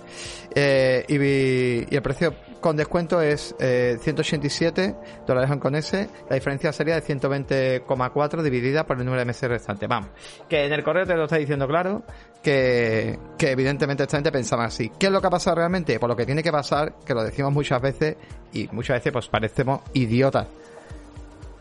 Eh, 0.53 1.03
y, 1.10 1.93
y, 1.93 1.95
el 1.95 2.01
precio 2.01 2.34
con 2.66 2.76
descuento 2.76 3.22
es 3.22 3.53
eh, 3.59 3.99
187 4.01 4.95
dólares 5.28 5.51
hongkoneses, 5.51 6.09
la 6.28 6.34
diferencia 6.34 6.74
sería 6.74 6.99
de 6.99 7.03
120,4 7.03 8.41
dividida 8.41 8.88
por 8.88 8.97
el 8.97 9.05
número 9.05 9.20
de 9.20 9.26
meses 9.26 9.47
restantes. 9.47 9.88
Vamos, 9.88 10.09
que 10.49 10.66
en 10.66 10.74
el 10.74 10.84
correo 10.84 11.05
te 11.05 11.13
lo 11.13 11.26
está 11.26 11.36
diciendo 11.36 11.68
claro, 11.68 12.01
que, 12.41 13.20
que 13.38 13.51
evidentemente 13.51 14.01
esta 14.01 14.18
gente 14.18 14.32
pensaba 14.32 14.66
así. 14.66 14.91
¿Qué 14.97 15.05
es 15.05 15.11
lo 15.11 15.22
que 15.22 15.28
ha 15.28 15.30
pasado 15.30 15.57
realmente? 15.57 15.99
Por 15.99 16.09
lo 16.09 16.16
que 16.16 16.26
tiene 16.26 16.41
que 16.41 16.51
pasar, 16.51 16.95
que 17.05 17.13
lo 17.13 17.24
decimos 17.24 17.53
muchas 17.53 17.80
veces, 17.80 18.18
y 18.51 18.68
muchas 18.72 18.97
veces 18.97 19.13
pues 19.13 19.28
parecemos 19.28 19.82
idiotas. 19.93 20.47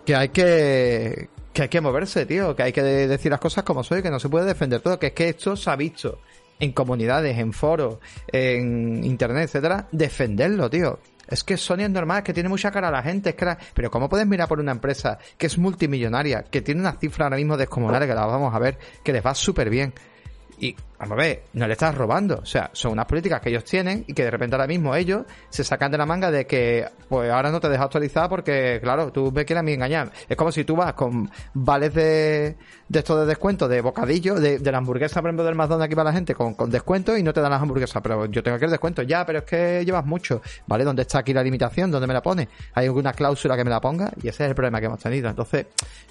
Que 0.06 0.16
hay 0.16 0.30
que, 0.30 1.28
que 1.52 1.62
hay 1.64 1.68
que 1.68 1.82
moverse, 1.82 2.24
tío, 2.24 2.56
que 2.56 2.62
hay 2.62 2.72
que 2.72 2.82
decir 2.82 3.30
las 3.30 3.40
cosas 3.40 3.62
como 3.62 3.84
soy, 3.84 4.00
que 4.00 4.08
no 4.08 4.18
se 4.18 4.30
puede 4.30 4.46
defender 4.46 4.80
todo, 4.80 4.98
que 4.98 5.08
es 5.08 5.12
que 5.12 5.28
esto 5.28 5.54
se 5.54 5.68
ha 5.68 5.76
visto 5.76 6.18
en 6.60 6.72
comunidades, 6.72 7.38
en 7.38 7.52
foros, 7.52 7.98
en 8.28 9.04
internet, 9.04 9.44
etcétera, 9.44 9.88
defenderlo, 9.92 10.70
tío. 10.70 10.98
Es 11.26 11.42
que 11.42 11.56
Sony 11.56 11.80
es 11.80 11.90
normal, 11.90 12.18
es 12.18 12.24
que 12.24 12.34
tiene 12.34 12.48
mucha 12.48 12.70
cara 12.70 12.88
a 12.88 12.90
la 12.90 13.02
gente, 13.02 13.30
es 13.30 13.34
que 13.34 13.56
pero 13.72 13.90
¿cómo 13.90 14.08
puedes 14.08 14.26
mirar 14.26 14.46
por 14.46 14.60
una 14.60 14.72
empresa 14.72 15.18
que 15.38 15.46
es 15.46 15.56
multimillonaria, 15.58 16.44
que 16.44 16.60
tiene 16.60 16.80
una 16.80 16.92
cifra 16.92 17.26
ahora 17.26 17.36
mismo 17.36 17.56
descomunal, 17.56 18.06
que 18.06 18.14
la 18.14 18.26
vamos 18.26 18.54
a 18.54 18.58
ver, 18.58 18.78
que 19.02 19.12
les 19.12 19.24
va 19.24 19.34
súper 19.34 19.70
bien? 19.70 19.94
Y, 20.64 20.74
vamos 20.98 21.12
a 21.12 21.16
ver, 21.16 21.42
no 21.52 21.66
le 21.66 21.74
estás 21.74 21.94
robando. 21.94 22.38
O 22.38 22.46
sea, 22.46 22.70
son 22.72 22.92
unas 22.92 23.04
políticas 23.04 23.38
que 23.42 23.50
ellos 23.50 23.64
tienen 23.64 24.02
y 24.06 24.14
que 24.14 24.24
de 24.24 24.30
repente 24.30 24.56
ahora 24.56 24.66
mismo 24.66 24.94
ellos 24.94 25.26
se 25.50 25.62
sacan 25.62 25.92
de 25.92 25.98
la 25.98 26.06
manga 26.06 26.30
de 26.30 26.46
que, 26.46 26.88
pues 27.06 27.30
ahora 27.30 27.50
no 27.50 27.60
te 27.60 27.68
dejas 27.68 27.84
actualizar 27.84 28.30
porque, 28.30 28.78
claro, 28.82 29.12
tú 29.12 29.30
me 29.30 29.44
quieres 29.44 29.60
a 29.60 29.62
mí 29.62 29.74
engañar. 29.74 30.10
Es 30.26 30.38
como 30.38 30.50
si 30.52 30.64
tú 30.64 30.74
vas 30.74 30.94
con 30.94 31.30
vales 31.52 31.92
de, 31.92 32.56
de 32.88 32.98
esto 32.98 33.20
de 33.20 33.26
descuento, 33.26 33.68
de 33.68 33.82
bocadillo, 33.82 34.36
de, 34.36 34.58
la 34.58 34.78
hamburguesa, 34.78 35.20
por 35.20 35.28
ejemplo, 35.28 35.44
del 35.44 35.54
McDonald's 35.54 35.84
aquí 35.84 35.94
para 35.94 36.08
la 36.08 36.14
gente 36.14 36.34
con, 36.34 36.54
con 36.54 36.70
descuento 36.70 37.14
y 37.14 37.22
no 37.22 37.34
te 37.34 37.42
dan 37.42 37.50
las 37.50 37.60
hamburguesas. 37.60 38.00
Pero 38.02 38.24
yo 38.24 38.42
tengo 38.42 38.56
aquí 38.56 38.64
el 38.64 38.70
descuento. 38.70 39.02
Ya, 39.02 39.26
pero 39.26 39.40
es 39.40 39.44
que 39.44 39.84
llevas 39.84 40.06
mucho. 40.06 40.40
¿Vale? 40.66 40.84
¿Dónde 40.84 41.02
está 41.02 41.18
aquí 41.18 41.34
la 41.34 41.42
limitación? 41.42 41.90
¿Dónde 41.90 42.06
me 42.06 42.14
la 42.14 42.22
pone? 42.22 42.48
¿Hay 42.72 42.86
alguna 42.86 43.12
cláusula 43.12 43.54
que 43.54 43.64
me 43.64 43.70
la 43.70 43.82
ponga? 43.82 44.10
Y 44.22 44.28
ese 44.28 44.44
es 44.44 44.48
el 44.48 44.54
problema 44.54 44.80
que 44.80 44.86
hemos 44.86 45.00
tenido. 45.00 45.28
Entonces, 45.28 45.66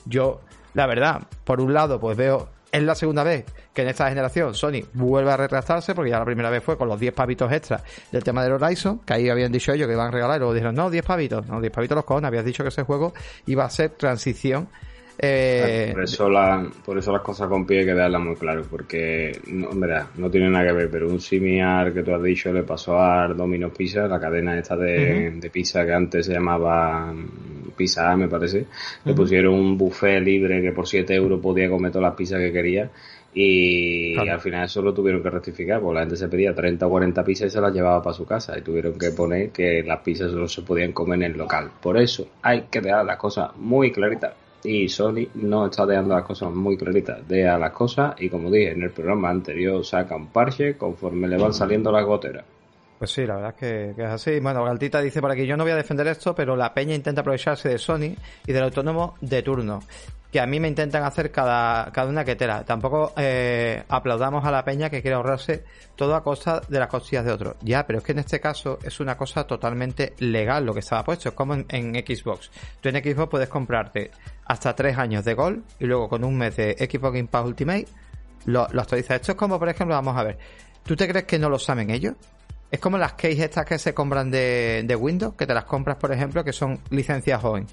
yo, 0.05 0.41
la 0.75 0.85
verdad, 0.85 1.23
por 1.43 1.59
un 1.59 1.73
lado, 1.73 1.99
pues 1.99 2.15
veo 2.15 2.49
es 2.73 2.81
la 2.81 2.95
segunda 2.95 3.23
vez 3.23 3.45
que 3.71 3.83
en 3.83 3.89
esta 3.89 4.09
generación 4.09 4.55
Sony 4.55 4.81
vuelve 4.93 5.31
a 5.31 5.37
retrasarse, 5.37 5.93
porque 5.93 6.09
ya 6.09 6.17
la 6.17 6.25
primera 6.25 6.49
vez 6.49 6.63
fue 6.63 6.75
con 6.75 6.87
los 6.87 6.99
10 6.99 7.13
pavitos 7.13 7.51
extras 7.51 7.83
del 8.11 8.23
tema 8.23 8.43
del 8.43 8.53
Horizon, 8.53 8.99
que 9.05 9.13
ahí 9.13 9.29
habían 9.29 9.51
dicho 9.51 9.71
ellos 9.71 9.87
que 9.87 9.93
iban 9.93 10.07
a 10.07 10.11
regalar, 10.11 10.37
y 10.37 10.39
luego 10.39 10.53
dijeron, 10.55 10.73
no, 10.73 10.89
10 10.89 11.05
pavitos, 11.05 11.45
no, 11.45 11.61
10 11.61 11.71
pavitos 11.71 11.95
los 11.95 12.05
cojones, 12.05 12.27
habías 12.27 12.43
dicho 12.43 12.63
que 12.63 12.69
ese 12.69 12.81
juego 12.81 13.13
iba 13.45 13.63
a 13.63 13.69
ser 13.69 13.91
transición 13.91 14.67
eh, 15.17 15.91
por, 15.93 16.03
eso 16.03 16.29
la, 16.29 16.65
por 16.83 16.97
eso 16.97 17.11
las 17.11 17.21
cosas 17.21 17.47
con 17.47 17.65
pie 17.65 17.79
hay 17.79 17.85
que 17.85 17.93
darlas 17.93 18.21
muy 18.21 18.35
claro, 18.35 18.63
porque 18.69 19.31
no, 19.47 19.69
no 20.15 20.29
tiene 20.29 20.49
nada 20.49 20.67
que 20.67 20.73
ver, 20.73 20.89
pero 20.89 21.09
un 21.09 21.21
similar 21.21 21.93
que 21.93 22.03
tú 22.03 22.13
has 22.13 22.23
dicho 22.23 22.51
le 22.51 22.63
pasó 22.63 22.99
a 22.99 23.27
Domino's 23.27 23.73
Pizza, 23.77 24.07
la 24.07 24.19
cadena 24.19 24.57
esta 24.57 24.75
de, 24.75 25.31
de 25.31 25.49
pizza 25.49 25.85
que 25.85 25.93
antes 25.93 26.25
se 26.25 26.33
llamaba 26.33 27.13
Pizza 27.75 28.15
me 28.15 28.27
parece, 28.27 28.65
le 29.05 29.13
pusieron 29.13 29.53
un 29.53 29.77
buffet 29.77 30.21
libre 30.21 30.61
que 30.61 30.71
por 30.71 30.87
7 30.87 31.13
euros 31.13 31.39
podía 31.39 31.69
comer 31.69 31.91
todas 31.91 32.09
las 32.09 32.15
pizzas 32.15 32.39
que 32.39 32.51
quería 32.51 32.89
y, 33.35 34.15
al 34.17 34.39
final 34.39 34.65
eso 34.65 34.81
lo 34.81 34.93
tuvieron 34.93 35.23
que 35.23 35.29
rectificar, 35.29 35.81
porque 35.81 35.95
la 35.95 36.01
gente 36.01 36.17
se 36.17 36.27
pedía 36.27 36.53
30 36.53 36.85
o 36.85 36.89
40 36.89 37.23
pizzas 37.23 37.47
y 37.47 37.49
se 37.49 37.61
las 37.61 37.73
llevaba 37.73 38.01
para 38.01 38.13
su 38.13 38.25
casa 38.25 38.57
y 38.57 38.61
tuvieron 38.61 38.97
que 38.97 39.09
poner 39.11 39.49
que 39.49 39.83
las 39.83 40.01
pizzas 40.01 40.31
solo 40.31 40.47
se 40.47 40.61
podían 40.61 40.91
comer 40.91 41.23
en 41.23 41.31
el 41.31 41.37
local. 41.37 41.71
Por 41.81 41.97
eso 41.97 42.27
hay 42.41 42.63
que 42.69 42.81
dejar 42.81 43.05
las 43.05 43.17
cosas 43.17 43.55
muy 43.55 43.91
claritas 43.91 44.42
y 44.65 44.89
Sony 44.89 45.27
no 45.35 45.65
está 45.65 45.85
dejando 45.85 46.15
las 46.15 46.23
cosas 46.23 46.51
muy 46.53 46.77
claritas. 46.77 47.27
Deja 47.27 47.57
las 47.57 47.71
cosas 47.71 48.15
y 48.19 48.29
como 48.29 48.49
dije 48.49 48.71
en 48.71 48.83
el 48.83 48.91
programa 48.91 49.29
anterior 49.29 49.83
saca 49.85 50.15
un 50.15 50.27
parche 50.27 50.77
conforme 50.77 51.27
le 51.27 51.37
van 51.37 51.53
saliendo 51.53 51.91
las 51.91 52.05
goteras. 52.05 52.45
Pues 52.97 53.11
sí, 53.11 53.25
la 53.25 53.35
verdad 53.35 53.55
es 53.55 53.95
que, 53.95 54.01
es 54.01 54.09
así. 54.09 54.39
Bueno, 54.39 54.63
Galtita 54.63 55.01
dice 55.01 55.21
por 55.21 55.31
aquí, 55.31 55.45
yo 55.45 55.57
no 55.57 55.63
voy 55.63 55.73
a 55.73 55.75
defender 55.75 56.07
esto, 56.07 56.33
pero 56.33 56.55
la 56.55 56.73
peña 56.73 56.95
intenta 56.95 57.21
aprovecharse 57.21 57.69
de 57.69 57.77
Sony 57.77 58.15
y 58.45 58.53
del 58.53 58.63
autónomo 58.63 59.15
de 59.21 59.41
turno. 59.41 59.81
Que 60.31 60.39
a 60.39 60.47
mí 60.47 60.59
me 60.59 60.67
intentan 60.67 61.03
hacer 61.03 61.31
cada, 61.31 61.91
cada 61.91 62.09
una 62.09 62.25
que 62.25 62.35
tela. 62.35 62.63
Tampoco 62.63 63.13
eh, 63.17 63.83
aplaudamos 63.87 64.43
a 64.45 64.51
la 64.51 64.63
peña 64.63 64.89
que 64.89 65.01
quiere 65.01 65.15
ahorrarse 65.15 65.63
todo 65.95 66.15
a 66.15 66.23
costa 66.23 66.61
de 66.67 66.79
las 66.79 66.87
costillas 66.87 67.25
de 67.25 67.31
otros. 67.31 67.55
Ya, 67.61 67.85
pero 67.85 67.99
es 67.99 68.05
que 68.05 68.13
en 68.13 68.19
este 68.19 68.39
caso 68.39 68.79
es 68.81 68.99
una 68.99 69.15
cosa 69.15 69.45
totalmente 69.45 70.13
legal 70.19 70.65
lo 70.65 70.73
que 70.73 70.79
estaba 70.79 71.03
puesto. 71.03 71.29
Es 71.29 71.35
como 71.35 71.53
en, 71.53 71.67
Xbox. 71.67 72.49
Tú 72.81 72.89
en 72.89 72.95
Xbox 72.95 73.29
puedes 73.29 73.49
comprarte 73.49 74.09
hasta 74.45 74.75
tres 74.75 74.97
años 74.97 75.23
de 75.23 75.35
gol 75.35 75.63
y 75.79 75.85
luego 75.85 76.09
con 76.09 76.23
un 76.23 76.35
mes 76.35 76.55
de 76.55 76.73
Xbox 76.79 77.13
Game 77.13 77.27
Pass 77.27 77.45
Ultimate 77.45 77.85
lo, 78.45 78.67
lo 78.71 78.81
actualizas. 78.81 79.17
Esto 79.17 79.33
es 79.33 79.37
como, 79.37 79.59
por 79.59 79.69
ejemplo, 79.69 79.93
vamos 79.93 80.17
a 80.17 80.23
ver. 80.23 80.39
¿Tú 80.83 80.95
te 80.95 81.07
crees 81.07 81.25
que 81.25 81.37
no 81.37 81.49
lo 81.49 81.59
saben 81.59 81.91
ellos? 81.91 82.15
Es 82.73 82.79
como 82.79 82.97
las 82.97 83.13
keys 83.13 83.39
estas 83.39 83.67
que 83.67 83.77
se 83.77 83.93
compran 83.93 84.31
de, 84.31 84.97
Windows, 84.99 85.35
que 85.35 85.45
te 85.45 85.53
las 85.53 85.65
compras, 85.65 85.97
por 85.97 86.11
ejemplo, 86.11 86.43
que 86.43 86.53
son 86.53 86.79
licencias 86.89 87.39
joven. 87.39 87.67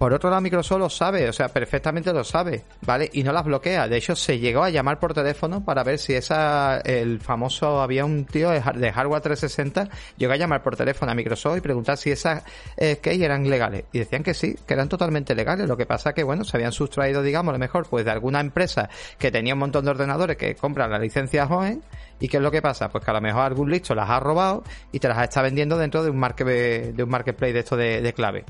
Por 0.00 0.14
otro 0.14 0.30
lado, 0.30 0.40
Microsoft 0.40 0.78
lo 0.78 0.88
sabe, 0.88 1.28
o 1.28 1.32
sea, 1.34 1.48
perfectamente 1.48 2.10
lo 2.14 2.24
sabe, 2.24 2.64
¿vale? 2.86 3.10
Y 3.12 3.22
no 3.22 3.34
las 3.34 3.44
bloquea. 3.44 3.86
De 3.86 3.98
hecho, 3.98 4.16
se 4.16 4.38
llegó 4.38 4.62
a 4.62 4.70
llamar 4.70 4.98
por 4.98 5.12
teléfono 5.12 5.62
para 5.62 5.84
ver 5.84 5.98
si 5.98 6.14
esa, 6.14 6.78
el 6.78 7.20
famoso, 7.20 7.82
había 7.82 8.06
un 8.06 8.24
tío 8.24 8.48
de 8.48 8.62
hardware 8.62 9.20
360, 9.20 9.90
llegó 10.16 10.32
a 10.32 10.36
llamar 10.36 10.62
por 10.62 10.74
teléfono 10.74 11.12
a 11.12 11.14
Microsoft 11.14 11.58
y 11.58 11.60
preguntar 11.60 11.98
si 11.98 12.10
esas 12.10 12.44
eh, 12.78 12.98
keys 13.02 13.20
eran 13.20 13.50
legales. 13.50 13.84
Y 13.92 13.98
decían 13.98 14.22
que 14.22 14.32
sí, 14.32 14.56
que 14.66 14.72
eran 14.72 14.88
totalmente 14.88 15.34
legales. 15.34 15.68
Lo 15.68 15.76
que 15.76 15.84
pasa 15.84 16.14
que, 16.14 16.22
bueno, 16.22 16.44
se 16.44 16.56
habían 16.56 16.72
sustraído, 16.72 17.22
digamos, 17.22 17.50
a 17.50 17.52
lo 17.52 17.58
mejor, 17.58 17.86
pues 17.86 18.06
de 18.06 18.10
alguna 18.10 18.40
empresa 18.40 18.88
que 19.18 19.30
tenía 19.30 19.52
un 19.52 19.60
montón 19.60 19.84
de 19.84 19.90
ordenadores 19.90 20.38
que 20.38 20.54
compran 20.54 20.90
la 20.90 20.98
licencia 20.98 21.46
joven. 21.46 21.84
¿Y 22.20 22.28
qué 22.28 22.38
es 22.38 22.42
lo 22.42 22.50
que 22.50 22.62
pasa? 22.62 22.88
Pues 22.88 23.04
que 23.04 23.10
a 23.10 23.14
lo 23.14 23.20
mejor 23.20 23.42
algún 23.42 23.70
listo 23.70 23.94
las 23.94 24.08
ha 24.08 24.18
robado 24.18 24.64
y 24.92 24.98
te 24.98 25.08
las 25.08 25.22
está 25.22 25.42
vendiendo 25.42 25.76
dentro 25.76 26.02
de 26.02 26.08
un, 26.08 26.16
market, 26.16 26.46
de 26.46 27.02
un 27.02 27.10
marketplace 27.10 27.52
de 27.52 27.58
esto 27.58 27.76
de 27.76 28.14
clave. 28.16 28.46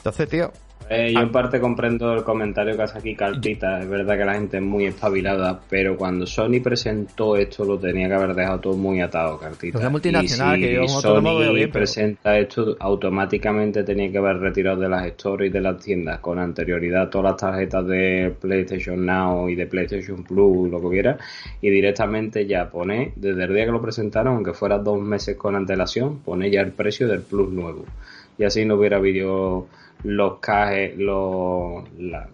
Entonces, 0.00 0.28
tío. 0.28 0.50
Eh, 0.92 1.12
yo 1.12 1.20
en 1.20 1.30
parte 1.30 1.60
comprendo 1.60 2.12
el 2.14 2.24
comentario 2.24 2.74
que 2.74 2.82
hace 2.82 2.98
aquí 2.98 3.14
Cartita. 3.14 3.80
Es 3.80 3.88
verdad 3.88 4.18
que 4.18 4.24
la 4.24 4.34
gente 4.34 4.56
es 4.56 4.62
muy 4.62 4.86
espabilada, 4.86 5.60
pero 5.70 5.96
cuando 5.96 6.26
Sony 6.26 6.60
presentó 6.60 7.36
esto 7.36 7.64
lo 7.64 7.78
tenía 7.78 8.08
que 8.08 8.14
haber 8.14 8.34
dejado 8.34 8.58
todo 8.58 8.76
muy 8.76 9.00
atado, 9.00 9.38
Cartita. 9.38 9.78
Es 9.78 9.88
multinacional, 9.88 10.58
y 10.58 10.62
si 10.62 10.68
que 10.68 10.74
yo 10.74 10.88
Sony 10.88 11.70
presenta 11.70 12.36
esto, 12.36 12.76
automáticamente 12.80 13.84
tenía 13.84 14.10
que 14.10 14.18
haber 14.18 14.38
retirado 14.38 14.80
de 14.80 14.88
las 14.88 15.06
stores 15.10 15.50
y 15.50 15.52
de 15.52 15.60
las 15.60 15.78
tiendas 15.80 16.18
con 16.18 16.40
anterioridad 16.40 17.08
todas 17.08 17.32
las 17.32 17.40
tarjetas 17.40 17.86
de 17.86 18.34
PlayStation 18.40 19.06
Now 19.06 19.48
y 19.48 19.54
de 19.54 19.66
PlayStation 19.68 20.24
Plus, 20.24 20.68
lo 20.68 20.80
que 20.80 20.86
hubiera, 20.86 21.18
y 21.60 21.70
directamente 21.70 22.48
ya 22.48 22.68
pone, 22.68 23.12
desde 23.14 23.44
el 23.44 23.54
día 23.54 23.66
que 23.66 23.70
lo 23.70 23.80
presentaron, 23.80 24.34
aunque 24.34 24.54
fuera 24.54 24.78
dos 24.78 25.00
meses 25.00 25.36
con 25.36 25.54
antelación, 25.54 26.18
pone 26.18 26.50
ya 26.50 26.62
el 26.62 26.72
precio 26.72 27.06
del 27.06 27.20
Plus 27.20 27.48
nuevo. 27.52 27.84
Y 28.38 28.42
así 28.44 28.64
no 28.64 28.74
hubiera 28.74 28.96
habido 28.96 29.68
los 30.04 30.38
cajes, 30.38 30.96
los, 30.96 31.84
la, 31.98 32.28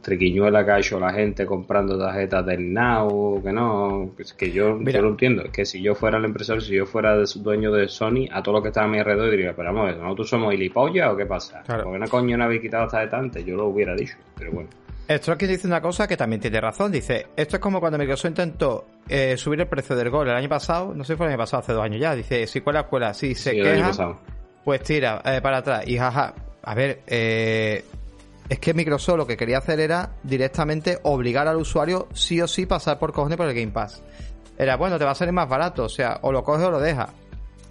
triquiñuelas 0.00 0.64
que 0.64 0.70
ha 0.70 0.78
hecho 0.78 1.00
la 1.00 1.12
gente 1.12 1.44
comprando 1.44 1.98
tarjetas 1.98 2.46
del 2.46 2.72
Now, 2.72 3.42
que 3.42 3.52
no, 3.52 4.10
es 4.18 4.32
que 4.32 4.52
yo, 4.52 4.80
yo 4.80 5.02
lo 5.02 5.08
entiendo, 5.08 5.42
es 5.42 5.50
que 5.50 5.64
si 5.64 5.82
yo 5.82 5.94
fuera 5.94 6.18
el 6.18 6.24
empresario, 6.24 6.60
si 6.60 6.74
yo 6.74 6.86
fuera 6.86 7.16
dueño 7.36 7.72
de 7.72 7.88
Sony, 7.88 8.28
a 8.30 8.42
todo 8.42 8.56
lo 8.56 8.62
que 8.62 8.68
está 8.68 8.84
a 8.84 8.88
mi 8.88 8.98
alrededor 8.98 9.30
diría, 9.30 9.54
pero 9.54 9.72
vamos, 9.72 9.96
¿nosotros 9.96 10.28
somos 10.28 10.52
gilipollas 10.52 11.12
o 11.12 11.16
qué 11.16 11.26
pasa? 11.26 11.62
Claro. 11.62 11.84
¿Por 11.84 11.92
qué 11.92 11.96
una 11.98 12.08
coño 12.08 12.36
no 12.36 12.44
habéis 12.44 12.62
quitado 12.62 12.86
tarjetas 12.86 13.20
antes? 13.20 13.44
Yo 13.44 13.56
lo 13.56 13.66
hubiera 13.66 13.94
dicho, 13.94 14.16
pero 14.36 14.52
bueno. 14.52 14.68
Esto 15.08 15.32
aquí 15.32 15.46
dice 15.46 15.66
una 15.66 15.80
cosa 15.80 16.06
que 16.06 16.16
también 16.16 16.40
tiene 16.40 16.60
razón. 16.60 16.92
Dice, 16.92 17.26
esto 17.36 17.56
es 17.56 17.60
como 17.60 17.80
cuando 17.80 17.98
Microsoft 17.98 18.30
intentó 18.30 18.86
eh, 19.08 19.36
subir 19.36 19.60
el 19.60 19.66
precio 19.66 19.96
del 19.96 20.10
gol 20.10 20.28
el 20.28 20.34
año 20.34 20.48
pasado, 20.48 20.94
no 20.94 21.04
sé 21.04 21.14
si 21.14 21.16
fue 21.16 21.26
el 21.26 21.32
año 21.32 21.38
pasado, 21.38 21.62
hace 21.62 21.72
dos 21.72 21.82
años 21.82 22.00
ya. 22.00 22.14
Dice, 22.14 22.46
si 22.46 22.60
cuela, 22.60 22.84
cuela, 22.84 23.12
si 23.12 23.34
se 23.34 23.52
queja, 23.52 24.18
pues 24.64 24.82
tira 24.82 25.20
eh, 25.24 25.40
para 25.42 25.58
atrás. 25.58 25.86
Y 25.86 25.98
jaja, 25.98 26.34
a 26.62 26.74
ver, 26.74 27.02
eh, 27.06 27.84
es 28.48 28.58
que 28.58 28.74
Microsoft 28.74 29.16
lo 29.16 29.26
que 29.26 29.36
quería 29.36 29.58
hacer 29.58 29.80
era 29.80 30.10
directamente 30.22 30.98
obligar 31.02 31.48
al 31.48 31.56
usuario 31.56 32.08
sí 32.12 32.40
o 32.40 32.46
sí 32.46 32.66
pasar 32.66 32.98
por 32.98 33.12
cojones 33.12 33.36
por 33.36 33.48
el 33.48 33.54
Game 33.54 33.72
Pass. 33.72 34.02
Era, 34.58 34.76
bueno, 34.76 34.98
te 34.98 35.04
va 35.04 35.12
a 35.12 35.14
salir 35.14 35.32
más 35.32 35.48
barato, 35.48 35.84
o 35.84 35.88
sea, 35.88 36.18
o 36.22 36.30
lo 36.30 36.44
coges 36.44 36.66
o 36.66 36.70
lo 36.70 36.80
dejas. 36.80 37.10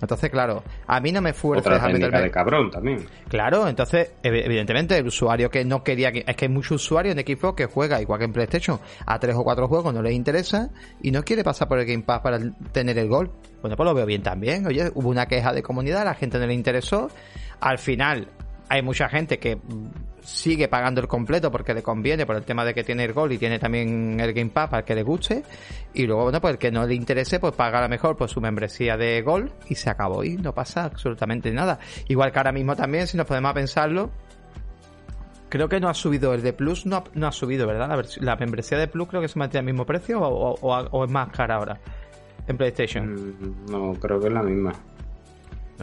Entonces, 0.02 0.32
claro, 0.32 0.64
a 0.88 1.00
mí 1.00 1.12
no 1.12 1.22
me 1.22 1.32
fuerza 1.32 1.70
Otra 1.76 1.88
técnica 1.88 2.20
de 2.20 2.32
cabrón 2.32 2.72
también. 2.72 3.06
Claro, 3.28 3.68
entonces, 3.68 4.14
evidentemente, 4.24 4.98
el 4.98 5.06
usuario 5.06 5.50
que 5.52 5.64
no 5.64 5.84
quería 5.84 6.12
que... 6.12 6.24
Es 6.26 6.36
que 6.36 6.46
hay 6.46 6.50
muchos 6.50 6.84
usuarios 6.84 7.16
en 7.16 7.24
Xbox 7.24 7.56
que 7.56 7.66
juega, 7.68 8.02
igual 8.02 8.18
que 8.18 8.26
en 8.26 8.34
PlayStation, 8.34 8.80
a 9.06 9.20
tres 9.20 9.36
o 9.36 9.44
cuatro 9.44 9.68
juegos, 9.68 9.94
no 9.94 10.02
les 10.02 10.14
interesa 10.14 10.72
y 11.04 11.12
no 11.12 11.24
quiere 11.24 11.44
pasar 11.44 11.68
por 11.68 11.78
el 11.78 11.86
Game 11.86 12.02
Pass 12.02 12.22
para 12.22 12.40
tener 12.72 12.98
el 12.98 13.08
gol. 13.08 13.32
Bueno, 13.62 13.78
pues 13.78 13.86
lo 13.88 13.94
veo 13.94 14.08
bien 14.08 14.24
también. 14.24 14.66
Oye, 14.66 14.92
hubo 14.96 15.08
una 15.08 15.28
queja 15.28 15.54
de 15.54 15.62
comunidad, 15.62 16.04
la 16.04 16.16
gente 16.16 16.40
no 16.40 16.48
le 16.48 16.56
interesó. 16.56 17.10
Al 17.60 17.78
final, 17.78 18.28
hay 18.72 18.82
mucha 18.82 19.10
gente 19.10 19.38
que 19.38 19.60
sigue 20.22 20.70
pagando 20.70 21.02
el 21.02 21.08
completo 21.10 21.52
porque 21.52 21.74
le 21.74 21.84
conviene 21.84 22.26
por 22.26 22.38
el 22.38 22.44
tema 22.44 22.64
de 22.64 22.74
que 22.74 22.86
tiene 22.86 23.04
el 23.04 23.12
gol 23.12 23.34
y 23.34 23.38
tiene 23.38 23.60
también 23.60 24.18
el 24.18 24.32
Game 24.32 24.50
Pass 24.50 24.70
para 24.70 24.86
que 24.86 24.96
le 24.96 25.04
guste. 25.04 25.44
Y 25.94 26.06
luego 26.06 26.24
bueno 26.24 26.40
pues 26.40 26.54
el 26.54 26.58
que 26.58 26.72
no 26.72 26.88
le 26.88 26.96
interese 26.96 27.42
pues 27.42 27.54
paga 27.54 27.80
a 27.80 27.82
lo 27.82 27.90
mejor 27.90 28.16
pues 28.16 28.32
su 28.32 28.40
membresía 28.40 28.96
de 28.96 29.22
gol 29.24 29.52
y 29.68 29.76
se 29.76 29.90
acabó 29.90 30.24
y 30.24 30.38
no 30.38 30.54
pasa 30.54 30.86
absolutamente 30.86 31.52
nada. 31.52 31.80
Igual 32.08 32.32
que 32.32 32.40
ahora 32.40 32.54
mismo 32.54 32.74
también 32.74 33.08
si 33.08 33.18
nos 33.18 33.28
podemos 33.28 33.52
pensarlo 33.52 34.10
creo 35.50 35.68
que 35.68 35.82
no 35.82 35.90
ha 35.90 35.94
subido 35.94 36.34
el 36.34 36.42
de 36.42 36.54
Plus 36.54 36.86
no 36.86 36.96
ha, 36.96 37.04
no 37.14 37.28
ha 37.28 37.34
subido 37.34 37.68
verdad 37.68 37.90
la, 38.22 38.36
membresía 38.38 38.78
de 38.78 38.88
Plus 38.88 39.10
creo 39.10 39.22
que 39.22 39.28
se 39.28 39.38
mantiene 39.38 39.60
al 39.60 39.66
mismo 39.66 39.86
precio 39.86 40.22
o, 40.22 40.56
o, 40.62 41.04
es 41.04 41.12
más 41.12 41.28
cara 41.28 41.56
ahora 41.56 41.78
en 42.48 42.56
PlayStation. 42.56 43.14
Mm, 43.14 43.70
no 43.70 43.94
creo 43.96 44.18
que 44.22 44.28
es 44.28 44.34
la 44.34 44.44
misma 44.44 44.72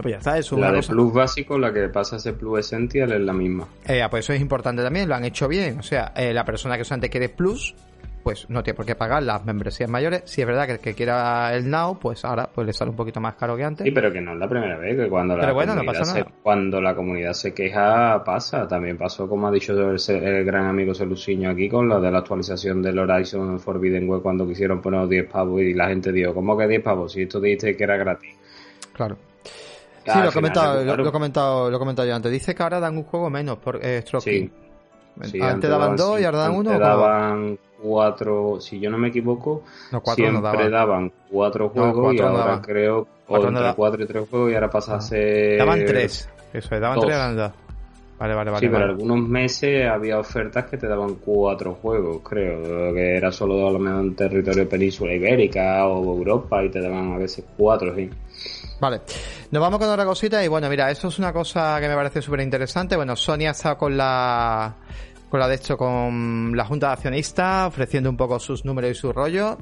pues 0.03 0.13
ya 0.13 0.19
está, 0.19 0.39
es 0.39 0.53
la 0.53 0.73
de 0.73 0.83
Plus 0.83 1.13
básico, 1.13 1.59
la 1.59 1.73
que 1.73 1.89
pasa 1.89 2.17
a 2.17 2.19
ser 2.19 2.35
Plus 2.35 2.61
Essential 2.61 3.13
es 3.13 3.21
la 3.21 3.33
misma. 3.33 3.67
Eh, 3.87 4.05
pues 4.11 4.25
eso 4.25 4.33
es 4.33 4.41
importante 4.41 4.83
también, 4.83 5.09
lo 5.09 5.15
han 5.15 5.25
hecho 5.25 5.49
bien. 5.49 5.79
O 5.79 5.83
sea, 5.83 6.13
eh, 6.17 6.33
la 6.33 6.45
persona 6.45 6.77
que 6.77 6.85
solamente 6.85 7.11
quiere 7.11 7.29
Plus, 7.29 7.75
pues 8.23 8.49
no 8.51 8.63
tiene 8.63 8.77
por 8.77 8.85
qué 8.85 8.95
pagar 8.95 9.23
las 9.23 9.45
membresías 9.45 9.89
mayores. 9.89 10.23
Si 10.27 10.41
es 10.41 10.47
verdad 10.47 10.67
que 10.67 10.73
el 10.73 10.79
que 10.81 10.95
quiera 10.95 11.55
el 11.55 11.71
Now, 11.71 11.99
pues 11.99 12.25
ahora 12.25 12.49
pues 12.55 12.67
le 12.67 12.73
sale 12.73 12.91
un 12.91 12.97
poquito 12.97 13.21
más 13.21 13.35
caro 13.35 13.57
que 13.57 13.65
antes. 13.65 13.85
Sí, 13.85 13.91
pero 13.91 14.13
que 14.13 14.21
no 14.21 14.33
es 14.33 14.39
la 14.39 14.49
primera 14.49 14.77
vez, 14.77 14.97
que 14.97 15.09
cuando, 15.09 15.37
la, 15.37 15.53
comunidad, 15.53 16.03
se, 16.05 16.25
cuando 16.43 16.81
la 16.81 16.95
comunidad 16.95 17.33
se 17.33 17.55
queja 17.55 18.23
pasa. 18.25 18.69
También 18.69 18.99
pasó, 18.99 19.29
como 19.29 19.49
ha 19.49 19.51
dicho 19.51 19.73
el, 19.73 20.45
gran 20.45 20.67
amigo 20.67 20.95
Celuciño 20.95 21.51
aquí, 21.51 21.69
con 21.69 21.89
lo 21.89 22.01
de 22.01 22.11
la 22.11 22.19
actualización 22.19 22.83
del 22.83 22.99
Horizon 22.99 23.59
Forbidden 23.59 24.09
Web 24.09 24.23
cuando 24.23 24.47
quisieron 24.47 24.81
poner 24.81 25.09
10 25.09 25.31
pavos 25.31 25.63
y 25.63 25.75
la 25.75 25.89
gente 25.89 26.13
dijo, 26.13 26.35
¿cómo 26.35 26.57
que 26.57 26.69
10 26.69 26.83
pavos? 26.83 27.13
Si 27.13 27.23
esto 27.23 27.41
dijiste 27.41 27.77
que 27.77 27.85
era 27.85 27.97
gratis. 27.97 28.37
Claro 28.93 29.28
sí, 30.13 30.19
lo 30.21 30.29
he, 30.29 30.33
comentado, 30.33 30.85
lo, 30.85 31.09
he 31.09 31.13
comentado, 31.13 31.71
lo 31.71 31.77
he 31.77 31.79
comentado 31.79 32.09
yo 32.09 32.15
antes. 32.15 32.33
Dice 32.33 32.55
que 32.55 32.63
ahora 32.63 32.81
dan 32.81 32.97
un 32.97 33.05
juego 33.05 33.31
menos 33.31 33.59
por 33.59 33.85
eh, 33.85 34.03
Stroking. 34.03 34.53
Sí. 35.23 35.41
antes, 35.41 35.69
daban 35.69 35.97
dos 35.97 36.21
y 36.21 36.25
ahora 36.25 36.39
dan 36.39 36.55
uno. 36.55 36.79
daban 36.79 37.59
cuatro, 37.83 38.61
si 38.61 38.79
yo 38.81 38.91
no 38.91 38.99
me 38.99 39.09
equivoco, 39.09 39.63
no, 39.93 40.03
siempre 40.15 40.71
daban. 40.71 41.13
cuatro 41.31 41.69
juegos 41.71 42.15
y 42.15 42.21
ahora 42.21 42.61
creo 42.61 43.07
cuatro, 43.27 43.49
entre 43.49 43.75
cuatro 43.75 44.03
y 44.03 44.07
tres 44.07 44.29
juegos 44.29 44.51
y 44.51 44.55
ahora 44.55 44.71
pasa 44.71 44.97
a 44.97 45.01
ser... 45.01 45.59
Daban 45.59 45.85
tres, 45.85 46.29
eso 46.53 46.75
es, 46.75 46.81
daban 46.81 47.01
tres 47.01 47.17
y 47.17 47.21
ahora 47.21 47.53
Vale, 48.19 48.35
vale, 48.35 48.51
vale. 48.51 48.67
Sí, 48.67 48.73
pero 48.73 48.85
algunos 48.85 49.21
meses 49.29 49.89
había 49.89 50.19
ofertas 50.19 50.65
que 50.67 50.77
te 50.77 50.89
daban 50.89 51.15
cuatro 51.17 51.75
juegos, 51.75 52.21
creo. 52.29 52.93
Que 52.93 53.17
era 53.17 53.31
solo 53.31 53.69
a 53.69 53.71
lo 53.71 53.79
mejor 53.79 54.01
en 54.01 54.17
territorio 54.17 54.69
península 54.69 55.15
ibérica 55.15 55.87
o 55.87 56.17
Europa 56.17 56.65
y 56.65 56.69
te 56.69 56.81
daban 56.81 57.13
a 57.13 57.19
veces 57.19 57.45
cuatro, 57.57 57.95
sí. 57.95 58.11
Vale, 58.81 59.01
nos 59.51 59.61
vamos 59.61 59.79
con 59.79 59.89
otra 59.89 60.05
cosita 60.05 60.45
y 60.45 60.49
bueno, 60.49 60.69
mira, 60.69 60.91
esto 60.91 61.09
es 61.09 61.19
una 61.19 61.33
cosa 61.33 61.79
que 61.81 61.89
me 61.89 61.95
parece 61.95 62.21
súper 62.21 62.41
interesante. 62.41 62.97
Bueno, 62.97 63.15
Sony 63.15 63.47
ha 63.47 63.51
estado 63.51 63.77
con 63.77 63.97
la, 63.97 64.75
con 65.29 65.39
la 65.39 65.49
de 65.49 65.55
hecho, 65.55 65.77
con 65.77 66.57
la 66.57 66.65
Junta 66.65 66.89
de 66.89 66.93
Accionistas, 66.95 67.69
ofreciendo 67.69 68.11
un 68.11 68.17
poco 68.17 68.41
sus 68.41 68.65
números 68.65 68.91
y 68.91 68.95
su 68.95 69.13
rollo. 69.13 69.59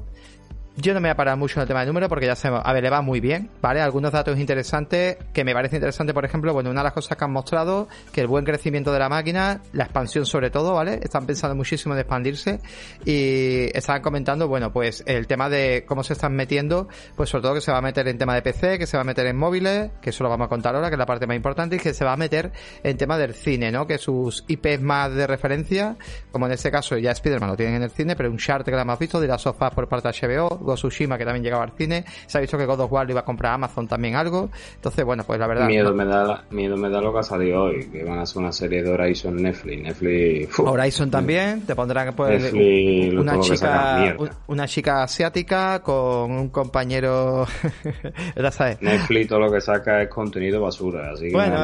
Yo 0.79 0.93
no 0.93 0.99
me 0.99 1.07
voy 1.07 1.13
a 1.13 1.15
parar 1.15 1.37
mucho 1.37 1.59
en 1.59 1.63
el 1.63 1.67
tema 1.67 1.79
de 1.79 1.87
número 1.87 2.07
porque 2.07 2.27
ya 2.27 2.35
sabemos, 2.35 2.61
a 2.63 2.71
ver, 2.71 2.83
le 2.83 2.91
va 2.91 3.01
muy 3.01 3.19
bien, 3.19 3.49
¿vale? 3.63 3.81
Algunos 3.81 4.11
datos 4.11 4.37
interesantes 4.37 5.17
que 5.33 5.43
me 5.43 5.51
parece 5.51 5.77
interesante, 5.77 6.13
por 6.13 6.23
ejemplo, 6.23 6.53
bueno, 6.53 6.69
una 6.69 6.81
de 6.81 6.83
las 6.83 6.93
cosas 6.93 7.17
que 7.17 7.23
han 7.23 7.31
mostrado, 7.31 7.87
que 8.11 8.21
el 8.21 8.27
buen 8.27 8.45
crecimiento 8.45 8.93
de 8.93 8.99
la 8.99 9.09
máquina, 9.09 9.61
la 9.73 9.85
expansión 9.85 10.27
sobre 10.27 10.51
todo, 10.51 10.75
¿vale? 10.75 10.99
Están 11.01 11.25
pensando 11.25 11.55
muchísimo 11.55 11.95
en 11.95 12.01
expandirse 12.01 12.59
y 13.05 13.75
estaban 13.75 14.03
comentando, 14.03 14.47
bueno, 14.47 14.71
pues 14.71 15.03
el 15.07 15.25
tema 15.25 15.49
de 15.49 15.83
cómo 15.87 16.03
se 16.03 16.13
están 16.13 16.35
metiendo, 16.35 16.87
pues 17.15 17.31
sobre 17.31 17.41
todo 17.41 17.55
que 17.55 17.61
se 17.61 17.71
va 17.71 17.79
a 17.79 17.81
meter 17.81 18.07
en 18.07 18.19
tema 18.19 18.35
de 18.35 18.43
PC, 18.43 18.77
que 18.77 18.85
se 18.85 18.97
va 18.97 19.01
a 19.01 19.03
meter 19.03 19.25
en 19.25 19.35
móviles, 19.35 19.89
que 19.99 20.11
eso 20.11 20.23
lo 20.23 20.29
vamos 20.29 20.45
a 20.45 20.49
contar 20.49 20.75
ahora, 20.75 20.89
que 20.89 20.93
es 20.93 20.99
la 20.99 21.07
parte 21.07 21.25
más 21.25 21.37
importante, 21.37 21.77
y 21.77 21.79
que 21.79 21.95
se 21.95 22.05
va 22.05 22.13
a 22.13 22.17
meter 22.17 22.51
en 22.83 22.97
tema 22.97 23.17
del 23.17 23.33
cine, 23.33 23.71
¿no? 23.71 23.87
Que 23.87 23.97
sus 23.97 24.45
IPs 24.47 24.81
más 24.81 25.11
de 25.11 25.25
referencia, 25.25 25.97
como 26.31 26.45
en 26.45 26.51
este 26.51 26.69
caso 26.69 26.99
ya 26.99 27.09
Spider-Man 27.13 27.49
lo 27.49 27.55
tienen 27.55 27.77
en 27.77 27.81
el 27.81 27.89
cine, 27.89 28.15
pero 28.15 28.29
un 28.29 28.37
chart 28.37 28.63
que 28.63 28.69
la 28.69 28.83
hemos 28.83 28.99
visto 28.99 29.19
de 29.19 29.27
la 29.27 29.39
sofá 29.39 29.71
por 29.71 29.89
parte 29.89 30.07
de 30.07 30.37
HBO, 30.37 30.66
Tsushima, 30.75 31.17
que 31.17 31.25
también 31.25 31.43
llegaba 31.43 31.63
al 31.63 31.71
cine. 31.71 32.05
Se 32.25 32.37
ha 32.37 32.41
visto 32.41 32.57
que 32.57 32.65
God 32.65 32.81
of 32.81 32.91
War 32.91 33.05
lo 33.05 33.11
iba 33.11 33.21
a 33.21 33.25
comprar 33.25 33.53
Amazon 33.53 33.87
también 33.87 34.15
algo. 34.15 34.49
Entonces, 34.75 35.05
bueno, 35.05 35.23
pues 35.25 35.39
la 35.39 35.47
verdad. 35.47 35.67
Miedo, 35.67 35.93
me, 35.93 36.05
da, 36.05 36.45
miedo 36.49 36.77
me 36.77 36.89
da 36.89 37.01
lo 37.01 37.13
que 37.13 37.19
ha 37.19 37.23
salido 37.23 37.63
hoy, 37.63 37.89
que 37.89 38.03
van 38.03 38.19
a 38.19 38.21
hacer 38.23 38.41
una 38.41 38.51
serie 38.51 38.83
de 38.83 38.91
Horizon 38.91 39.35
Netflix. 39.35 39.83
Netflix. 39.83 40.59
Horizon 40.59 41.11
también, 41.11 41.61
te 41.61 41.75
pondrán 41.75 42.13
pues, 42.15 42.53
una 42.53 43.39
chica 43.39 44.15
una 44.47 44.67
chica 44.67 45.03
asiática 45.03 45.81
con 45.81 46.31
un 46.31 46.49
compañero. 46.49 47.45
ya 48.35 48.51
sabes. 48.51 48.81
Netflix 48.81 49.27
todo 49.27 49.39
lo 49.39 49.51
que 49.51 49.61
saca 49.61 50.01
es 50.01 50.09
contenido 50.09 50.61
basura. 50.61 51.11
Así 51.11 51.27
que 51.27 51.33
bueno, 51.33 51.61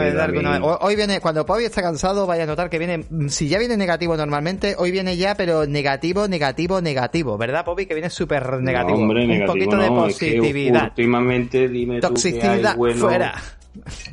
hoy 0.82 0.96
viene, 0.96 1.20
cuando 1.20 1.46
Pobi 1.46 1.66
está 1.66 1.82
cansado, 1.82 2.26
vaya 2.28 2.44
a 2.44 2.46
notar 2.46 2.70
que 2.70 2.80
viene, 2.80 3.06
si 3.30 3.48
ya 3.48 3.60
viene 3.60 3.78
negativo 3.78 4.16
normalmente, 4.18 4.76
hoy 4.78 4.92
viene 4.92 5.18
ya, 5.18 5.36
pero 5.36 5.66
negativo, 5.66 6.28
negativo, 6.28 6.82
negativo, 6.82 7.38
¿verdad, 7.38 7.66
Pobi? 7.66 7.86
Que 7.86 7.94
viene 7.94 8.10
súper 8.10 8.62
negativo. 8.62 8.93
Un 8.96 9.46
poquito 9.46 9.78
de 9.78 9.88
positividad. 9.88 10.84
últimamente 10.86 11.68
dime 11.68 12.00
Toxicidad 12.00 12.76
tú 12.76 12.84
que 12.84 12.94
fuera. 12.94 13.34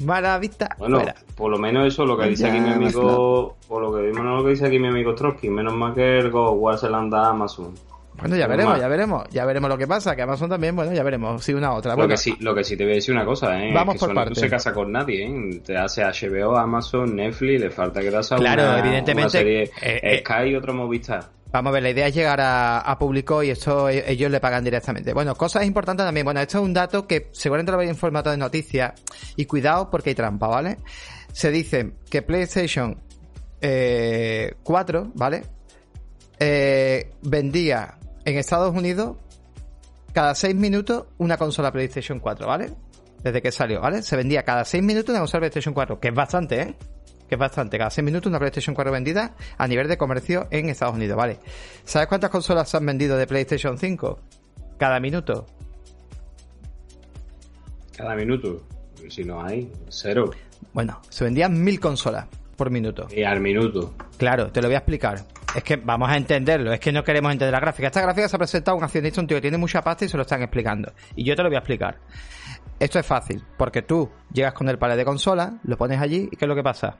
Mala 0.05 0.39
vista. 0.39 0.74
Bueno, 0.78 0.99
fuera. 0.99 1.14
por 1.37 1.51
lo 1.51 1.59
menos 1.59 1.87
eso, 1.87 2.07
lo 2.07 2.16
que 2.16 2.28
dice 2.28 2.49
aquí 2.49 2.61
mi 2.61 2.70
amigo, 2.70 3.57
por 3.68 3.83
lo 3.83 3.95
que 3.95 4.03
vimos 4.07 4.24
lo 4.24 4.45
que 4.45 4.51
dice 4.51 4.66
aquí 4.66 4.78
mi 4.78 4.89
amigo 4.89 5.14
Trotsky, 5.14 5.51
menos 5.51 5.74
mal 5.74 5.95
que 5.95 6.18
el 6.18 6.31
Go 6.31 6.76
se 6.76 6.89
la 6.89 6.99
anda 6.99 7.26
a 7.26 7.31
Amazon. 7.31 7.74
Bueno, 8.20 8.37
ya 8.37 8.47
veremos, 8.47 8.78
ya 8.78 8.89
veremos, 8.89 9.24
ya 9.31 9.45
veremos 9.47 9.70
lo 9.70 9.78
que 9.78 9.87
pasa, 9.87 10.14
que 10.14 10.22
Amazon 10.22 10.51
también, 10.51 10.76
bueno, 10.76 10.93
ya 10.93 11.03
veremos, 11.03 11.43
si 11.43 11.55
una 11.55 11.72
otra. 11.72 11.97
Lo 11.97 12.07
que 12.07 12.18
sí, 12.18 12.37
lo 12.41 12.55
que 12.55 12.64
sí 12.64 12.76
te 12.76 12.85
voy 12.85 12.93
a 12.93 12.97
decir 12.97 13.14
una 13.14 13.24
cosa, 13.24 13.62
eh, 13.62 13.72
Vamos 13.72 13.95
que 13.95 14.01
por 14.01 14.14
parte. 14.14 14.31
no 14.31 14.35
se 14.35 14.51
casa 14.51 14.74
con 14.74 14.93
nadie, 14.93 15.24
eh, 15.24 15.62
te 15.64 15.76
hace 15.76 16.03
HBO, 16.03 16.57
Amazon, 16.57 17.16
Netflix, 17.16 17.61
le 17.61 17.70
falta 17.70 18.01
que 18.01 18.11
te 18.11 18.20
claro, 18.37 18.62
una, 18.62 18.78
evidentemente, 18.81 19.31
serie 19.31 19.62
eh, 19.81 20.01
eh, 20.03 20.22
Sky 20.24 20.51
y 20.51 20.55
otro 20.55 20.74
Movistar. 20.74 21.24
Vamos 21.53 21.71
a 21.71 21.73
ver, 21.73 21.83
la 21.83 21.91
idea 21.91 22.07
es 22.07 22.15
llegar 22.15 22.41
a, 22.41 22.79
a, 22.79 22.99
público 22.99 23.43
y 23.43 23.51
esto 23.51 23.89
e, 23.89 24.11
ellos 24.11 24.31
le 24.31 24.39
pagan 24.39 24.63
directamente. 24.63 25.13
Bueno, 25.13 25.35
cosas 25.35 25.65
importantes 25.65 26.07
también. 26.07 26.25
Bueno, 26.25 26.41
esto 26.41 26.59
es 26.59 26.65
un 26.65 26.73
dato 26.73 27.07
que 27.07 27.29
seguramente 27.33 27.73
lo 27.73 27.79
veis 27.79 27.91
en 27.91 27.97
formato 27.97 28.31
de 28.31 28.37
noticias. 28.37 28.93
Y 29.37 29.47
cuidado 29.47 29.91
porque 29.91 30.11
hay 30.11 30.15
trampa, 30.15 30.47
¿vale? 30.47 30.77
Se 31.33 31.51
dice 31.51 31.95
que 32.09 32.23
PlayStation 32.23 32.97
eh, 33.61 34.55
4, 34.63 35.13
¿vale? 35.15 35.43
Eh, 36.39 37.13
vendía 37.23 37.99
en 38.25 38.39
Estados 38.39 38.75
Unidos 38.75 39.17
cada 40.13 40.35
6 40.35 40.55
minutos 40.55 41.07
una 41.19 41.37
consola 41.37 41.73
PlayStation 41.73 42.21
4, 42.21 42.47
¿vale? 42.47 42.71
Desde 43.23 43.43
que 43.43 43.53
salió, 43.53 43.81
¿vale? 43.81 44.03
Se 44.03 44.17
vendía 44.17 44.45
cada 44.45 44.65
6 44.65 44.83
minutos 44.83 45.11
una 45.11 45.21
consola 45.21 45.41
PlayStation 45.41 45.75
4, 45.75 46.01
que 46.01 46.09
es 46.09 46.15
bastante, 46.15 46.61
¿eh? 46.63 46.77
Que 47.31 47.37
es 47.37 47.39
bastante. 47.39 47.78
Cada 47.78 47.91
6 47.91 48.05
minutos 48.05 48.28
una 48.28 48.41
PlayStation 48.41 48.74
4 48.74 48.93
vendida 48.93 49.37
a 49.57 49.68
nivel 49.68 49.87
de 49.87 49.97
comercio 49.97 50.49
en 50.51 50.68
Estados 50.68 50.97
Unidos, 50.97 51.16
¿vale? 51.16 51.39
¿Sabes 51.85 52.09
cuántas 52.09 52.28
consolas 52.28 52.68
se 52.68 52.76
han 52.76 52.85
vendido 52.85 53.16
de 53.16 53.28
PlayStation 53.28 53.78
5? 53.78 54.20
Cada 54.76 54.99
minuto. 54.99 55.47
Cada 57.97 58.16
minuto. 58.16 58.66
Si 59.09 59.22
no 59.22 59.41
hay, 59.43 59.70
cero. 59.89 60.33
Bueno, 60.72 61.01
se 61.09 61.22
vendían 61.22 61.62
mil 61.62 61.78
consolas 61.78 62.26
por 62.57 62.68
minuto. 62.70 63.07
Y 63.14 63.22
al 63.22 63.41
minuto. 63.41 63.95
Claro, 64.18 64.51
te 64.51 64.61
lo 64.61 64.66
voy 64.66 64.74
a 64.74 64.78
explicar. 64.78 65.24
Es 65.55 65.62
que 65.62 65.76
vamos 65.76 66.11
a 66.11 66.16
entenderlo, 66.16 66.72
es 66.72 66.81
que 66.81 66.91
no 66.91 67.05
queremos 67.05 67.31
entender 67.31 67.53
la 67.53 67.61
gráfica. 67.61 67.87
Esta 67.87 68.03
gráfica 68.03 68.28
se 68.28 68.35
ha 68.35 68.39
presentado 68.39 68.76
un 68.76 68.83
accionista, 68.83 69.20
un 69.20 69.28
tío 69.28 69.37
que 69.37 69.43
tiene 69.43 69.57
mucha 69.57 69.83
pasta 69.83 70.05
y 70.05 70.09
se 70.09 70.16
lo 70.16 70.22
están 70.22 70.43
explicando. 70.43 70.93
Y 71.14 71.22
yo 71.24 71.37
te 71.37 71.45
lo 71.45 71.49
voy 71.49 71.57
a 71.57 71.61
explicar. 71.61 71.99
Esto 72.81 72.99
es 72.99 73.07
fácil, 73.07 73.45
porque 73.57 73.83
tú 73.83 74.11
llegas 74.33 74.53
con 74.53 74.68
el 74.68 74.78
palet 74.78 74.97
de 74.97 75.05
consola, 75.05 75.61
lo 75.62 75.76
pones 75.76 76.01
allí 76.01 76.28
y 76.33 76.37
¿qué 76.37 76.45
es 76.45 76.49
lo 76.49 76.57
que 76.57 76.62
pasa? 76.62 76.99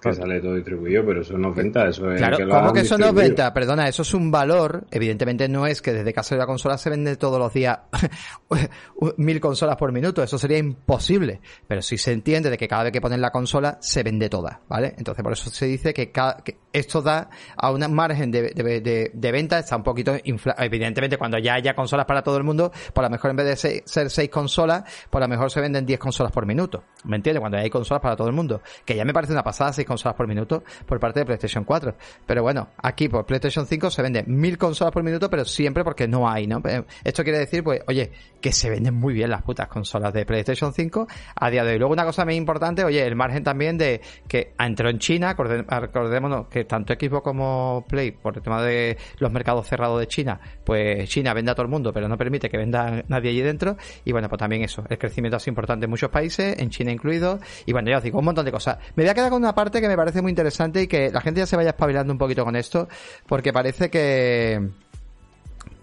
Que 0.00 0.14
sale 0.14 0.40
todo 0.40 0.54
distribuido, 0.54 1.04
pero 1.04 1.20
eso 1.20 1.36
no 1.36 1.50
es 1.50 1.56
venta, 1.56 1.88
eso 1.88 2.10
es 2.10 2.18
claro, 2.18 2.38
que 2.38 2.48
¿cómo 2.48 2.72
que 2.72 2.80
eso 2.80 2.96
no 2.96 3.06
es 3.06 3.14
venta? 3.14 3.52
Perdona, 3.52 3.86
eso 3.86 4.02
es 4.02 4.14
un 4.14 4.30
valor. 4.30 4.86
Evidentemente 4.90 5.46
no 5.48 5.66
es 5.66 5.82
que 5.82 5.92
desde 5.92 6.12
casa 6.12 6.34
de 6.34 6.38
la 6.38 6.46
consola 6.46 6.78
se 6.78 6.88
vende 6.88 7.16
todos 7.16 7.38
los 7.38 7.52
días 7.52 7.80
mil 9.18 9.40
consolas 9.40 9.76
por 9.76 9.92
minuto. 9.92 10.22
Eso 10.22 10.38
sería 10.38 10.58
imposible. 10.58 11.40
Pero 11.68 11.82
sí 11.82 11.98
se 11.98 12.12
entiende 12.12 12.48
de 12.48 12.56
que 12.56 12.66
cada 12.66 12.84
vez 12.84 12.92
que 12.92 13.00
ponen 13.00 13.20
la 13.20 13.30
consola 13.30 13.76
se 13.80 14.02
vende 14.02 14.30
toda, 14.30 14.62
¿vale? 14.68 14.94
Entonces 14.96 15.22
por 15.22 15.32
eso 15.32 15.50
se 15.50 15.66
dice 15.66 15.92
que, 15.92 16.10
que 16.10 16.56
esto 16.72 17.02
da 17.02 17.28
a 17.56 17.70
un 17.70 17.92
margen 17.92 18.30
de, 18.30 18.54
de, 18.54 19.10
de, 19.12 19.32
venta, 19.32 19.58
está 19.58 19.76
un 19.76 19.82
poquito 19.82 20.14
inflado. 20.24 20.62
Evidentemente 20.62 21.18
cuando 21.18 21.38
ya 21.38 21.54
haya 21.54 21.74
consolas 21.74 22.06
para 22.06 22.22
todo 22.22 22.36
el 22.38 22.44
mundo, 22.44 22.72
por 22.94 23.04
lo 23.04 23.10
mejor 23.10 23.30
en 23.32 23.36
vez 23.36 23.62
de 23.62 23.82
ser 23.84 24.10
seis 24.10 24.30
consolas, 24.30 24.84
por 25.10 25.20
lo 25.20 25.28
mejor 25.28 25.50
se 25.50 25.60
venden 25.60 25.84
diez 25.84 25.98
consolas 25.98 26.32
por 26.32 26.46
minuto. 26.46 26.84
¿Me 27.04 27.16
entiendes? 27.16 27.40
Cuando 27.40 27.58
ya 27.58 27.64
hay 27.64 27.70
consolas 27.70 28.00
para 28.00 28.16
todo 28.16 28.28
el 28.28 28.34
mundo. 28.34 28.62
Que 28.84 28.96
ya 28.96 29.04
me 29.04 29.12
parece 29.12 29.32
una 29.32 29.42
pasada 29.42 29.72
seis 29.72 29.86
consolas 29.90 30.16
por 30.16 30.26
minuto 30.26 30.62
por 30.86 31.00
parte 31.00 31.20
de 31.20 31.26
PlayStation 31.26 31.64
4. 31.64 31.94
Pero 32.26 32.42
bueno, 32.42 32.68
aquí 32.78 33.08
por 33.08 33.26
PlayStation 33.26 33.66
5 33.66 33.90
se 33.90 34.02
venden 34.02 34.24
1000 34.28 34.56
consolas 34.58 34.92
por 34.92 35.02
minuto, 35.02 35.28
pero 35.28 35.44
siempre 35.44 35.82
porque 35.82 36.06
no 36.06 36.28
hay, 36.28 36.46
¿no? 36.46 36.62
Eh, 36.64 36.84
esto 37.02 37.24
quiere 37.24 37.40
decir, 37.40 37.64
pues, 37.64 37.80
oye, 37.88 38.12
que 38.40 38.52
se 38.52 38.70
venden 38.70 38.94
muy 38.94 39.14
bien 39.14 39.30
las 39.30 39.42
putas 39.42 39.68
consolas 39.68 40.12
de 40.12 40.24
PlayStation 40.24 40.72
5 40.72 41.06
a 41.34 41.50
día 41.50 41.64
de 41.64 41.72
hoy. 41.72 41.78
Luego 41.78 41.92
una 41.92 42.04
cosa 42.04 42.24
muy 42.24 42.36
importante, 42.36 42.84
oye, 42.84 43.04
el 43.04 43.16
margen 43.16 43.42
también 43.42 43.76
de 43.76 44.00
que 44.28 44.52
entró 44.58 44.88
en 44.88 44.98
China, 44.98 45.34
recordémonos 45.34 46.46
que 46.48 46.64
tanto 46.64 46.94
Xbox 46.94 47.24
como 47.24 47.84
Play, 47.88 48.12
por 48.12 48.36
el 48.36 48.42
tema 48.42 48.62
de 48.62 48.96
los 49.18 49.32
mercados 49.32 49.66
cerrados 49.66 49.98
de 49.98 50.06
China, 50.06 50.40
pues 50.64 51.08
China 51.08 51.34
vende 51.34 51.50
a 51.50 51.54
todo 51.54 51.64
el 51.64 51.70
mundo, 51.70 51.92
pero 51.92 52.08
no 52.08 52.16
permite 52.16 52.48
que 52.48 52.56
venda 52.56 53.02
nadie 53.08 53.30
allí 53.30 53.42
dentro. 53.42 53.76
Y 54.04 54.12
bueno, 54.12 54.28
pues 54.28 54.38
también 54.38 54.62
eso, 54.62 54.84
el 54.88 54.98
crecimiento 54.98 55.38
sido 55.40 55.52
importante 55.52 55.84
en 55.86 55.90
muchos 55.90 56.10
países, 56.10 56.58
en 56.58 56.70
China 56.70 56.92
incluido. 56.92 57.40
Y 57.66 57.72
bueno, 57.72 57.90
ya 57.90 57.98
os 57.98 58.02
digo, 58.02 58.18
un 58.18 58.24
montón 58.24 58.44
de 58.44 58.52
cosas. 58.52 58.78
Me 58.94 59.02
voy 59.02 59.10
a 59.10 59.14
quedar 59.14 59.30
con 59.30 59.42
una 59.42 59.54
parte 59.54 59.79
que 59.80 59.88
me 59.88 59.96
parece 59.96 60.22
muy 60.22 60.30
interesante 60.30 60.82
y 60.82 60.86
que 60.86 61.10
la 61.10 61.20
gente 61.20 61.40
ya 61.40 61.46
se 61.46 61.56
vaya 61.56 61.70
espabilando 61.70 62.12
un 62.12 62.18
poquito 62.18 62.44
con 62.44 62.56
esto, 62.56 62.88
porque 63.26 63.52
parece 63.52 63.90
que 63.90 64.70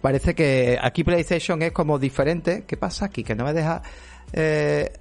parece 0.01 0.35
que 0.35 0.77
aquí 0.81 1.03
PlayStation 1.03 1.61
es 1.61 1.71
como 1.71 1.99
diferente. 1.99 2.63
¿Qué 2.65 2.77
pasa 2.77 3.05
aquí? 3.05 3.23
Que 3.23 3.35
no 3.35 3.43
me 3.43 3.53
deja 3.53 3.81
eh, 4.33 4.91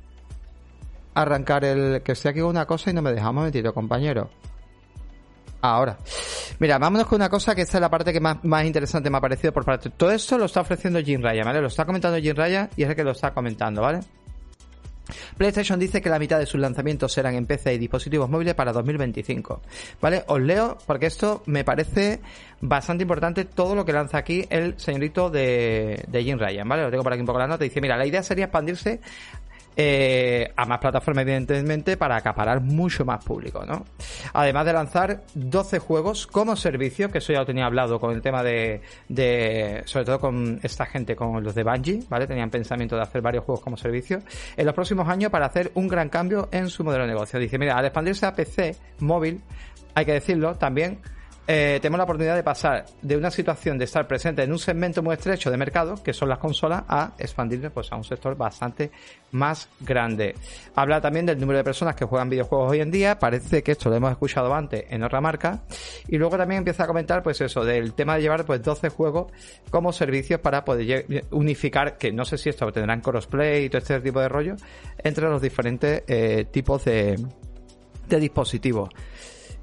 arrancar 1.14 1.64
el... 1.64 2.02
Que 2.02 2.12
estoy 2.12 2.30
aquí 2.30 2.40
con 2.40 2.50
una 2.50 2.66
cosa 2.66 2.90
y 2.90 2.92
no 2.94 3.02
me 3.02 3.12
deja. 3.12 3.30
Un 3.30 3.36
momentito, 3.36 3.72
compañero. 3.72 4.30
Ahora. 5.60 5.96
Mira, 6.58 6.78
vámonos 6.78 7.06
con 7.06 7.16
una 7.16 7.28
cosa 7.28 7.54
que 7.54 7.62
esta 7.62 7.78
es 7.78 7.80
la 7.80 7.90
parte 7.90 8.12
que 8.12 8.20
más, 8.20 8.42
más 8.44 8.64
interesante 8.64 9.10
me 9.10 9.18
ha 9.18 9.20
parecido 9.20 9.52
por 9.52 9.64
parte. 9.64 9.90
Todo 9.90 10.10
esto 10.10 10.38
lo 10.38 10.46
está 10.46 10.60
ofreciendo 10.60 11.00
Jim 11.00 11.22
Raya, 11.22 11.44
¿vale? 11.44 11.60
Lo 11.60 11.68
está 11.68 11.84
comentando 11.84 12.18
Jim 12.18 12.34
Raya 12.34 12.70
y 12.76 12.82
es 12.82 12.88
el 12.88 12.96
que 12.96 13.04
lo 13.04 13.12
está 13.12 13.32
comentando, 13.32 13.82
¿vale? 13.82 14.00
PlayStation 15.36 15.78
dice 15.78 16.00
que 16.00 16.08
la 16.08 16.18
mitad 16.18 16.38
de 16.38 16.46
sus 16.46 16.60
lanzamientos 16.60 17.12
serán 17.12 17.34
en 17.34 17.46
PC 17.46 17.74
y 17.74 17.78
dispositivos 17.78 18.28
móviles 18.28 18.54
para 18.54 18.72
2025. 18.72 19.60
¿Vale? 20.00 20.24
Os 20.26 20.40
leo 20.40 20.78
porque 20.86 21.06
esto 21.06 21.42
me 21.46 21.64
parece 21.64 22.20
bastante 22.60 23.02
importante 23.02 23.44
todo 23.44 23.74
lo 23.74 23.84
que 23.84 23.92
lanza 23.92 24.18
aquí 24.18 24.46
el 24.50 24.78
señorito 24.78 25.30
de, 25.30 26.04
de 26.08 26.24
Jim 26.24 26.38
Ryan, 26.38 26.68
¿vale? 26.68 26.82
Lo 26.82 26.90
tengo 26.90 27.02
por 27.02 27.12
aquí 27.12 27.20
un 27.20 27.26
poco 27.26 27.38
la 27.38 27.46
nota. 27.46 27.64
Dice, 27.64 27.80
mira, 27.80 27.96
la 27.96 28.06
idea 28.06 28.22
sería 28.22 28.46
expandirse 28.46 29.00
eh, 29.76 30.52
a 30.56 30.64
más 30.64 30.78
plataformas, 30.78 31.22
evidentemente, 31.22 31.96
para 31.96 32.16
acaparar 32.16 32.62
mucho 32.62 33.04
más 33.04 33.22
público, 33.22 33.64
¿no? 33.66 33.84
Además 34.32 34.64
de 34.64 34.72
lanzar 34.72 35.22
12 35.34 35.78
juegos 35.78 36.26
como 36.26 36.56
servicio, 36.56 37.10
que 37.10 37.18
eso 37.18 37.32
ya 37.32 37.40
lo 37.40 37.46
tenía 37.46 37.66
hablado 37.66 38.00
con 38.00 38.12
el 38.14 38.22
tema 38.22 38.42
de, 38.42 38.80
de 39.08 39.82
sobre 39.84 40.06
todo 40.06 40.18
con 40.18 40.58
esta 40.62 40.86
gente, 40.86 41.14
con 41.14 41.44
los 41.44 41.54
de 41.54 41.62
Bungie, 41.62 42.04
¿vale? 42.08 42.26
Tenían 42.26 42.48
pensamiento 42.48 42.96
de 42.96 43.02
hacer 43.02 43.20
varios 43.20 43.44
juegos 43.44 43.62
como 43.62 43.76
servicio, 43.76 44.22
en 44.56 44.64
los 44.64 44.74
próximos 44.74 45.06
años 45.08 45.30
para 45.30 45.46
hacer 45.46 45.70
un 45.74 45.88
gran 45.88 46.08
cambio 46.08 46.48
en 46.52 46.68
su 46.68 46.82
modelo 46.82 47.04
de 47.04 47.10
negocio. 47.10 47.38
Dice, 47.38 47.58
mira, 47.58 47.76
al 47.76 47.84
expandirse 47.84 48.24
a 48.24 48.34
PC, 48.34 48.76
móvil, 49.00 49.42
hay 49.94 50.04
que 50.04 50.12
decirlo, 50.12 50.54
también 50.54 51.00
eh, 51.48 51.78
tenemos 51.80 51.98
la 51.98 52.04
oportunidad 52.04 52.34
de 52.34 52.42
pasar 52.42 52.86
de 53.02 53.16
una 53.16 53.30
situación 53.30 53.78
de 53.78 53.84
estar 53.84 54.08
presente 54.08 54.42
en 54.42 54.50
un 54.50 54.58
segmento 54.58 55.02
muy 55.02 55.14
estrecho 55.14 55.50
de 55.50 55.56
mercado, 55.56 56.02
que 56.02 56.12
son 56.12 56.28
las 56.28 56.38
consolas, 56.38 56.82
a 56.88 57.12
expandirnos 57.18 57.72
pues, 57.72 57.92
a 57.92 57.96
un 57.96 58.02
sector 58.02 58.36
bastante 58.36 58.90
más 59.30 59.68
grande. 59.80 60.34
Habla 60.74 61.00
también 61.00 61.26
del 61.26 61.38
número 61.38 61.58
de 61.58 61.64
personas 61.64 61.94
que 61.94 62.04
juegan 62.04 62.28
videojuegos 62.28 62.72
hoy 62.72 62.80
en 62.80 62.90
día, 62.90 63.18
parece 63.18 63.62
que 63.62 63.72
esto 63.72 63.90
lo 63.90 63.96
hemos 63.96 64.10
escuchado 64.10 64.52
antes 64.54 64.84
en 64.90 65.04
otra 65.04 65.20
marca, 65.20 65.62
y 66.08 66.18
luego 66.18 66.36
también 66.36 66.58
empieza 66.58 66.84
a 66.84 66.86
comentar 66.86 67.22
pues 67.22 67.40
eso, 67.40 67.64
del 67.64 67.94
tema 67.94 68.16
de 68.16 68.22
llevar 68.22 68.44
pues 68.44 68.62
12 68.62 68.88
juegos 68.88 69.30
como 69.70 69.92
servicios 69.92 70.40
para 70.40 70.64
poder 70.64 71.24
unificar, 71.30 71.96
que 71.96 72.12
no 72.12 72.24
sé 72.24 72.38
si 72.38 72.48
esto 72.48 72.72
tendrán 72.72 73.00
crossplay 73.00 73.66
y 73.66 73.68
todo 73.68 73.78
este 73.78 74.00
tipo 74.00 74.20
de 74.20 74.28
rollo, 74.28 74.56
entre 74.98 75.28
los 75.28 75.40
diferentes 75.40 76.02
eh, 76.08 76.46
tipos 76.50 76.84
de, 76.84 77.16
de 78.08 78.20
dispositivos. 78.20 78.90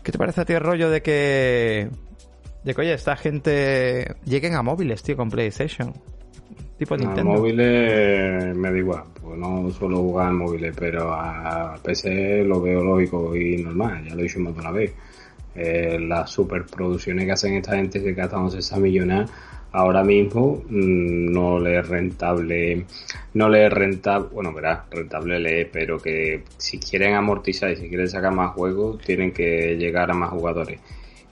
¿Qué 0.03 0.11
te 0.11 0.17
parece 0.17 0.41
a 0.41 0.45
ti 0.45 0.53
el 0.53 0.59
rollo 0.59 0.89
de 0.89 1.01
que. 1.01 1.89
de 2.63 2.75
que, 2.75 2.81
oye, 2.81 2.93
esta 2.93 3.15
gente 3.15 4.15
lleguen 4.25 4.55
a 4.55 4.61
móviles, 4.61 5.01
tío, 5.01 5.15
con 5.15 5.29
PlayStation? 5.29 5.93
Tipo 6.77 6.97
Nintendo. 6.97 7.31
A 7.31 7.35
móviles 7.35 8.55
me 8.55 8.71
da 8.71 8.77
igual, 8.77 9.03
pues 9.21 9.37
no 9.37 9.71
suelo 9.71 9.97
jugar 9.99 10.29
en 10.29 10.35
móviles, 10.35 10.75
pero 10.77 11.13
a 11.13 11.75
PC 11.81 12.43
lo 12.43 12.61
veo 12.61 12.83
lógico 12.83 13.35
y 13.35 13.63
normal, 13.63 14.03
ya 14.03 14.15
lo 14.15 14.19
he 14.19 14.23
dicho 14.23 14.39
más 14.39 14.53
de 14.53 14.59
una 14.59 14.71
vez. 14.71 14.93
Eh, 15.55 15.99
las 15.99 16.31
superproducciones 16.31 17.25
que 17.25 17.31
hacen 17.31 17.53
esta 17.53 17.75
gente 17.75 18.03
que 18.03 18.13
gastan 18.13 18.47
esa 18.47 18.77
millones 18.77 19.29
ahora 19.73 20.03
mismo 20.03 20.63
mm, 20.69 21.31
no 21.31 21.59
le 21.59 21.79
es 21.79 21.87
rentable, 21.87 22.85
no 23.33 23.49
le 23.49 23.65
es 23.65 23.73
rentable, 23.73 24.29
bueno, 24.31 24.53
verá, 24.53 24.85
rentable 24.89 25.39
le 25.39 25.61
es, 25.61 25.67
pero 25.71 25.99
que 25.99 26.43
si 26.57 26.79
quieren 26.79 27.15
amortizar 27.15 27.71
y 27.71 27.75
si 27.75 27.89
quieren 27.89 28.07
sacar 28.07 28.33
más 28.33 28.53
juegos, 28.53 28.99
tienen 29.01 29.31
que 29.33 29.75
llegar 29.75 30.11
a 30.11 30.13
más 30.13 30.29
jugadores. 30.29 30.79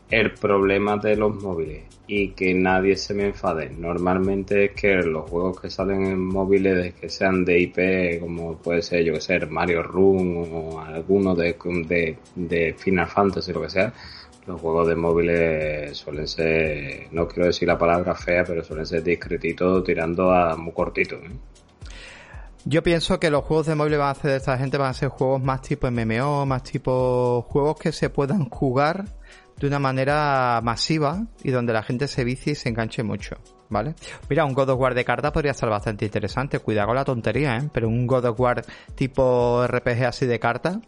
El 0.09 0.33
problema 0.33 0.97
de 0.97 1.15
los 1.15 1.41
móviles 1.41 1.83
y 2.07 2.29
que 2.31 2.53
nadie 2.53 2.97
se 2.97 3.13
me 3.13 3.27
enfade, 3.27 3.69
normalmente 3.69 4.65
es 4.65 4.71
que 4.71 4.95
los 4.95 5.29
juegos 5.29 5.61
que 5.61 5.69
salen 5.69 6.05
en 6.05 6.19
móviles 6.25 6.93
que 6.95 7.09
sean 7.09 7.45
de 7.45 7.59
IP, 7.59 8.19
como 8.19 8.57
puede 8.57 8.81
ser, 8.81 9.05
yo 9.05 9.13
que 9.13 9.21
sé, 9.21 9.39
Mario 9.45 9.83
Run 9.83 10.45
o 10.51 10.81
alguno 10.81 11.35
de, 11.35 11.55
de, 11.87 12.17
de 12.35 12.73
Final 12.77 13.07
Fantasy, 13.07 13.53
lo 13.53 13.61
que 13.61 13.69
sea, 13.69 13.93
los 14.45 14.59
juegos 14.59 14.87
de 14.87 14.95
móviles 14.95 15.97
suelen 15.97 16.27
ser, 16.27 17.07
no 17.11 17.27
quiero 17.27 17.47
decir 17.47 17.67
la 17.67 17.77
palabra 17.77 18.15
fea, 18.15 18.43
pero 18.43 18.63
suelen 18.63 18.85
ser 18.85 19.03
discretitos 19.03 19.83
tirando 19.83 20.31
a 20.31 20.55
muy 20.55 20.73
cortito. 20.73 21.15
¿eh? 21.15 21.31
Yo 22.65 22.83
pienso 22.83 23.19
que 23.19 23.29
los 23.29 23.43
juegos 23.43 23.67
de 23.67 23.75
móviles 23.75 23.99
van 23.99 24.09
a 24.09 24.11
hacer 24.11 24.31
de 24.31 24.37
esta 24.37 24.57
gente 24.57 24.77
van 24.77 24.89
a 24.89 24.93
ser 24.93 25.09
juegos 25.09 25.41
más 25.41 25.61
tipo 25.61 25.89
MMO, 25.89 26.45
más 26.45 26.63
tipo 26.63 27.43
juegos 27.49 27.77
que 27.79 27.91
se 27.91 28.09
puedan 28.09 28.49
jugar 28.49 29.05
de 29.57 29.67
una 29.67 29.79
manera 29.79 30.59
masiva 30.63 31.23
y 31.43 31.51
donde 31.51 31.73
la 31.73 31.83
gente 31.83 32.07
se 32.07 32.23
vicie 32.23 32.53
y 32.53 32.55
se 32.55 32.69
enganche 32.69 33.03
mucho, 33.03 33.37
¿vale? 33.69 33.93
Mira, 34.27 34.43
un 34.45 34.53
God 34.53 34.69
of 34.69 34.79
War 34.79 34.95
de 34.95 35.05
carta 35.05 35.31
podría 35.31 35.51
estar 35.51 35.69
bastante 35.69 36.05
interesante, 36.05 36.59
cuidado 36.59 36.87
con 36.87 36.95
la 36.95 37.05
tontería, 37.05 37.57
¿eh? 37.57 37.69
Pero 37.71 37.87
un 37.87 38.07
God 38.07 38.25
of 38.25 38.39
War 38.39 38.65
tipo 38.95 39.65
RPG 39.67 40.05
así 40.05 40.25
de 40.25 40.39
carta, 40.39 40.81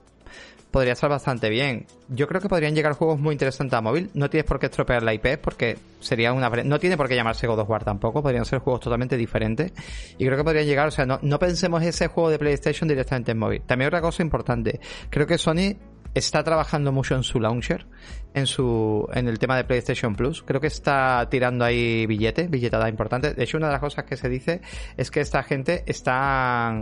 podría 0.74 0.94
estar 0.94 1.10
bastante 1.10 1.52
bien. 1.52 1.86
Yo 2.10 2.28
creo 2.28 2.42
que 2.42 2.50
podrían 2.50 2.74
llegar 2.74 2.94
juegos 2.94 3.20
muy 3.20 3.34
interesantes 3.34 3.78
a 3.78 3.82
móvil. 3.82 4.10
No 4.16 4.28
tienes 4.32 4.46
por 4.46 4.60
qué 4.60 4.66
estropear 4.66 5.04
la 5.04 5.14
IP 5.14 5.38
porque 5.40 5.78
sería 6.00 6.34
una... 6.34 6.50
No 6.50 6.80
tiene 6.80 6.98
por 6.98 7.08
qué 7.08 7.16
llamarse 7.16 7.46
God 7.46 7.60
of 7.60 7.70
War 7.70 7.84
tampoco. 7.84 8.24
Podrían 8.24 8.44
ser 8.44 8.58
juegos 8.58 8.82
totalmente 8.82 9.16
diferentes. 9.16 9.72
Y 10.18 10.26
creo 10.26 10.36
que 10.36 10.44
podrían 10.44 10.66
llegar... 10.66 10.88
O 10.88 10.92
sea, 10.92 11.06
no, 11.06 11.20
no 11.22 11.38
pensemos 11.38 11.84
ese 11.84 12.08
juego 12.08 12.32
de 12.32 12.40
PlayStation 12.40 12.88
directamente 12.88 13.32
en 13.34 13.38
móvil. 13.38 13.62
También 13.62 13.88
otra 13.88 14.02
cosa 14.02 14.24
importante. 14.24 14.80
Creo 15.12 15.28
que 15.28 15.38
Sony 15.38 15.76
está 16.14 16.44
trabajando 16.44 16.92
mucho 16.92 17.16
en 17.16 17.24
su 17.24 17.40
launcher, 17.40 17.88
en 18.34 18.48
su, 18.48 19.08
en 19.14 19.28
el 19.28 19.40
tema 19.40 19.58
de 19.58 19.64
PlayStation 19.64 20.16
Plus. 20.16 20.44
Creo 20.44 20.62
que 20.62 20.68
está 20.68 21.28
tirando 21.30 21.66
ahí 21.66 22.06
billetes, 22.06 22.50
billetada 22.50 22.90
importante. 22.90 23.34
De 23.34 23.44
hecho, 23.44 23.58
una 23.58 23.68
de 23.68 23.74
las 23.74 23.82
cosas 23.82 24.06
que 24.06 24.18
se 24.18 24.30
dice 24.30 24.62
es 24.98 25.12
que 25.12 25.22
esta 25.22 25.44
gente 25.44 25.84
está 25.88 26.74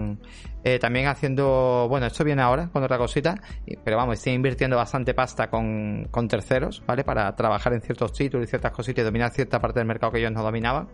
eh, 0.64 0.80
también 0.80 1.08
haciendo, 1.08 1.88
bueno, 1.90 2.06
esto 2.08 2.24
viene 2.24 2.42
ahora 2.42 2.70
con 2.70 2.84
otra 2.84 2.98
cosita, 2.98 3.36
pero 3.84 3.98
vamos, 3.98 4.16
está 4.18 4.32
invirtiendo 4.32 4.76
bastante 4.76 5.14
pasta 5.14 5.50
con, 5.50 6.08
con 6.12 6.28
terceros, 6.28 6.84
¿vale? 6.86 7.04
Para 7.04 7.36
trabajar 7.36 7.74
en 7.74 7.82
ciertos 7.82 8.14
títulos 8.14 8.48
y 8.48 8.50
ciertas 8.50 8.72
cositas 8.72 9.04
y 9.04 9.06
dominar 9.06 9.32
cierta 9.32 9.60
parte 9.60 9.80
del 9.80 9.88
mercado 9.88 10.12
que 10.12 10.20
ellos 10.20 10.32
no 10.32 10.44
dominaban. 10.44 10.90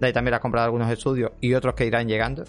De 0.00 0.08
ahí 0.08 0.12
también 0.12 0.34
ha 0.34 0.40
comprado 0.40 0.66
algunos 0.66 0.90
estudios 0.90 1.32
y 1.40 1.54
otros 1.54 1.74
que 1.74 1.86
irán 1.86 2.08
llegando. 2.08 2.44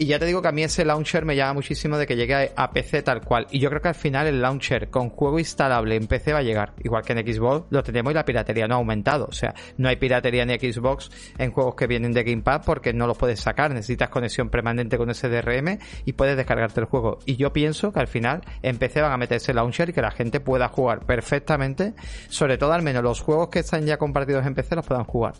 Y 0.00 0.06
ya 0.06 0.18
te 0.18 0.24
digo 0.24 0.40
que 0.40 0.48
a 0.48 0.52
mí 0.52 0.62
ese 0.62 0.86
launcher 0.86 1.26
me 1.26 1.36
llama 1.36 1.52
muchísimo 1.52 1.98
de 1.98 2.06
que 2.06 2.16
llegue 2.16 2.52
a 2.56 2.70
PC 2.70 3.02
tal 3.02 3.20
cual. 3.20 3.46
Y 3.50 3.58
yo 3.58 3.68
creo 3.68 3.82
que 3.82 3.88
al 3.88 3.94
final 3.94 4.26
el 4.26 4.40
launcher 4.40 4.88
con 4.88 5.10
juego 5.10 5.38
instalable 5.38 5.94
en 5.94 6.06
PC 6.06 6.32
va 6.32 6.38
a 6.38 6.42
llegar. 6.42 6.72
Igual 6.82 7.04
que 7.04 7.12
en 7.12 7.18
Xbox 7.18 7.66
lo 7.68 7.82
tenemos 7.82 8.10
y 8.10 8.14
la 8.14 8.24
piratería 8.24 8.66
no 8.66 8.76
ha 8.76 8.78
aumentado. 8.78 9.26
O 9.26 9.32
sea, 9.32 9.54
no 9.76 9.90
hay 9.90 9.96
piratería 9.96 10.44
en 10.44 10.58
Xbox 10.58 11.10
en 11.36 11.52
juegos 11.52 11.74
que 11.74 11.86
vienen 11.86 12.14
de 12.14 12.22
Gamepad 12.22 12.62
porque 12.64 12.94
no 12.94 13.06
los 13.06 13.18
puedes 13.18 13.40
sacar. 13.40 13.74
Necesitas 13.74 14.08
conexión 14.08 14.48
permanente 14.48 14.96
con 14.96 15.10
ese 15.10 15.28
DRM 15.28 15.78
y 16.06 16.14
puedes 16.14 16.34
descargarte 16.34 16.80
el 16.80 16.86
juego. 16.86 17.18
Y 17.26 17.36
yo 17.36 17.52
pienso 17.52 17.92
que 17.92 18.00
al 18.00 18.08
final 18.08 18.40
en 18.62 18.78
PC 18.78 19.02
van 19.02 19.12
a 19.12 19.18
meter 19.18 19.36
ese 19.36 19.52
launcher 19.52 19.90
y 19.90 19.92
que 19.92 20.00
la 20.00 20.12
gente 20.12 20.40
pueda 20.40 20.68
jugar 20.68 21.04
perfectamente. 21.04 21.92
Sobre 22.30 22.56
todo 22.56 22.72
al 22.72 22.80
menos 22.80 23.02
los 23.02 23.20
juegos 23.20 23.50
que 23.50 23.58
están 23.58 23.84
ya 23.84 23.98
compartidos 23.98 24.46
en 24.46 24.54
PC 24.54 24.76
los 24.76 24.86
puedan 24.86 25.04
jugar. 25.04 25.34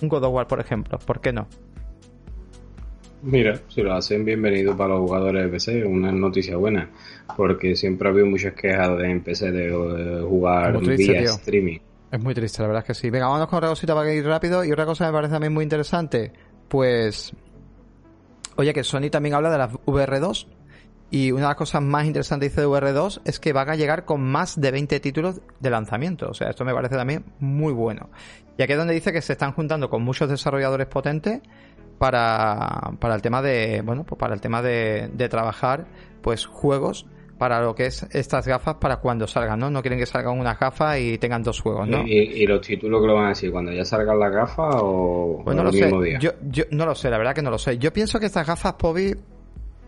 Un 0.00 0.08
God 0.08 0.22
of 0.22 0.34
War, 0.34 0.46
por 0.46 0.60
ejemplo. 0.60 1.00
¿Por 1.00 1.20
qué 1.20 1.32
no? 1.32 1.48
Mira, 3.24 3.58
si 3.68 3.80
lo 3.80 3.94
hacen 3.94 4.22
bienvenido 4.22 4.76
para 4.76 4.90
los 4.90 5.00
jugadores 5.00 5.44
de 5.44 5.48
PC, 5.48 5.84
una 5.86 6.12
noticia 6.12 6.58
buena, 6.58 6.90
porque 7.38 7.74
siempre 7.74 8.06
ha 8.06 8.10
habido 8.10 8.26
muchas 8.26 8.52
quejas 8.52 8.98
de 8.98 9.10
en 9.10 9.22
PC 9.22 9.50
de, 9.50 10.22
jugar 10.28 10.78
vía 10.80 11.22
streaming. 11.22 11.78
Es 12.12 12.20
muy 12.20 12.34
triste, 12.34 12.60
la 12.60 12.68
verdad 12.68 12.82
es 12.82 12.86
que 12.86 12.94
sí. 12.94 13.08
Venga, 13.08 13.26
vamos 13.26 13.48
con 13.48 13.56
otra 13.56 13.70
cosita 13.70 13.94
para 13.94 14.12
ir 14.12 14.26
rápido. 14.26 14.62
Y 14.62 14.70
otra 14.70 14.84
cosa 14.84 15.06
que 15.06 15.10
me 15.10 15.16
parece 15.16 15.32
también 15.32 15.54
muy 15.54 15.62
interesante, 15.62 16.32
pues... 16.68 17.32
Oye, 18.56 18.74
que 18.74 18.84
Sony 18.84 19.08
también 19.10 19.34
habla 19.34 19.50
de 19.50 19.58
las 19.58 19.72
VR2. 19.72 20.46
Y 21.10 21.32
una 21.32 21.42
de 21.42 21.48
las 21.48 21.56
cosas 21.56 21.80
más 21.80 22.04
interesantes 22.04 22.50
dice 22.50 22.60
de 22.60 22.66
VR2 22.66 23.22
es 23.24 23.40
que 23.40 23.54
van 23.54 23.70
a 23.70 23.74
llegar 23.74 24.04
con 24.04 24.22
más 24.22 24.60
de 24.60 24.70
20 24.70 25.00
títulos 25.00 25.40
de 25.60 25.70
lanzamiento. 25.70 26.28
O 26.28 26.34
sea, 26.34 26.50
esto 26.50 26.64
me 26.64 26.74
parece 26.74 26.94
también 26.94 27.24
muy 27.40 27.72
bueno. 27.72 28.10
Y 28.58 28.62
aquí 28.62 28.72
es 28.72 28.78
donde 28.78 28.94
dice 28.94 29.12
que 29.12 29.22
se 29.22 29.32
están 29.32 29.52
juntando 29.52 29.88
con 29.88 30.02
muchos 30.02 30.28
desarrolladores 30.28 30.86
potentes 30.86 31.40
para, 31.98 32.92
para 32.98 33.14
el 33.14 33.22
tema 33.22 33.42
de, 33.42 33.82
bueno, 33.84 34.04
pues 34.04 34.18
para 34.18 34.34
el 34.34 34.40
tema 34.40 34.62
de, 34.62 35.10
de 35.12 35.28
trabajar, 35.28 35.86
pues 36.22 36.46
juegos 36.46 37.06
para 37.38 37.60
lo 37.60 37.74
que 37.74 37.86
es 37.86 38.06
estas 38.12 38.46
gafas 38.46 38.76
para 38.76 38.96
cuando 38.96 39.26
salgan, 39.26 39.58
¿no? 39.58 39.70
No 39.70 39.82
quieren 39.82 39.98
que 39.98 40.06
salgan 40.06 40.38
unas 40.38 40.58
gafas 40.58 40.98
y 40.98 41.18
tengan 41.18 41.42
dos 41.42 41.60
juegos, 41.60 41.88
¿no? 41.88 42.02
¿Y, 42.06 42.46
los 42.46 42.60
títulos 42.60 43.00
que 43.00 43.06
lo 43.06 43.14
van 43.14 43.26
a 43.26 43.28
decir? 43.30 43.50
¿Cuando 43.50 43.72
ya 43.72 43.84
salgan 43.84 44.18
las 44.18 44.32
gafas 44.32 44.76
o, 44.78 45.42
pues 45.44 45.56
no 45.56 45.64
lo 45.64 45.72
sé. 45.72 45.90
Yo, 46.20 46.30
yo 46.48 46.64
no 46.70 46.86
lo 46.86 46.94
sé, 46.94 47.10
la 47.10 47.18
verdad 47.18 47.34
que 47.34 47.42
no 47.42 47.50
lo 47.50 47.58
sé. 47.58 47.78
Yo 47.78 47.92
pienso 47.92 48.20
que 48.20 48.26
estas 48.26 48.46
gafas 48.46 48.74
Pobi 48.74 49.14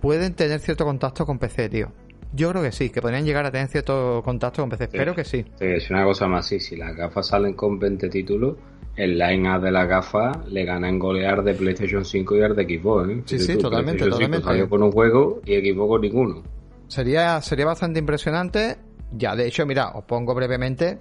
pueden 0.00 0.34
tener 0.34 0.60
cierto 0.60 0.84
contacto 0.84 1.24
con 1.24 1.38
PC, 1.38 1.68
tío. 1.68 1.92
Yo 2.32 2.50
creo 2.50 2.62
que 2.62 2.72
sí, 2.72 2.90
que 2.90 3.00
podrían 3.00 3.24
llegar 3.24 3.46
a 3.46 3.50
tener 3.50 3.68
cierto 3.68 4.20
contacto 4.24 4.62
con 4.62 4.68
PC. 4.68 4.84
Espero 4.84 5.14
que 5.14 5.24
sí. 5.24 5.42
sí. 5.42 5.64
Es 5.64 5.90
una 5.90 6.04
cosa 6.04 6.26
más, 6.26 6.46
sí. 6.46 6.60
Si 6.60 6.76
las 6.76 6.94
gafas 6.94 7.28
salen 7.28 7.54
con 7.54 7.78
20 7.78 8.08
títulos, 8.08 8.56
el 8.96 9.18
line-up 9.18 9.62
de 9.62 9.70
las 9.70 9.88
gafas 9.88 10.36
le 10.50 10.64
gana 10.64 10.88
en 10.88 10.98
golear 10.98 11.44
de 11.44 11.54
PlayStation 11.54 12.04
5 12.04 12.34
y 12.34 12.38
de 12.38 12.78
Xbox. 12.78 13.08
¿eh? 13.08 13.22
Sí, 13.26 13.38
sí, 13.38 13.58
totalmente. 13.58 14.04
totalmente. 14.04 14.44
salió 14.44 14.68
con 14.68 14.82
un 14.82 14.90
juego 14.90 15.40
y 15.44 15.54
Xbox 15.60 15.88
con 15.88 16.00
ninguno. 16.00 16.42
Sería, 16.88 17.40
sería 17.40 17.66
bastante 17.66 18.00
impresionante. 18.00 18.76
Ya, 19.12 19.36
de 19.36 19.46
hecho, 19.46 19.66
mira, 19.66 19.90
os 19.90 20.04
pongo 20.04 20.34
brevemente 20.34 20.98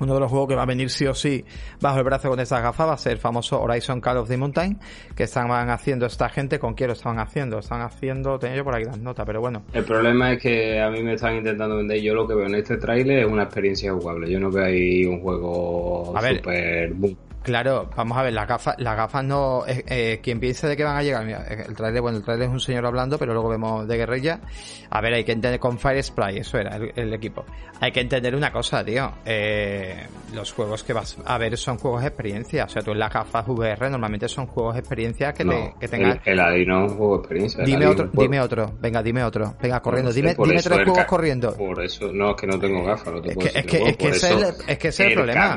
uno 0.00 0.14
de 0.14 0.20
los 0.20 0.30
juegos 0.30 0.48
que 0.48 0.54
va 0.54 0.62
a 0.62 0.66
venir 0.66 0.90
sí 0.90 1.06
o 1.06 1.14
sí 1.14 1.44
bajo 1.80 1.98
el 1.98 2.04
brazo 2.04 2.28
con 2.28 2.40
estas 2.40 2.62
gafas 2.62 2.88
va 2.88 2.92
a 2.94 2.98
ser 2.98 3.12
el 3.12 3.18
famoso 3.18 3.60
Horizon 3.60 4.00
Call 4.00 4.18
of 4.18 4.28
the 4.28 4.36
Mountain 4.36 4.78
que 5.14 5.24
estaban 5.24 5.70
haciendo 5.70 6.06
esta 6.06 6.28
gente 6.28 6.58
con 6.58 6.74
quién 6.74 6.88
lo 6.88 6.94
estaban 6.94 7.18
haciendo. 7.18 7.58
Estaban 7.58 7.84
haciendo 7.84 8.38
tenía 8.38 8.56
yo 8.56 8.64
por 8.64 8.74
aquí 8.74 8.84
las 8.84 8.98
notas 8.98 9.24
pero 9.26 9.40
bueno. 9.40 9.62
El 9.72 9.84
problema 9.84 10.32
es 10.32 10.42
que 10.42 10.80
a 10.80 10.90
mí 10.90 11.02
me 11.02 11.14
están 11.14 11.36
intentando 11.36 11.76
vender 11.76 12.00
yo 12.00 12.14
lo 12.14 12.26
que 12.26 12.34
veo 12.34 12.46
en 12.46 12.54
este 12.56 12.76
tráiler 12.76 13.20
es 13.20 13.26
una 13.26 13.44
experiencia 13.44 13.92
jugable. 13.92 14.30
Yo 14.30 14.40
no 14.40 14.50
veo 14.50 14.64
ahí 14.64 15.04
un 15.04 15.20
juego 15.20 16.14
super 16.16 16.92
boom 16.94 17.16
Claro, 17.44 17.90
vamos 17.94 18.16
a 18.16 18.22
ver, 18.22 18.32
las 18.32 18.48
gafas, 18.48 18.74
las 18.78 18.96
gafas 18.96 19.22
no, 19.22 19.66
eh, 19.66 19.84
eh, 19.86 20.20
quien 20.22 20.40
piense 20.40 20.66
de 20.66 20.78
que 20.78 20.82
van 20.82 20.96
a 20.96 21.02
llegar, 21.02 21.26
mira, 21.26 21.44
el 21.44 21.76
trailer, 21.76 22.00
bueno, 22.00 22.16
el 22.16 22.24
trailer 22.24 22.48
es 22.48 22.52
un 22.54 22.60
señor 22.60 22.86
hablando, 22.86 23.18
pero 23.18 23.34
luego 23.34 23.50
vemos 23.50 23.86
de 23.86 23.98
guerrilla. 23.98 24.40
A 24.88 25.02
ver, 25.02 25.12
hay 25.12 25.24
que 25.24 25.32
entender 25.32 25.60
con 25.60 25.78
Fire 25.78 26.02
Spray, 26.02 26.38
eso 26.38 26.56
era 26.56 26.76
el, 26.76 27.12
equipo. 27.12 27.44
Hay 27.80 27.92
que 27.92 28.00
entender 28.00 28.34
una 28.34 28.50
cosa, 28.50 28.82
tío. 28.82 29.12
Eh, 29.26 30.06
los 30.32 30.52
juegos 30.52 30.84
que 30.84 30.94
vas 30.94 31.18
a 31.24 31.36
ver 31.36 31.58
son 31.58 31.76
juegos 31.76 32.00
de 32.00 32.08
experiencia. 32.08 32.64
O 32.64 32.68
sea, 32.68 32.80
tú 32.80 32.92
en 32.92 33.00
las 33.00 33.12
gafas 33.12 33.46
VR 33.46 33.90
normalmente 33.90 34.28
son 34.28 34.46
juegos 34.46 34.74
de 34.74 34.80
experiencia 34.80 35.34
que, 35.34 35.44
te, 35.44 35.74
que 35.78 35.88
tengan. 35.88 36.20
El, 36.24 36.38
el 36.38 36.66
no 36.66 36.86
es 36.86 36.92
un 36.92 36.96
juego 36.96 37.16
de 37.16 37.20
experiencia. 37.20 37.64
Dime 37.64 37.86
otro, 37.86 38.08
dime 38.12 38.40
otro. 38.40 38.72
Venga, 38.80 39.02
dime 39.02 39.22
otro. 39.22 39.54
Venga, 39.60 39.80
corriendo. 39.80 40.12
dime, 40.12 40.34
dime 40.34 40.62
tres 40.62 40.84
juegos 40.84 41.04
corriendo. 41.04 41.54
Por 41.56 41.82
eso, 41.82 42.10
no, 42.12 42.30
es 42.30 42.36
que 42.36 42.46
no 42.46 42.58
tengo 42.58 42.84
gafas, 42.84 43.12
no 43.12 43.20
te 43.20 43.30
es, 43.32 43.36
que, 43.36 43.58
es, 43.58 43.66
que, 43.66 43.88
es, 43.88 43.96
que 43.96 44.08
ese 44.08 44.32
es, 44.32 44.42
el, 44.42 44.54
es 44.66 44.78
que 44.78 44.88
ese 44.88 45.02
es 45.02 45.08
el 45.08 45.14
problema. 45.14 45.54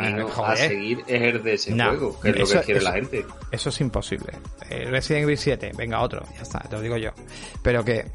A 0.48 0.56
seguir 0.56 1.04
es 1.08 1.22
el 1.22 1.44
de 1.44 1.58
juego, 1.80 2.20
que 2.20 2.30
es 2.30 2.40
lo 2.40 2.60
que 2.60 2.66
quiere 2.66 2.82
la 2.82 2.94
gente. 2.94 3.26
Eso 3.52 3.70
es 3.70 3.82
imposible. 3.82 4.34
Eh, 4.70 4.86
Resident 4.90 5.24
Evil 5.24 5.38
7, 5.38 5.72
venga 5.76 6.02
otro, 6.02 6.24
ya 6.36 6.42
está, 6.42 6.60
te 6.60 6.76
lo 6.76 6.82
digo 6.82 6.98
yo. 6.98 7.12
Pero 7.62 7.84
que 7.84 8.06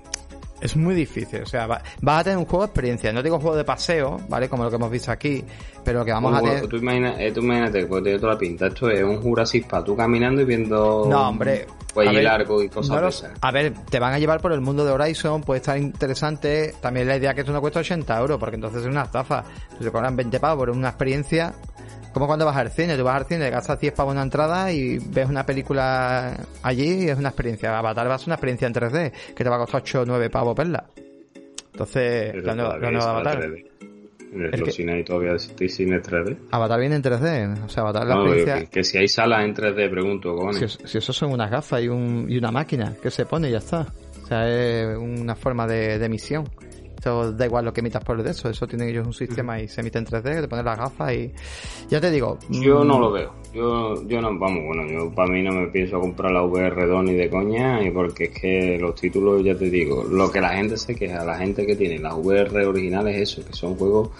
es 0.62 0.76
muy 0.76 0.94
difícil, 0.94 1.42
o 1.42 1.46
sea, 1.46 1.66
vas 1.66 2.20
a 2.20 2.24
tener 2.24 2.38
un 2.38 2.44
juego 2.44 2.60
de 2.60 2.66
experiencia, 2.66 3.12
no 3.12 3.20
digo 3.20 3.40
juego 3.40 3.56
de 3.56 3.64
paseo, 3.64 4.20
¿vale? 4.28 4.48
Como 4.48 4.62
lo 4.62 4.70
que 4.70 4.76
hemos 4.76 4.90
visto 4.92 5.10
aquí, 5.10 5.44
pero 5.84 6.04
que 6.04 6.12
vamos 6.12 6.36
a 6.36 6.40
tener... 6.40 6.60
Tú, 6.60 6.66
eh, 6.76 7.32
tú 7.32 7.40
imagínate, 7.42 7.86
pues 7.86 8.04
tiene 8.04 8.18
toda 8.20 8.34
la 8.34 8.38
pinta, 8.38 8.68
esto 8.68 8.88
es 8.88 9.02
un 9.02 9.20
Jurassic 9.20 9.66
Park, 9.66 9.86
tú 9.86 9.96
caminando 9.96 10.40
y 10.40 10.44
viendo... 10.44 11.06
No, 11.08 11.28
hombre... 11.28 11.66
Cuello 11.92 12.22
largo 12.22 12.62
y 12.62 12.70
cosas 12.70 13.24
A 13.40 13.50
ver, 13.50 13.74
te 13.90 13.98
van 13.98 14.14
a 14.14 14.18
llevar 14.18 14.40
por 14.40 14.52
el 14.52 14.62
mundo 14.62 14.84
de 14.84 14.92
Horizon, 14.92 15.42
puede 15.42 15.58
estar 15.58 15.76
interesante, 15.76 16.74
también 16.80 17.06
la 17.06 17.16
idea 17.16 17.34
que 17.34 17.40
esto 17.40 17.52
no 17.52 17.60
cuesta 17.60 17.80
80 17.80 18.18
euros, 18.18 18.38
porque 18.38 18.54
entonces 18.54 18.82
es 18.82 18.88
una 18.88 19.02
estafa, 19.02 19.44
te 19.78 19.90
cobran 19.90 20.16
20 20.16 20.40
pavos 20.40 20.58
por 20.58 20.70
una 20.70 20.88
experiencia 20.88 21.52
como 22.12 22.26
cuando 22.26 22.44
vas 22.44 22.56
al 22.56 22.70
cine, 22.70 22.96
tú 22.96 23.04
vas 23.04 23.16
al 23.16 23.26
cine, 23.26 23.50
gastas 23.50 23.80
10 23.80 23.94
para 23.94 24.10
una 24.10 24.22
entrada 24.22 24.72
y 24.72 24.98
ves 24.98 25.28
una 25.28 25.44
película 25.44 26.36
allí 26.62 27.04
y 27.04 27.08
es 27.08 27.18
una 27.18 27.30
experiencia. 27.30 27.76
Avatar 27.78 28.08
va 28.08 28.14
a 28.14 28.18
ser 28.18 28.28
una 28.28 28.34
experiencia 28.34 28.66
en 28.66 28.74
3D, 28.74 29.12
que 29.34 29.44
te 29.44 29.50
va 29.50 29.56
a 29.56 29.58
costar 29.60 29.82
8 29.82 30.02
o 30.02 30.04
9 30.06 30.30
pavos 30.30 30.56
verla. 30.56 30.84
Entonces, 31.72 32.34
la 32.44 32.54
nueva, 32.54 32.78
la 32.78 32.90
nueva 32.90 33.10
Avatar. 33.10 33.50
En 34.34 34.60
los 34.60 34.74
cines 34.74 35.04
todavía 35.04 35.32
existe 35.32 35.68
cine 35.68 36.00
3D. 36.00 36.36
Avatar 36.50 36.80
viene 36.80 36.96
en 36.96 37.02
3D, 37.02 37.64
o 37.64 37.68
sea, 37.68 37.82
Avatar 37.82 38.06
la 38.06 38.14
experiencia... 38.14 38.64
Que, 38.66 38.82
si 38.82 38.96
hay 38.96 39.08
salas 39.08 39.44
en 39.44 39.54
3D, 39.54 39.90
pregunto, 39.90 40.34
¿cómo 40.34 40.52
si, 40.54 40.66
si 40.68 40.98
eso 40.98 41.12
son 41.12 41.32
unas 41.32 41.50
gafas 41.50 41.82
y, 41.82 41.88
un, 41.88 42.26
y 42.28 42.38
una 42.38 42.50
máquina 42.50 42.94
que 43.02 43.10
se 43.10 43.26
pone 43.26 43.48
y 43.48 43.52
ya 43.52 43.58
está. 43.58 43.86
O 44.22 44.26
sea, 44.26 44.48
es 44.48 44.96
una 44.96 45.34
forma 45.34 45.66
de, 45.66 45.98
de 45.98 46.06
emisión 46.06 46.48
da 47.10 47.46
igual 47.46 47.64
lo 47.64 47.72
que 47.72 47.80
emitas 47.80 48.04
por 48.04 48.22
de 48.22 48.30
eso, 48.30 48.48
eso 48.48 48.66
tienen 48.66 48.88
ellos 48.88 49.06
un 49.06 49.12
sistema 49.12 49.60
y 49.60 49.68
se 49.68 49.80
emite 49.80 49.98
en 49.98 50.06
3D, 50.06 50.42
te 50.42 50.48
pones 50.48 50.64
las 50.64 50.78
gafas 50.78 51.12
y 51.12 51.32
ya 51.88 52.00
te 52.00 52.10
digo. 52.10 52.38
Yo 52.48 52.84
no 52.84 52.98
mm, 52.98 53.00
lo 53.00 53.12
veo, 53.12 53.34
yo, 53.52 54.06
yo 54.06 54.20
no, 54.20 54.38
vamos, 54.38 54.64
bueno, 54.66 54.86
yo 54.88 55.12
para 55.14 55.32
mí 55.32 55.42
no 55.42 55.52
me 55.52 55.66
pienso 55.68 55.98
comprar 55.98 56.30
la 56.30 56.42
VR 56.42 56.86
2 56.86 57.04
ni 57.04 57.14
de 57.14 57.28
coña, 57.28 57.82
y 57.82 57.90
porque 57.90 58.24
es 58.24 58.40
que 58.40 58.78
los 58.80 58.94
títulos, 58.94 59.42
ya 59.44 59.56
te 59.56 59.68
digo, 59.68 60.04
lo 60.04 60.30
que 60.30 60.40
la 60.40 60.50
gente 60.50 60.76
se 60.76 60.94
queja, 60.94 61.24
la 61.24 61.36
gente 61.36 61.66
que 61.66 61.74
tiene 61.74 61.98
las 61.98 62.14
VR 62.14 62.66
originales, 62.66 63.16
eso, 63.16 63.44
que 63.44 63.52
son 63.52 63.74
juegos 63.74 64.10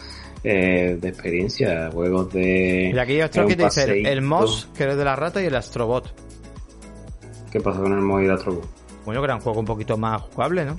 eh, 0.45 0.99
de 1.01 1.09
experiencia, 1.09 1.91
juegos 1.93 2.33
de... 2.33 2.91
Y 2.95 2.99
aquí 2.99 3.20
otro 3.20 3.47
que 3.47 3.57
dice 3.57 4.03
el 4.03 4.22
MOS, 4.22 4.68
que 4.76 4.89
es 4.89 4.97
de 4.97 5.05
la 5.05 5.14
rata, 5.14 5.41
y 5.41 5.47
el 5.47 5.55
Astrobot. 5.55 6.12
¿Qué 7.51 7.61
pasa 7.61 7.80
con 7.80 7.93
el 7.93 8.01
MOS 8.01 8.22
y 8.22 8.24
el 8.24 8.30
Astrobot? 8.33 8.66
Bueno, 9.05 9.20
que 9.20 9.24
era 9.24 9.35
un 9.37 9.41
juego 9.41 9.61
un 9.61 9.66
poquito 9.66 9.97
más 9.97 10.22
jugable, 10.22 10.64
¿no? 10.64 10.76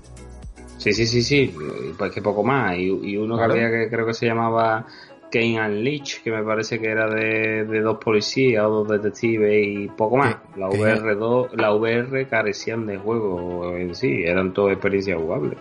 Sí, 0.84 0.92
sí, 0.92 1.08
sí, 1.08 1.24
sí, 1.24 1.56
pues 1.98 2.12
que 2.12 2.22
poco 2.22 2.44
más. 2.44 2.78
Y, 2.78 3.16
uno 3.16 3.38
que 3.38 3.44
había 3.46 3.72
que 3.72 3.90
creo 3.90 4.06
que 4.06 4.14
se 4.14 4.26
llamaba 4.26 4.86
Kane 5.32 5.58
and 5.58 5.76
Leach, 5.78 6.22
que 6.22 6.30
me 6.30 6.44
parece 6.44 6.78
que 6.78 6.88
era 6.88 7.08
de, 7.08 7.64
dos 7.80 8.00
policías 8.04 8.66
o 8.66 8.84
dos 8.84 8.90
detectives 8.90 9.66
y 9.66 9.88
poco 9.88 10.18
más. 10.18 10.36
La 10.58 10.68
VR2, 10.68 11.54
la 11.54 11.74
VR 11.74 12.28
carecían 12.28 12.86
de 12.86 12.98
juego 12.98 13.78
en 13.78 13.96
sí, 13.96 14.24
eran 14.26 14.52
todas 14.52 14.74
experiencias 14.74 15.18
jugables. 15.18 15.58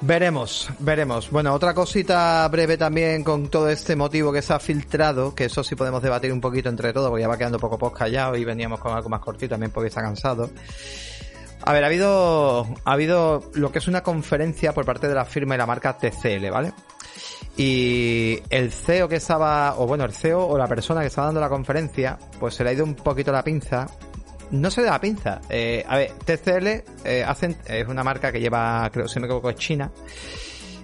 Veremos, 0.00 0.70
veremos. 0.78 1.30
Bueno, 1.30 1.52
otra 1.52 1.74
cosita 1.74 2.48
breve 2.48 2.78
también 2.78 3.22
con 3.22 3.48
todo 3.48 3.68
este 3.68 3.96
motivo 3.96 4.32
que 4.32 4.40
se 4.40 4.54
ha 4.54 4.58
filtrado, 4.58 5.34
que 5.34 5.44
eso 5.44 5.62
sí 5.62 5.74
podemos 5.74 6.02
debatir 6.02 6.32
un 6.32 6.40
poquito 6.40 6.70
entre 6.70 6.94
todos, 6.94 7.10
porque 7.10 7.20
ya 7.20 7.28
va 7.28 7.36
quedando 7.36 7.58
poco 7.58 7.76
poco 7.76 7.98
callado 7.98 8.34
y 8.34 8.46
veníamos 8.46 8.80
con 8.80 8.96
algo 8.96 9.10
más 9.10 9.20
cortito 9.20 9.50
también 9.50 9.72
porque 9.72 9.88
está 9.88 10.00
cansado. 10.00 10.48
A 11.68 11.72
ver, 11.74 11.84
ha 11.84 11.88
habido, 11.88 12.66
ha 12.86 12.92
habido 12.92 13.50
lo 13.52 13.70
que 13.70 13.78
es 13.78 13.88
una 13.88 14.02
conferencia 14.02 14.72
por 14.72 14.86
parte 14.86 15.06
de 15.06 15.14
la 15.14 15.26
firma 15.26 15.54
y 15.54 15.58
la 15.58 15.66
marca 15.66 15.98
TCL, 15.98 16.48
¿vale? 16.50 16.72
Y 17.58 18.38
el 18.48 18.72
CEO 18.72 19.06
que 19.06 19.16
estaba, 19.16 19.74
o 19.76 19.86
bueno, 19.86 20.06
el 20.06 20.12
CEO 20.12 20.46
o 20.46 20.56
la 20.56 20.66
persona 20.66 21.02
que 21.02 21.08
estaba 21.08 21.26
dando 21.26 21.42
la 21.42 21.50
conferencia, 21.50 22.18
pues 22.40 22.54
se 22.54 22.64
le 22.64 22.70
ha 22.70 22.72
ido 22.72 22.84
un 22.84 22.94
poquito 22.94 23.32
la 23.32 23.44
pinza. 23.44 23.86
No 24.50 24.70
se 24.70 24.80
le 24.80 24.86
da 24.86 24.94
la 24.94 25.00
pinza. 25.02 25.42
Eh, 25.50 25.84
a 25.86 25.98
ver, 25.98 26.12
TCL 26.24 26.66
eh, 27.04 27.22
hacen, 27.22 27.58
es 27.66 27.86
una 27.86 28.02
marca 28.02 28.32
que 28.32 28.40
lleva, 28.40 28.88
creo, 28.90 29.06
si 29.06 29.20
me 29.20 29.26
equivoco, 29.26 29.50
es 29.50 29.56
China. 29.56 29.92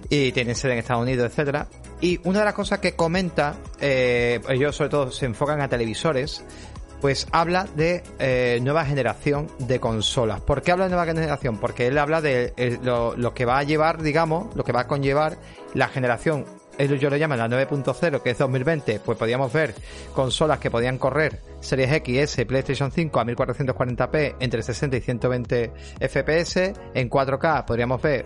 Y 0.07 0.33
tiene 0.33 0.53
sede 0.53 0.73
en 0.73 0.77
Estados 0.77 1.01
Unidos, 1.01 1.31
etcétera. 1.31 1.67
Y 1.99 2.19
una 2.25 2.39
de 2.39 2.45
las 2.45 2.53
cosas 2.53 2.77
que 2.77 2.95
comenta, 2.95 3.55
eh, 3.81 4.39
ellos 4.49 4.75
sobre 4.75 4.91
todo 4.91 5.11
se 5.11 5.25
enfocan 5.25 5.61
a 5.61 5.67
televisores, 5.67 6.43
pues 7.01 7.27
habla 7.31 7.67
de 7.75 8.03
eh, 8.19 8.59
nueva 8.61 8.85
generación 8.85 9.47
de 9.59 9.79
consolas. 9.79 10.41
¿Por 10.41 10.61
qué 10.61 10.71
habla 10.71 10.85
de 10.85 10.91
nueva 10.91 11.05
generación? 11.05 11.57
Porque 11.57 11.87
él 11.87 11.97
habla 11.97 12.21
de 12.21 12.53
eh, 12.57 12.79
lo, 12.81 13.33
que 13.33 13.45
va 13.45 13.59
a 13.59 13.63
llevar, 13.63 14.01
digamos, 14.01 14.55
lo 14.55 14.63
que 14.63 14.71
va 14.71 14.81
a 14.81 14.87
conllevar 14.87 15.37
la 15.73 15.87
generación, 15.87 16.45
ellos 16.77 16.99
yo 16.99 17.09
lo 17.09 17.17
llaman 17.17 17.37
la 17.37 17.47
9.0, 17.47 18.21
que 18.21 18.29
es 18.31 18.37
2020, 18.37 18.99
pues 18.99 19.17
podíamos 19.17 19.51
ver 19.51 19.73
consolas 20.13 20.59
que 20.59 20.69
podían 20.69 20.97
correr 20.97 21.41
Series 21.59 21.91
X, 21.91 22.17
S, 22.19 22.45
PlayStation 22.45 22.91
5 22.91 23.19
a 23.19 23.25
1440p 23.25 24.35
entre 24.39 24.61
60 24.61 24.97
y 24.97 25.01
120 25.01 25.71
FPS, 25.99 26.73
en 26.93 27.09
4K 27.09 27.65
podríamos 27.65 28.01
ver 28.01 28.25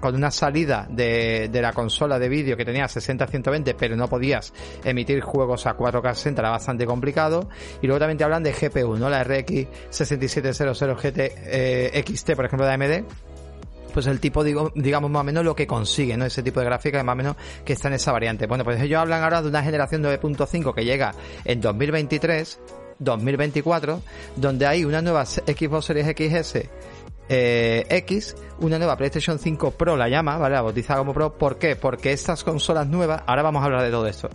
con 0.00 0.14
una 0.14 0.30
salida 0.30 0.86
de, 0.90 1.48
de 1.50 1.62
la 1.62 1.72
consola 1.72 2.18
de 2.18 2.28
vídeo 2.28 2.56
que 2.56 2.64
tenía 2.64 2.86
60-120 2.86 3.74
pero 3.78 3.96
no 3.96 4.08
podías 4.08 4.52
emitir 4.84 5.20
juegos 5.20 5.66
a 5.66 5.76
4K 5.76 6.14
60 6.14 6.40
era 6.40 6.50
bastante 6.50 6.86
complicado 6.86 7.48
y 7.82 7.86
luego 7.86 8.00
también 8.00 8.18
te 8.18 8.24
hablan 8.24 8.42
de 8.42 8.52
GPU 8.52 8.96
no 8.96 9.08
la 9.08 9.24
RX 9.24 9.66
6700 9.90 11.02
GT 11.02 12.06
XT 12.06 12.34
por 12.34 12.44
ejemplo 12.46 12.66
de 12.66 12.72
AMD 12.72 13.06
pues 13.96 14.06
el 14.08 14.20
tipo, 14.20 14.44
digo, 14.44 14.70
digamos, 14.74 15.10
más 15.10 15.22
o 15.22 15.24
menos 15.24 15.42
lo 15.42 15.56
que 15.56 15.66
consigue, 15.66 16.18
¿no? 16.18 16.26
Ese 16.26 16.42
tipo 16.42 16.60
de 16.60 16.66
gráfica, 16.66 17.02
más 17.02 17.14
o 17.14 17.16
menos 17.16 17.36
que 17.64 17.72
está 17.72 17.88
en 17.88 17.94
esa 17.94 18.12
variante. 18.12 18.46
Bueno, 18.46 18.62
pues 18.62 18.78
ellos 18.82 19.00
hablan 19.00 19.22
ahora 19.22 19.40
de 19.40 19.48
una 19.48 19.62
generación 19.62 20.02
9.5 20.02 20.74
que 20.74 20.84
llega 20.84 21.14
en 21.46 21.62
2023, 21.62 22.60
2024, 22.98 24.02
donde 24.36 24.66
hay 24.66 24.84
una 24.84 25.00
nueva 25.00 25.24
Xbox 25.24 25.86
Series 25.86 26.08
XS 26.08 26.68
eh, 27.28 27.84
X, 27.88 28.36
una 28.58 28.78
nueva 28.78 28.96
PlayStation 28.96 29.38
5 29.38 29.72
Pro 29.72 29.96
la 29.96 30.08
llama, 30.08 30.38
¿vale? 30.38 30.54
La 30.54 30.62
bautiza 30.62 30.96
como 30.96 31.12
Pro. 31.12 31.32
¿Por 31.32 31.58
qué? 31.58 31.76
Porque 31.76 32.12
estas 32.12 32.44
consolas 32.44 32.86
nuevas, 32.86 33.22
ahora 33.26 33.42
vamos 33.42 33.62
a 33.62 33.66
hablar 33.66 33.82
de 33.82 33.90
todo 33.90 34.06
esto. 34.06 34.28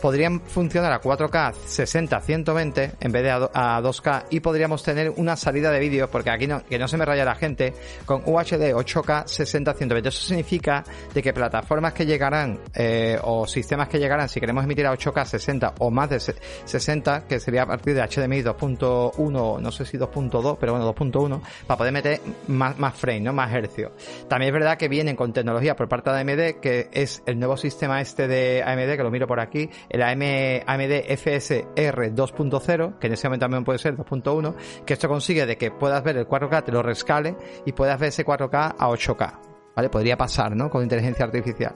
Podrían 0.00 0.40
funcionar 0.40 0.92
a 0.92 1.00
4K 1.00 1.52
60-120 1.52 2.92
en 3.00 3.12
vez 3.12 3.22
de 3.22 3.30
a 3.30 3.80
2K 3.80 4.24
y 4.30 4.40
podríamos 4.40 4.82
tener 4.82 5.10
una 5.16 5.36
salida 5.36 5.70
de 5.70 5.78
vídeo, 5.78 6.10
porque 6.10 6.30
aquí 6.30 6.46
no, 6.46 6.64
que 6.64 6.78
no 6.78 6.88
se 6.88 6.96
me 6.96 7.04
raya 7.04 7.24
la 7.24 7.34
gente, 7.34 7.74
con 8.04 8.22
UHD 8.24 8.74
8K 8.74 9.24
60-120. 9.24 10.06
Eso 10.06 10.26
significa 10.26 10.84
de 11.12 11.22
que 11.22 11.32
plataformas 11.32 11.92
que 11.92 12.06
llegarán 12.06 12.60
eh, 12.74 13.18
o 13.22 13.46
sistemas 13.46 13.88
que 13.88 13.98
llegarán, 13.98 14.28
si 14.28 14.40
queremos 14.40 14.64
emitir 14.64 14.86
a 14.86 14.92
8K 14.92 15.24
60 15.24 15.74
o 15.78 15.90
más 15.90 16.10
de 16.10 16.20
60, 16.20 17.26
que 17.26 17.40
sería 17.40 17.62
a 17.62 17.66
partir 17.66 17.94
de 17.94 18.02
HDMI 18.02 18.42
2.1, 18.42 19.60
no 19.60 19.72
sé 19.72 19.84
si 19.84 19.98
2.2, 19.98 20.56
pero 20.58 20.72
bueno, 20.72 20.92
2.1, 20.94 21.40
para 21.66 21.78
poder 21.78 21.92
meter 21.92 22.20
más, 22.48 22.78
más 22.78 22.94
frame, 22.94 23.20
¿no? 23.20 23.32
Más 23.32 23.52
hercios. 23.52 23.92
También 24.28 24.54
es 24.54 24.60
verdad 24.60 24.76
que 24.76 24.88
vienen 24.88 25.16
con 25.16 25.32
tecnología 25.32 25.76
por 25.76 25.88
parte 25.88 26.10
de 26.10 26.20
AMD, 26.20 26.60
que 26.60 26.88
es 26.92 27.22
el 27.26 27.38
nuevo 27.38 27.56
sistema 27.56 28.00
este 28.00 28.28
de 28.28 28.62
AMD, 28.62 28.96
que 28.96 29.02
lo 29.02 29.10
miro 29.10 29.26
por 29.26 29.40
aquí, 29.40 29.70
el 29.88 30.02
AMD 30.02 31.16
FSR 31.16 32.14
2.0, 32.14 32.98
que 32.98 33.06
en 33.06 33.12
ese 33.12 33.28
momento 33.28 33.44
también 33.44 33.64
puede 33.64 33.78
ser 33.78 33.96
2.1, 33.96 34.54
que 34.84 34.94
esto 34.94 35.08
consigue 35.08 35.46
de 35.46 35.56
que 35.56 35.70
puedas 35.70 36.02
ver 36.02 36.16
el 36.16 36.26
4K, 36.26 36.64
te 36.64 36.72
lo 36.72 36.82
rescale 36.82 37.36
y 37.64 37.72
puedas 37.72 37.98
ver 37.98 38.08
ese 38.08 38.24
4K 38.24 38.76
a 38.78 38.88
8K. 38.88 39.40
¿Vale? 39.74 39.90
Podría 39.90 40.16
pasar, 40.16 40.56
¿no? 40.56 40.70
Con 40.70 40.82
inteligencia 40.82 41.26
artificial. 41.26 41.74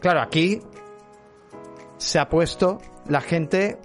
Claro, 0.00 0.20
aquí 0.20 0.60
se 1.96 2.18
ha 2.18 2.28
puesto 2.28 2.78
la 3.08 3.20
gente 3.20 3.78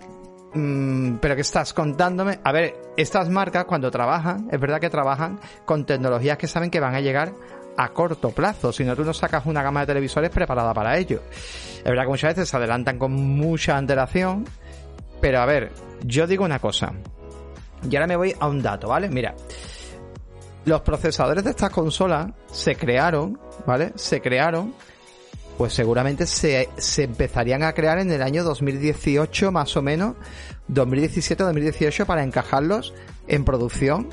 mm, 0.54 1.16
pero 1.18 1.36
que 1.36 1.42
estás 1.42 1.74
contándome, 1.74 2.40
a 2.44 2.52
ver, 2.52 2.76
estas 2.98 3.30
marcas 3.30 3.66
cuando 3.66 3.92
trabajan, 3.92 4.48
es 4.52 4.60
verdad 4.60 4.82
que 4.82 4.90
trabajan 4.90 5.40
con 5.66 5.86
tecnologías 5.86 6.38
que 6.38 6.48
saben 6.48 6.72
que 6.72 6.80
van 6.80 6.96
a 6.96 7.00
llegar 7.00 7.34
a 7.78 7.90
corto 7.90 8.32
plazo, 8.32 8.74
si 8.74 8.84
no 8.84 8.96
tú 8.96 9.04
no 9.04 9.14
sacas 9.14 9.46
una 9.46 9.62
gama 9.62 9.82
de 9.82 9.88
televisores 9.88 10.32
preparada 10.32 10.74
para 10.74 10.98
ello. 10.98 11.22
Es 11.78 11.84
verdad 11.84 12.04
que 12.04 12.10
muchas 12.10 12.36
veces 12.36 12.50
se 12.50 12.58
adelantan 12.58 12.98
con 12.98 13.14
mucha 13.14 13.78
antelación, 13.78 14.46
pero 15.22 15.40
a 15.40 15.46
ver, 15.46 15.72
yo 16.04 16.26
digo 16.26 16.44
una 16.44 16.60
cosa. 16.60 16.92
Y 17.90 17.96
ahora 17.96 18.08
me 18.08 18.16
voy 18.16 18.36
a 18.40 18.48
un 18.48 18.62
dato, 18.62 18.88
¿vale? 18.88 19.10
Mira, 19.10 19.36
los 20.66 20.82
procesadores 20.82 21.44
de 21.44 21.52
estas 21.52 21.70
consolas 21.70 22.32
se 22.52 22.76
crearon, 22.76 23.40
¿vale? 23.68 23.94
Se 23.96 24.22
crearon, 24.22 24.74
pues 25.60 25.74
seguramente 25.74 26.26
se, 26.26 26.70
se 26.78 27.04
empezarían 27.04 27.62
a 27.62 27.74
crear 27.74 28.00
en 28.00 28.12
el 28.12 28.24
año 28.24 28.44
2018 28.44 29.52
más 29.52 29.78
o 29.78 29.84
menos, 29.84 30.16
2017-2018 30.70 32.06
para 32.06 32.24
encajarlos 32.24 32.96
en 33.28 33.46
producción 33.46 34.10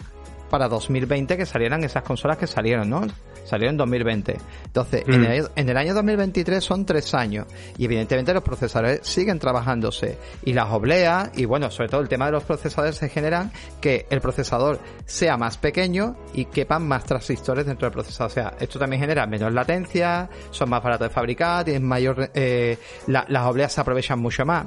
para 0.51 0.69
2020 0.69 1.37
que 1.39 1.47
salieran 1.47 1.83
esas 1.83 2.03
consolas 2.03 2.37
que 2.37 2.47
salieron, 2.47 2.91
¿no? 2.91 3.07
Salió 3.45 3.69
en 3.69 3.77
2020. 3.77 4.37
Entonces, 4.65 5.05
en, 5.07 5.21
mm. 5.21 5.25
el, 5.25 5.49
en, 5.55 5.69
el, 5.69 5.77
año 5.77 5.95
2023 5.95 6.63
son 6.63 6.85
tres 6.85 7.15
años. 7.15 7.47
Y 7.79 7.85
evidentemente 7.85 8.33
los 8.33 8.43
procesadores 8.43 9.01
siguen 9.03 9.39
trabajándose. 9.39 10.19
Y 10.45 10.53
las 10.53 10.71
obleas, 10.71 11.31
y 11.37 11.45
bueno, 11.45 11.71
sobre 11.71 11.89
todo 11.89 12.01
el 12.01 12.09
tema 12.09 12.27
de 12.27 12.33
los 12.33 12.45
procesadores 12.45 12.97
se 12.97 13.09
generan 13.09 13.53
que 13.81 14.07
el 14.11 14.21
procesador 14.21 14.81
sea 15.07 15.37
más 15.37 15.59
pequeño 15.59 16.17
y 16.33 16.47
quepan 16.47 16.87
más 16.87 17.05
transistores 17.05 17.67
dentro 17.67 17.87
del 17.87 17.93
procesador. 17.93 18.31
O 18.31 18.35
sea, 18.35 18.55
esto 18.59 18.79
también 18.79 19.01
genera 19.01 19.27
menos 19.27 19.53
latencia, 19.53 20.29
son 20.51 20.71
más 20.71 20.83
baratos 20.83 21.09
de 21.09 21.15
fabricar, 21.15 21.65
tienen 21.65 21.87
mayor, 21.87 22.31
eh, 22.35 22.79
las 23.07 23.47
obleas 23.47 23.73
se 23.73 23.81
aprovechan 23.81 24.19
mucho 24.19 24.45
más. 24.45 24.67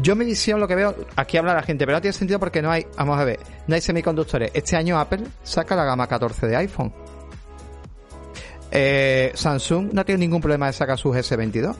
Yo 0.00 0.14
mi 0.14 0.24
visión 0.24 0.60
lo 0.60 0.68
que 0.68 0.76
veo, 0.76 0.94
aquí 1.16 1.38
habla 1.38 1.54
la 1.54 1.62
gente, 1.62 1.84
pero 1.84 1.96
no 1.96 2.00
tiene 2.00 2.12
sentido 2.12 2.38
porque 2.38 2.62
no 2.62 2.70
hay, 2.70 2.86
vamos 2.96 3.18
a 3.18 3.24
ver, 3.24 3.40
no 3.66 3.74
hay 3.74 3.80
semiconductores. 3.80 4.52
Este 4.54 4.76
año 4.76 4.98
Apple 4.98 5.24
saca 5.42 5.74
la 5.74 5.84
gama 5.84 6.06
14 6.06 6.46
de 6.46 6.56
iPhone. 6.56 6.92
Eh, 8.70 9.32
Samsung 9.34 9.92
no 9.92 10.04
tiene 10.04 10.20
ningún 10.20 10.40
problema 10.40 10.66
de 10.66 10.72
sacar 10.72 10.98
sus 10.98 11.16
S22. 11.16 11.74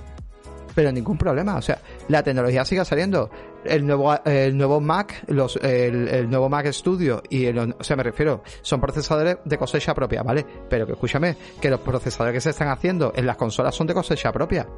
Pero 0.75 0.93
ningún 0.93 1.19
problema. 1.19 1.57
O 1.57 1.63
sea, 1.63 1.79
la 2.09 2.23
tecnología 2.23 2.65
sigue 2.65 2.85
saliendo. 2.85 3.31
El 3.65 3.85
nuevo, 3.85 4.15
el 4.25 4.57
nuevo 4.57 4.81
Mac, 4.81 5.25
los, 5.27 5.57
el, 5.57 6.31
nuevo 6.31 6.49
Mac 6.49 6.67
Studio 6.73 7.23
y 7.29 7.47
el, 7.47 7.59
o 7.59 7.83
sea, 7.83 7.97
me 7.97 8.05
refiero, 8.05 8.45
son 8.63 8.81
procesadores 8.81 9.39
de 9.45 9.59
cosecha 9.59 9.93
propia, 9.93 10.23
¿vale? 10.23 10.47
Pero 10.71 10.87
que 10.87 10.93
escúchame, 10.93 11.37
que 11.61 11.69
los 11.69 11.81
procesadores 11.81 12.35
que 12.35 12.41
se 12.41 12.51
están 12.51 12.69
haciendo 12.69 13.13
en 13.17 13.27
las 13.27 13.37
consolas 13.37 13.75
son 13.75 13.89
de 13.89 13.95
cosecha 13.95 14.31
propia. 14.31 14.69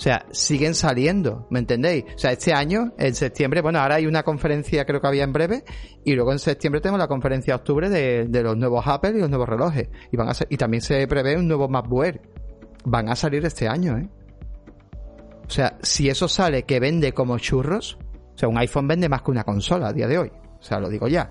O 0.00 0.02
sea, 0.02 0.24
siguen 0.30 0.74
saliendo, 0.74 1.46
¿me 1.50 1.58
entendéis? 1.58 2.04
O 2.14 2.18
sea, 2.18 2.32
este 2.32 2.54
año, 2.54 2.94
en 2.96 3.14
septiembre, 3.14 3.60
bueno, 3.60 3.80
ahora 3.80 3.96
hay 3.96 4.06
una 4.06 4.22
conferencia, 4.22 4.86
creo 4.86 4.98
que 4.98 5.06
había 5.06 5.24
en 5.24 5.34
breve, 5.34 5.62
y 6.06 6.14
luego 6.14 6.32
en 6.32 6.38
septiembre 6.38 6.80
tenemos 6.80 7.00
la 7.00 7.06
conferencia 7.06 7.52
de 7.52 7.56
octubre 7.56 7.90
de, 7.90 8.42
los 8.42 8.56
nuevos 8.56 8.86
Apple 8.86 9.10
y 9.10 9.20
los 9.20 9.28
nuevos 9.28 9.46
relojes. 9.46 9.90
Y 10.10 10.16
van 10.16 10.30
a 10.30 10.32
y 10.48 10.56
también 10.56 10.80
se 10.80 11.06
prevé 11.06 11.36
un 11.36 11.46
nuevo 11.46 11.68
MacBook. 11.68 12.18
Van 12.86 13.10
a 13.10 13.14
salir 13.14 13.44
este 13.44 13.68
año, 13.68 13.98
¿eh? 13.98 14.08
O 15.46 15.50
sea, 15.50 15.76
si 15.82 16.08
eso 16.08 16.28
sale 16.28 16.62
que 16.62 16.80
vende 16.80 17.12
como 17.12 17.38
churros, 17.38 17.98
o 18.34 18.38
sea, 18.38 18.48
un 18.48 18.56
iPhone 18.56 18.88
vende 18.88 19.06
más 19.06 19.20
que 19.20 19.32
una 19.32 19.44
consola 19.44 19.88
a 19.88 19.92
día 19.92 20.08
de 20.08 20.16
hoy. 20.16 20.32
O 20.58 20.62
sea, 20.62 20.80
lo 20.80 20.88
digo 20.88 21.08
ya. 21.08 21.30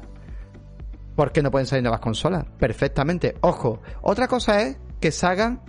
¿Por 1.16 1.32
qué 1.32 1.42
no 1.42 1.50
pueden 1.50 1.66
salir 1.66 1.82
nuevas 1.82 2.02
consolas? 2.02 2.46
Perfectamente. 2.60 3.34
Ojo, 3.42 3.82
otra 4.04 4.28
cosa 4.28 4.62
es 4.62 4.78
que 5.00 5.12
salgan 5.12 5.64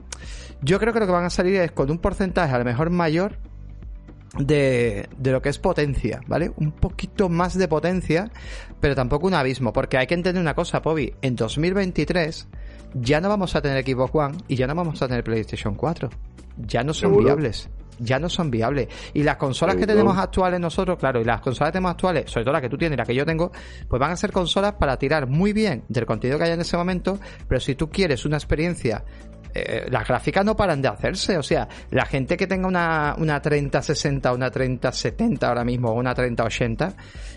yo 0.63 0.79
creo 0.79 0.93
que 0.93 1.01
lo 1.01 1.07
que 1.07 1.13
van 1.13 1.25
a 1.25 1.31
salir 1.31 1.57
es 1.57 1.73
con 1.73 1.91
un 1.91 1.99
porcentaje 1.99 2.55
a 2.55 2.59
lo 2.59 2.65
mejor 2.65 2.91
mayor 2.91 3.39
de, 4.39 5.09
de, 5.19 5.33
lo 5.33 5.43
que 5.43 5.49
es 5.49 5.59
potencia, 5.59 6.21
¿vale? 6.27 6.53
Un 6.57 6.73
poquito 6.73 7.29
más 7.29 7.59
de 7.59 7.67
potencia, 7.67 8.31
pero 8.79 8.95
tampoco 8.95 9.27
un 9.27 9.35
abismo, 9.35 9.73
porque 9.73 9.99
hay 9.99 10.07
que 10.07 10.15
entender 10.15 10.41
una 10.41 10.55
cosa, 10.55 10.83
Pobi, 10.83 11.15
en 11.21 11.35
2023 11.35 12.49
ya 12.95 13.21
no 13.21 13.29
vamos 13.29 13.55
a 13.55 13.63
tener 13.63 13.85
Xbox 13.85 14.15
One 14.15 14.39
y 14.49 14.57
ya 14.57 14.67
no 14.67 14.75
vamos 14.75 15.01
a 15.03 15.09
tener 15.09 15.25
PlayStation 15.25 15.75
4. 15.75 16.11
Ya 16.67 16.83
no 16.83 16.93
son 16.93 17.17
viables. 17.23 17.69
Ya 17.99 18.19
no 18.19 18.29
son 18.29 18.51
viables. 18.51 18.89
Y 19.13 19.23
las 19.23 19.37
consolas 19.37 19.77
que 19.77 19.87
tenemos 19.87 20.17
actuales 20.17 20.59
nosotros, 20.59 20.99
claro, 20.99 21.21
y 21.21 21.25
las 21.25 21.41
consolas 21.41 21.69
que 21.69 21.73
tenemos 21.75 21.93
actuales, 21.93 22.31
sobre 22.31 22.45
todo 22.45 22.55
la 22.55 22.61
que 22.61 22.71
tú 22.71 22.79
tienes 22.79 22.97
y 22.97 22.99
la 22.99 23.05
que 23.05 23.15
yo 23.15 23.27
tengo, 23.27 23.53
pues 23.89 24.01
van 24.01 24.11
a 24.11 24.17
ser 24.17 24.33
consolas 24.33 24.75
para 24.75 24.97
tirar 24.97 25.27
muy 25.27 25.53
bien 25.53 25.85
del 25.89 26.07
contenido 26.07 26.39
que 26.39 26.45
haya 26.45 26.55
en 26.55 26.63
ese 26.63 26.77
momento, 26.77 27.19
pero 27.47 27.61
si 27.61 27.75
tú 27.75 27.91
quieres 27.91 28.25
una 28.25 28.39
experiencia 28.39 29.05
eh, 29.55 29.87
las 29.91 30.07
gráficas 30.07 30.45
no 30.45 30.57
paran 30.57 30.81
de 30.83 30.89
hacerse. 30.89 31.39
O 31.39 31.43
sea, 31.43 31.69
la 31.91 32.05
gente 32.05 32.37
que 32.37 32.47
tenga 32.47 32.69
una, 32.69 33.15
una 33.19 33.41
3060, 33.41 34.33
una 34.33 34.51
3070 34.51 35.49
ahora 35.49 35.65
mismo, 35.65 35.91
o 35.91 35.95
una 35.95 36.15
3080, 36.15 36.95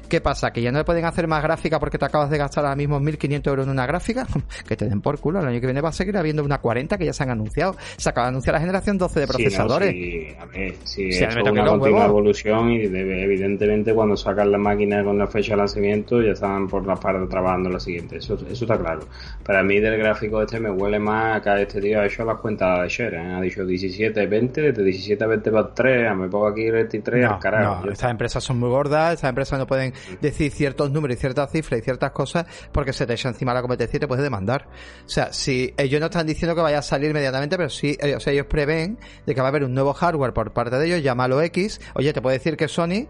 ¿qué 0.08 0.22
pasa? 0.22 0.52
¿Que 0.52 0.62
ya 0.62 0.72
no 0.72 0.80
le 0.80 0.84
pueden 0.84 1.06
hacer 1.06 1.28
más 1.28 1.42
gráfica 1.44 1.80
porque 1.80 1.98
te 1.98 2.06
acabas 2.06 2.30
de 2.30 2.38
gastar 2.38 2.66
ahora 2.66 2.76
mismo 2.76 3.00
1500 3.00 3.52
euros 3.52 3.66
en 3.66 3.72
una 3.72 3.86
gráfica? 3.86 4.28
que 4.68 4.76
te 4.76 4.86
den 4.86 5.02
por 5.02 5.20
culo. 5.20 5.40
El 5.40 5.48
año 5.48 5.60
que 5.60 5.68
viene 5.68 5.82
va 5.82 5.90
a 5.90 5.94
seguir 5.94 6.18
habiendo 6.18 6.44
una 6.44 6.60
40 6.60 6.98
que 6.98 7.06
ya 7.06 7.14
se 7.14 7.24
han 7.24 7.32
anunciado. 7.32 7.76
Se 7.98 8.10
acaba 8.10 8.28
de 8.28 8.30
anunciar 8.30 8.54
la 8.54 8.60
generación 8.60 8.98
12 8.98 9.20
de 9.20 9.28
procesadores. 9.28 9.92
Sí, 9.92 10.28
a 10.40 10.46
ver, 10.46 10.76
sí, 10.84 11.10
es 11.10 11.36
una 11.36 11.66
continua 11.66 12.06
evolución 12.06 12.72
y 12.72 12.84
evidentemente 12.86 13.94
cuando 13.94 14.16
sacan 14.16 14.52
la 14.52 14.58
máquina 14.58 15.04
con 15.04 15.18
la 15.18 15.28
fecha 15.28 15.54
de 15.54 15.58
lanzamiento 15.58 16.22
ya 16.22 16.32
están 16.32 16.68
por 16.68 16.86
la 16.86 16.96
parte 16.96 17.26
trabajando 17.28 17.70
la 17.70 17.80
siguiente. 17.80 18.18
Eso, 18.18 18.36
eso 18.36 18.66
está 18.66 18.78
claro. 18.78 19.02
Para 19.44 19.64
mí 19.64 19.80
del 19.80 19.98
gráfico 19.98 20.42
este 20.42 20.60
me 20.60 20.70
huele 20.70 21.00
más 21.00 21.38
acá 21.38 21.60
este 21.60 21.82
tío 21.82 22.03
ha 22.04 22.08
hecho 22.08 22.24
las 22.24 22.40
cuentas 22.40 22.82
de 22.82 22.90
share, 22.90 23.14
¿eh? 23.16 23.34
ha 23.34 23.42
dicho 23.42 23.66
17, 23.66 24.28
20, 24.28 24.62
desde 24.62 24.84
17 24.84 25.24
a 25.24 25.28
20 25.28 25.52
para 25.52 25.74
3, 25.74 26.16
me 26.16 26.28
pongo 26.30 26.48
aquí 26.48 26.70
23 26.70 27.26
al 27.26 27.40
carajo. 27.40 27.86
No, 27.86 27.92
estas 27.92 28.12
empresas 28.12 28.44
son 28.44 28.60
muy 28.60 28.70
gordas, 28.70 29.16
estas 29.16 29.30
empresas 29.30 29.60
no 29.60 29.68
pueden 29.68 29.94
decir 30.22 30.52
ciertos 30.52 30.92
números 30.92 31.18
y 31.18 31.20
ciertas 31.20 31.52
cifras 31.52 31.80
y 31.80 31.84
ciertas 31.84 32.12
cosas 32.12 32.46
porque 32.72 32.94
se 32.94 33.06
te 33.06 33.14
echa 33.14 33.30
encima 33.30 33.54
la 33.54 33.62
competencia 33.62 33.98
y 33.98 34.00
te 34.00 34.08
puedes 34.08 34.24
demandar. 34.24 34.68
O 35.06 35.10
sea, 35.10 35.34
si 35.34 35.74
ellos 35.78 36.00
no 36.00 36.08
están 36.08 36.28
diciendo 36.28 36.56
que 36.56 36.62
vaya 36.62 36.80
a 36.80 36.82
salir 36.82 37.10
inmediatamente, 37.10 37.58
pero 37.58 37.70
sí, 37.70 37.98
eh, 38.00 38.16
o 38.16 38.20
sea, 38.20 38.34
ellos 38.34 38.48
prevén 38.48 38.98
de 39.26 39.34
que 39.36 39.42
va 39.42 39.48
a 39.48 39.50
haber 39.50 39.64
un 39.64 39.74
nuevo 39.74 39.94
hardware 39.94 40.34
por 40.34 40.54
parte 40.54 40.78
de 40.78 40.88
ellos, 40.88 41.04
llámalo 41.04 41.42
X. 41.42 41.80
Oye, 41.96 42.14
te 42.14 42.22
puedo 42.22 42.34
decir 42.34 42.58
que 42.58 42.68
Sony, 42.68 43.08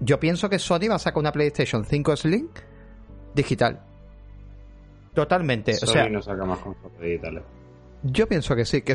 yo 0.00 0.20
pienso 0.20 0.48
que 0.48 0.58
Sony 0.58 0.88
va 0.88 0.96
a 0.96 0.98
sacar 0.98 1.18
una 1.18 1.32
PlayStation 1.32 1.84
5 1.84 2.16
Slim 2.16 2.48
digital. 3.34 3.80
Totalmente. 5.14 5.74
Sony 5.74 5.88
o 5.88 5.92
sea, 5.92 6.08
no 6.08 6.22
saca 6.22 6.44
más 6.44 6.58
consolas 6.58 7.00
digitales. 7.00 7.42
Yo 8.02 8.28
pienso 8.28 8.54
que 8.54 8.64
sí, 8.64 8.82
que, 8.82 8.94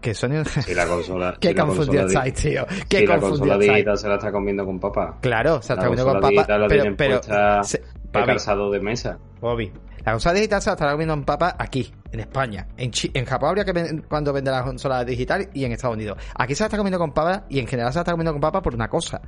que 0.00 0.14
Sony... 0.14 0.44
Si 0.64 0.74
la 0.74 0.86
consola... 0.86 1.36
Qué 1.40 1.54
confundido 1.54 2.06
estáis, 2.06 2.34
tío. 2.34 2.66
Qué 2.88 2.98
si 2.98 3.06
la 3.06 3.18
consola 3.18 3.58
digital 3.58 3.98
se 3.98 4.08
la 4.08 4.14
está 4.14 4.32
comiendo 4.32 4.64
con 4.64 4.80
papá. 4.80 5.18
Claro, 5.20 5.62
se 5.62 5.74
la 5.74 5.80
está 5.80 5.88
comiendo 5.88 6.12
con 6.12 6.20
papá. 6.20 6.58
La 6.58 6.66
pero, 6.68 6.96
pero, 6.96 7.20
se, 7.62 7.82
calzado 8.12 8.70
de 8.70 8.80
mesa. 8.80 9.18
Bobby. 9.40 9.72
La 10.04 10.12
consola 10.12 10.34
digital 10.34 10.62
se 10.62 10.70
la 10.70 10.74
está 10.74 10.90
comiendo 10.90 11.14
con 11.14 11.24
papá 11.24 11.56
aquí, 11.58 11.92
en 12.12 12.20
España. 12.20 12.66
En, 12.76 12.90
en 13.14 13.24
Japón 13.24 13.50
habría 13.50 13.64
que 13.64 14.02
cuando 14.08 14.32
vende 14.32 14.50
la 14.50 14.64
consola 14.64 15.04
digital 15.04 15.48
y 15.52 15.64
en 15.64 15.72
Estados 15.72 15.96
Unidos. 15.96 16.18
Aquí 16.34 16.54
se 16.54 16.62
la 16.62 16.66
está 16.66 16.78
comiendo 16.78 16.98
con 16.98 17.12
papá 17.12 17.44
y 17.48 17.58
en 17.58 17.66
general 17.66 17.92
se 17.92 17.98
la 17.98 18.02
está 18.02 18.12
comiendo 18.12 18.32
con 18.32 18.40
papá 18.40 18.62
por 18.62 18.74
una 18.74 18.88
cosa. 18.88 19.20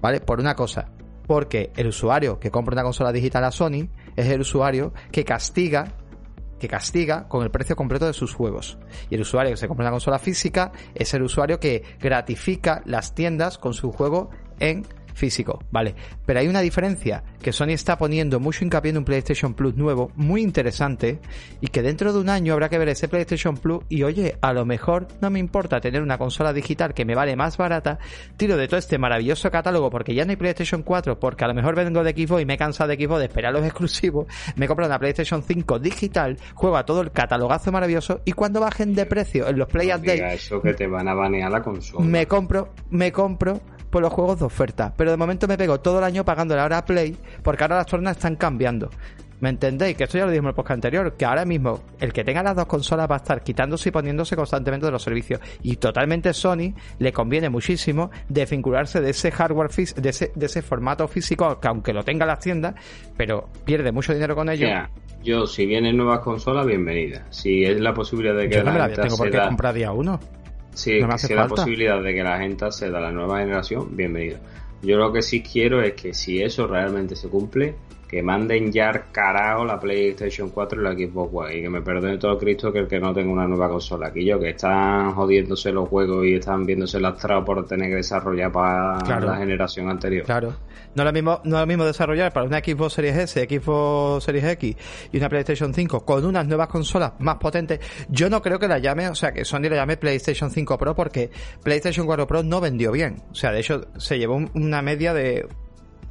¿Vale? 0.00 0.20
Por 0.20 0.40
una 0.40 0.54
cosa. 0.54 0.90
Porque 1.26 1.72
el 1.76 1.86
usuario 1.86 2.38
que 2.38 2.50
compra 2.50 2.74
una 2.74 2.82
consola 2.82 3.10
digital 3.12 3.44
a 3.44 3.50
Sony 3.50 3.88
es 4.14 4.26
el 4.26 4.42
usuario 4.42 4.92
que 5.10 5.24
castiga 5.24 5.86
que 6.58 6.68
castiga 6.68 7.28
con 7.28 7.42
el 7.42 7.50
precio 7.50 7.76
completo 7.76 8.06
de 8.06 8.12
sus 8.12 8.34
juegos. 8.34 8.78
Y 9.10 9.14
el 9.14 9.22
usuario 9.22 9.52
que 9.52 9.56
se 9.56 9.68
compra 9.68 9.84
una 9.84 9.92
consola 9.92 10.18
física 10.18 10.72
es 10.94 11.12
el 11.14 11.22
usuario 11.22 11.60
que 11.60 11.82
gratifica 12.00 12.82
las 12.84 13.14
tiendas 13.14 13.58
con 13.58 13.74
su 13.74 13.92
juego 13.92 14.30
en 14.58 14.86
físico, 15.14 15.62
vale. 15.70 15.94
Pero 16.26 16.40
hay 16.40 16.48
una 16.48 16.60
diferencia 16.60 17.22
que 17.42 17.52
Sony 17.52 17.70
está 17.70 17.96
poniendo 17.98 18.40
mucho 18.40 18.64
hincapié 18.64 18.90
en 18.90 18.98
un 18.98 19.04
PlayStation 19.04 19.54
Plus 19.54 19.76
nuevo, 19.76 20.10
muy 20.16 20.42
interesante, 20.42 21.20
y 21.60 21.68
que 21.68 21.82
dentro 21.82 22.12
de 22.12 22.18
un 22.18 22.28
año 22.28 22.52
habrá 22.52 22.68
que 22.68 22.78
ver 22.78 22.88
ese 22.88 23.08
PlayStation 23.08 23.56
Plus 23.56 23.82
y 23.88 24.02
oye, 24.02 24.36
a 24.40 24.52
lo 24.52 24.64
mejor 24.64 25.08
no 25.20 25.30
me 25.30 25.38
importa 25.38 25.80
tener 25.80 26.02
una 26.02 26.18
consola 26.18 26.52
digital 26.52 26.94
que 26.94 27.04
me 27.04 27.14
vale 27.14 27.36
más 27.36 27.56
barata, 27.56 27.98
tiro 28.36 28.56
de 28.56 28.66
todo 28.68 28.78
este 28.78 28.98
maravilloso 28.98 29.50
catálogo 29.50 29.90
porque 29.90 30.14
ya 30.14 30.24
no 30.24 30.30
hay 30.30 30.36
PlayStation 30.36 30.82
4, 30.82 31.18
porque 31.18 31.44
a 31.44 31.48
lo 31.48 31.54
mejor 31.54 31.74
vengo 31.74 32.02
de 32.02 32.12
Xbox 32.12 32.42
y 32.42 32.46
me 32.46 32.54
he 32.54 32.58
cansado 32.58 32.88
de 32.88 32.96
Xbox 32.96 33.20
de 33.20 33.26
esperar 33.26 33.52
los 33.52 33.64
exclusivos, 33.64 34.26
me 34.56 34.66
compro 34.66 34.86
una 34.86 34.98
PlayStation 34.98 35.42
5 35.42 35.78
digital, 35.78 36.36
juego 36.54 36.76
a 36.76 36.84
todo 36.84 37.00
el 37.00 37.12
catalogazo 37.12 37.70
maravilloso 37.72 38.20
y 38.24 38.32
cuando 38.32 38.60
bajen 38.60 38.94
de 38.94 39.06
precio 39.06 39.48
en 39.48 39.58
los 39.58 39.68
Play 39.68 39.88
no 39.88 40.24
eso 40.26 40.62
que 40.62 40.74
te 40.74 40.86
van 40.86 41.08
a 41.08 41.14
banear 41.14 41.50
la 41.50 41.62
consola. 41.62 42.04
Me 42.04 42.26
compro, 42.26 42.72
me 42.90 43.12
compro 43.12 43.60
por 43.94 44.02
los 44.02 44.12
juegos 44.12 44.40
de 44.40 44.44
oferta. 44.44 44.92
Pero 44.96 45.12
de 45.12 45.16
momento 45.16 45.46
me 45.46 45.56
pego 45.56 45.78
todo 45.78 45.98
el 45.98 46.04
año 46.04 46.24
pagando 46.24 46.56
la 46.56 46.64
hora 46.64 46.84
Play 46.84 47.16
porque 47.44 47.62
ahora 47.62 47.76
las 47.76 47.86
tornas 47.86 48.16
están 48.16 48.34
cambiando. 48.34 48.90
¿Me 49.38 49.50
entendéis? 49.50 49.96
Que 49.96 50.02
esto 50.02 50.18
ya 50.18 50.24
lo 50.24 50.32
dijimos 50.32 50.46
en 50.46 50.48
el 50.48 50.54
podcast 50.56 50.78
anterior, 50.78 51.16
que 51.16 51.24
ahora 51.24 51.44
mismo 51.44 51.80
el 52.00 52.12
que 52.12 52.24
tenga 52.24 52.42
las 52.42 52.56
dos 52.56 52.66
consolas 52.66 53.08
va 53.08 53.14
a 53.14 53.18
estar 53.18 53.44
quitándose 53.44 53.90
y 53.90 53.92
poniéndose 53.92 54.34
constantemente 54.34 54.86
de 54.86 54.90
los 54.90 55.00
servicios. 55.00 55.38
Y 55.62 55.76
totalmente 55.76 56.32
Sony 56.32 56.74
le 56.98 57.12
conviene 57.12 57.48
muchísimo 57.50 58.10
desvincularse 58.28 59.00
de 59.00 59.10
ese 59.10 59.30
hardware, 59.30 59.70
de 59.70 60.08
ese, 60.08 60.32
de 60.34 60.46
ese 60.46 60.62
formato 60.62 61.06
físico, 61.06 61.60
que 61.60 61.68
aunque 61.68 61.92
lo 61.92 62.02
tenga 62.02 62.26
las 62.26 62.40
tiendas, 62.40 62.74
pero 63.16 63.48
pierde 63.64 63.92
mucho 63.92 64.12
dinero 64.12 64.34
con 64.34 64.48
ello. 64.48 64.66
yo, 65.22 65.46
si 65.46 65.66
vienen 65.66 65.96
nuevas 65.96 66.18
consolas, 66.18 66.66
bienvenida. 66.66 67.28
Si 67.30 67.62
es 67.62 67.80
la 67.80 67.94
posibilidad 67.94 68.34
de 68.34 68.48
que 68.48 68.56
yo 68.56 68.64
no 68.64 68.76
la, 68.76 68.88
tengo 68.88 69.16
por 69.16 69.30
qué 69.30 69.38
comprar 69.38 69.72
día 69.72 69.92
uno. 69.92 70.18
Sí, 70.74 71.00
si 71.18 71.34
la 71.34 71.46
posibilidad 71.46 72.02
de 72.02 72.14
que 72.14 72.22
la 72.22 72.38
gente 72.38 72.70
se 72.72 72.90
da 72.90 73.00
la 73.00 73.12
nueva 73.12 73.38
generación, 73.38 73.96
bienvenido. 73.96 74.38
Yo 74.82 74.96
lo 74.98 75.12
que 75.12 75.22
sí 75.22 75.42
quiero 75.42 75.80
es 75.82 75.94
que 75.94 76.12
si 76.12 76.42
eso 76.42 76.66
realmente 76.66 77.16
se 77.16 77.28
cumple, 77.28 77.76
que 78.14 78.22
manden 78.22 78.70
ya 78.70 78.92
carajo 79.10 79.64
la 79.64 79.80
PlayStation 79.80 80.50
4 80.50 80.80
y 80.80 80.84
la 80.84 80.92
Xbox 80.92 81.34
One 81.34 81.56
y 81.56 81.62
que 81.62 81.68
me 81.68 81.82
perdone 81.82 82.16
todo 82.16 82.38
Cristo 82.38 82.72
que 82.72 82.78
el 82.78 82.86
que 82.86 83.00
no 83.00 83.12
tenga 83.12 83.32
una 83.32 83.48
nueva 83.48 83.68
consola. 83.68 84.06
Aquí 84.06 84.24
yo, 84.24 84.38
que 84.38 84.50
están 84.50 85.12
jodiéndose 85.14 85.72
los 85.72 85.88
juegos 85.88 86.24
y 86.24 86.34
están 86.34 86.64
viéndose 86.64 87.00
lastrados 87.00 87.44
por 87.44 87.66
tener 87.66 87.90
que 87.90 87.96
desarrollar 87.96 88.52
para 88.52 89.20
la 89.20 89.36
generación 89.36 89.90
anterior. 89.90 90.24
Claro. 90.24 90.54
No 90.94 91.02
es, 91.02 91.06
lo 91.06 91.12
mismo, 91.12 91.40
no 91.42 91.56
es 91.56 91.60
lo 91.62 91.66
mismo 91.66 91.84
desarrollar 91.84 92.32
para 92.32 92.46
una 92.46 92.60
Xbox 92.60 92.92
Series 92.92 93.16
S, 93.16 93.48
Xbox 93.50 94.22
Series 94.22 94.44
X 94.44 94.76
y 95.10 95.16
una 95.18 95.28
PlayStation 95.28 95.74
5 95.74 96.04
con 96.04 96.24
unas 96.24 96.46
nuevas 96.46 96.68
consolas 96.68 97.14
más 97.18 97.38
potentes. 97.38 97.80
Yo 98.08 98.30
no 98.30 98.40
creo 98.40 98.60
que 98.60 98.68
la 98.68 98.78
llame, 98.78 99.08
o 99.08 99.16
sea, 99.16 99.32
que 99.32 99.44
Sony 99.44 99.62
la 99.62 99.74
llame 99.74 99.96
PlayStation 99.96 100.52
5 100.52 100.78
Pro 100.78 100.94
porque 100.94 101.30
PlayStation 101.64 102.06
4 102.06 102.28
Pro 102.28 102.44
no 102.44 102.60
vendió 102.60 102.92
bien. 102.92 103.24
O 103.32 103.34
sea, 103.34 103.50
de 103.50 103.58
hecho, 103.58 103.88
se 103.96 104.18
llevó 104.20 104.36
una 104.54 104.82
media 104.82 105.12
de 105.12 105.48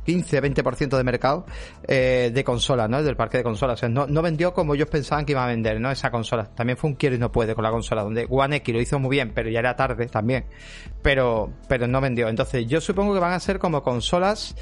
15-20% 0.06 0.98
de 0.98 1.04
mercado 1.04 1.46
eh, 1.88 2.32
de 2.34 2.44
consolas, 2.44 2.90
¿no? 2.90 3.02
Del 3.02 3.16
parque 3.16 3.38
de 3.38 3.44
consolas. 3.44 3.80
O 3.80 3.82
sea, 3.82 3.90
no, 3.90 4.08
no 4.08 4.22
vendió 4.22 4.54
como 4.54 4.76
ellos 4.76 4.90
pensaban 4.90 5.26
que 5.26 5.34
iba 5.34 5.44
a 5.44 5.48
vender, 5.48 5.80
¿no? 5.80 5.92
Esa 5.92 6.12
consola. 6.12 6.46
También 6.46 6.78
fue 6.78 6.90
un 6.90 6.96
quiero 6.96 7.16
y 7.16 7.20
no 7.20 7.32
puede 7.32 7.56
con 7.56 7.64
la 7.64 7.72
consola, 7.72 8.04
donde 8.04 8.28
One 8.30 8.58
X 8.58 8.74
lo 8.74 8.82
hizo 8.82 9.00
muy 9.00 9.12
bien, 9.12 9.32
pero 9.34 9.50
ya 9.50 9.60
era 9.60 9.76
tarde 9.76 10.08
también. 10.08 10.46
Pero, 11.02 11.52
pero 11.68 11.88
no 11.88 12.02
vendió. 12.02 12.28
Entonces, 12.28 12.66
yo 12.68 12.82
supongo 12.82 13.14
que 13.14 13.20
van 13.20 13.34
a 13.34 13.40
ser 13.40 13.60
como 13.60 13.84
consolas 13.84 14.56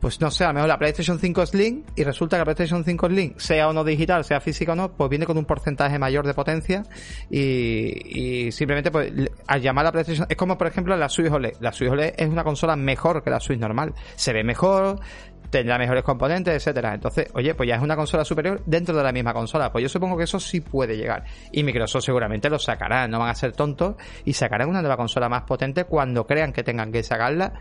pues 0.00 0.20
no 0.20 0.30
sé, 0.30 0.44
a 0.44 0.48
lo 0.48 0.54
mejor 0.54 0.68
la 0.68 0.78
PlayStation 0.78 1.18
5 1.18 1.46
Slim 1.46 1.84
y 1.94 2.04
resulta 2.04 2.36
que 2.36 2.40
la 2.40 2.44
PlayStation 2.44 2.84
5 2.84 3.08
Slim, 3.08 3.34
sea 3.36 3.68
o 3.68 3.72
no 3.72 3.84
digital, 3.84 4.24
sea 4.24 4.40
física 4.40 4.72
o 4.72 4.76
no, 4.76 4.92
pues 4.92 5.10
viene 5.10 5.26
con 5.26 5.36
un 5.36 5.44
porcentaje 5.44 5.98
mayor 5.98 6.26
de 6.26 6.34
potencia 6.34 6.82
y, 7.30 8.46
y 8.46 8.52
simplemente 8.52 8.90
pues 8.90 9.12
al 9.46 9.60
llamar 9.60 9.84
a 9.84 9.88
la 9.88 9.92
PlayStation, 9.92 10.26
es 10.28 10.36
como 10.36 10.56
por 10.56 10.66
ejemplo 10.66 10.96
la 10.96 11.08
Switch 11.08 11.30
OLED. 11.30 11.54
La 11.60 11.72
Switch 11.72 11.90
OLED 11.90 12.14
es 12.16 12.28
una 12.28 12.44
consola 12.44 12.76
mejor 12.76 13.22
que 13.22 13.30
la 13.30 13.40
Switch 13.40 13.58
normal. 13.58 13.94
Se 14.16 14.32
ve 14.32 14.42
mejor, 14.42 15.00
tendrá 15.50 15.76
mejores 15.78 16.02
componentes, 16.04 16.54
etcétera. 16.54 16.94
Entonces, 16.94 17.28
oye, 17.34 17.54
pues 17.54 17.68
ya 17.68 17.76
es 17.76 17.82
una 17.82 17.96
consola 17.96 18.24
superior 18.24 18.62
dentro 18.64 18.96
de 18.96 19.02
la 19.02 19.12
misma 19.12 19.34
consola. 19.34 19.70
Pues 19.70 19.82
yo 19.82 19.88
supongo 19.88 20.16
que 20.16 20.24
eso 20.24 20.40
sí 20.40 20.60
puede 20.60 20.96
llegar. 20.96 21.24
Y 21.52 21.62
Microsoft 21.62 22.04
seguramente 22.04 22.48
lo 22.48 22.58
sacará, 22.58 23.06
no 23.08 23.18
van 23.18 23.30
a 23.30 23.34
ser 23.34 23.52
tontos 23.52 23.96
y 24.24 24.32
sacarán 24.32 24.68
una 24.68 24.80
nueva 24.80 24.96
consola 24.96 25.28
más 25.28 25.42
potente 25.42 25.84
cuando 25.84 26.26
crean 26.26 26.52
que 26.52 26.62
tengan 26.62 26.92
que 26.92 27.02
sacarla 27.02 27.52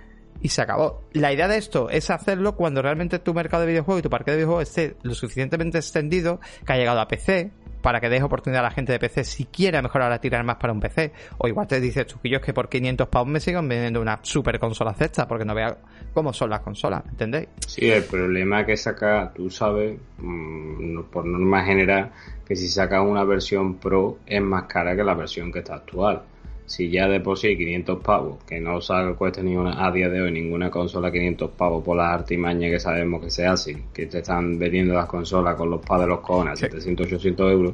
y 0.41 0.49
se 0.49 0.61
acabó. 0.61 1.03
La 1.13 1.33
idea 1.33 1.47
de 1.47 1.57
esto 1.57 1.89
es 1.89 2.09
hacerlo 2.09 2.55
cuando 2.55 2.81
realmente 2.81 3.19
tu 3.19 3.33
mercado 3.33 3.61
de 3.61 3.69
videojuegos 3.69 3.99
y 3.99 4.03
tu 4.03 4.09
parque 4.09 4.31
de 4.31 4.37
videojuegos 4.37 4.69
esté 4.69 4.95
lo 5.03 5.13
suficientemente 5.13 5.77
extendido 5.77 6.39
que 6.65 6.73
ha 6.73 6.77
llegado 6.77 6.99
a 6.99 7.07
PC 7.07 7.51
para 7.81 8.01
que 8.01 8.09
deje 8.09 8.23
oportunidad 8.23 8.61
a 8.61 8.69
la 8.69 8.71
gente 8.71 8.91
de 8.91 8.99
PC 8.99 9.23
si 9.23 9.45
quiere 9.45 9.81
mejorar 9.81 10.11
a 10.11 10.19
tirar 10.19 10.43
más 10.43 10.57
para 10.57 10.73
un 10.73 10.79
PC. 10.79 11.13
O 11.37 11.47
igual 11.47 11.67
te 11.67 11.79
dices 11.79 12.05
es 12.23 12.41
que 12.41 12.53
por 12.53 12.69
500 12.69 13.07
pounds 13.07 13.31
me 13.31 13.39
sigan 13.39 13.67
vendiendo 13.67 14.01
una 14.01 14.19
super 14.21 14.59
consola 14.59 14.93
cesta 14.93 15.27
porque 15.27 15.45
no 15.45 15.55
vea 15.55 15.77
cómo 16.13 16.33
son 16.33 16.49
las 16.49 16.59
consolas, 16.61 17.03
¿entendéis? 17.09 17.47
Sí, 17.65 17.89
el 17.89 18.03
problema 18.03 18.65
que 18.65 18.75
saca, 18.75 19.31
tú 19.33 19.49
sabes, 19.49 19.97
mm, 20.17 21.03
por 21.11 21.25
norma 21.25 21.63
general, 21.63 22.11
que 22.45 22.55
si 22.55 22.67
saca 22.67 23.01
una 23.01 23.23
versión 23.23 23.75
Pro 23.75 24.19
es 24.25 24.41
más 24.41 24.63
cara 24.63 24.95
que 24.95 25.03
la 25.03 25.13
versión 25.13 25.51
que 25.51 25.59
está 25.59 25.75
actual 25.75 26.23
si 26.69 26.91
ya 26.91 27.07
de 27.07 27.19
por 27.19 27.35
sí 27.35 27.57
500 27.57 27.99
pavos, 28.03 28.43
que 28.43 28.59
no 28.59 28.79
salga 28.79 29.15
cuesta 29.15 29.41
ni 29.41 29.55
una, 29.55 29.83
a 29.83 29.91
día 29.91 30.07
de 30.07 30.21
hoy 30.21 30.31
ninguna 30.31 30.69
consola 30.69 31.11
500 31.11 31.49
pavos 31.51 31.83
por 31.83 31.97
las 31.97 32.13
artimañas 32.13 32.71
que 32.71 32.79
sabemos 32.79 33.23
que 33.23 33.31
se 33.31 33.47
hacen, 33.47 33.85
que 33.91 34.05
te 34.05 34.19
están 34.19 34.59
vendiendo 34.59 34.93
las 34.93 35.07
consolas 35.07 35.55
con 35.55 35.71
los 35.71 35.81
padres 35.81 36.05
de 36.05 36.09
los 36.09 36.19
cojones 36.19 36.59
700, 36.59 37.07
800 37.07 37.51
euros, 37.51 37.73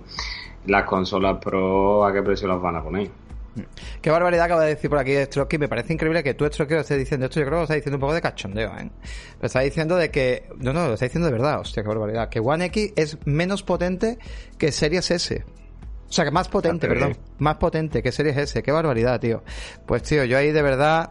las 0.67 0.85
consolas 0.85 1.39
Pro, 1.43 2.05
¿a 2.05 2.13
qué 2.13 2.23
precio 2.23 2.47
las 2.47 2.61
van 2.61 2.77
a 2.77 2.83
poner? 2.83 3.09
Qué 4.01 4.09
barbaridad 4.09 4.45
acaba 4.45 4.63
de 4.63 4.69
decir 4.69 4.89
por 4.89 4.99
aquí 4.99 5.13
Stroky. 5.13 5.57
Me 5.57 5.67
parece 5.67 5.91
increíble 5.91 6.23
que 6.23 6.33
tú, 6.33 6.45
Stroky, 6.45 6.73
lo 6.73 6.81
estés 6.81 6.97
diciendo 6.97 7.25
esto. 7.25 7.39
Yo 7.41 7.45
creo 7.45 7.57
que 7.57 7.59
lo 7.59 7.63
estás 7.63 7.75
diciendo 7.75 7.97
un 7.97 8.01
poco 8.01 8.13
de 8.13 8.21
cachondeo, 8.21 8.71
¿eh? 8.77 8.89
Lo 9.41 9.45
estás 9.45 9.63
diciendo 9.63 9.95
de 9.97 10.09
que. 10.09 10.47
No, 10.59 10.73
no, 10.73 10.87
lo 10.87 10.93
estás 10.93 11.09
diciendo 11.09 11.27
de 11.27 11.33
verdad. 11.33 11.59
Hostia, 11.59 11.83
qué 11.83 11.89
barbaridad. 11.89 12.29
Que 12.29 12.39
One 12.39 12.65
X 12.65 12.93
es 12.95 13.17
menos 13.25 13.63
potente 13.63 14.19
que 14.57 14.71
Series 14.71 15.11
S. 15.11 15.43
O 16.07 16.11
sea, 16.11 16.23
que 16.23 16.31
más 16.31 16.47
potente, 16.47 16.87
perdón. 16.87 17.17
Más 17.39 17.55
potente 17.55 18.01
que 18.01 18.11
Series 18.11 18.37
S. 18.37 18.63
Qué 18.63 18.71
barbaridad, 18.71 19.19
tío. 19.19 19.43
Pues, 19.85 20.03
tío, 20.03 20.23
yo 20.23 20.37
ahí 20.37 20.51
de 20.51 20.61
verdad 20.61 21.09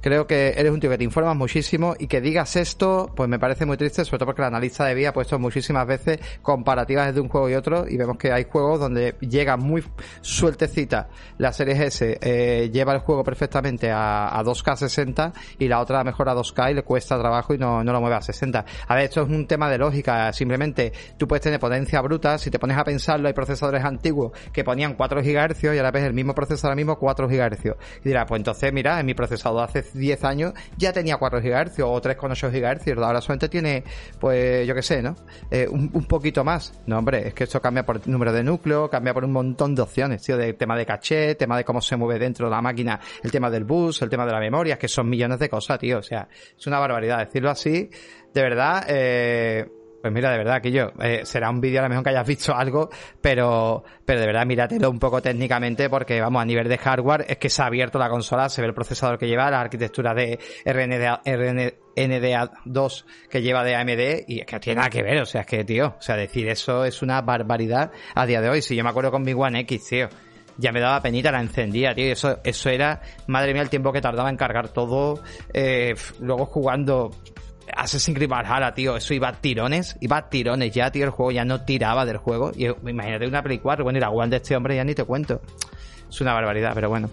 creo 0.00 0.26
que 0.26 0.54
eres 0.56 0.72
un 0.72 0.80
tío 0.80 0.90
que 0.90 0.98
te 0.98 1.04
informas 1.04 1.36
muchísimo 1.36 1.94
y 1.98 2.06
que 2.06 2.20
digas 2.20 2.56
esto, 2.56 3.10
pues 3.14 3.28
me 3.28 3.38
parece 3.38 3.66
muy 3.66 3.76
triste, 3.76 4.04
sobre 4.04 4.18
todo 4.18 4.26
porque 4.26 4.42
la 4.42 4.48
analista 4.48 4.84
de 4.84 4.94
vía 4.94 5.10
ha 5.10 5.12
puesto 5.12 5.38
muchísimas 5.38 5.86
veces 5.86 6.18
comparativas 6.42 7.14
de 7.14 7.20
un 7.20 7.28
juego 7.28 7.48
y 7.50 7.54
otro 7.54 7.86
y 7.88 7.96
vemos 7.96 8.16
que 8.18 8.32
hay 8.32 8.44
juegos 8.44 8.80
donde 8.80 9.16
llega 9.20 9.56
muy 9.56 9.84
sueltecita 10.20 11.08
la 11.38 11.52
serie 11.52 11.86
S, 11.86 12.18
eh, 12.20 12.70
lleva 12.72 12.92
el 12.94 13.00
juego 13.00 13.24
perfectamente 13.24 13.90
a, 13.90 14.42
2K 14.46 14.76
60 14.76 15.32
y 15.58 15.66
la 15.66 15.80
otra 15.80 16.04
mejor 16.04 16.28
a 16.28 16.34
2K 16.34 16.70
y 16.70 16.74
le 16.74 16.82
cuesta 16.82 17.18
trabajo 17.18 17.54
y 17.54 17.58
no, 17.58 17.82
no 17.82 17.92
lo 17.92 18.00
mueve 18.00 18.16
a 18.16 18.22
60. 18.22 18.64
A 18.86 18.94
ver, 18.94 19.04
esto 19.04 19.22
es 19.22 19.28
un 19.28 19.46
tema 19.46 19.68
de 19.68 19.78
lógica, 19.78 20.32
simplemente 20.32 20.92
tú 21.16 21.26
puedes 21.26 21.42
tener 21.42 21.58
potencia 21.58 22.00
bruta, 22.00 22.38
si 22.38 22.50
te 22.50 22.58
pones 22.58 22.76
a 22.76 22.84
pensarlo 22.84 23.26
hay 23.26 23.34
procesadores 23.34 23.84
antiguos 23.84 24.32
que 24.52 24.62
ponían 24.62 24.94
4 24.94 25.22
GHz 25.22 25.64
y 25.64 25.66
ahora 25.68 25.90
ves 25.90 26.04
el 26.04 26.12
mismo 26.12 26.34
procesador 26.34 26.76
mismo 26.76 26.98
4 26.98 27.28
GHz. 27.28 27.64
Y 28.04 28.08
dirás, 28.08 28.26
pues 28.28 28.38
entonces 28.38 28.72
mira, 28.72 29.00
en 29.00 29.06
mi 29.06 29.14
procesador 29.14 29.64
hace 29.64 29.82
10 29.92 30.24
años 30.24 30.52
ya 30.76 30.92
tenía 30.92 31.16
4 31.16 31.40
GHz 31.40 31.80
o 31.80 32.00
3,8 32.00 32.50
GHz, 32.50 32.98
ahora 33.02 33.20
solamente 33.20 33.48
tiene, 33.48 33.84
pues 34.20 34.66
yo 34.66 34.74
qué 34.74 34.82
sé, 34.82 35.02
¿no? 35.02 35.16
Eh, 35.50 35.66
un, 35.68 36.06
poquito 36.06 36.44
más. 36.44 36.72
No, 36.86 36.98
hombre, 36.98 37.28
es 37.28 37.34
que 37.34 37.44
esto 37.44 37.60
cambia 37.60 37.84
por 37.84 38.06
número 38.06 38.32
de 38.32 38.42
núcleo, 38.42 38.88
cambia 38.88 39.12
por 39.12 39.24
un 39.24 39.32
montón 39.32 39.74
de 39.74 39.82
opciones, 39.82 40.22
tío, 40.22 40.36
de 40.36 40.52
tema 40.54 40.76
de 40.76 40.86
caché, 40.86 41.34
tema 41.34 41.56
de 41.56 41.64
cómo 41.64 41.80
se 41.80 41.96
mueve 41.96 42.18
dentro 42.18 42.46
de 42.46 42.50
la 42.50 42.62
máquina, 42.62 43.00
el 43.22 43.30
tema 43.30 43.50
del 43.50 43.64
bus, 43.64 44.02
el 44.02 44.08
tema 44.08 44.26
de 44.26 44.32
la 44.32 44.40
memoria, 44.40 44.78
que 44.78 44.88
son 44.88 45.08
millones 45.08 45.38
de 45.38 45.48
cosas, 45.48 45.78
tío, 45.78 45.98
o 45.98 46.02
sea, 46.02 46.28
es 46.56 46.66
una 46.66 46.78
barbaridad 46.78 47.18
decirlo 47.18 47.50
así. 47.50 47.90
De 48.32 48.42
verdad, 48.42 48.84
eh, 48.88 49.66
pues 50.00 50.12
mira, 50.12 50.30
de 50.30 50.38
verdad 50.38 50.62
que 50.62 50.70
yo, 50.70 50.92
eh, 51.02 51.22
será 51.24 51.50
un 51.50 51.60
vídeo 51.60 51.80
a 51.80 51.82
lo 51.84 51.88
mejor 51.88 52.04
que 52.04 52.10
hayas 52.10 52.26
visto 52.26 52.54
algo, 52.54 52.90
pero, 53.20 53.84
pero 54.04 54.20
de 54.20 54.26
verdad 54.26 54.46
míratelo 54.46 54.90
un 54.90 54.98
poco 54.98 55.20
técnicamente 55.20 55.90
porque 55.90 56.20
vamos, 56.20 56.42
a 56.42 56.44
nivel 56.44 56.68
de 56.68 56.78
hardware 56.78 57.24
es 57.28 57.38
que 57.38 57.50
se 57.50 57.62
ha 57.62 57.66
abierto 57.66 57.98
la 57.98 58.08
consola, 58.08 58.48
se 58.48 58.60
ve 58.60 58.68
el 58.68 58.74
procesador 58.74 59.18
que 59.18 59.26
lleva, 59.26 59.50
la 59.50 59.60
arquitectura 59.60 60.14
de 60.14 60.38
RNDA, 60.64 61.22
RNDA 61.24 62.50
2 62.64 63.06
que 63.30 63.42
lleva 63.42 63.64
de 63.64 63.74
AMD 63.74 64.28
y 64.28 64.40
es 64.40 64.46
que 64.46 64.56
no 64.56 64.60
tiene 64.60 64.76
nada 64.76 64.90
que 64.90 65.02
ver, 65.02 65.22
o 65.22 65.26
sea, 65.26 65.42
es 65.42 65.46
que 65.46 65.64
tío, 65.64 65.94
o 65.98 66.02
sea, 66.02 66.16
decir 66.16 66.48
eso 66.48 66.84
es 66.84 67.02
una 67.02 67.20
barbaridad 67.22 67.90
a 68.14 68.26
día 68.26 68.40
de 68.40 68.48
hoy. 68.48 68.62
Si 68.62 68.76
yo 68.76 68.84
me 68.84 68.90
acuerdo 68.90 69.10
con 69.10 69.22
mi 69.22 69.32
One 69.32 69.60
X, 69.60 69.88
tío, 69.88 70.08
ya 70.58 70.72
me 70.72 70.80
daba 70.80 71.00
penita, 71.02 71.30
la 71.30 71.40
encendía, 71.40 71.94
tío. 71.94 72.12
Eso, 72.12 72.38
eso 72.44 72.70
era, 72.70 73.00
madre 73.26 73.52
mía, 73.52 73.62
el 73.62 73.70
tiempo 73.70 73.92
que 73.92 74.00
tardaba 74.00 74.30
en 74.30 74.36
cargar 74.36 74.68
todo. 74.68 75.20
Eh, 75.52 75.94
luego 76.20 76.46
jugando 76.46 77.10
Assassin's 77.74 78.16
Creed 78.16 78.28
Valhalla, 78.28 78.74
tío, 78.74 78.96
eso 78.96 79.14
iba 79.14 79.28
a 79.28 79.32
tirones, 79.32 79.96
iba 80.00 80.16
a 80.16 80.28
tirones 80.28 80.72
ya, 80.72 80.90
tío, 80.90 81.04
el 81.04 81.10
juego 81.10 81.32
ya 81.32 81.44
no 81.44 81.62
tiraba 81.64 82.04
del 82.04 82.18
juego. 82.18 82.52
Y 82.56 82.66
imagínate 82.66 83.26
una 83.26 83.42
Play 83.42 83.58
4, 83.58 83.84
bueno, 83.84 83.98
y 83.98 84.00
la 84.00 84.10
One 84.10 84.30
de 84.30 84.36
este 84.36 84.56
hombre 84.56 84.76
ya 84.76 84.84
ni 84.84 84.94
te 84.94 85.04
cuento. 85.04 85.40
Es 86.08 86.20
una 86.20 86.32
barbaridad, 86.32 86.72
pero 86.74 86.88
bueno. 86.88 87.10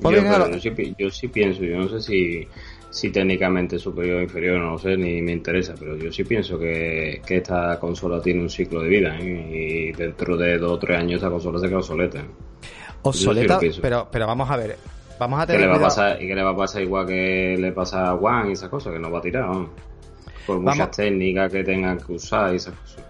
Yo, 0.00 1.10
sí, 1.10 1.28
pienso, 1.28 1.64
yo 1.64 1.76
no 1.76 1.88
sé 1.88 2.00
si, 2.00 2.48
si 2.88 3.10
técnicamente 3.10 3.78
superior 3.78 4.18
o 4.18 4.22
inferior, 4.22 4.60
no 4.60 4.72
lo 4.72 4.78
sé, 4.78 4.96
ni 4.96 5.20
me 5.22 5.32
interesa, 5.32 5.74
pero 5.78 5.96
yo 5.96 6.12
sí 6.12 6.22
pienso 6.22 6.56
que, 6.58 7.20
que 7.26 7.38
esta 7.38 7.78
consola 7.80 8.22
tiene 8.22 8.40
un 8.40 8.48
ciclo 8.48 8.82
de 8.82 8.88
vida 8.88 9.18
¿eh? 9.18 9.90
y 9.90 9.92
dentro 9.92 10.36
de 10.36 10.56
dos 10.56 10.72
o 10.72 10.78
tres 10.78 10.98
años 10.98 11.16
esta 11.16 11.30
consola 11.30 11.58
se 11.58 11.66
queda 11.66 11.78
obsoleta. 11.78 12.24
Obsoleta, 13.02 13.58
pero, 13.82 14.08
pero 14.10 14.26
vamos 14.26 14.48
a 14.50 14.56
ver, 14.56 14.76
Vamos 15.18 15.40
a 15.40 15.46
¿Qué 15.46 15.52
tener 15.54 15.66
le 15.66 15.72
va 15.72 15.76
a 15.76 15.80
pasar, 15.80 16.22
y 16.22 16.28
que 16.28 16.34
le 16.34 16.42
va 16.42 16.50
a 16.50 16.56
pasar 16.56 16.82
igual 16.82 17.06
que 17.06 17.56
le 17.58 17.72
pasa 17.72 18.10
a 18.10 18.16
Juan 18.16 18.48
y 18.48 18.52
esas 18.52 18.68
cosas, 18.68 18.92
que 18.92 18.98
no 18.98 19.10
va 19.10 19.18
a 19.18 19.22
tirar, 19.22 19.48
vamos. 19.48 19.70
Por 20.46 20.60
muchas 20.60 20.78
Vamos. 20.78 20.96
técnicas 20.96 21.52
que 21.52 21.64
tengan 21.64 21.98
que 21.98 22.12
usar 22.12 22.52
y 22.52 22.56
esas 22.56 22.74
cosas. 22.74 23.04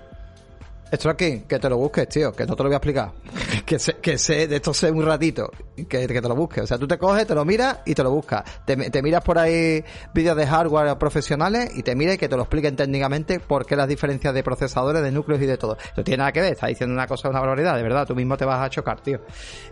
Aquí, 0.90 1.44
que 1.48 1.58
te 1.58 1.68
lo 1.68 1.76
busques, 1.76 2.08
tío, 2.08 2.32
que 2.32 2.46
no 2.46 2.54
te 2.54 2.62
lo 2.62 2.68
voy 2.68 2.74
a 2.74 2.78
explicar. 2.78 3.12
que 3.66 3.78
sé, 3.78 3.96
que 3.96 4.18
sé, 4.18 4.46
de 4.46 4.56
esto 4.56 4.72
sé 4.72 4.90
un 4.90 5.04
ratito, 5.04 5.50
que, 5.88 6.06
te 6.06 6.20
lo 6.20 6.34
busques. 6.34 6.64
O 6.64 6.66
sea, 6.66 6.78
tú 6.78 6.86
te 6.86 6.98
coges, 6.98 7.26
te 7.26 7.34
lo 7.34 7.44
miras 7.44 7.78
y 7.86 7.94
te 7.94 8.02
lo 8.02 8.10
buscas. 8.10 8.44
Te, 8.64 8.76
te 8.76 9.02
miras 9.02 9.22
por 9.22 9.38
ahí 9.38 9.84
vídeos 10.14 10.36
de 10.36 10.46
hardware 10.46 10.96
profesionales 10.98 11.70
y 11.74 11.82
te 11.82 11.94
miras 11.94 12.16
y 12.16 12.18
que 12.18 12.28
te 12.28 12.36
lo 12.36 12.42
expliquen 12.42 12.76
técnicamente 12.76 13.40
por 13.40 13.66
qué 13.66 13.76
las 13.76 13.88
diferencias 13.88 14.34
de 14.34 14.42
procesadores, 14.42 15.02
de 15.02 15.12
núcleos 15.12 15.40
y 15.42 15.46
de 15.46 15.56
todo. 15.56 15.76
No 15.96 16.04
tiene 16.04 16.18
nada 16.18 16.32
que 16.32 16.40
ver, 16.40 16.52
estás 16.52 16.68
diciendo 16.68 16.94
una 16.94 17.06
cosa, 17.06 17.28
una 17.28 17.40
barbaridad, 17.40 17.76
de 17.76 17.82
verdad, 17.82 18.06
tú 18.06 18.14
mismo 18.14 18.36
te 18.36 18.44
vas 18.44 18.60
a 18.60 18.70
chocar, 18.70 19.00
tío. 19.00 19.20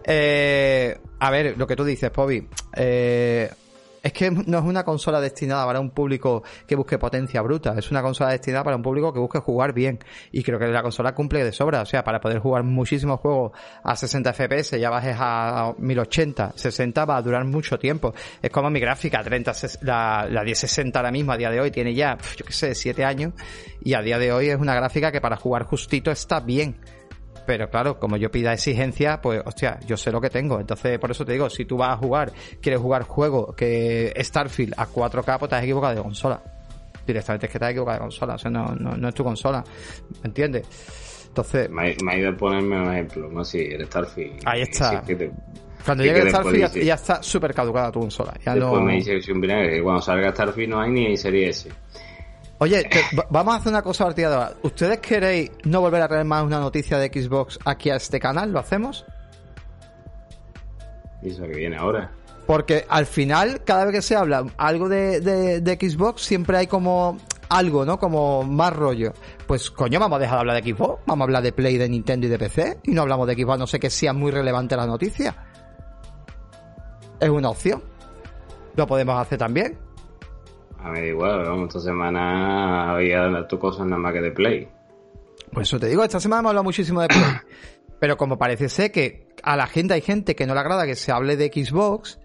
Eh, 0.04 0.98
a 1.18 1.30
ver, 1.30 1.56
lo 1.56 1.66
que 1.66 1.76
tú 1.76 1.84
dices, 1.84 2.10
Pobi, 2.10 2.46
eh, 2.74 3.50
es 4.06 4.12
que 4.12 4.30
no 4.30 4.58
es 4.58 4.64
una 4.64 4.84
consola 4.84 5.20
destinada 5.20 5.66
para 5.66 5.80
un 5.80 5.90
público 5.90 6.42
que 6.66 6.76
busque 6.76 6.98
potencia 6.98 7.42
bruta, 7.42 7.74
es 7.78 7.90
una 7.90 8.02
consola 8.02 8.30
destinada 8.30 8.64
para 8.64 8.76
un 8.76 8.82
público 8.82 9.12
que 9.12 9.18
busque 9.18 9.38
jugar 9.40 9.72
bien. 9.72 9.98
Y 10.32 10.42
creo 10.42 10.58
que 10.58 10.66
la 10.68 10.82
consola 10.82 11.14
cumple 11.14 11.44
de 11.44 11.52
sobra, 11.52 11.82
o 11.82 11.86
sea, 11.86 12.04
para 12.04 12.20
poder 12.20 12.38
jugar 12.38 12.62
muchísimos 12.62 13.20
juegos 13.20 13.52
a 13.82 13.96
60 13.96 14.32
FPS, 14.32 14.78
ya 14.78 14.90
bajes 14.90 15.16
a 15.18 15.74
1080, 15.78 16.52
60 16.56 17.04
va 17.04 17.16
a 17.16 17.22
durar 17.22 17.44
mucho 17.44 17.78
tiempo. 17.78 18.14
Es 18.42 18.50
como 18.50 18.70
mi 18.70 18.80
gráfica, 18.80 19.22
30, 19.22 19.52
ses- 19.52 19.78
la, 19.82 20.26
la 20.30 20.42
1060 20.44 20.98
ahora 20.98 21.10
mismo, 21.10 21.32
a 21.32 21.36
día 21.36 21.50
de 21.50 21.60
hoy, 21.60 21.70
tiene 21.70 21.94
ya, 21.94 22.16
yo 22.36 22.44
qué 22.44 22.52
sé, 22.52 22.74
7 22.74 23.04
años, 23.04 23.32
y 23.82 23.94
a 23.94 24.00
día 24.02 24.18
de 24.18 24.32
hoy 24.32 24.48
es 24.50 24.58
una 24.58 24.74
gráfica 24.74 25.10
que 25.12 25.20
para 25.20 25.36
jugar 25.36 25.64
justito 25.64 26.10
está 26.10 26.40
bien. 26.40 26.76
Pero 27.46 27.70
claro, 27.70 27.98
como 27.98 28.16
yo 28.16 28.30
pida 28.30 28.52
exigencia, 28.52 29.20
pues 29.20 29.40
hostia, 29.44 29.78
yo 29.86 29.96
sé 29.96 30.10
lo 30.10 30.20
que 30.20 30.30
tengo. 30.30 30.58
Entonces, 30.60 30.98
por 30.98 31.10
eso 31.12 31.24
te 31.24 31.32
digo, 31.32 31.48
si 31.48 31.64
tú 31.64 31.76
vas 31.76 31.90
a 31.92 31.96
jugar, 31.96 32.32
quieres 32.60 32.80
jugar 32.80 33.04
juego 33.04 33.54
que 33.54 34.12
Starfield 34.18 34.74
a 34.76 34.86
4K, 34.88 35.38
pues 35.38 35.48
te 35.50 35.56
has 35.56 35.62
equivocado 35.62 35.94
de 35.94 36.02
consola. 36.02 36.42
Directamente 37.06 37.46
es 37.46 37.52
que 37.52 37.58
te 37.58 37.64
has 37.64 37.70
equivocado 37.70 37.98
de 37.98 38.02
consola, 38.02 38.34
o 38.34 38.38
sea, 38.38 38.50
no, 38.50 38.74
no, 38.74 38.96
no 38.96 39.08
es 39.08 39.14
tu 39.14 39.22
consola. 39.22 39.62
¿Me 40.22 40.28
entiendes? 40.28 41.24
Entonces, 41.28 41.70
Me, 41.70 41.90
ha- 41.92 41.94
me 42.04 42.12
ha 42.14 42.18
ido 42.18 42.30
a 42.30 42.36
ponerme 42.36 42.80
un 42.80 42.92
ejemplo, 42.92 43.28
¿no? 43.30 43.44
Sí, 43.44 43.58
el 43.60 43.86
Starfield. 43.86 44.40
Ahí 44.44 44.62
está. 44.62 44.90
Sí, 44.90 45.06
que 45.06 45.14
te- 45.14 45.30
cuando 45.84 46.02
llegue 46.02 46.22
que 46.24 46.30
Starfield 46.30 46.64
dice- 46.72 46.84
ya 46.84 46.94
está 46.94 47.22
súper 47.22 47.54
caducada 47.54 47.92
tu 47.92 48.00
consola. 48.00 48.32
Ya 48.44 48.54
después 48.54 48.80
no... 48.80 48.86
me 48.86 48.94
dice 48.94 49.20
que 49.20 49.82
cuando 49.82 50.02
salga 50.02 50.32
Starfield 50.32 50.70
no 50.70 50.80
hay 50.80 50.90
ni 50.90 51.16
serie 51.16 51.50
S. 51.50 51.68
Oye, 52.58 52.84
te- 52.84 53.02
vamos 53.30 53.54
a 53.54 53.58
hacer 53.58 53.68
una 53.70 53.82
cosa 53.82 54.04
ahora. 54.04 54.52
¿Ustedes 54.62 54.98
queréis 55.00 55.50
no 55.64 55.80
volver 55.80 56.00
a 56.02 56.08
traer 56.08 56.24
más 56.24 56.42
una 56.42 56.58
noticia 56.58 56.98
de 56.98 57.08
Xbox 57.08 57.58
aquí 57.64 57.90
a 57.90 57.96
este 57.96 58.18
canal? 58.18 58.50
¿Lo 58.52 58.58
hacemos? 58.58 59.04
Y 61.22 61.30
eso 61.30 61.42
que 61.42 61.48
viene 61.56 61.76
ahora. 61.76 62.10
Porque 62.46 62.86
al 62.88 63.06
final, 63.06 63.62
cada 63.64 63.84
vez 63.84 63.94
que 63.94 64.02
se 64.02 64.16
habla 64.16 64.46
algo 64.56 64.88
de, 64.88 65.20
de, 65.20 65.60
de 65.60 65.74
Xbox, 65.90 66.22
siempre 66.22 66.56
hay 66.56 66.66
como 66.66 67.18
algo, 67.48 67.84
¿no? 67.84 67.98
Como 67.98 68.42
más 68.44 68.72
rollo. 68.74 69.12
Pues 69.46 69.70
coño, 69.70 69.98
vamos 70.00 70.16
a 70.16 70.20
dejar 70.20 70.36
de 70.36 70.40
hablar 70.40 70.62
de 70.62 70.72
Xbox, 70.72 71.02
vamos 71.06 71.22
a 71.22 71.26
hablar 71.26 71.42
de 71.42 71.52
Play, 71.52 71.76
de 71.76 71.88
Nintendo 71.88 72.26
y 72.26 72.30
de 72.30 72.38
PC, 72.38 72.78
y 72.84 72.92
no 72.92 73.02
hablamos 73.02 73.26
de 73.26 73.34
Xbox, 73.34 73.58
no 73.58 73.66
sé 73.66 73.78
que 73.80 73.90
sea 73.90 74.12
muy 74.12 74.30
relevante 74.30 74.76
la 74.76 74.86
noticia. 74.86 75.34
Es 77.20 77.28
una 77.28 77.50
opción. 77.50 77.82
Lo 78.76 78.86
podemos 78.86 79.20
hacer 79.20 79.38
también. 79.38 79.78
A 80.86 80.92
da 80.92 81.04
igual, 81.04 81.44
vamos, 81.44 81.68
esta 81.68 81.80
semana 81.80 82.92
había 82.92 83.48
tu 83.48 83.58
cosas 83.58 83.86
nada 83.86 84.00
más 84.00 84.12
que 84.12 84.20
de 84.20 84.30
Play. 84.30 84.68
Por 85.52 85.64
eso 85.64 85.80
te 85.80 85.88
digo, 85.88 86.04
esta 86.04 86.20
semana 86.20 86.40
hemos 86.40 86.50
hablado 86.50 86.62
muchísimo 86.62 87.00
de 87.00 87.08
Play. 87.08 87.22
Pero 87.98 88.16
como 88.16 88.38
parece 88.38 88.68
ser 88.68 88.92
que 88.92 89.26
a 89.42 89.56
la 89.56 89.66
gente 89.66 89.94
hay 89.94 90.00
gente 90.00 90.36
que 90.36 90.46
no 90.46 90.54
le 90.54 90.60
agrada 90.60 90.86
que 90.86 90.94
se 90.94 91.10
hable 91.10 91.36
de 91.36 91.48
Xbox, 91.48 92.20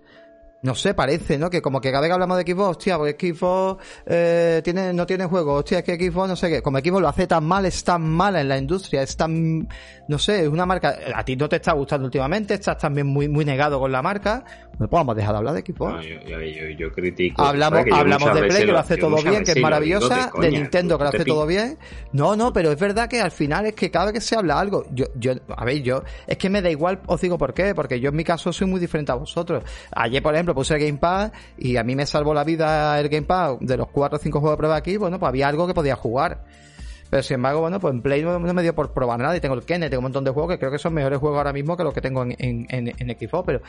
no 0.64 0.76
sé, 0.76 0.94
parece, 0.94 1.38
¿no? 1.40 1.50
Que 1.50 1.62
como 1.62 1.82
que 1.82 1.90
cada 1.90 2.02
vez 2.02 2.10
que 2.10 2.14
hablamos 2.14 2.38
de 2.38 2.52
Xbox, 2.52 2.78
hostia, 2.78 2.98
porque 2.98 3.34
Xbox 3.34 3.84
eh, 4.06 4.62
tiene, 4.64 4.94
no 4.94 5.06
tiene 5.08 5.26
juego, 5.26 5.56
hostia, 5.56 5.80
es 5.80 5.84
que 5.84 5.98
Xbox 5.98 6.30
no 6.30 6.36
sé 6.36 6.50
qué. 6.50 6.62
Como 6.62 6.78
Xbox 6.78 7.02
lo 7.02 7.08
hace 7.08 7.26
tan 7.26 7.46
mal, 7.46 7.66
es 7.66 7.84
tan 7.84 8.08
mala 8.08 8.42
en 8.42 8.48
la 8.48 8.58
industria, 8.58 9.02
es 9.02 9.18
tan, 9.18 9.68
no 10.08 10.20
sé, 10.20 10.44
es 10.44 10.48
una 10.48 10.66
marca, 10.66 10.96
a 11.16 11.26
ti 11.26 11.36
no 11.36 11.50
te 11.50 11.56
está 11.56 11.74
gustando 11.74 12.06
últimamente, 12.06 12.54
estás 12.54 12.78
también 12.78 13.08
muy, 13.08 13.28
muy 13.28 13.44
negado 13.44 13.80
con 13.80 13.92
la 13.92 14.04
marca, 14.04 14.44
pues 14.78 14.90
vamos 14.90 15.14
a 15.14 15.16
dejar 15.16 15.34
de 15.34 15.38
hablar 15.38 15.54
de 15.54 15.62
Xbox. 15.62 15.94
No, 15.94 16.02
yo, 16.02 16.42
yo, 16.42 16.70
yo, 16.78 16.92
critico. 16.92 17.42
Hablamos, 17.42 17.86
hablamos 17.92 18.34
de 18.34 18.44
Play, 18.44 18.66
que 18.66 18.72
lo 18.72 18.80
hace 18.80 18.98
todo 18.98 19.16
bien, 19.22 19.44
que 19.44 19.52
es 19.52 19.62
maravillosa, 19.62 20.32
de 20.40 20.52
Nintendo, 20.52 20.98
que 20.98 21.04
lo 21.04 21.10
hace 21.10 21.26
todo 21.26 21.46
bien. 21.46 21.78
No, 22.14 22.36
no, 22.36 22.54
pero 22.54 22.72
es 22.72 22.80
verdad 22.80 23.10
que 23.10 23.20
al 23.20 23.32
final 23.32 23.66
es 23.66 23.74
que 23.74 23.92
cada 23.92 24.06
vez 24.06 24.14
que 24.16 24.22
se 24.22 24.36
habla 24.36 24.60
algo, 24.60 24.86
yo, 24.92 25.06
yo, 25.16 25.34
a 25.56 25.66
ver, 25.66 25.82
yo, 25.82 26.04
es 26.28 26.38
que 26.38 26.50
me 26.50 26.62
da 26.62 26.70
igual, 26.70 27.00
os 27.08 27.22
digo 27.22 27.38
por 27.38 27.54
qué, 27.54 27.76
porque 27.76 28.00
yo 28.00 28.10
en 28.10 28.16
mi 28.16 28.24
caso 28.24 28.54
soy 28.54 28.68
muy 28.68 28.80
diferente 28.80 29.12
a 29.12 29.16
vosotros. 29.16 29.64
Ayer, 29.92 30.22
por 30.22 30.34
ejemplo, 30.34 30.51
puse 30.54 30.76
el 30.76 30.80
Game 30.80 30.98
Pass 30.98 31.32
y 31.58 31.78
a 31.78 31.84
mí 31.84 31.96
me 31.96 32.06
salvó 32.06 32.34
la 32.34 32.44
vida 32.44 33.00
el 33.00 33.10
Game 33.10 33.26
Pass 33.26 33.58
de 33.60 33.78
los 33.78 33.88
4 33.88 34.18
o 34.18 34.20
5 34.20 34.40
juegos 34.40 34.56
de 34.56 34.58
prueba 34.58 34.76
aquí, 34.76 34.98
bueno, 34.98 35.20
pues 35.20 35.30
había 35.30 35.48
algo 35.48 35.68
que 35.68 35.74
podía 35.74 35.96
jugar. 35.96 36.44
Pero 37.10 37.24
sin 37.24 37.36
embargo, 37.36 37.60
bueno, 37.60 37.80
pues 37.80 37.94
en 37.94 38.02
Play 38.02 38.24
no, 38.24 38.40
me 38.40 38.62
dio 38.62 38.74
por 38.74 38.94
probar 38.94 39.20
nada 39.20 39.36
y 39.36 39.42
tengo 39.42 39.56
el 39.56 39.64
Kenneth, 39.64 39.90
tengo 39.90 40.00
un 40.00 40.06
montón 40.06 40.24
de 40.24 40.32
juegos 40.32 40.54
que 40.54 40.60
creo 40.60 40.72
que 40.72 40.80
son 40.80 40.94
mejores 40.94 41.20
juegos 41.20 41.38
ahora 41.38 41.52
mismo 41.52 41.76
que 41.76 41.84
los 41.84 41.94
que 41.94 42.00
tengo 42.00 42.24
en, 42.24 42.36
en, 42.40 42.66
en, 42.70 42.88
en 42.88 43.18
Xbox, 43.20 43.44
pero 43.46 43.62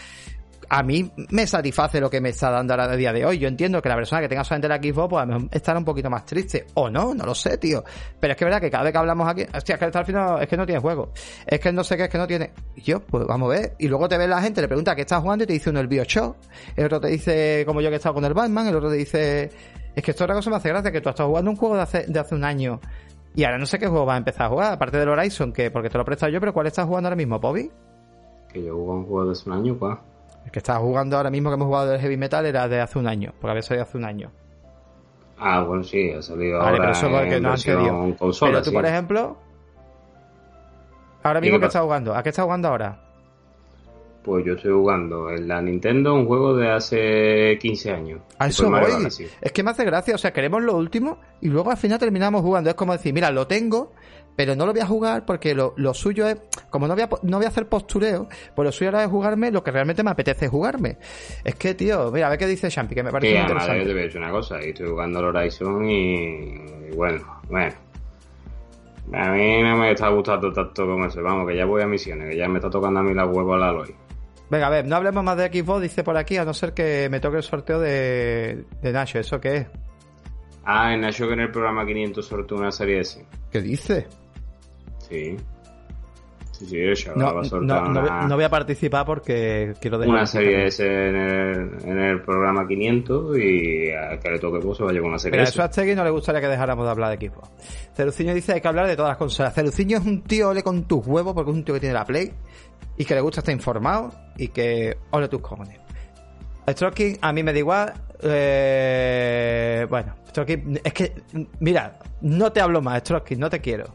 a 0.75 0.83
mí 0.83 1.13
me 1.29 1.47
satisface 1.47 2.01
lo 2.01 2.09
que 2.09 2.19
me 2.19 2.31
está 2.31 2.51
dando 2.51 2.73
ahora 2.73 2.85
a 2.85 2.97
día 2.97 3.13
de 3.13 3.27
hoy. 3.27 3.39
Yo 3.39 3.47
entiendo 3.47 3.83
que 3.83 3.91
la 3.91 3.95
persona 3.95 4.23
que 4.23 4.29
tenga 4.29 4.43
solamente 4.43 4.69
la 4.69 4.77
Xbox, 4.77 5.11
pues 5.11 5.23
a 5.23 5.27
lo 5.27 5.35
mejor 5.35 5.49
estará 5.53 5.79
un 5.79 5.85
poquito 5.85 6.09
más 6.09 6.25
triste. 6.25 6.65
O 6.73 6.89
no, 6.89 7.15
no 7.15 7.27
lo 7.27 7.35
sé, 7.35 7.59
tío. 7.59 7.85
Pero 8.19 8.33
es 8.33 8.39
que 8.39 8.45
es 8.45 8.47
verdad 8.47 8.61
que 8.63 8.71
cada 8.71 8.85
vez 8.85 8.93
que 8.93 8.99
hablamos 8.99 9.29
aquí, 9.29 9.43
hostia, 9.55 9.75
es 9.75 9.79
que 9.79 9.99
al 9.99 10.07
final 10.07 10.43
es 10.43 10.49
que 10.49 10.57
no 10.57 10.65
tiene 10.65 10.81
juego. 10.81 11.13
Es 11.47 11.61
que 11.61 11.73
no 11.73 11.85
sé 11.85 11.99
qué, 11.99 12.05
es 12.05 12.09
que 12.09 12.17
no 12.17 12.27
tiene. 12.27 12.53
Y 12.75 12.81
yo, 12.81 13.01
pues 13.01 13.27
vamos 13.27 13.51
a 13.51 13.59
ver. 13.59 13.75
Y 13.81 13.89
luego 13.89 14.09
te 14.09 14.17
ve 14.17 14.27
la 14.27 14.41
gente, 14.41 14.63
le 14.63 14.67
pregunta 14.67 14.97
qué 14.97 15.03
estás 15.03 15.21
jugando 15.21 15.45
y 15.45 15.47
te 15.47 15.53
dice 15.53 15.69
uno 15.69 15.81
el 15.81 15.89
Bioshock. 15.89 16.37
El 16.75 16.87
otro 16.87 17.01
te 17.01 17.09
dice, 17.09 17.65
como 17.67 17.83
yo 17.83 17.91
que 17.91 17.97
he 17.97 17.99
estado 17.99 18.15
con 18.15 18.25
el 18.25 18.33
Batman. 18.33 18.67
El 18.67 18.77
otro 18.77 18.89
te 18.89 18.97
dice, 18.97 19.51
es 19.95 20.03
que 20.03 20.11
esto 20.11 20.25
otra 20.25 20.35
cosa 20.35 20.49
me 20.49 20.57
hace 20.57 20.71
gracia, 20.71 20.91
que 20.91 21.03
tú 21.03 21.11
has 21.11 21.13
estado 21.13 21.29
jugando 21.29 21.51
un 21.51 21.59
juego 21.59 21.77
de 21.77 21.83
hace, 21.83 22.07
de 22.07 22.19
hace 22.19 22.35
un 22.35 22.45
año. 22.45 22.81
Y 23.35 23.45
ahora 23.45 23.59
no 23.59 23.67
sé 23.67 23.79
qué 23.79 23.89
juego 23.89 24.07
vas 24.07 24.15
a 24.15 24.19
empezar 24.19 24.47
a 24.47 24.49
jugar, 24.49 24.73
aparte 24.73 24.97
del 24.97 25.11
Horizon, 25.11 25.53
que 25.53 25.71
porque 25.71 25.91
te 25.91 25.99
lo 25.99 26.03
he 26.03 26.07
prestado 26.07 26.33
yo, 26.33 26.41
pero 26.41 26.55
¿cuál 26.55 26.67
estás 26.67 26.87
jugando 26.87 27.09
ahora 27.09 27.17
mismo, 27.17 27.39
Bobby? 27.39 27.71
Que 28.51 28.65
yo 28.65 28.75
juego 28.75 28.95
un 28.95 29.05
juego 29.05 29.27
de 29.27 29.33
hace 29.33 29.51
un 29.51 29.57
año, 29.57 29.77
pues. 29.79 29.99
El 30.45 30.51
que 30.51 30.59
estás 30.59 30.79
jugando 30.79 31.17
ahora 31.17 31.31
mismo 31.31 31.51
que 31.51 31.55
hemos 31.55 31.67
jugado 31.67 31.91
del 31.91 32.01
Heavy 32.01 32.17
Metal 32.17 32.45
era 32.45 32.69
de 32.69 32.81
hace 32.81 32.99
un 32.99 33.07
año, 33.07 33.33
porque 33.41 33.51
había 33.51 33.63
salido 33.63 33.85
hace 33.85 33.99
un 33.99 34.05
año. 34.05 34.31
Ah, 35.39 35.63
bueno, 35.63 35.83
sí, 35.83 36.11
ha 36.11 36.23
salido 36.23 36.59
Vale, 36.59 36.73
pero 36.73 36.85
ahora 36.85 36.93
eso 36.93 37.07
es 37.07 37.13
porque 37.13 37.37
en 37.37 37.43
no 37.43 38.03
han 38.03 38.13
consola, 38.15 38.53
pero 38.53 38.63
tú, 38.63 38.71
sí. 38.71 38.77
por 38.77 38.87
ejemplo, 38.87 39.37
ahora 41.23 41.39
¿Y 41.41 41.43
mismo 41.43 41.57
qué 41.57 41.61
que 41.63 41.67
estás 41.67 41.83
jugando, 41.83 42.15
¿a 42.15 42.23
qué 42.23 42.29
estás 42.29 42.45
jugando 42.45 42.69
ahora? 42.69 43.02
Pues 44.25 44.45
yo 44.45 44.53
estoy 44.55 44.73
jugando 44.73 45.31
en 45.31 45.49
la 45.49 45.61
Nintendo 45.61 46.15
un 46.15 46.27
juego 46.27 46.55
de 46.57 46.71
hace 46.71 47.59
15 47.61 47.91
años. 47.91 48.21
A 48.39 48.47
eso 48.47 48.71
voy. 48.71 48.81
Es 49.41 49.53
que 49.53 49.63
me 49.65 49.71
hace 49.73 49.85
gracia, 49.85 50.15
o 50.15 50.19
sea, 50.19 50.33
queremos 50.33 50.63
lo 50.63 50.77
último 50.77 51.19
y 51.41 51.49
luego 51.49 51.71
al 51.73 51.77
final 51.77 51.99
terminamos 51.99 52.43
jugando. 52.43 52.71
Es 52.71 52.77
como 52.77 52.93
decir, 52.93 53.13
mira, 53.13 53.33
lo 53.33 53.49
tengo, 53.49 53.93
pero 54.37 54.55
no 54.55 54.65
lo 54.65 54.73
voy 54.73 54.81
a 54.81 54.87
jugar 54.87 55.25
porque 55.27 55.57
lo, 55.57 55.75
lo 55.77 55.93
suyo 55.93 56.29
es, 56.29 56.37
como 56.71 56.87
no 56.87 56.95
voy, 56.95 57.03
a, 57.03 57.09
no 57.23 57.39
voy 57.39 57.47
a 57.47 57.49
hacer 57.49 57.69
postureo, 57.69 58.29
pues 58.55 58.65
lo 58.65 58.71
suyo 58.71 58.91
ahora 58.91 59.03
es 59.05 59.11
jugarme 59.11 59.51
lo 59.51 59.65
que 59.65 59.73
realmente 59.73 60.05
me 60.05 60.11
apetece 60.13 60.47
jugarme. 60.47 60.99
Es 61.43 61.57
que, 61.57 61.75
tío, 61.75 62.13
mira, 62.13 62.29
a 62.29 62.31
ver 62.31 62.39
qué 62.39 62.47
dice 62.47 62.69
Champi, 62.69 62.95
que 62.95 63.03
me 63.03 63.11
parece 63.11 63.33
Sí, 63.33 63.39
muy 63.39 63.45
además 63.45 63.67
yo 63.67 63.73
te 63.73 63.79
interesante. 63.81 63.93
voy 63.93 64.03
a 64.03 64.05
decir 64.05 64.21
una 64.21 64.31
cosa, 64.31 64.65
y 64.65 64.69
estoy 64.71 64.89
jugando 64.89 65.19
al 65.19 65.25
Horizon 65.25 65.91
y, 65.91 66.91
y 66.93 66.95
bueno, 66.95 67.41
bueno. 67.51 67.75
A 69.15 69.31
mí 69.33 69.63
no 69.63 69.77
me 69.77 69.91
está 69.93 70.09
gustando 70.09 70.51
tanto 70.53 70.87
como 70.87 71.05
eso, 71.07 71.23
vamos, 71.23 71.47
que 71.47 71.57
ya 71.57 71.67
voy 71.67 71.83
a 71.83 71.87
misiones, 71.87 72.31
que 72.31 72.37
ya 72.37 72.49
me 72.49 72.59
está 72.59 72.71
tocando 72.71 73.01
a 73.01 73.03
mí 73.03 73.13
la 73.13 73.27
huevo 73.27 73.55
al 73.55 73.65
Aloy. 73.65 73.95
Venga, 74.53 74.67
a 74.67 74.71
ver, 74.71 74.87
no 74.87 74.97
hablemos 74.97 75.25
más 75.25 75.39
de 75.39 75.47
Xbox, 75.49 75.81
dice 75.81 76.05
por 76.05 76.15
aquí, 76.19 76.37
a 76.37 76.45
no 76.45 76.53
ser 76.53 76.75
que 76.75 77.09
me 77.11 77.21
toque 77.21 77.39
el 77.39 77.43
sorteo 77.43 77.81
de, 77.81 78.67
de 78.83 78.93
Nacho. 78.93 79.19
¿Eso 79.19 79.41
qué 79.41 79.57
es? 79.57 79.67
Ah, 80.63 80.93
en 80.93 81.01
Nacho 81.01 81.27
que 81.27 81.33
en 81.33 81.41
el 81.41 81.51
programa 81.51 81.87
500 81.87 82.27
sorteó 82.27 82.59
una 82.59 82.71
serie 82.71 83.01
S. 83.01 83.25
¿Qué 83.51 83.63
dice? 83.63 84.09
Sí. 84.99 85.39
Sí, 86.67 86.95
sí, 86.95 87.05
chaval 87.05 87.19
No, 87.19 87.25
va 87.27 87.31
a 87.31 87.35
no, 87.35 87.45
soltar 87.45 87.83
no 87.89 88.01
voy- 88.01 88.09
una, 88.11 88.27
no 88.29 88.35
voy 88.37 88.45
a 88.45 88.49
participar 88.51 89.05
porque 89.07 89.75
quiero 89.81 89.99
dejar 89.99 90.15
una 90.15 90.27
serie 90.27 90.67
S 90.67 90.85
en 90.85 91.17
el, 91.17 91.71
en 91.85 91.99
el 91.99 92.23
programa 92.23 92.67
500 92.67 93.39
y 93.39 93.91
a 93.91 94.19
que 94.19 94.31
le 94.31 94.39
toque 94.39 94.59
pues 94.61 94.79
se 94.79 94.85
va 94.85 94.91
a 94.91 94.93
llevar 94.93 95.09
una 95.11 95.19
serie 95.19 95.33
Mira, 95.39 95.45
S. 95.49 95.53
eso 95.61 95.63
a 95.83 95.95
no 95.95 96.05
le 96.05 96.11
gustaría 96.11 96.41
que 96.41 96.49
dejáramos 96.49 96.85
de 96.85 96.91
hablar 96.91 97.09
de 97.11 97.15
equipo. 97.17 97.43
Ceruciño 97.95 98.35
dice 98.35 98.53
hay 98.55 98.61
que 98.61 98.69
hablar 98.69 98.87
de 98.87 98.97
todas 98.97 99.11
las 99.11 99.19
consolas. 99.19 99.55
Ceruciño 99.55 99.99
es 99.99 100.05
un 100.05 100.23
tío, 100.23 100.51
ole 100.51 100.63
con 100.63 100.85
tus 100.85 101.07
huevos, 101.07 101.35
porque 101.35 101.51
es 101.51 101.57
un 101.57 101.65
tío 101.65 101.75
que 101.75 101.81
tiene 101.81 101.95
la 101.95 102.05
Play 102.05 102.33
y 102.97 103.05
que 103.05 103.15
le 103.15 103.21
gusta 103.21 103.41
estar 103.41 103.55
informado 103.55 104.13
y 104.37 104.49
que 104.49 104.97
ole 105.11 105.29
tus 105.29 105.41
cojones. 105.41 105.79
Stroking 106.69 107.19
a 107.21 107.33
mí 107.33 107.43
me 107.43 107.53
da 107.53 107.59
igual. 107.59 107.93
Eh, 108.23 109.87
bueno, 109.91 110.15
Stroking, 110.29 110.81
es 110.85 110.93
que, 110.93 111.13
mira, 111.61 111.99
no 112.21 112.53
te 112.53 112.61
hablo 112.61 112.81
más, 112.81 113.01
Stroking, 113.01 113.39
no 113.39 113.51
te 113.51 113.61
quiero. 113.61 113.87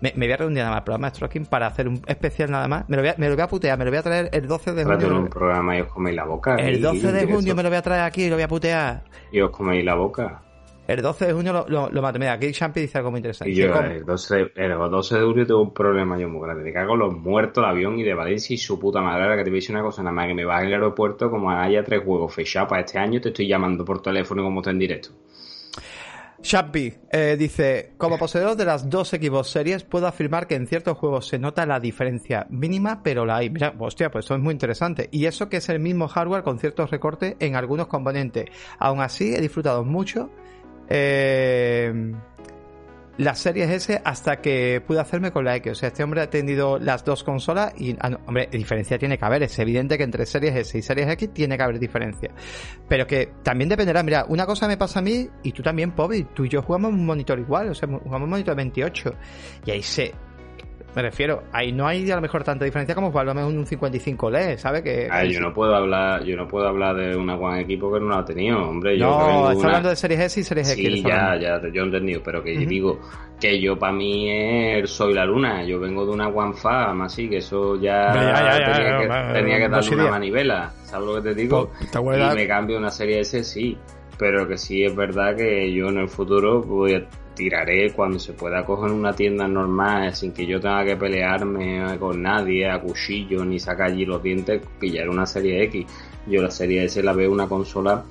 Me, 0.00 0.12
me 0.16 0.26
voy 0.26 0.32
a 0.32 0.36
reunir 0.36 0.58
nada 0.58 0.70
más 0.70 0.78
el 0.80 0.84
programa 0.84 1.08
Stroking 1.10 1.46
para 1.46 1.66
hacer 1.68 1.88
un 1.88 2.02
especial 2.06 2.50
nada 2.50 2.68
más. 2.68 2.88
Me 2.88 2.96
lo, 2.96 3.02
voy 3.02 3.10
a, 3.10 3.14
me 3.16 3.28
lo 3.28 3.34
voy 3.34 3.42
a 3.42 3.48
putear, 3.48 3.78
me 3.78 3.84
lo 3.84 3.90
voy 3.90 3.98
a 3.98 4.02
traer 4.02 4.28
el 4.32 4.46
12 4.46 4.72
de 4.74 4.84
junio. 4.84 5.16
un 5.20 5.28
programa 5.28 5.76
y 5.76 5.80
os 5.80 5.88
coméis 5.88 6.16
la 6.16 6.24
boca. 6.24 6.56
El 6.56 6.76
y- 6.76 6.80
12 6.80 7.12
de 7.12 7.26
junio 7.26 7.54
me 7.54 7.62
lo 7.62 7.68
voy 7.70 7.78
a 7.78 7.82
traer 7.82 8.02
aquí 8.02 8.24
y 8.24 8.28
lo 8.28 8.36
voy 8.36 8.42
a 8.44 8.48
putear. 8.48 9.04
Y 9.32 9.40
os 9.40 9.50
coméis 9.50 9.84
la 9.84 9.94
boca. 9.94 10.42
El 10.86 11.02
12 11.02 11.26
de 11.26 11.32
junio 11.32 11.52
lo, 11.52 11.66
lo, 11.68 11.88
lo 11.90 12.00
mato. 12.02 12.16
Mira, 12.20 12.34
aquí 12.34 12.52
Champi 12.52 12.80
dice 12.82 12.98
algo 12.98 13.10
muy 13.10 13.18
interesante. 13.18 13.50
Y 13.50 13.56
yo, 13.56 13.74
el 13.74 14.04
12, 14.04 14.52
el 14.54 14.70
12 14.78 15.18
de 15.18 15.24
junio 15.24 15.44
tengo 15.44 15.62
un 15.62 15.74
problema 15.74 16.16
yo 16.16 16.28
muy 16.28 16.42
grande. 16.46 16.62
Me 16.62 16.72
cago 16.72 16.94
los 16.94 17.12
muertos, 17.16 17.64
el 17.64 17.70
avión 17.70 17.98
y 17.98 18.04
de 18.04 18.14
Valencia 18.14 18.54
y 18.54 18.56
su 18.58 18.78
puta 18.78 19.00
madre. 19.00 19.24
Ahora 19.24 19.36
que 19.36 19.42
te 19.42 19.50
voy 19.50 19.56
a 19.56 19.60
decir 19.60 19.74
una 19.74 19.82
cosa, 19.82 20.02
nada 20.04 20.14
más 20.14 20.28
que 20.28 20.34
me 20.34 20.44
vas 20.44 20.62
al 20.62 20.72
aeropuerto, 20.72 21.28
como 21.28 21.50
haya 21.50 21.82
tres 21.82 22.04
juegos 22.04 22.32
fechados 22.32 22.68
para 22.68 22.82
este 22.82 22.98
año, 23.00 23.20
te 23.20 23.30
estoy 23.30 23.48
llamando 23.48 23.84
por 23.84 24.00
teléfono 24.00 24.44
como 24.44 24.60
está 24.60 24.70
en 24.70 24.78
directo. 24.78 25.08
Champi 26.42 26.92
eh, 27.10 27.36
dice, 27.38 27.92
como 27.96 28.18
poseedor 28.18 28.56
de 28.56 28.64
las 28.64 28.88
dos 28.88 29.08
Xbox 29.08 29.48
series, 29.48 29.84
puedo 29.84 30.06
afirmar 30.06 30.46
que 30.46 30.54
en 30.54 30.66
ciertos 30.66 30.98
juegos 30.98 31.26
se 31.26 31.38
nota 31.38 31.66
la 31.66 31.80
diferencia 31.80 32.46
mínima, 32.50 33.02
pero 33.02 33.24
la 33.24 33.36
hay. 33.36 33.50
Mira, 33.50 33.74
hostia, 33.78 34.10
pues 34.10 34.26
eso 34.26 34.34
es 34.34 34.40
muy 34.40 34.52
interesante. 34.52 35.08
Y 35.12 35.26
eso 35.26 35.48
que 35.48 35.56
es 35.58 35.68
el 35.68 35.80
mismo 35.80 36.08
hardware 36.08 36.42
con 36.42 36.58
ciertos 36.58 36.90
recortes 36.90 37.36
en 37.40 37.56
algunos 37.56 37.86
componentes. 37.86 38.46
Aún 38.78 39.00
así, 39.00 39.34
he 39.34 39.40
disfrutado 39.40 39.84
mucho 39.84 40.30
eh, 40.88 42.12
las 43.18 43.38
series 43.38 43.70
S 43.70 44.00
hasta 44.04 44.40
que 44.40 44.82
pude 44.86 45.00
hacerme 45.00 45.30
con 45.30 45.44
la 45.44 45.56
X. 45.56 45.72
O 45.72 45.74
sea, 45.74 45.88
este 45.88 46.04
hombre 46.04 46.20
ha 46.20 46.30
tenido 46.30 46.78
las 46.78 47.04
dos 47.04 47.24
consolas 47.24 47.72
y, 47.78 47.96
ah, 48.00 48.10
no, 48.10 48.20
hombre, 48.26 48.48
diferencia 48.50 48.98
tiene 48.98 49.18
que 49.18 49.24
haber. 49.24 49.42
Es 49.42 49.58
evidente 49.58 49.96
que 49.96 50.04
entre 50.04 50.26
series 50.26 50.54
S 50.54 50.78
y 50.78 50.82
series 50.82 51.08
X 51.08 51.32
tiene 51.32 51.56
que 51.56 51.62
haber 51.62 51.78
diferencia. 51.78 52.30
Pero 52.88 53.06
que 53.06 53.32
también 53.42 53.68
dependerá. 53.68 54.02
Mira, 54.02 54.26
una 54.28 54.46
cosa 54.46 54.68
me 54.68 54.76
pasa 54.76 54.98
a 54.98 55.02
mí 55.02 55.28
y 55.42 55.52
tú 55.52 55.62
también, 55.62 55.92
Pobi. 55.92 56.24
Tú 56.34 56.44
y 56.44 56.48
yo 56.48 56.62
jugamos 56.62 56.92
un 56.92 57.06
monitor 57.06 57.38
igual. 57.38 57.70
O 57.70 57.74
sea, 57.74 57.88
jugamos 57.88 58.24
un 58.24 58.30
monitor 58.30 58.54
28. 58.54 59.14
Y 59.64 59.70
ahí 59.70 59.82
se, 59.82 60.12
me 60.96 61.02
refiero, 61.02 61.42
ahí 61.52 61.72
no 61.72 61.86
hay 61.86 62.10
a 62.10 62.14
lo 62.14 62.22
mejor 62.22 62.42
tanta 62.42 62.64
diferencia 62.64 62.94
como 62.94 63.10
jugar 63.10 63.28
un 63.28 63.66
55 63.66 64.30
LED, 64.30 64.56
¿sabes? 64.56 64.80
Que, 64.80 65.08
Ay, 65.10 65.30
yo 65.30 65.40
no 65.40 65.52
puedo 65.52 65.76
hablar, 65.76 66.24
yo 66.24 66.38
no 66.38 66.48
puedo 66.48 66.66
hablar 66.66 66.96
de 66.96 67.14
una 67.14 67.36
One 67.36 67.60
equipo 67.60 67.92
que 67.92 68.00
no 68.00 68.08
la 68.08 68.20
ha 68.20 68.24
tenido, 68.24 68.66
hombre. 68.66 68.98
Yo 68.98 69.06
no, 69.06 69.50
está 69.50 69.66
hablando 69.66 69.90
de 69.90 69.96
series 69.96 70.20
S 70.20 70.40
y 70.40 70.44
series 70.44 70.70
X. 70.70 70.94
Sí, 70.94 71.02
ya, 71.02 71.36
ya, 71.38 71.60
yo 71.70 71.82
he 71.82 71.84
entendido, 71.84 72.22
pero 72.24 72.42
que 72.42 72.56
digo 72.56 72.98
que 73.38 73.60
yo 73.60 73.78
para 73.78 73.92
mí 73.92 74.30
es 74.30 74.88
soy 74.88 75.12
la 75.12 75.26
luna, 75.26 75.62
yo 75.64 75.78
vengo 75.78 76.06
de 76.06 76.12
una 76.12 76.28
One 76.28 76.54
Fam, 76.54 77.02
así 77.02 77.28
que 77.28 77.36
eso 77.36 77.78
ya, 77.78 78.12
tenía, 78.12 78.98
que, 78.98 79.34
tenía 79.34 79.58
que 79.58 79.68
darle 79.68 79.94
una 79.96 80.10
manivela, 80.12 80.72
¿sabes 80.84 81.06
lo 81.06 81.14
que 81.16 81.28
te 81.28 81.34
digo? 81.34 81.72
y 81.92 82.34
me 82.34 82.46
cambio 82.48 82.78
una 82.78 82.90
serie 82.90 83.20
S, 83.20 83.44
sí, 83.44 83.76
pero 84.18 84.48
que 84.48 84.56
sí 84.56 84.82
es 84.82 84.96
verdad 84.96 85.36
que 85.36 85.70
yo 85.74 85.88
en 85.88 85.98
el 85.98 86.08
futuro 86.08 86.62
voy 86.62 86.94
a 86.94 87.06
tiraré 87.36 87.92
cuando 87.92 88.18
se 88.18 88.32
pueda 88.32 88.64
coger 88.64 88.90
una 88.90 89.12
tienda 89.12 89.46
normal 89.46 90.12
sin 90.14 90.32
que 90.32 90.44
yo 90.44 90.58
tenga 90.58 90.84
que 90.84 90.96
pelearme 90.96 91.96
con 92.00 92.20
nadie 92.20 92.68
a 92.68 92.80
cuchillo 92.80 93.44
ni 93.44 93.60
sacar 93.60 93.92
allí 93.92 94.04
los 94.04 94.20
dientes, 94.20 94.60
pillar 94.80 95.08
una 95.08 95.26
serie 95.26 95.62
X. 95.64 95.86
Yo 96.26 96.42
la 96.42 96.50
serie 96.50 96.84
S 96.84 97.00
la 97.02 97.12
veo 97.12 97.30
una 97.30 97.46
consola 97.46 98.04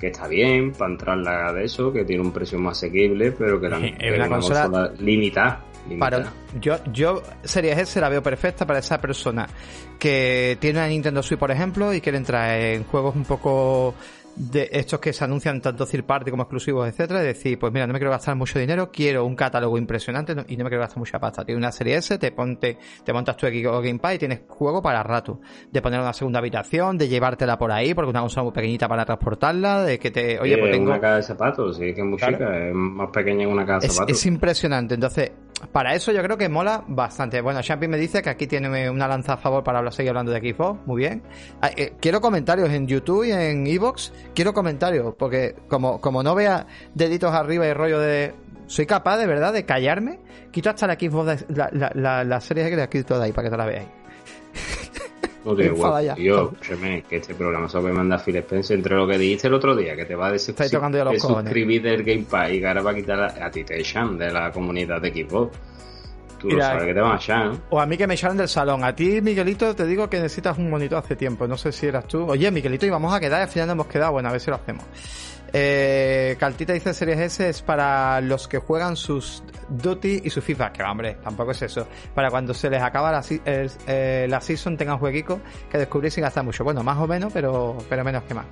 que 0.00 0.08
está 0.08 0.26
bien 0.26 0.72
para 0.72 0.90
entrarla 0.90 1.52
de 1.52 1.64
eso, 1.64 1.92
que 1.92 2.04
tiene 2.04 2.22
un 2.22 2.32
precio 2.32 2.58
más 2.58 2.78
asequible, 2.78 3.30
pero 3.30 3.60
que, 3.60 3.68
la, 3.68 3.78
es 3.86 4.16
una, 4.16 4.28
consola, 4.28 4.92
limitada. 4.98 5.64
Para, 5.98 6.32
yo, 6.60 6.76
yo 6.92 7.22
Series 7.42 7.78
S 7.78 8.00
la 8.00 8.08
veo 8.08 8.22
perfecta 8.22 8.66
para 8.66 8.78
esa 8.78 9.00
persona 9.00 9.48
que 9.98 10.56
tiene 10.60 10.78
una 10.78 10.88
Nintendo 10.88 11.22
Switch, 11.22 11.38
por 11.38 11.50
ejemplo, 11.50 11.92
y 11.94 12.00
quiere 12.00 12.18
entrar 12.18 12.58
en 12.58 12.84
juegos 12.84 13.14
un 13.14 13.24
poco 13.24 13.94
de 14.36 14.68
estos 14.72 15.00
que 15.00 15.12
se 15.12 15.24
anuncian 15.24 15.60
tanto 15.60 15.86
third 15.86 16.04
party 16.04 16.30
como 16.30 16.44
exclusivos, 16.44 16.88
etcétera, 16.88 17.22
y 17.22 17.26
decir, 17.26 17.58
pues 17.58 17.72
mira, 17.72 17.86
no 17.86 17.92
me 17.92 17.98
quiero 17.98 18.10
gastar 18.10 18.34
mucho 18.36 18.58
dinero, 18.58 18.90
quiero 18.90 19.24
un 19.24 19.36
catálogo 19.36 19.76
impresionante 19.78 20.32
y 20.48 20.56
no 20.56 20.64
me 20.64 20.70
quiero 20.70 20.80
gastar 20.80 20.98
mucha 20.98 21.18
pasta. 21.18 21.44
Tienes 21.44 21.58
una 21.58 21.72
serie 21.72 21.96
S, 21.96 22.18
te 22.18 22.32
ponte, 22.32 22.78
te 23.04 23.12
montas 23.12 23.36
tu 23.36 23.46
Xbox 23.46 23.84
Gamepad 23.84 24.12
y 24.12 24.18
tienes 24.18 24.40
juego 24.48 24.82
para 24.82 25.02
rato. 25.02 25.40
De 25.70 25.82
poner 25.82 26.00
una 26.00 26.12
segunda 26.12 26.38
habitación, 26.38 26.98
de 26.98 27.08
llevártela 27.08 27.58
por 27.58 27.72
ahí, 27.72 27.94
porque 27.94 28.10
una 28.10 28.20
consola 28.20 28.44
muy 28.44 28.52
pequeñita 28.52 28.88
para 28.88 29.04
transportarla, 29.04 29.82
de 29.82 29.98
que 29.98 30.10
te, 30.10 30.38
oye, 30.40 30.56
pues 30.58 30.72
tengo... 30.72 30.90
una 30.90 31.00
caja 31.00 31.16
de 31.16 31.22
zapatos, 31.22 31.76
sí, 31.76 31.94
que 31.94 32.00
es 32.00 32.06
muy 32.06 32.18
chica, 32.18 32.68
es 32.68 32.74
más 32.74 33.10
pequeña 33.10 33.46
que 33.46 33.52
una 33.52 33.66
caja 33.66 33.80
de 33.80 33.88
zapatos. 33.88 34.16
Es 34.16 34.26
impresionante, 34.26 34.94
entonces, 34.94 35.32
para 35.70 35.94
eso 35.94 36.12
yo 36.12 36.22
creo 36.22 36.36
que 36.36 36.48
mola 36.48 36.84
bastante. 36.88 37.40
Bueno, 37.40 37.62
Champi 37.62 37.88
me 37.88 37.98
dice 37.98 38.22
que 38.22 38.30
aquí 38.30 38.46
tiene 38.46 38.90
una 38.90 39.08
lanza 39.08 39.34
a 39.34 39.36
favor 39.36 39.62
para 39.62 39.88
seguir 39.90 40.10
hablando 40.10 40.32
de 40.32 40.40
Xbox, 40.40 40.86
muy 40.86 41.02
bien. 41.02 41.22
Ah, 41.60 41.70
eh, 41.76 41.94
quiero 42.00 42.20
comentarios 42.20 42.70
en 42.70 42.86
YouTube 42.86 43.24
y 43.24 43.32
en 43.32 43.66
Evox, 43.66 44.12
quiero 44.34 44.52
comentarios, 44.52 45.14
porque 45.18 45.54
como, 45.68 46.00
como 46.00 46.22
no 46.22 46.34
vea 46.34 46.66
deditos 46.94 47.32
arriba 47.32 47.66
y 47.66 47.72
rollo 47.72 48.00
de 48.00 48.34
soy 48.66 48.86
capaz 48.86 49.18
de 49.18 49.26
verdad 49.26 49.52
de 49.52 49.64
callarme, 49.66 50.20
quito 50.50 50.70
hasta 50.70 50.86
la 50.86 50.94
Xbox, 50.94 51.44
la, 51.48 51.70
la, 51.94 52.24
la, 52.24 52.40
serie 52.40 52.68
que 52.70 52.76
le 52.76 52.88
quito 52.88 53.18
de 53.18 53.26
ahí 53.26 53.32
para 53.32 53.48
que 53.48 53.50
te 53.50 53.56
la 53.56 53.66
veáis. 53.66 54.01
No 55.44 55.56
te 55.56 56.22
Yo, 56.22 56.52
que 57.08 57.16
este 57.16 57.34
programa 57.34 57.68
solo 57.68 57.88
me 57.88 57.92
manda 57.92 58.18
Phil 58.18 58.36
Spencer 58.36 58.76
entre 58.76 58.94
lo 58.94 59.06
que 59.08 59.18
dijiste 59.18 59.48
el 59.48 59.54
otro 59.54 59.74
día, 59.74 59.96
que 59.96 60.04
te 60.04 60.14
va 60.14 60.28
a 60.28 60.32
decir 60.32 60.54
de 60.54 61.18
suscribir 61.18 61.82
del 61.82 62.04
Game 62.04 62.26
Pass 62.28 62.52
y 62.52 62.60
que 62.60 62.66
ahora 62.66 62.82
va 62.82 62.90
a 62.92 62.94
quitar 62.94 63.20
a, 63.20 63.50
ti 63.50 63.64
te 63.64 63.80
echan 63.80 64.16
de 64.16 64.30
la 64.30 64.52
comunidad 64.52 65.00
de 65.00 65.10
Xbox. 65.10 65.58
Tú 66.38 66.50
lo 66.50 66.60
sabes 66.60 66.84
que 66.86 66.94
te 66.94 67.00
van 67.00 67.12
a 67.12 67.16
echar, 67.16 67.52
O 67.70 67.80
a 67.80 67.86
mí 67.86 67.96
que 67.96 68.06
me 68.06 68.14
echaron 68.14 68.36
del 68.36 68.48
salón. 68.48 68.82
A 68.82 68.94
ti, 68.94 69.20
Miguelito, 69.20 69.76
te 69.76 69.86
digo 69.86 70.10
que 70.10 70.16
necesitas 70.16 70.58
un 70.58 70.70
monitor 70.70 70.98
hace 70.98 71.14
tiempo. 71.14 71.46
No 71.46 71.56
sé 71.56 71.70
si 71.70 71.86
eras 71.86 72.06
tú. 72.08 72.28
Oye, 72.28 72.50
Miguelito, 72.50 72.84
y 72.84 72.90
vamos 72.90 73.14
a 73.14 73.20
quedar. 73.20 73.42
Al 73.42 73.48
final 73.48 73.68
no 73.68 73.72
hemos 73.74 73.86
quedado. 73.86 74.12
Bueno, 74.12 74.28
a 74.28 74.32
ver 74.32 74.40
si 74.40 74.50
lo 74.50 74.56
hacemos. 74.56 74.84
Eh, 75.54 76.36
Caltita 76.38 76.72
dice 76.72 76.94
Series 76.94 77.18
S 77.18 77.48
es 77.48 77.60
para 77.60 78.22
los 78.22 78.48
que 78.48 78.56
juegan 78.58 78.96
sus 78.96 79.42
Duty 79.68 80.22
y 80.24 80.30
su 80.30 80.40
FIFA. 80.40 80.72
Que 80.72 80.82
hombre, 80.82 81.18
tampoco 81.22 81.50
es 81.50 81.62
eso. 81.62 81.86
Para 82.14 82.30
cuando 82.30 82.54
se 82.54 82.70
les 82.70 82.82
acaba 82.82 83.12
la, 83.12 83.22
eh, 83.44 84.26
la 84.28 84.40
season 84.40 84.76
tengan 84.76 84.98
jueguico 84.98 85.40
que 85.70 85.78
descubrir 85.78 86.10
sin 86.10 86.22
gastar 86.22 86.44
mucho. 86.44 86.64
Bueno, 86.64 86.82
más 86.82 86.98
o 86.98 87.06
menos, 87.06 87.32
pero, 87.32 87.76
pero 87.88 88.02
menos 88.02 88.22
que 88.24 88.34
más. 88.34 88.46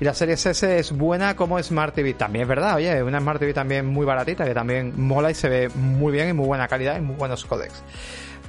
Y 0.00 0.04
la 0.04 0.14
Series 0.14 0.44
S 0.46 0.78
es 0.78 0.90
buena 0.90 1.36
como 1.36 1.62
Smart 1.62 1.94
TV. 1.94 2.14
También 2.14 2.42
es 2.42 2.48
verdad, 2.48 2.76
oye, 2.76 3.02
una 3.02 3.20
Smart 3.20 3.38
TV 3.38 3.54
también 3.54 3.86
muy 3.86 4.04
baratita, 4.04 4.44
que 4.44 4.54
también 4.54 4.94
mola 4.96 5.30
y 5.30 5.34
se 5.34 5.48
ve 5.48 5.68
muy 5.68 6.12
bien 6.12 6.28
y 6.28 6.32
muy 6.32 6.46
buena 6.46 6.66
calidad 6.66 6.98
y 6.98 7.00
muy 7.00 7.14
buenos 7.14 7.44
codecs. 7.44 7.82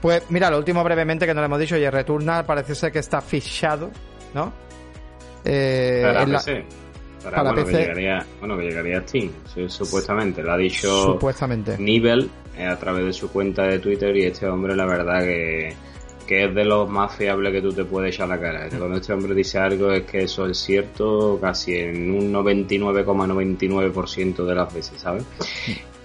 Pues 0.01 0.23
mira, 0.29 0.49
lo 0.49 0.57
último 0.57 0.83
brevemente 0.83 1.25
que 1.25 1.33
no 1.33 1.41
le 1.41 1.45
hemos 1.45 1.59
dicho, 1.59 1.75
oye, 1.75 1.89
Returnal 1.89 2.43
parece 2.45 2.75
ser 2.75 2.91
que 2.91 2.99
está 2.99 3.21
fichado, 3.21 3.91
¿no? 4.33 4.51
Eh, 5.45 6.65
para, 7.23 7.43
bueno, 7.43 7.65
Que 7.65 7.71
llegaría, 7.71 8.25
bueno, 8.39 8.57
que 8.57 8.63
llegaría 8.63 8.99
a 8.99 9.01
Steam, 9.01 9.31
supuestamente. 9.67 10.43
Lo 10.43 10.53
ha 10.53 10.57
dicho 10.57 11.13
supuestamente. 11.13 11.77
Nivel 11.77 12.29
eh, 12.57 12.65
a 12.65 12.77
través 12.77 13.05
de 13.05 13.13
su 13.13 13.31
cuenta 13.31 13.63
de 13.63 13.79
Twitter 13.79 14.15
y 14.15 14.25
este 14.25 14.47
hombre, 14.47 14.75
la 14.75 14.85
verdad 14.85 15.21
que, 15.21 15.73
que 16.27 16.45
es 16.45 16.55
de 16.55 16.65
los 16.65 16.89
más 16.89 17.15
fiables 17.15 17.51
que 17.51 17.61
tú 17.61 17.73
te 17.73 17.85
puedes 17.85 18.15
echar 18.15 18.27
la 18.27 18.39
cara. 18.39 18.69
Cuando 18.69 18.97
este 18.97 19.13
hombre 19.13 19.33
dice 19.33 19.57
algo 19.57 19.91
es 19.91 20.03
que 20.03 20.23
eso 20.23 20.45
es 20.45 20.57
cierto 20.57 21.39
casi 21.41 21.75
en 21.75 22.11
un 22.11 22.31
99,99% 22.31 24.45
de 24.45 24.55
las 24.55 24.73
veces, 24.73 24.99
¿sabes? 24.99 25.25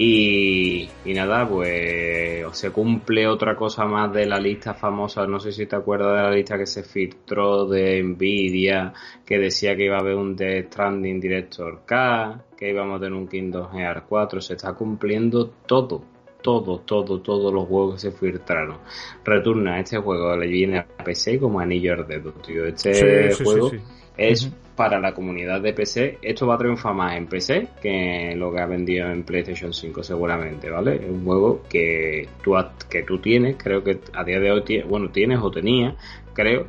Y, 0.01 0.89
y, 1.05 1.13
nada, 1.13 1.49
pues 1.49 2.47
se 2.53 2.71
cumple 2.71 3.27
otra 3.27 3.57
cosa 3.57 3.85
más 3.85 4.13
de 4.13 4.27
la 4.27 4.39
lista 4.39 4.73
famosa, 4.73 5.27
no 5.27 5.41
sé 5.41 5.51
si 5.51 5.67
te 5.67 5.75
acuerdas 5.75 6.17
de 6.17 6.23
la 6.23 6.31
lista 6.31 6.57
que 6.57 6.67
se 6.67 6.85
filtró 6.85 7.67
de 7.67 8.01
Nvidia, 8.03 8.93
que 9.27 9.39
decía 9.39 9.77
que 9.77 9.87
iba 9.87 9.97
a 9.97 10.01
haber 10.01 10.15
un 10.15 10.37
Death 10.37 10.67
Stranding 10.73 11.21
Director 11.21 11.83
K, 11.85 12.45
que 12.57 12.71
íbamos 12.71 12.99
a 12.99 13.01
tener 13.01 13.15
un 13.15 13.27
Kingdom 13.27 13.73
Hearts 13.73 14.05
4, 14.09 14.41
se 14.41 14.55
está 14.55 14.73
cumpliendo 14.75 15.51
todo, 15.67 16.05
todo, 16.43 16.79
todo, 16.79 17.21
todos 17.21 17.53
los 17.53 17.67
juegos 17.67 17.95
que 17.95 18.11
se 18.11 18.17
filtraron. 18.17 18.79
Returna, 19.25 19.81
este 19.81 19.99
juego 19.99 20.37
le 20.37 20.47
viene 20.47 20.79
a 20.79 20.87
PC 20.87 21.41
como 21.41 21.59
anillo 21.59 21.95
al 21.95 22.07
dedo, 22.07 22.33
tío. 22.35 22.67
Este 22.67 23.35
juego 23.35 23.73
es 24.17 24.51
para 24.79 25.01
la 25.01 25.13
comunidad 25.13 25.61
de 25.61 25.73
PC. 25.73 26.19
Esto 26.23 26.47
va 26.47 26.55
a 26.55 26.59
triunfar 26.59 26.95
más 26.95 27.17
en 27.17 27.27
PC 27.27 27.67
que 27.83 28.33
lo 28.37 28.53
que 28.53 28.61
ha 28.61 28.67
vendido 28.67 29.11
en 29.11 29.25
PlayStation 29.25 29.75
5 29.75 30.05
seguramente, 30.05 30.71
¿vale? 30.71 30.95
Es 31.03 31.11
un 31.11 31.25
juego 31.25 31.63
que 31.69 32.29
tú, 32.45 32.55
que 32.89 33.03
tú 33.03 33.19
tienes, 33.19 33.57
creo 33.59 33.83
que 33.83 33.99
a 34.15 34.23
día 34.23 34.39
de 34.39 34.53
hoy, 34.53 34.63
bueno, 34.89 35.11
tienes 35.11 35.41
o 35.43 35.51
tenías, 35.51 35.97
creo 36.33 36.69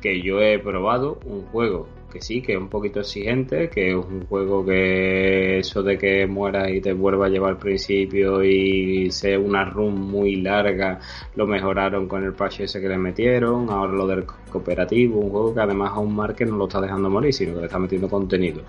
que 0.00 0.22
yo 0.22 0.40
he 0.40 0.58
probado 0.58 1.20
un 1.26 1.42
juego 1.48 1.86
que 2.10 2.20
sí, 2.20 2.42
que 2.42 2.52
es 2.52 2.58
un 2.58 2.68
poquito 2.68 3.00
exigente, 3.00 3.70
que 3.70 3.90
es 3.90 3.94
un 3.94 4.26
juego 4.26 4.64
que 4.64 5.58
eso 5.58 5.82
de 5.82 5.96
que 5.96 6.26
mueras 6.26 6.68
y 6.70 6.80
te 6.80 6.92
vuelva 6.92 7.26
a 7.26 7.28
llevar 7.28 7.50
al 7.52 7.58
principio 7.58 8.42
y 8.42 9.10
sea 9.10 9.38
una 9.38 9.64
run 9.64 9.94
muy 10.00 10.36
larga, 10.36 10.98
lo 11.36 11.46
mejoraron 11.46 12.08
con 12.08 12.24
el 12.24 12.34
patch 12.34 12.60
ese 12.60 12.80
que 12.80 12.88
le 12.88 12.98
metieron, 12.98 13.70
ahora 13.70 13.92
lo 13.92 14.06
del 14.06 14.24
cooperativo, 14.24 15.20
un 15.20 15.30
juego 15.30 15.54
que 15.54 15.60
además 15.60 15.92
a 15.94 16.00
un 16.00 16.14
market 16.14 16.48
no 16.48 16.56
lo 16.56 16.66
está 16.66 16.80
dejando 16.80 17.08
morir, 17.08 17.32
sino 17.32 17.54
que 17.54 17.60
le 17.60 17.66
está 17.66 17.78
metiendo 17.78 18.08
contenido. 18.08 18.62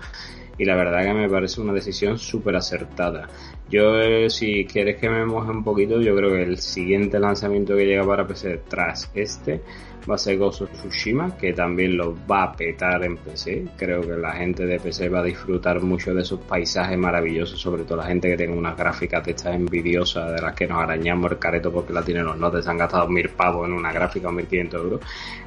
Y 0.58 0.64
la 0.64 0.76
verdad 0.76 1.02
que 1.02 1.14
me 1.14 1.28
parece 1.28 1.60
una 1.60 1.72
decisión 1.72 2.18
súper 2.18 2.56
acertada. 2.56 3.28
Yo, 3.70 3.98
eh, 4.00 4.28
si 4.28 4.66
quieres 4.66 4.98
que 4.98 5.08
me 5.08 5.24
moje 5.24 5.50
un 5.50 5.64
poquito, 5.64 6.00
yo 6.00 6.14
creo 6.14 6.30
que 6.30 6.42
el 6.42 6.58
siguiente 6.58 7.18
lanzamiento 7.18 7.74
que 7.74 7.86
llega 7.86 8.06
para 8.06 8.26
PC 8.26 8.60
tras 8.68 9.10
este 9.14 9.62
va 10.08 10.14
a 10.16 10.18
ser 10.18 10.38
Ghost 10.38 10.62
Tsushima, 10.72 11.36
que 11.36 11.52
también 11.52 11.96
lo 11.96 12.16
va 12.26 12.44
a 12.44 12.52
petar 12.52 13.02
en 13.04 13.16
PC. 13.16 13.66
Creo 13.76 14.00
que 14.02 14.16
la 14.16 14.32
gente 14.32 14.66
de 14.66 14.78
PC 14.78 15.08
va 15.08 15.20
a 15.20 15.22
disfrutar 15.22 15.80
mucho 15.80 16.14
de 16.14 16.22
esos 16.22 16.40
paisajes 16.40 16.98
maravillosos, 16.98 17.60
sobre 17.60 17.84
todo 17.84 17.98
la 17.98 18.06
gente 18.06 18.28
que 18.28 18.36
tenga 18.36 18.54
unas 18.54 18.76
gráficas 18.76 19.24
de 19.24 19.32
estas 19.32 19.54
envidiosas, 19.54 20.32
de 20.32 20.42
las 20.42 20.54
que 20.54 20.66
nos 20.66 20.82
arañamos 20.82 21.32
el 21.32 21.38
careto 21.38 21.72
porque 21.72 21.92
la 21.92 22.02
tienen 22.02 22.24
los 22.24 22.36
notes, 22.36 22.66
han 22.66 22.78
gastado 22.78 23.08
mil 23.08 23.28
pavos 23.30 23.66
en 23.68 23.74
una 23.74 23.92
gráfica 23.92 24.28
o 24.28 24.32
mil 24.32 24.46
quinientos 24.46 24.82
euros. 24.82 25.00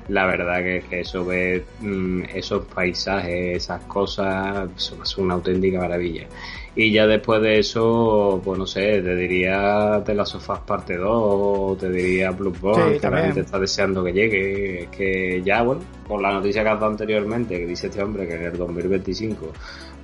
La 0.08 0.26
verdad 0.26 0.60
que, 0.60 0.84
que 0.90 1.00
eso 1.02 1.26
ve 1.26 1.66
mm, 1.80 2.24
esos 2.34 2.66
paisajes, 2.66 3.58
esas 3.58 3.84
cosas, 3.84 4.70
ser 4.78 5.24
una 5.24 5.34
auténtica 5.36 5.80
maravilla. 5.80 6.28
Y 6.78 6.92
ya 6.92 7.08
después 7.08 7.42
de 7.42 7.60
eso, 7.60 8.42
pues 8.44 8.60
no 8.60 8.68
sé, 8.68 9.02
te 9.02 9.16
diría 9.16 10.02
de 10.06 10.14
las 10.14 10.28
sofás 10.28 10.60
parte 10.60 10.98
2, 10.98 11.78
te 11.78 11.90
diría 11.90 12.32
Bloodborne, 12.32 13.00
que 13.00 13.10
la 13.10 13.22
gente 13.22 13.40
está 13.40 13.58
deseando 13.58 14.04
que 14.04 14.12
llegue, 14.12 14.90
que 14.92 15.42
ya, 15.42 15.62
bueno, 15.62 15.82
por 16.06 16.22
la 16.22 16.34
noticia 16.34 16.64
que 16.64 16.70
has 16.70 16.80
dado 16.80 16.92
anteriormente, 16.92 17.58
que 17.58 17.66
dice 17.66 17.88
este 17.88 18.04
hombre 18.04 18.28
que 18.28 18.36
en 18.36 18.44
el 18.44 18.58
2025 18.58 19.54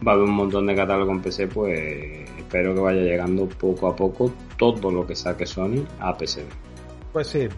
va 0.08 0.14
a 0.14 0.16
haber 0.16 0.30
un 0.30 0.34
montón 0.34 0.66
de 0.66 0.74
catálogo 0.74 1.12
en 1.12 1.22
PC, 1.22 1.48
pues 1.48 2.30
espero 2.38 2.74
que 2.74 2.80
vaya 2.80 3.02
llegando 3.02 3.48
poco 3.48 3.90
a 3.90 3.96
poco 3.96 4.32
todo 4.58 4.90
lo 4.92 5.06
que 5.06 5.16
saque 5.16 5.46
Sony 5.46 5.86
a 6.00 6.18
PC. 6.18 6.46
Pues 7.12 7.28
sí. 7.28 7.50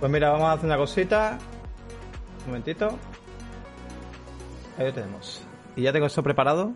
Pues 0.00 0.10
mira, 0.10 0.30
vamos 0.30 0.46
a 0.46 0.52
hacer 0.54 0.66
una 0.66 0.76
cosita. 0.76 1.38
Un 2.40 2.46
momentito. 2.46 2.88
Ahí 4.76 4.86
lo 4.86 4.92
tenemos. 4.92 5.40
Y 5.76 5.82
ya 5.82 5.92
tengo 5.92 6.06
esto 6.06 6.22
preparado. 6.22 6.72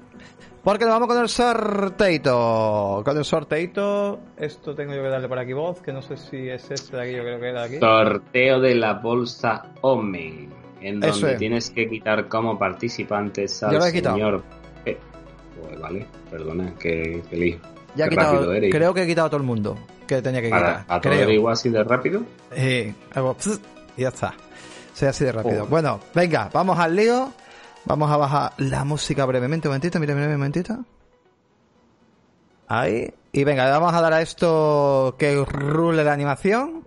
Porque 0.68 0.84
nos 0.84 0.92
vamos 0.92 1.08
con 1.08 1.18
el 1.18 1.30
sorteito. 1.30 3.00
Con 3.02 3.16
el 3.16 3.24
sorteito. 3.24 4.20
Esto 4.36 4.74
tengo 4.74 4.92
yo 4.92 5.02
que 5.02 5.08
darle 5.08 5.26
por 5.26 5.38
aquí 5.38 5.54
voz, 5.54 5.80
que 5.80 5.94
no 5.94 6.02
sé 6.02 6.18
si 6.18 6.50
es 6.50 6.70
este 6.70 6.94
de 6.94 7.02
aquí, 7.04 7.12
yo 7.12 7.22
creo 7.22 7.40
que 7.40 7.48
era 7.48 7.60
de 7.62 7.66
aquí. 7.68 7.78
Sorteo 7.78 8.60
de 8.60 8.74
la 8.74 8.92
bolsa 8.92 9.62
Omen. 9.80 10.50
En 10.82 11.00
donde 11.00 11.36
tienes 11.36 11.70
que 11.70 11.88
quitar 11.88 12.28
como 12.28 12.58
participantes 12.58 13.62
al 13.62 13.80
señor. 13.80 14.42
Pues 14.84 15.80
vale, 15.80 16.06
perdona, 16.30 16.74
que, 16.78 17.22
que 17.30 17.58
Ya 17.96 18.04
he 18.04 18.10
quitado, 18.10 18.50
creo 18.70 18.92
que 18.92 19.04
he 19.04 19.06
quitado 19.06 19.28
a 19.28 19.30
todo 19.30 19.40
el 19.40 19.46
mundo 19.46 19.74
que 20.06 20.20
tenía 20.20 20.42
que 20.42 20.48
quitar. 20.48 20.84
¿A 20.86 21.00
todo 21.00 21.30
igual 21.30 21.54
así 21.54 21.70
de 21.70 21.82
rápido? 21.82 22.24
Sí, 22.54 22.94
y 23.96 24.02
ya 24.02 24.08
está. 24.08 24.34
Soy 24.92 25.08
así 25.08 25.24
de 25.24 25.32
rápido. 25.32 25.64
Bueno, 25.64 25.98
venga, 26.14 26.50
vamos 26.52 26.78
al 26.78 26.94
lío. 26.94 27.32
Vamos 27.88 28.10
a 28.10 28.18
bajar 28.18 28.52
la 28.58 28.84
música 28.84 29.24
brevemente. 29.24 29.66
Un 29.66 29.72
momentito, 29.72 29.98
mira, 29.98 30.14
mira, 30.14 30.26
un 30.26 30.34
momentito. 30.34 30.84
Ahí. 32.66 33.14
Y 33.32 33.44
venga, 33.44 33.70
vamos 33.70 33.94
a 33.94 34.02
dar 34.02 34.12
a 34.12 34.20
esto 34.20 35.16
que 35.18 35.42
rule 35.42 36.04
la 36.04 36.12
animación. 36.12 36.86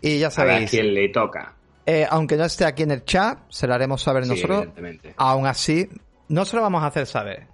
Y 0.00 0.18
ya 0.18 0.28
sabéis. 0.28 0.66
A 0.66 0.70
quién 0.70 0.92
le 0.92 1.08
toca. 1.10 1.54
Eh, 1.86 2.04
aunque 2.10 2.36
no 2.36 2.44
esté 2.44 2.64
aquí 2.64 2.82
en 2.82 2.90
el 2.90 3.04
chat, 3.04 3.38
se 3.48 3.68
lo 3.68 3.74
haremos 3.74 4.02
saber 4.02 4.26
nosotros. 4.26 4.66
Aún 5.18 5.46
así, 5.46 5.88
no 6.26 6.44
se 6.44 6.56
lo 6.56 6.62
vamos 6.62 6.82
a 6.82 6.86
hacer 6.86 7.06
saber. 7.06 7.46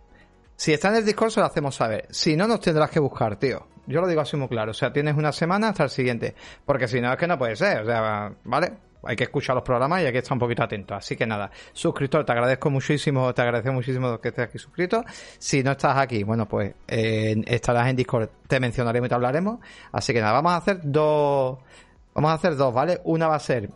Si 0.57 0.73
está 0.73 0.89
en 0.89 0.97
el 0.97 1.05
Discord, 1.05 1.33
se 1.33 1.41
lo 1.41 1.47
hacemos 1.47 1.75
saber. 1.75 2.07
Si 2.09 2.35
no, 2.35 2.49
nos 2.49 2.61
tendrás 2.61 2.89
que 2.89 2.99
buscar, 2.99 3.37
tío. 3.37 3.69
Yo 3.87 4.01
lo 4.01 4.09
digo 4.09 4.23
así 4.23 4.39
muy 4.39 4.49
claro. 4.49 4.71
O 4.71 4.75
sea, 4.75 4.91
tienes 4.91 5.17
una 5.17 5.33
semana 5.33 5.69
hasta 5.69 5.85
el 5.85 5.91
siguiente. 5.91 6.35
Porque 6.65 6.89
si 6.89 7.03
no, 7.03 7.13
es 7.13 7.19
que 7.19 7.27
no 7.27 7.37
puede 7.37 7.57
ser. 7.57 7.83
O 7.83 7.85
sea, 7.85 8.33
¿vale? 8.45 8.86
Hay 9.03 9.17
que 9.17 9.25
escuchar 9.25 9.55
los 9.55 9.65
programas 9.65 10.03
y 10.03 10.07
hay 10.07 10.13
que 10.13 10.19
estar 10.19 10.33
un 10.33 10.39
poquito 10.39 10.63
atento. 10.63 10.95
Así 10.95 11.17
que 11.17 11.27
nada, 11.27 11.51
suscriptor, 11.73 12.25
te 12.25 12.33
agradezco 12.33 12.71
muchísimo, 12.71 13.33
te 13.35 13.43
agradezco 13.43 13.73
muchísimo 13.73 14.21
que 14.21 14.29
estés 14.29 14.49
aquí 14.49 14.59
suscrito. 14.59 15.05
Si 15.39 15.63
no 15.63 15.73
estás 15.73 15.97
aquí, 15.97 16.23
bueno, 16.23 16.47
pues 16.47 16.75
eh, 16.89 17.43
estarás 17.47 17.89
en 17.89 17.97
Discord, 17.97 18.29
te 18.47 18.61
mencionaremos 18.61 19.07
y 19.07 19.09
te 19.09 19.15
hablaremos. 19.15 19.61
Así 19.93 20.13
que 20.13 20.21
nada, 20.21 20.33
vamos 20.33 20.53
a 20.53 20.57
hacer 20.57 20.81
dos, 20.83 21.59
vamos 22.15 22.31
a 22.31 22.35
hacer 22.35 22.57
dos, 22.57 22.73
¿vale? 22.73 23.01
Una 23.05 23.29
va 23.29 23.37
a 23.37 23.41
ser 23.41 23.71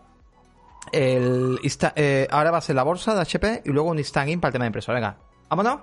el 0.92 1.58
eh, 1.94 2.26
ahora 2.30 2.50
va 2.50 2.58
a 2.58 2.60
ser 2.60 2.74
la 2.74 2.82
bolsa 2.82 3.14
de 3.14 3.20
HP 3.20 3.62
y 3.64 3.70
luego 3.70 3.90
un 3.90 3.98
instant 3.98 4.28
in 4.28 4.40
para 4.40 4.48
el 4.48 4.52
tema 4.52 4.64
de 4.64 4.68
impresora. 4.68 4.98
Venga, 4.98 5.16
vámonos. 5.48 5.80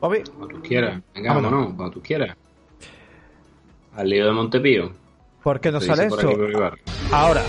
Bobby. 0.00 0.22
Como 0.24 0.48
tú 0.48 0.60
quieras. 0.62 1.00
Venga, 1.14 1.34
vámonos, 1.34 1.74
cuando 1.74 1.90
tú 1.90 2.02
quieras. 2.02 2.36
Al 3.94 4.08
lío 4.08 4.26
de 4.26 4.32
Montepío. 4.32 4.99
¿Por 5.42 5.60
qué 5.60 5.72
no 5.72 5.80
sale 5.80 6.06
eso? 6.06 6.18
Ahora. 7.12 7.42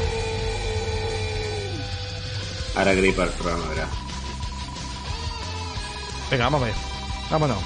Ahora 2.75 2.93
gripa 2.93 3.23
el 3.23 3.29
programa, 3.31 3.67
verá. 3.69 3.87
Venga, 6.29 6.45
vamos 6.45 6.61
a 6.61 6.65
ver. 6.65 6.73
Vámonos. 7.29 7.57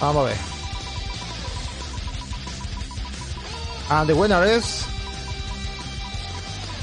Vamos 0.00 0.24
a 0.24 0.28
ver. 0.28 0.36
And 3.90 4.08
the 4.08 4.14
winner 4.14 4.44
is. 4.44 4.86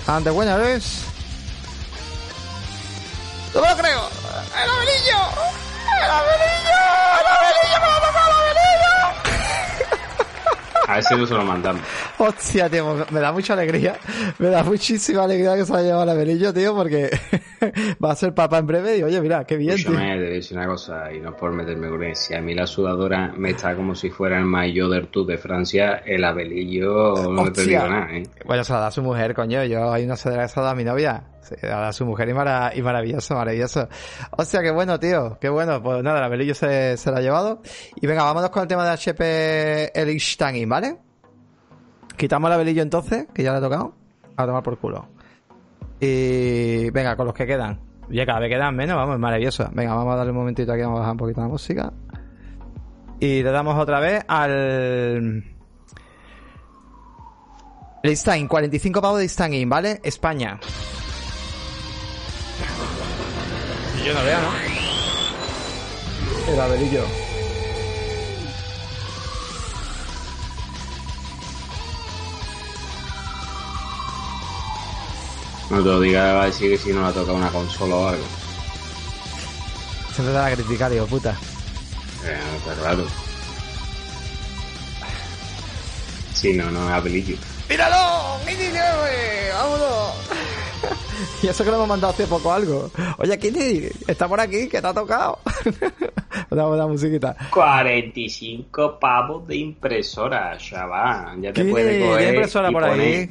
And 0.08 0.24
the 0.24 0.32
winner 0.32 0.78
is. 0.78 1.04
¡No 3.54 3.62
lo 3.62 3.76
creo! 3.76 4.10
¡El 4.56 4.70
amelillo! 4.70 5.20
¡El 5.98 6.12
amelillo! 6.12 6.80
¡El! 7.20 7.39
A 10.90 10.98
ese 10.98 11.16
no 11.16 11.28
se 11.28 11.36
lo 11.36 11.46
mandamos. 11.46 11.84
Hostia, 12.18 12.68
tío, 12.68 13.06
me 13.12 13.20
da 13.20 13.32
mucha 13.32 13.54
alegría. 13.54 13.96
Me 14.40 14.48
da 14.48 14.64
muchísima 14.64 15.24
alegría 15.24 15.56
que 15.56 15.64
se 15.64 15.74
haya 15.74 15.84
llevado 15.84 16.06
la 16.06 16.16
Belillo, 16.16 16.52
tío, 16.52 16.76
porque 16.76 17.12
va 18.04 18.12
a 18.12 18.16
ser 18.16 18.34
papá 18.34 18.58
en 18.58 18.66
breve 18.66 18.98
y 18.98 19.04
oye, 19.04 19.22
mira, 19.22 19.44
qué 19.46 19.56
bien. 19.56 19.78
Yo 19.78 19.92
me 19.92 20.18
te 20.18 20.24
decir 20.24 20.58
una 20.58 20.66
cosa 20.66 21.14
y 21.14 21.20
no 21.20 21.36
por 21.36 21.52
meterme 21.52 21.90
con 21.90 22.04
él. 22.04 22.16
Si 22.16 22.34
a 22.34 22.42
mí 22.42 22.56
la 22.56 22.66
sudadora 22.66 23.32
me 23.38 23.52
está 23.52 23.76
como 23.76 23.94
si 23.94 24.10
fuera 24.10 24.40
el 24.40 24.46
mayor 24.46 25.08
Tour 25.08 25.28
de 25.28 25.38
Francia, 25.38 26.02
el 26.06 26.24
abelillo 26.24 27.14
no 27.32 27.52
te 27.52 27.66
digo 27.66 27.88
nada, 27.88 28.08
¿eh? 28.12 28.24
Bueno, 28.46 28.64
se 28.64 28.74
la 28.74 28.80
da 28.80 28.88
a 28.88 28.92
su 28.92 29.04
mujer, 29.04 29.36
coño. 29.36 29.64
Yo 29.66 29.92
hay 29.92 30.06
una 30.06 30.16
sudadera 30.16 30.48
que 30.48 30.50
se 30.50 30.60
la 30.60 30.66
da 30.66 30.72
a 30.72 30.76
mi 30.76 30.84
novia. 30.84 31.24
La 31.62 31.88
a 31.88 31.94
su 31.94 32.06
mujer 32.06 32.28
y, 32.30 32.32
y 32.32 32.82
maravilloso, 32.82 33.36
maravilloso. 33.36 33.88
Hostia, 34.32 34.62
qué 34.62 34.72
bueno, 34.72 35.00
tío. 35.00 35.38
Qué 35.40 35.50
bueno. 35.50 35.82
Pues 35.82 36.04
nada, 36.04 36.22
la 36.22 36.28
Belillo 36.28 36.54
se, 36.54 36.98
se 36.98 37.12
la 37.12 37.18
ha 37.18 37.22
llevado. 37.22 37.62
Y 37.96 38.08
venga, 38.08 38.24
vámonos 38.24 38.50
con 38.50 38.64
el 38.64 38.68
tema 38.68 38.84
de 38.86 38.92
HP 38.92 40.00
el 40.00 40.68
¿vale? 40.68 40.98
Quitamos 42.20 42.50
la 42.50 42.58
velillo 42.58 42.82
entonces, 42.82 43.28
que 43.34 43.44
ya 43.44 43.54
le 43.54 43.60
ha 43.60 43.62
tocado. 43.62 43.94
A 44.36 44.46
tomar 44.46 44.62
por 44.62 44.78
culo. 44.78 45.08
Y 46.02 46.90
venga, 46.92 47.16
con 47.16 47.26
los 47.26 47.34
que 47.34 47.48
quedan. 47.48 47.80
Ya 48.10 48.26
cada 48.26 48.40
vez 48.40 48.50
quedan 48.50 48.76
menos, 48.76 48.98
vamos, 48.98 49.16
es 49.16 49.20
maravilloso. 49.22 49.70
Venga, 49.72 49.94
vamos 49.96 50.14
a 50.14 50.18
darle 50.18 50.32
un 50.32 50.40
momentito 50.40 50.74
aquí, 50.74 50.82
vamos 50.82 50.98
a 50.98 51.00
bajar 51.00 51.14
un 51.14 51.18
poquito 51.18 51.42
la 51.42 51.48
música. 51.48 51.94
Y 53.22 53.42
le 53.42 53.52
damos 53.52 53.78
otra 53.78 54.02
vez 54.02 54.24
al. 54.28 55.44
El 58.04 58.48
45 58.48 59.02
pavos 59.02 59.20
de 59.20 59.30
Stein, 59.30 59.70
¿vale? 59.70 60.02
España. 60.04 60.60
Yo 64.10 64.16
no 64.16 64.24
veo, 64.24 64.42
¿no? 64.42 64.52
El 66.52 66.60
abelillo. 66.60 67.06
No 75.70 75.78
te 75.78 75.84
lo 75.84 76.00
diga, 76.02 76.34
va 76.34 76.44
a 76.44 76.46
decir 76.48 76.72
que 76.72 76.78
si 76.80 76.92
no 76.92 77.04
la 77.04 77.12
toca 77.12 77.34
una 77.34 77.50
consola 77.50 77.96
o 77.96 78.08
algo. 78.08 78.24
Te 80.16 80.24
va 80.24 80.48
a 80.48 80.56
criticar, 80.56 80.90
digo, 80.92 81.06
puta. 81.06 81.38
Eh, 82.26 82.40
está 82.58 82.74
claro. 82.82 83.06
Sí, 86.34 86.54
no, 86.54 86.72
no, 86.72 86.90
es 86.90 86.96
Apelillo. 86.96 87.38
¡Míralo! 87.70 88.40
¡Míralo, 88.44 89.04
¡Vámonos! 89.54 90.59
y 91.44 91.48
eso 91.48 91.64
que 91.64 91.70
le 91.70 91.76
hemos 91.76 91.88
mandado 91.88 92.14
hace 92.14 92.28
poco 92.28 92.52
algo. 92.52 92.90
Oye, 93.18 93.38
Kini, 93.38 93.88
está 94.08 94.28
por 94.28 94.40
aquí, 94.40 94.68
que 94.68 94.82
te 94.82 94.88
ha 94.88 94.94
tocado. 94.94 95.40
Dame 96.50 96.78
la 96.78 96.88
musiquita. 96.88 97.36
45 97.52 99.00
pavos 99.00 99.48
de 99.48 99.58
impresora, 99.58 100.58
chaval. 100.58 101.42
Ya 101.42 101.54
te 101.54 101.66
puede 101.66 102.00
coger. 102.06 102.30
impresora 102.30 102.72
por 102.72 102.84
ahí? 102.84 103.30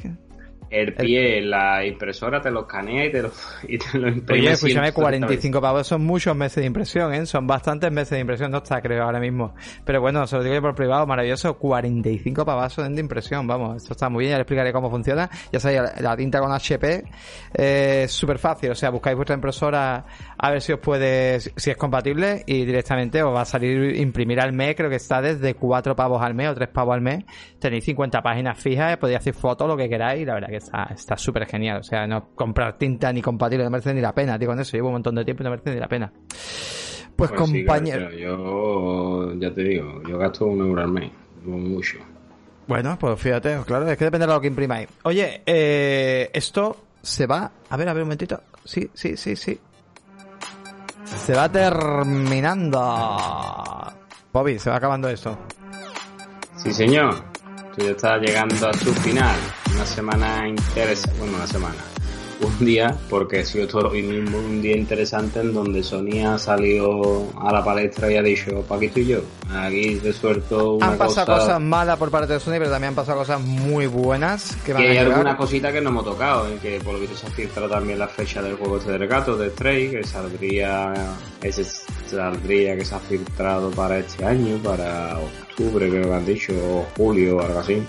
El 0.69 0.93
pie, 0.93 1.41
la 1.41 1.85
impresora 1.85 2.41
te 2.41 2.51
lo 2.51 2.61
escanea 2.61 3.05
y 3.05 3.11
te 3.11 3.21
lo, 3.21 3.31
y 3.67 3.77
te 3.77 3.97
lo 3.97 4.07
imprime. 4.09 4.41
Oye, 4.41 4.51
escúchame, 4.51 4.91
45 4.91 5.61
pavos 5.61 5.87
son 5.87 6.05
muchos 6.05 6.35
meses 6.35 6.57
de 6.57 6.65
impresión, 6.65 7.13
¿eh? 7.13 7.25
Son 7.25 7.47
bastantes 7.47 7.91
meses 7.91 8.11
de 8.11 8.19
impresión, 8.19 8.51
no 8.51 8.57
está, 8.59 8.81
creo, 8.81 9.03
ahora 9.03 9.19
mismo. 9.19 9.53
Pero 9.83 10.01
bueno, 10.01 10.25
se 10.27 10.35
lo 10.35 10.43
digo 10.43 10.55
yo 10.55 10.61
por 10.61 10.75
privado, 10.75 11.05
maravilloso, 11.05 11.55
45 11.57 12.45
pavos 12.45 12.75
de 12.77 12.99
impresión, 12.99 13.47
vamos, 13.47 13.77
esto 13.77 13.93
está 13.93 14.09
muy 14.09 14.23
bien, 14.23 14.31
ya 14.31 14.37
le 14.37 14.41
explicaré 14.43 14.71
cómo 14.71 14.89
funciona. 14.89 15.29
Ya 15.51 15.59
sabéis, 15.59 15.81
la, 15.99 16.15
tinta 16.15 16.39
con 16.39 16.51
HP 16.51 17.03
eh, 17.53 18.03
es 18.03 18.11
súper 18.11 18.37
fácil, 18.37 18.71
o 18.71 18.75
sea, 18.75 18.89
buscáis 18.89 19.15
vuestra 19.15 19.35
impresora 19.35 20.05
a 20.37 20.51
ver 20.51 20.61
si 20.61 20.73
os 20.73 20.79
puede, 20.79 21.39
si 21.39 21.71
es 21.71 21.77
compatible 21.77 22.43
y 22.45 22.65
directamente 22.65 23.21
os 23.23 23.33
va 23.33 23.41
a 23.41 23.45
salir 23.45 23.95
imprimir 23.97 24.39
al 24.39 24.53
mes, 24.53 24.75
creo 24.75 24.89
que 24.89 24.97
está 24.97 25.21
desde 25.21 25.55
4 25.55 25.95
pavos 25.95 26.21
al 26.21 26.33
mes 26.33 26.49
o 26.49 26.55
3 26.55 26.69
pavos 26.69 26.93
al 26.93 27.01
mes. 27.01 27.23
Tenéis 27.59 27.85
50 27.85 28.21
páginas 28.21 28.57
fijas, 28.57 28.97
podéis 28.97 29.19
hacer 29.19 29.33
fotos, 29.33 29.67
lo 29.67 29.75
que 29.75 29.89
queráis, 29.89 30.25
la 30.25 30.35
verdad 30.35 30.49
que 30.49 30.58
está 30.67 31.17
súper 31.17 31.45
genial. 31.45 31.79
O 31.79 31.83
sea, 31.83 32.05
no 32.07 32.29
comprar 32.35 32.77
tinta 32.77 33.11
ni 33.11 33.21
compatible 33.21 33.63
no 33.63 33.69
merece 33.69 33.93
ni 33.93 34.01
la 34.01 34.13
pena, 34.13 34.37
tío, 34.37 34.47
con 34.47 34.59
eso 34.59 34.77
llevo 34.77 34.89
un 34.89 34.95
montón 34.95 35.15
de 35.15 35.25
tiempo 35.25 35.43
y 35.43 35.45
no 35.45 35.49
merece 35.51 35.73
ni 35.73 35.79
la 35.79 35.87
pena. 35.87 36.11
Pues, 37.15 37.31
pues 37.31 37.31
compañero. 37.31 38.11
yo 38.11 39.33
ya 39.37 39.53
te 39.53 39.63
digo, 39.63 40.01
yo 40.07 40.17
gasto 40.17 40.45
un 40.45 40.59
euro 40.61 40.81
al 40.81 40.91
mes, 40.91 41.11
mucho. 41.43 41.97
Bueno, 42.67 42.97
pues 42.99 43.19
fíjate, 43.19 43.57
claro, 43.65 43.89
es 43.89 43.97
que 43.97 44.05
depende 44.05 44.27
de 44.27 44.33
lo 44.33 44.39
que 44.39 44.47
imprimáis. 44.47 44.87
Oye, 45.03 45.41
eh, 45.45 46.29
esto 46.31 46.77
se 47.01 47.25
va. 47.25 47.51
A 47.69 47.77
ver, 47.77 47.89
a 47.89 47.93
ver 47.93 48.03
un 48.03 48.09
momentito. 48.09 48.41
Sí, 48.63 48.89
sí, 48.93 49.17
sí, 49.17 49.35
sí. 49.35 49.59
Se 51.03 51.33
va 51.33 51.51
terminando. 51.51 52.79
Bobby, 54.31 54.59
se 54.59 54.69
va 54.69 54.75
acabando 54.75 55.09
esto. 55.09 55.37
Sí, 56.57 56.71
señor. 56.71 57.15
Esto 57.71 57.83
ya 57.83 57.91
está 57.91 58.17
llegando 58.17 58.69
a 58.69 58.73
su 58.73 58.93
final. 58.93 59.37
Una 59.79 59.85
semana 59.85 60.45
interesante. 60.45 61.17
Bueno, 61.19 61.37
una 61.37 61.47
semana. 61.47 61.77
un 62.41 62.65
día, 62.65 62.93
porque 63.09 63.39
ha 63.39 63.45
sido 63.45 63.65
todo 63.65 63.87
hoy 63.87 64.01
mismo 64.01 64.37
un 64.37 64.61
día 64.61 64.75
interesante 64.75 65.39
en 65.39 65.53
donde 65.53 65.81
Sony 65.83 66.21
ha 66.27 66.37
salido 66.37 67.31
a 67.39 67.53
la 67.53 67.63
palestra 67.63 68.11
y 68.11 68.17
ha 68.17 68.21
dicho, 68.21 68.61
pa' 68.67 68.75
aquí 68.75 68.87
estoy 68.87 69.05
yo, 69.05 69.21
aquí 69.49 69.95
te 70.03 70.11
suelto 70.11 70.73
una 70.73 70.87
Han 70.87 70.97
pasado 70.97 71.27
cosa... 71.27 71.39
cosas 71.39 71.61
malas 71.61 71.97
por 71.97 72.11
parte 72.11 72.33
de 72.33 72.41
Sony, 72.41 72.55
pero 72.57 72.71
también 72.71 72.89
han 72.89 72.95
pasado 72.95 73.19
cosas 73.19 73.39
muy 73.39 73.87
buenas 73.87 74.53
que 74.65 74.73
van 74.73 74.81
a 74.81 74.85
hay 74.85 74.91
llegar. 74.91 75.13
alguna 75.13 75.37
cosita 75.37 75.71
que 75.71 75.79
no 75.79 75.91
hemos 75.91 76.03
tocado, 76.03 76.49
en 76.49 76.59
que 76.59 76.81
por 76.81 76.95
lo 76.95 76.99
visto 76.99 77.15
se 77.15 77.27
ha 77.27 77.29
filtrado 77.29 77.69
también 77.69 77.99
la 77.99 78.09
fecha 78.09 78.41
del 78.41 78.57
juego 78.57 78.79
este 78.79 78.91
de 78.91 78.97
regato, 78.97 79.37
de 79.37 79.49
Stray, 79.49 79.91
que 79.91 80.03
saldría, 80.03 80.93
ese 81.41 81.63
saldría 82.05 82.75
que 82.75 82.83
se 82.83 82.95
ha 82.95 82.99
filtrado 82.99 83.71
para 83.71 83.99
este 83.99 84.25
año, 84.25 84.57
para 84.57 85.17
octubre 85.19 85.89
creo 85.89 86.09
que 86.09 86.13
han 86.13 86.25
dicho, 86.25 86.51
o 86.53 86.85
julio 86.97 87.37
o 87.37 87.41
algo 87.41 87.59
así. 87.59 87.81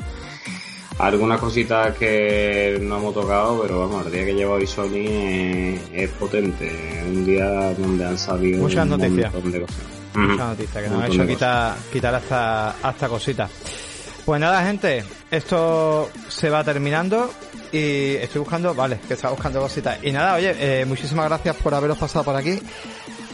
Algunas 1.00 1.40
cositas 1.40 1.96
que 1.96 2.78
no 2.82 2.98
hemos 2.98 3.14
tocado, 3.14 3.62
pero 3.62 3.80
vamos, 3.80 4.04
el 4.06 4.12
día 4.12 4.24
que 4.26 4.34
lleva 4.34 4.54
hoy 4.54 4.66
Sony 4.66 4.96
es, 5.06 5.80
es 5.94 6.10
potente, 6.10 6.68
es 6.68 7.04
un 7.06 7.24
día 7.24 7.72
donde 7.74 8.04
han 8.04 8.18
salido 8.18 8.62
Muchas 8.62 8.84
un 8.84 8.90
noticias. 8.90 9.32
montón 9.32 9.52
de 9.52 9.60
cosas. 9.62 9.76
Mucha 10.14 10.34
Ujú. 10.34 10.42
noticia 10.50 10.82
que 10.82 10.88
nos 10.88 10.96
ha 10.96 11.00
montón 11.06 11.20
hecho 11.20 11.26
quitar, 11.26 11.76
quitar 11.92 12.14
hasta, 12.14 12.70
hasta 12.82 13.08
cositas. 13.08 13.50
Pues 14.26 14.40
nada, 14.40 14.62
gente, 14.64 15.02
esto 15.30 16.10
se 16.28 16.50
va 16.50 16.62
terminando 16.62 17.30
y 17.72 18.16
estoy 18.16 18.40
buscando, 18.40 18.74
vale, 18.74 18.98
que 19.08 19.14
estaba 19.14 19.32
buscando 19.32 19.60
cositas. 19.60 19.98
Y 20.02 20.12
nada, 20.12 20.34
oye, 20.34 20.54
eh, 20.58 20.84
muchísimas 20.84 21.26
gracias 21.28 21.56
por 21.56 21.72
haberos 21.74 21.96
pasado 21.96 22.24
por 22.26 22.36
aquí. 22.36 22.60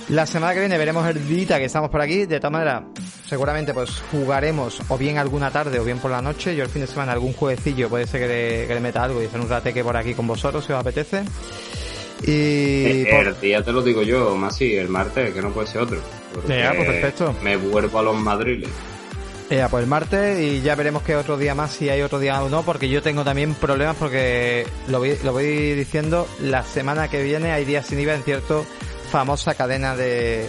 La 0.09 0.25
semana 0.25 0.55
que 0.55 0.61
viene 0.61 0.79
veremos 0.79 1.07
el 1.09 1.27
día 1.27 1.59
que 1.59 1.65
estamos 1.65 1.91
por 1.91 2.01
aquí. 2.01 2.27
De 2.27 2.39
todas 2.39 2.53
maneras, 2.53 2.83
seguramente 3.29 3.75
pues 3.75 3.91
jugaremos 4.13 4.81
o 4.89 4.97
bien 4.97 5.19
alguna 5.19 5.51
tarde 5.51 5.81
o 5.81 5.85
bien 5.85 5.99
por 5.99 6.11
la 6.13 6.23
noche. 6.23 6.55
Yo 6.55 6.63
el 6.63 6.71
fin 6.71 6.83
de 6.83 6.87
semana 6.87 7.13
algún 7.13 7.33
jueguecillo 7.33 7.89
puede 7.89 8.07
ser 8.07 8.21
que 8.21 8.29
le, 8.29 8.67
que 8.69 8.75
le 8.75 8.81
meta 8.81 9.03
algo 9.03 9.21
y 9.21 9.27
hacer 9.27 9.41
un 9.41 9.49
rateque 9.49 9.83
por 9.83 9.97
aquí 9.97 10.15
con 10.15 10.27
vosotros 10.29 10.65
si 10.65 10.73
os 10.73 10.79
apetece. 10.81 11.23
Y... 12.23 13.03
Eh, 13.03 13.09
por- 13.11 13.27
El 13.27 13.41
día 13.41 13.63
te 13.65 13.73
lo 13.73 13.83
digo 13.83 14.03
yo, 14.03 14.37
más 14.37 14.57
sí, 14.57 14.77
el 14.77 14.89
martes, 14.89 15.35
que 15.35 15.43
no 15.43 15.51
puede 15.51 15.67
ser 15.67 15.83
otro. 15.83 15.99
Ya, 16.49 16.73
pues 16.75 16.87
perfecto. 16.89 17.35
Me 17.43 17.57
vuelvo 17.57 17.99
a 17.99 18.03
los 18.03 18.17
madriles. 18.17 18.71
Ya, 19.51 19.69
pues 19.69 19.83
el 19.85 19.89
martes 19.89 20.41
y 20.41 20.61
ya 20.63 20.75
veremos 20.75 21.03
qué 21.03 21.15
otro 21.17 21.37
día 21.37 21.55
más, 21.55 21.73
si 21.73 21.89
hay 21.89 22.03
otro 22.03 22.19
día 22.19 22.43
o 22.43 22.49
no, 22.49 22.63
porque 22.63 22.89
yo 22.89 23.01
tengo 23.03 23.23
también 23.23 23.55
problemas 23.55 23.95
porque 23.97 24.67
lo 24.89 24.99
voy, 24.99 25.17
lo 25.23 25.33
voy 25.33 25.75
diciendo, 25.75 26.27
la 26.41 26.65
semana 26.65 27.09
que 27.09 27.23
viene 27.23 27.53
hay 27.53 27.65
días 27.65 27.87
sin 27.87 28.01
IVA 28.01 28.15
en 28.15 28.23
cierto 28.25 28.67
famosa 29.11 29.55
cadena 29.55 29.97
de, 29.97 30.47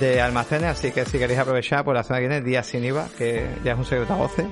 de 0.00 0.20
almacenes, 0.20 0.70
así 0.70 0.92
que 0.92 1.04
si 1.04 1.18
queréis 1.18 1.38
aprovechar, 1.38 1.84
pues 1.84 1.94
la 1.94 2.02
semana 2.02 2.22
que 2.22 2.28
viene 2.28 2.44
días 2.44 2.66
sin 2.66 2.84
IVA, 2.84 3.08
que 3.16 3.46
ya 3.64 3.72
es 3.72 3.78
un 3.78 3.84
secreto 3.84 4.12
a 4.14 4.16
voces, 4.16 4.46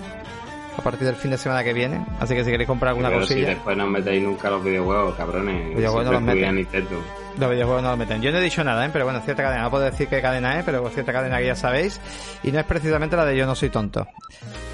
a 0.77 0.82
partir 0.82 1.07
del 1.07 1.16
fin 1.16 1.31
de 1.31 1.39
semana 1.39 1.65
que 1.65 1.73
viene, 1.73 2.05
así 2.19 2.35
que 2.35 2.45
si 2.45 2.51
queréis 2.51 2.69
comprar 2.69 2.91
alguna 2.91 3.09
Pero 3.09 3.23
si 3.23 3.35
cosilla, 3.35 3.49
después 3.51 3.77
no 3.77 3.87
metéis 3.87 4.23
nunca 4.23 4.51
los 4.51 4.65
videojuegos, 4.65 5.15
cabrones. 5.16 5.77
Videojuegos 5.77 6.05
no 6.05 6.11
Siempre 6.12 6.41
los 6.41 6.53
meten. 6.53 7.01
Los 7.39 7.51
videojuegos 7.51 7.82
no 7.82 7.90
lo 7.90 7.97
meten. 7.97 8.23
Yo 8.23 8.32
no 8.32 8.39
he 8.39 8.43
dicho 8.43 8.65
nada, 8.65 8.85
¿eh? 8.85 8.90
pero 8.93 9.05
bueno, 9.05 9.20
cierta 9.20 9.43
cadena, 9.43 9.62
no 9.62 9.70
puedo 9.70 9.85
decir 9.85 10.09
qué 10.09 10.20
cadena 10.20 10.59
es, 10.59 10.65
pero 10.65 10.89
cierta 10.90 11.12
cadena 11.12 11.39
que 11.39 11.47
ya 11.47 11.57
sabéis, 11.57 12.01
y 12.43 12.52
no 12.52 12.61
es 12.61 12.66
precisamente 12.66 13.16
la 13.16 13.24
de 13.24 13.36
yo 13.36 13.47
no 13.47 13.55
soy 13.55 13.70
tonto. 13.70 14.07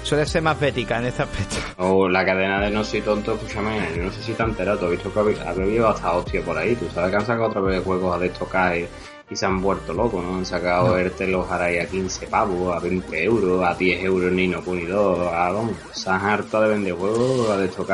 Suele 0.03 0.25
ser 0.25 0.41
más 0.41 0.59
bética 0.59 0.99
en 0.99 1.05
este 1.05 1.23
aspecto. 1.23 1.55
O 1.77 2.07
la 2.09 2.25
cadena 2.25 2.59
de 2.59 2.69
No 2.69 2.83
soy 2.83 3.01
tonto, 3.01 3.35
escúchame, 3.35 3.77
yo 3.95 4.03
no 4.03 4.11
sé 4.11 4.21
si 4.23 4.33
te 4.33 4.43
has 4.43 4.49
enterado, 4.49 4.79
tú 4.79 4.85
has 4.85 4.91
visto 4.91 5.13
que 5.13 5.19
habéis 5.19 5.39
llevado 5.71 5.95
hasta 5.95 6.11
hostia 6.13 6.41
por 6.41 6.57
ahí, 6.57 6.75
tú 6.75 6.87
sabes 6.93 7.11
que 7.11 7.17
han 7.17 7.25
sacado 7.25 7.47
otra 7.47 7.61
vez 7.61 7.83
juegos 7.83 8.19
de 8.19 8.27
estos 8.27 8.47
y 9.29 9.35
se 9.35 9.45
han 9.45 9.61
vuelto 9.61 9.93
locos, 9.93 10.23
¿no? 10.23 10.37
Han 10.37 10.45
sacado 10.45 10.89
No. 10.89 10.97
ERTE 10.97 11.27
los 11.27 11.49
Arai 11.51 11.79
a 11.79 11.87
15 11.87 12.27
pavos, 12.27 12.75
a 12.75 12.79
20 12.79 13.23
euros, 13.23 13.65
a 13.65 13.73
10 13.73 14.03
euros 14.05 14.31
ni 14.31 14.47
no 14.47 14.63
Kuni 14.63 14.85
2, 14.85 15.33
a, 15.33 15.51
vamos, 15.51 15.75
se 15.91 16.09
han 16.09 16.25
harto 16.25 16.61
de 16.61 16.69
vender 16.69 16.93
juegos 16.93 17.49
a 17.49 17.57
de 17.57 17.65
estos. 17.65 17.87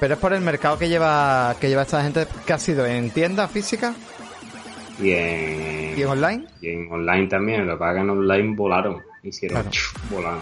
Pero 0.00 0.14
es 0.14 0.20
por 0.20 0.32
el 0.32 0.40
mercado 0.40 0.78
que 0.78 0.88
lleva 0.88 1.54
que 1.60 1.68
lleva 1.68 1.82
esta 1.82 2.02
gente 2.02 2.26
que 2.46 2.52
ha 2.52 2.58
sido 2.58 2.86
en 2.86 3.10
tiendas 3.10 3.50
físicas 3.50 3.94
Y 4.98 5.10
en, 5.12 5.98
y 5.98 6.02
en 6.02 6.08
online. 6.08 6.44
y 6.62 6.68
en 6.70 6.90
online 6.90 7.26
también, 7.28 7.66
lo 7.66 7.74
que 7.74 7.78
pasa 7.78 7.90
es 7.92 7.96
que 7.96 8.02
en 8.02 8.10
online 8.10 8.56
volaron, 8.56 9.02
hicieron, 9.22 9.62
Claro. 9.62 9.76
volaron. 10.10 10.40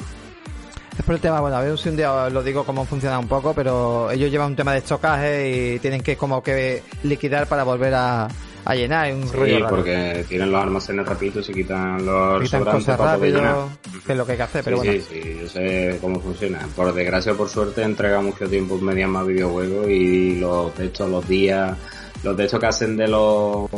Es 0.98 1.05
por 1.05 1.14
el 1.14 1.20
tema, 1.20 1.40
bueno, 1.40 1.56
a 1.56 1.60
ver 1.62 1.78
si 1.78 1.89
un 1.90 1.97
día 1.97 2.12
os 2.12 2.32
lo 2.32 2.43
digo 2.43 2.64
cómo 2.64 2.85
funciona 2.85 3.18
un 3.20 3.28
poco, 3.28 3.55
pero 3.55 4.10
ellos 4.10 4.30
llevan 4.32 4.48
un 4.48 4.56
tema 4.56 4.72
de 4.72 4.78
estocaje 4.78 5.74
y 5.74 5.78
tienen 5.78 6.02
que 6.02 6.16
como 6.16 6.43
que 6.43 6.82
liquidar 7.05 7.47
para 7.47 7.62
volver 7.62 7.94
a, 7.94 8.26
a 8.64 8.74
llenar, 8.74 9.12
un 9.14 9.26
Sí, 9.28 9.35
rollo 9.36 9.59
raro. 9.60 9.76
porque 9.76 10.24
tienen 10.28 10.52
los 10.52 10.62
almacenes 10.62 11.06
rápido 11.06 11.40
y 11.40 11.44
se 11.44 11.52
quitan 11.55 12.05
los 12.05 12.43
Quitan 12.43 12.60
sobrantes 12.60 12.85
cosas 12.86 13.01
rápido, 13.01 13.68
que 14.06 14.12
es 14.12 14.18
lo 14.18 14.26
que 14.26 14.32
hay 14.32 14.39
que 14.39 14.44
hacer, 14.44 14.64
pero 14.64 14.80
sí, 14.82 14.86
bueno. 14.89 15.02
sí, 15.10 15.20
sí, 15.22 15.39
yo 15.40 15.48
sé 15.48 15.98
cómo 16.01 16.20
funciona. 16.20 16.68
Por 16.76 16.93
desgracia, 16.93 17.35
por 17.35 17.48
suerte, 17.48 17.82
entrega 17.82 18.20
mucho 18.20 18.48
tiempo 18.48 18.76
en 18.76 18.85
media 18.85 19.09
más 19.09 19.26
videojuegos 19.26 19.89
y 19.89 20.36
los 20.36 20.76
de 20.76 20.86
estos, 20.86 21.10
los 21.10 21.26
días, 21.26 21.76
los 22.22 22.36
de 22.36 22.44
estos 22.44 22.60
que 22.60 22.66
hacen 22.66 22.97
de 22.97 23.09
los, 23.09 23.70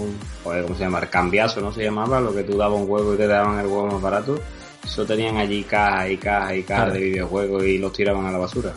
joder, 0.43 0.62
¿cómo 0.65 0.74
se 0.74 0.85
llama? 0.85 0.98
El 1.01 1.09
cambiazo, 1.09 1.61
¿no 1.61 1.73
se 1.73 1.85
llamaba? 1.85 2.20
Lo 2.20 2.35
que 2.35 2.43
tú 2.43 2.57
dabas 2.57 2.81
un 2.81 2.86
juego 2.86 3.15
y 3.15 3.16
te 3.16 3.27
daban 3.27 3.59
el 3.61 3.66
juego 3.66 3.86
más 3.86 4.02
barato. 4.02 4.40
Eso 4.85 5.05
tenían 5.05 5.36
allí 5.36 5.62
cajas 5.62 6.11
y 6.11 6.16
cajas 6.16 6.55
y 6.57 6.62
cajas 6.62 6.85
Claro. 6.86 6.93
de 6.94 7.01
videojuegos 7.01 7.65
y 7.65 7.78
los 7.78 7.93
tiraban 7.93 8.27
a 8.27 8.31
la 8.32 8.39
basura. 8.39 8.73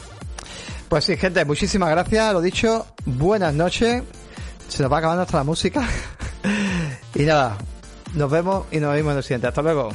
Pues 0.90 1.06
sí, 1.06 1.18
gente, 1.18 1.44
muchísimas 1.46 1.90
gracias, 1.90 2.34
lo 2.34 2.42
dicho, 2.42 2.86
buenas 3.06 3.54
noches, 3.56 4.04
se 4.74 4.82
nos 4.82 4.92
va 4.92 4.98
acabando 4.98 5.22
hasta 5.22 5.38
la 5.38 5.44
música. 5.44 5.88
y 7.16 7.24
nada, 7.24 7.60
nos 8.16 8.32
vemos 8.32 8.66
y 8.72 8.80
nos 8.80 8.92
vemos 8.92 9.12
en 9.12 9.18
el 9.18 9.24
siguiente. 9.24 9.46
Hasta 9.46 9.62
luego. 9.62 9.90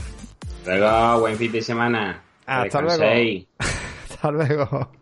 Luego, 0.66 1.20
buen 1.20 1.36
fin 1.36 1.50
de 1.50 1.62
semana. 1.62 2.22
Hasta 2.46 2.82
Descanséis. 2.82 3.46
Hasta 4.10 4.30
luego. 4.30 4.92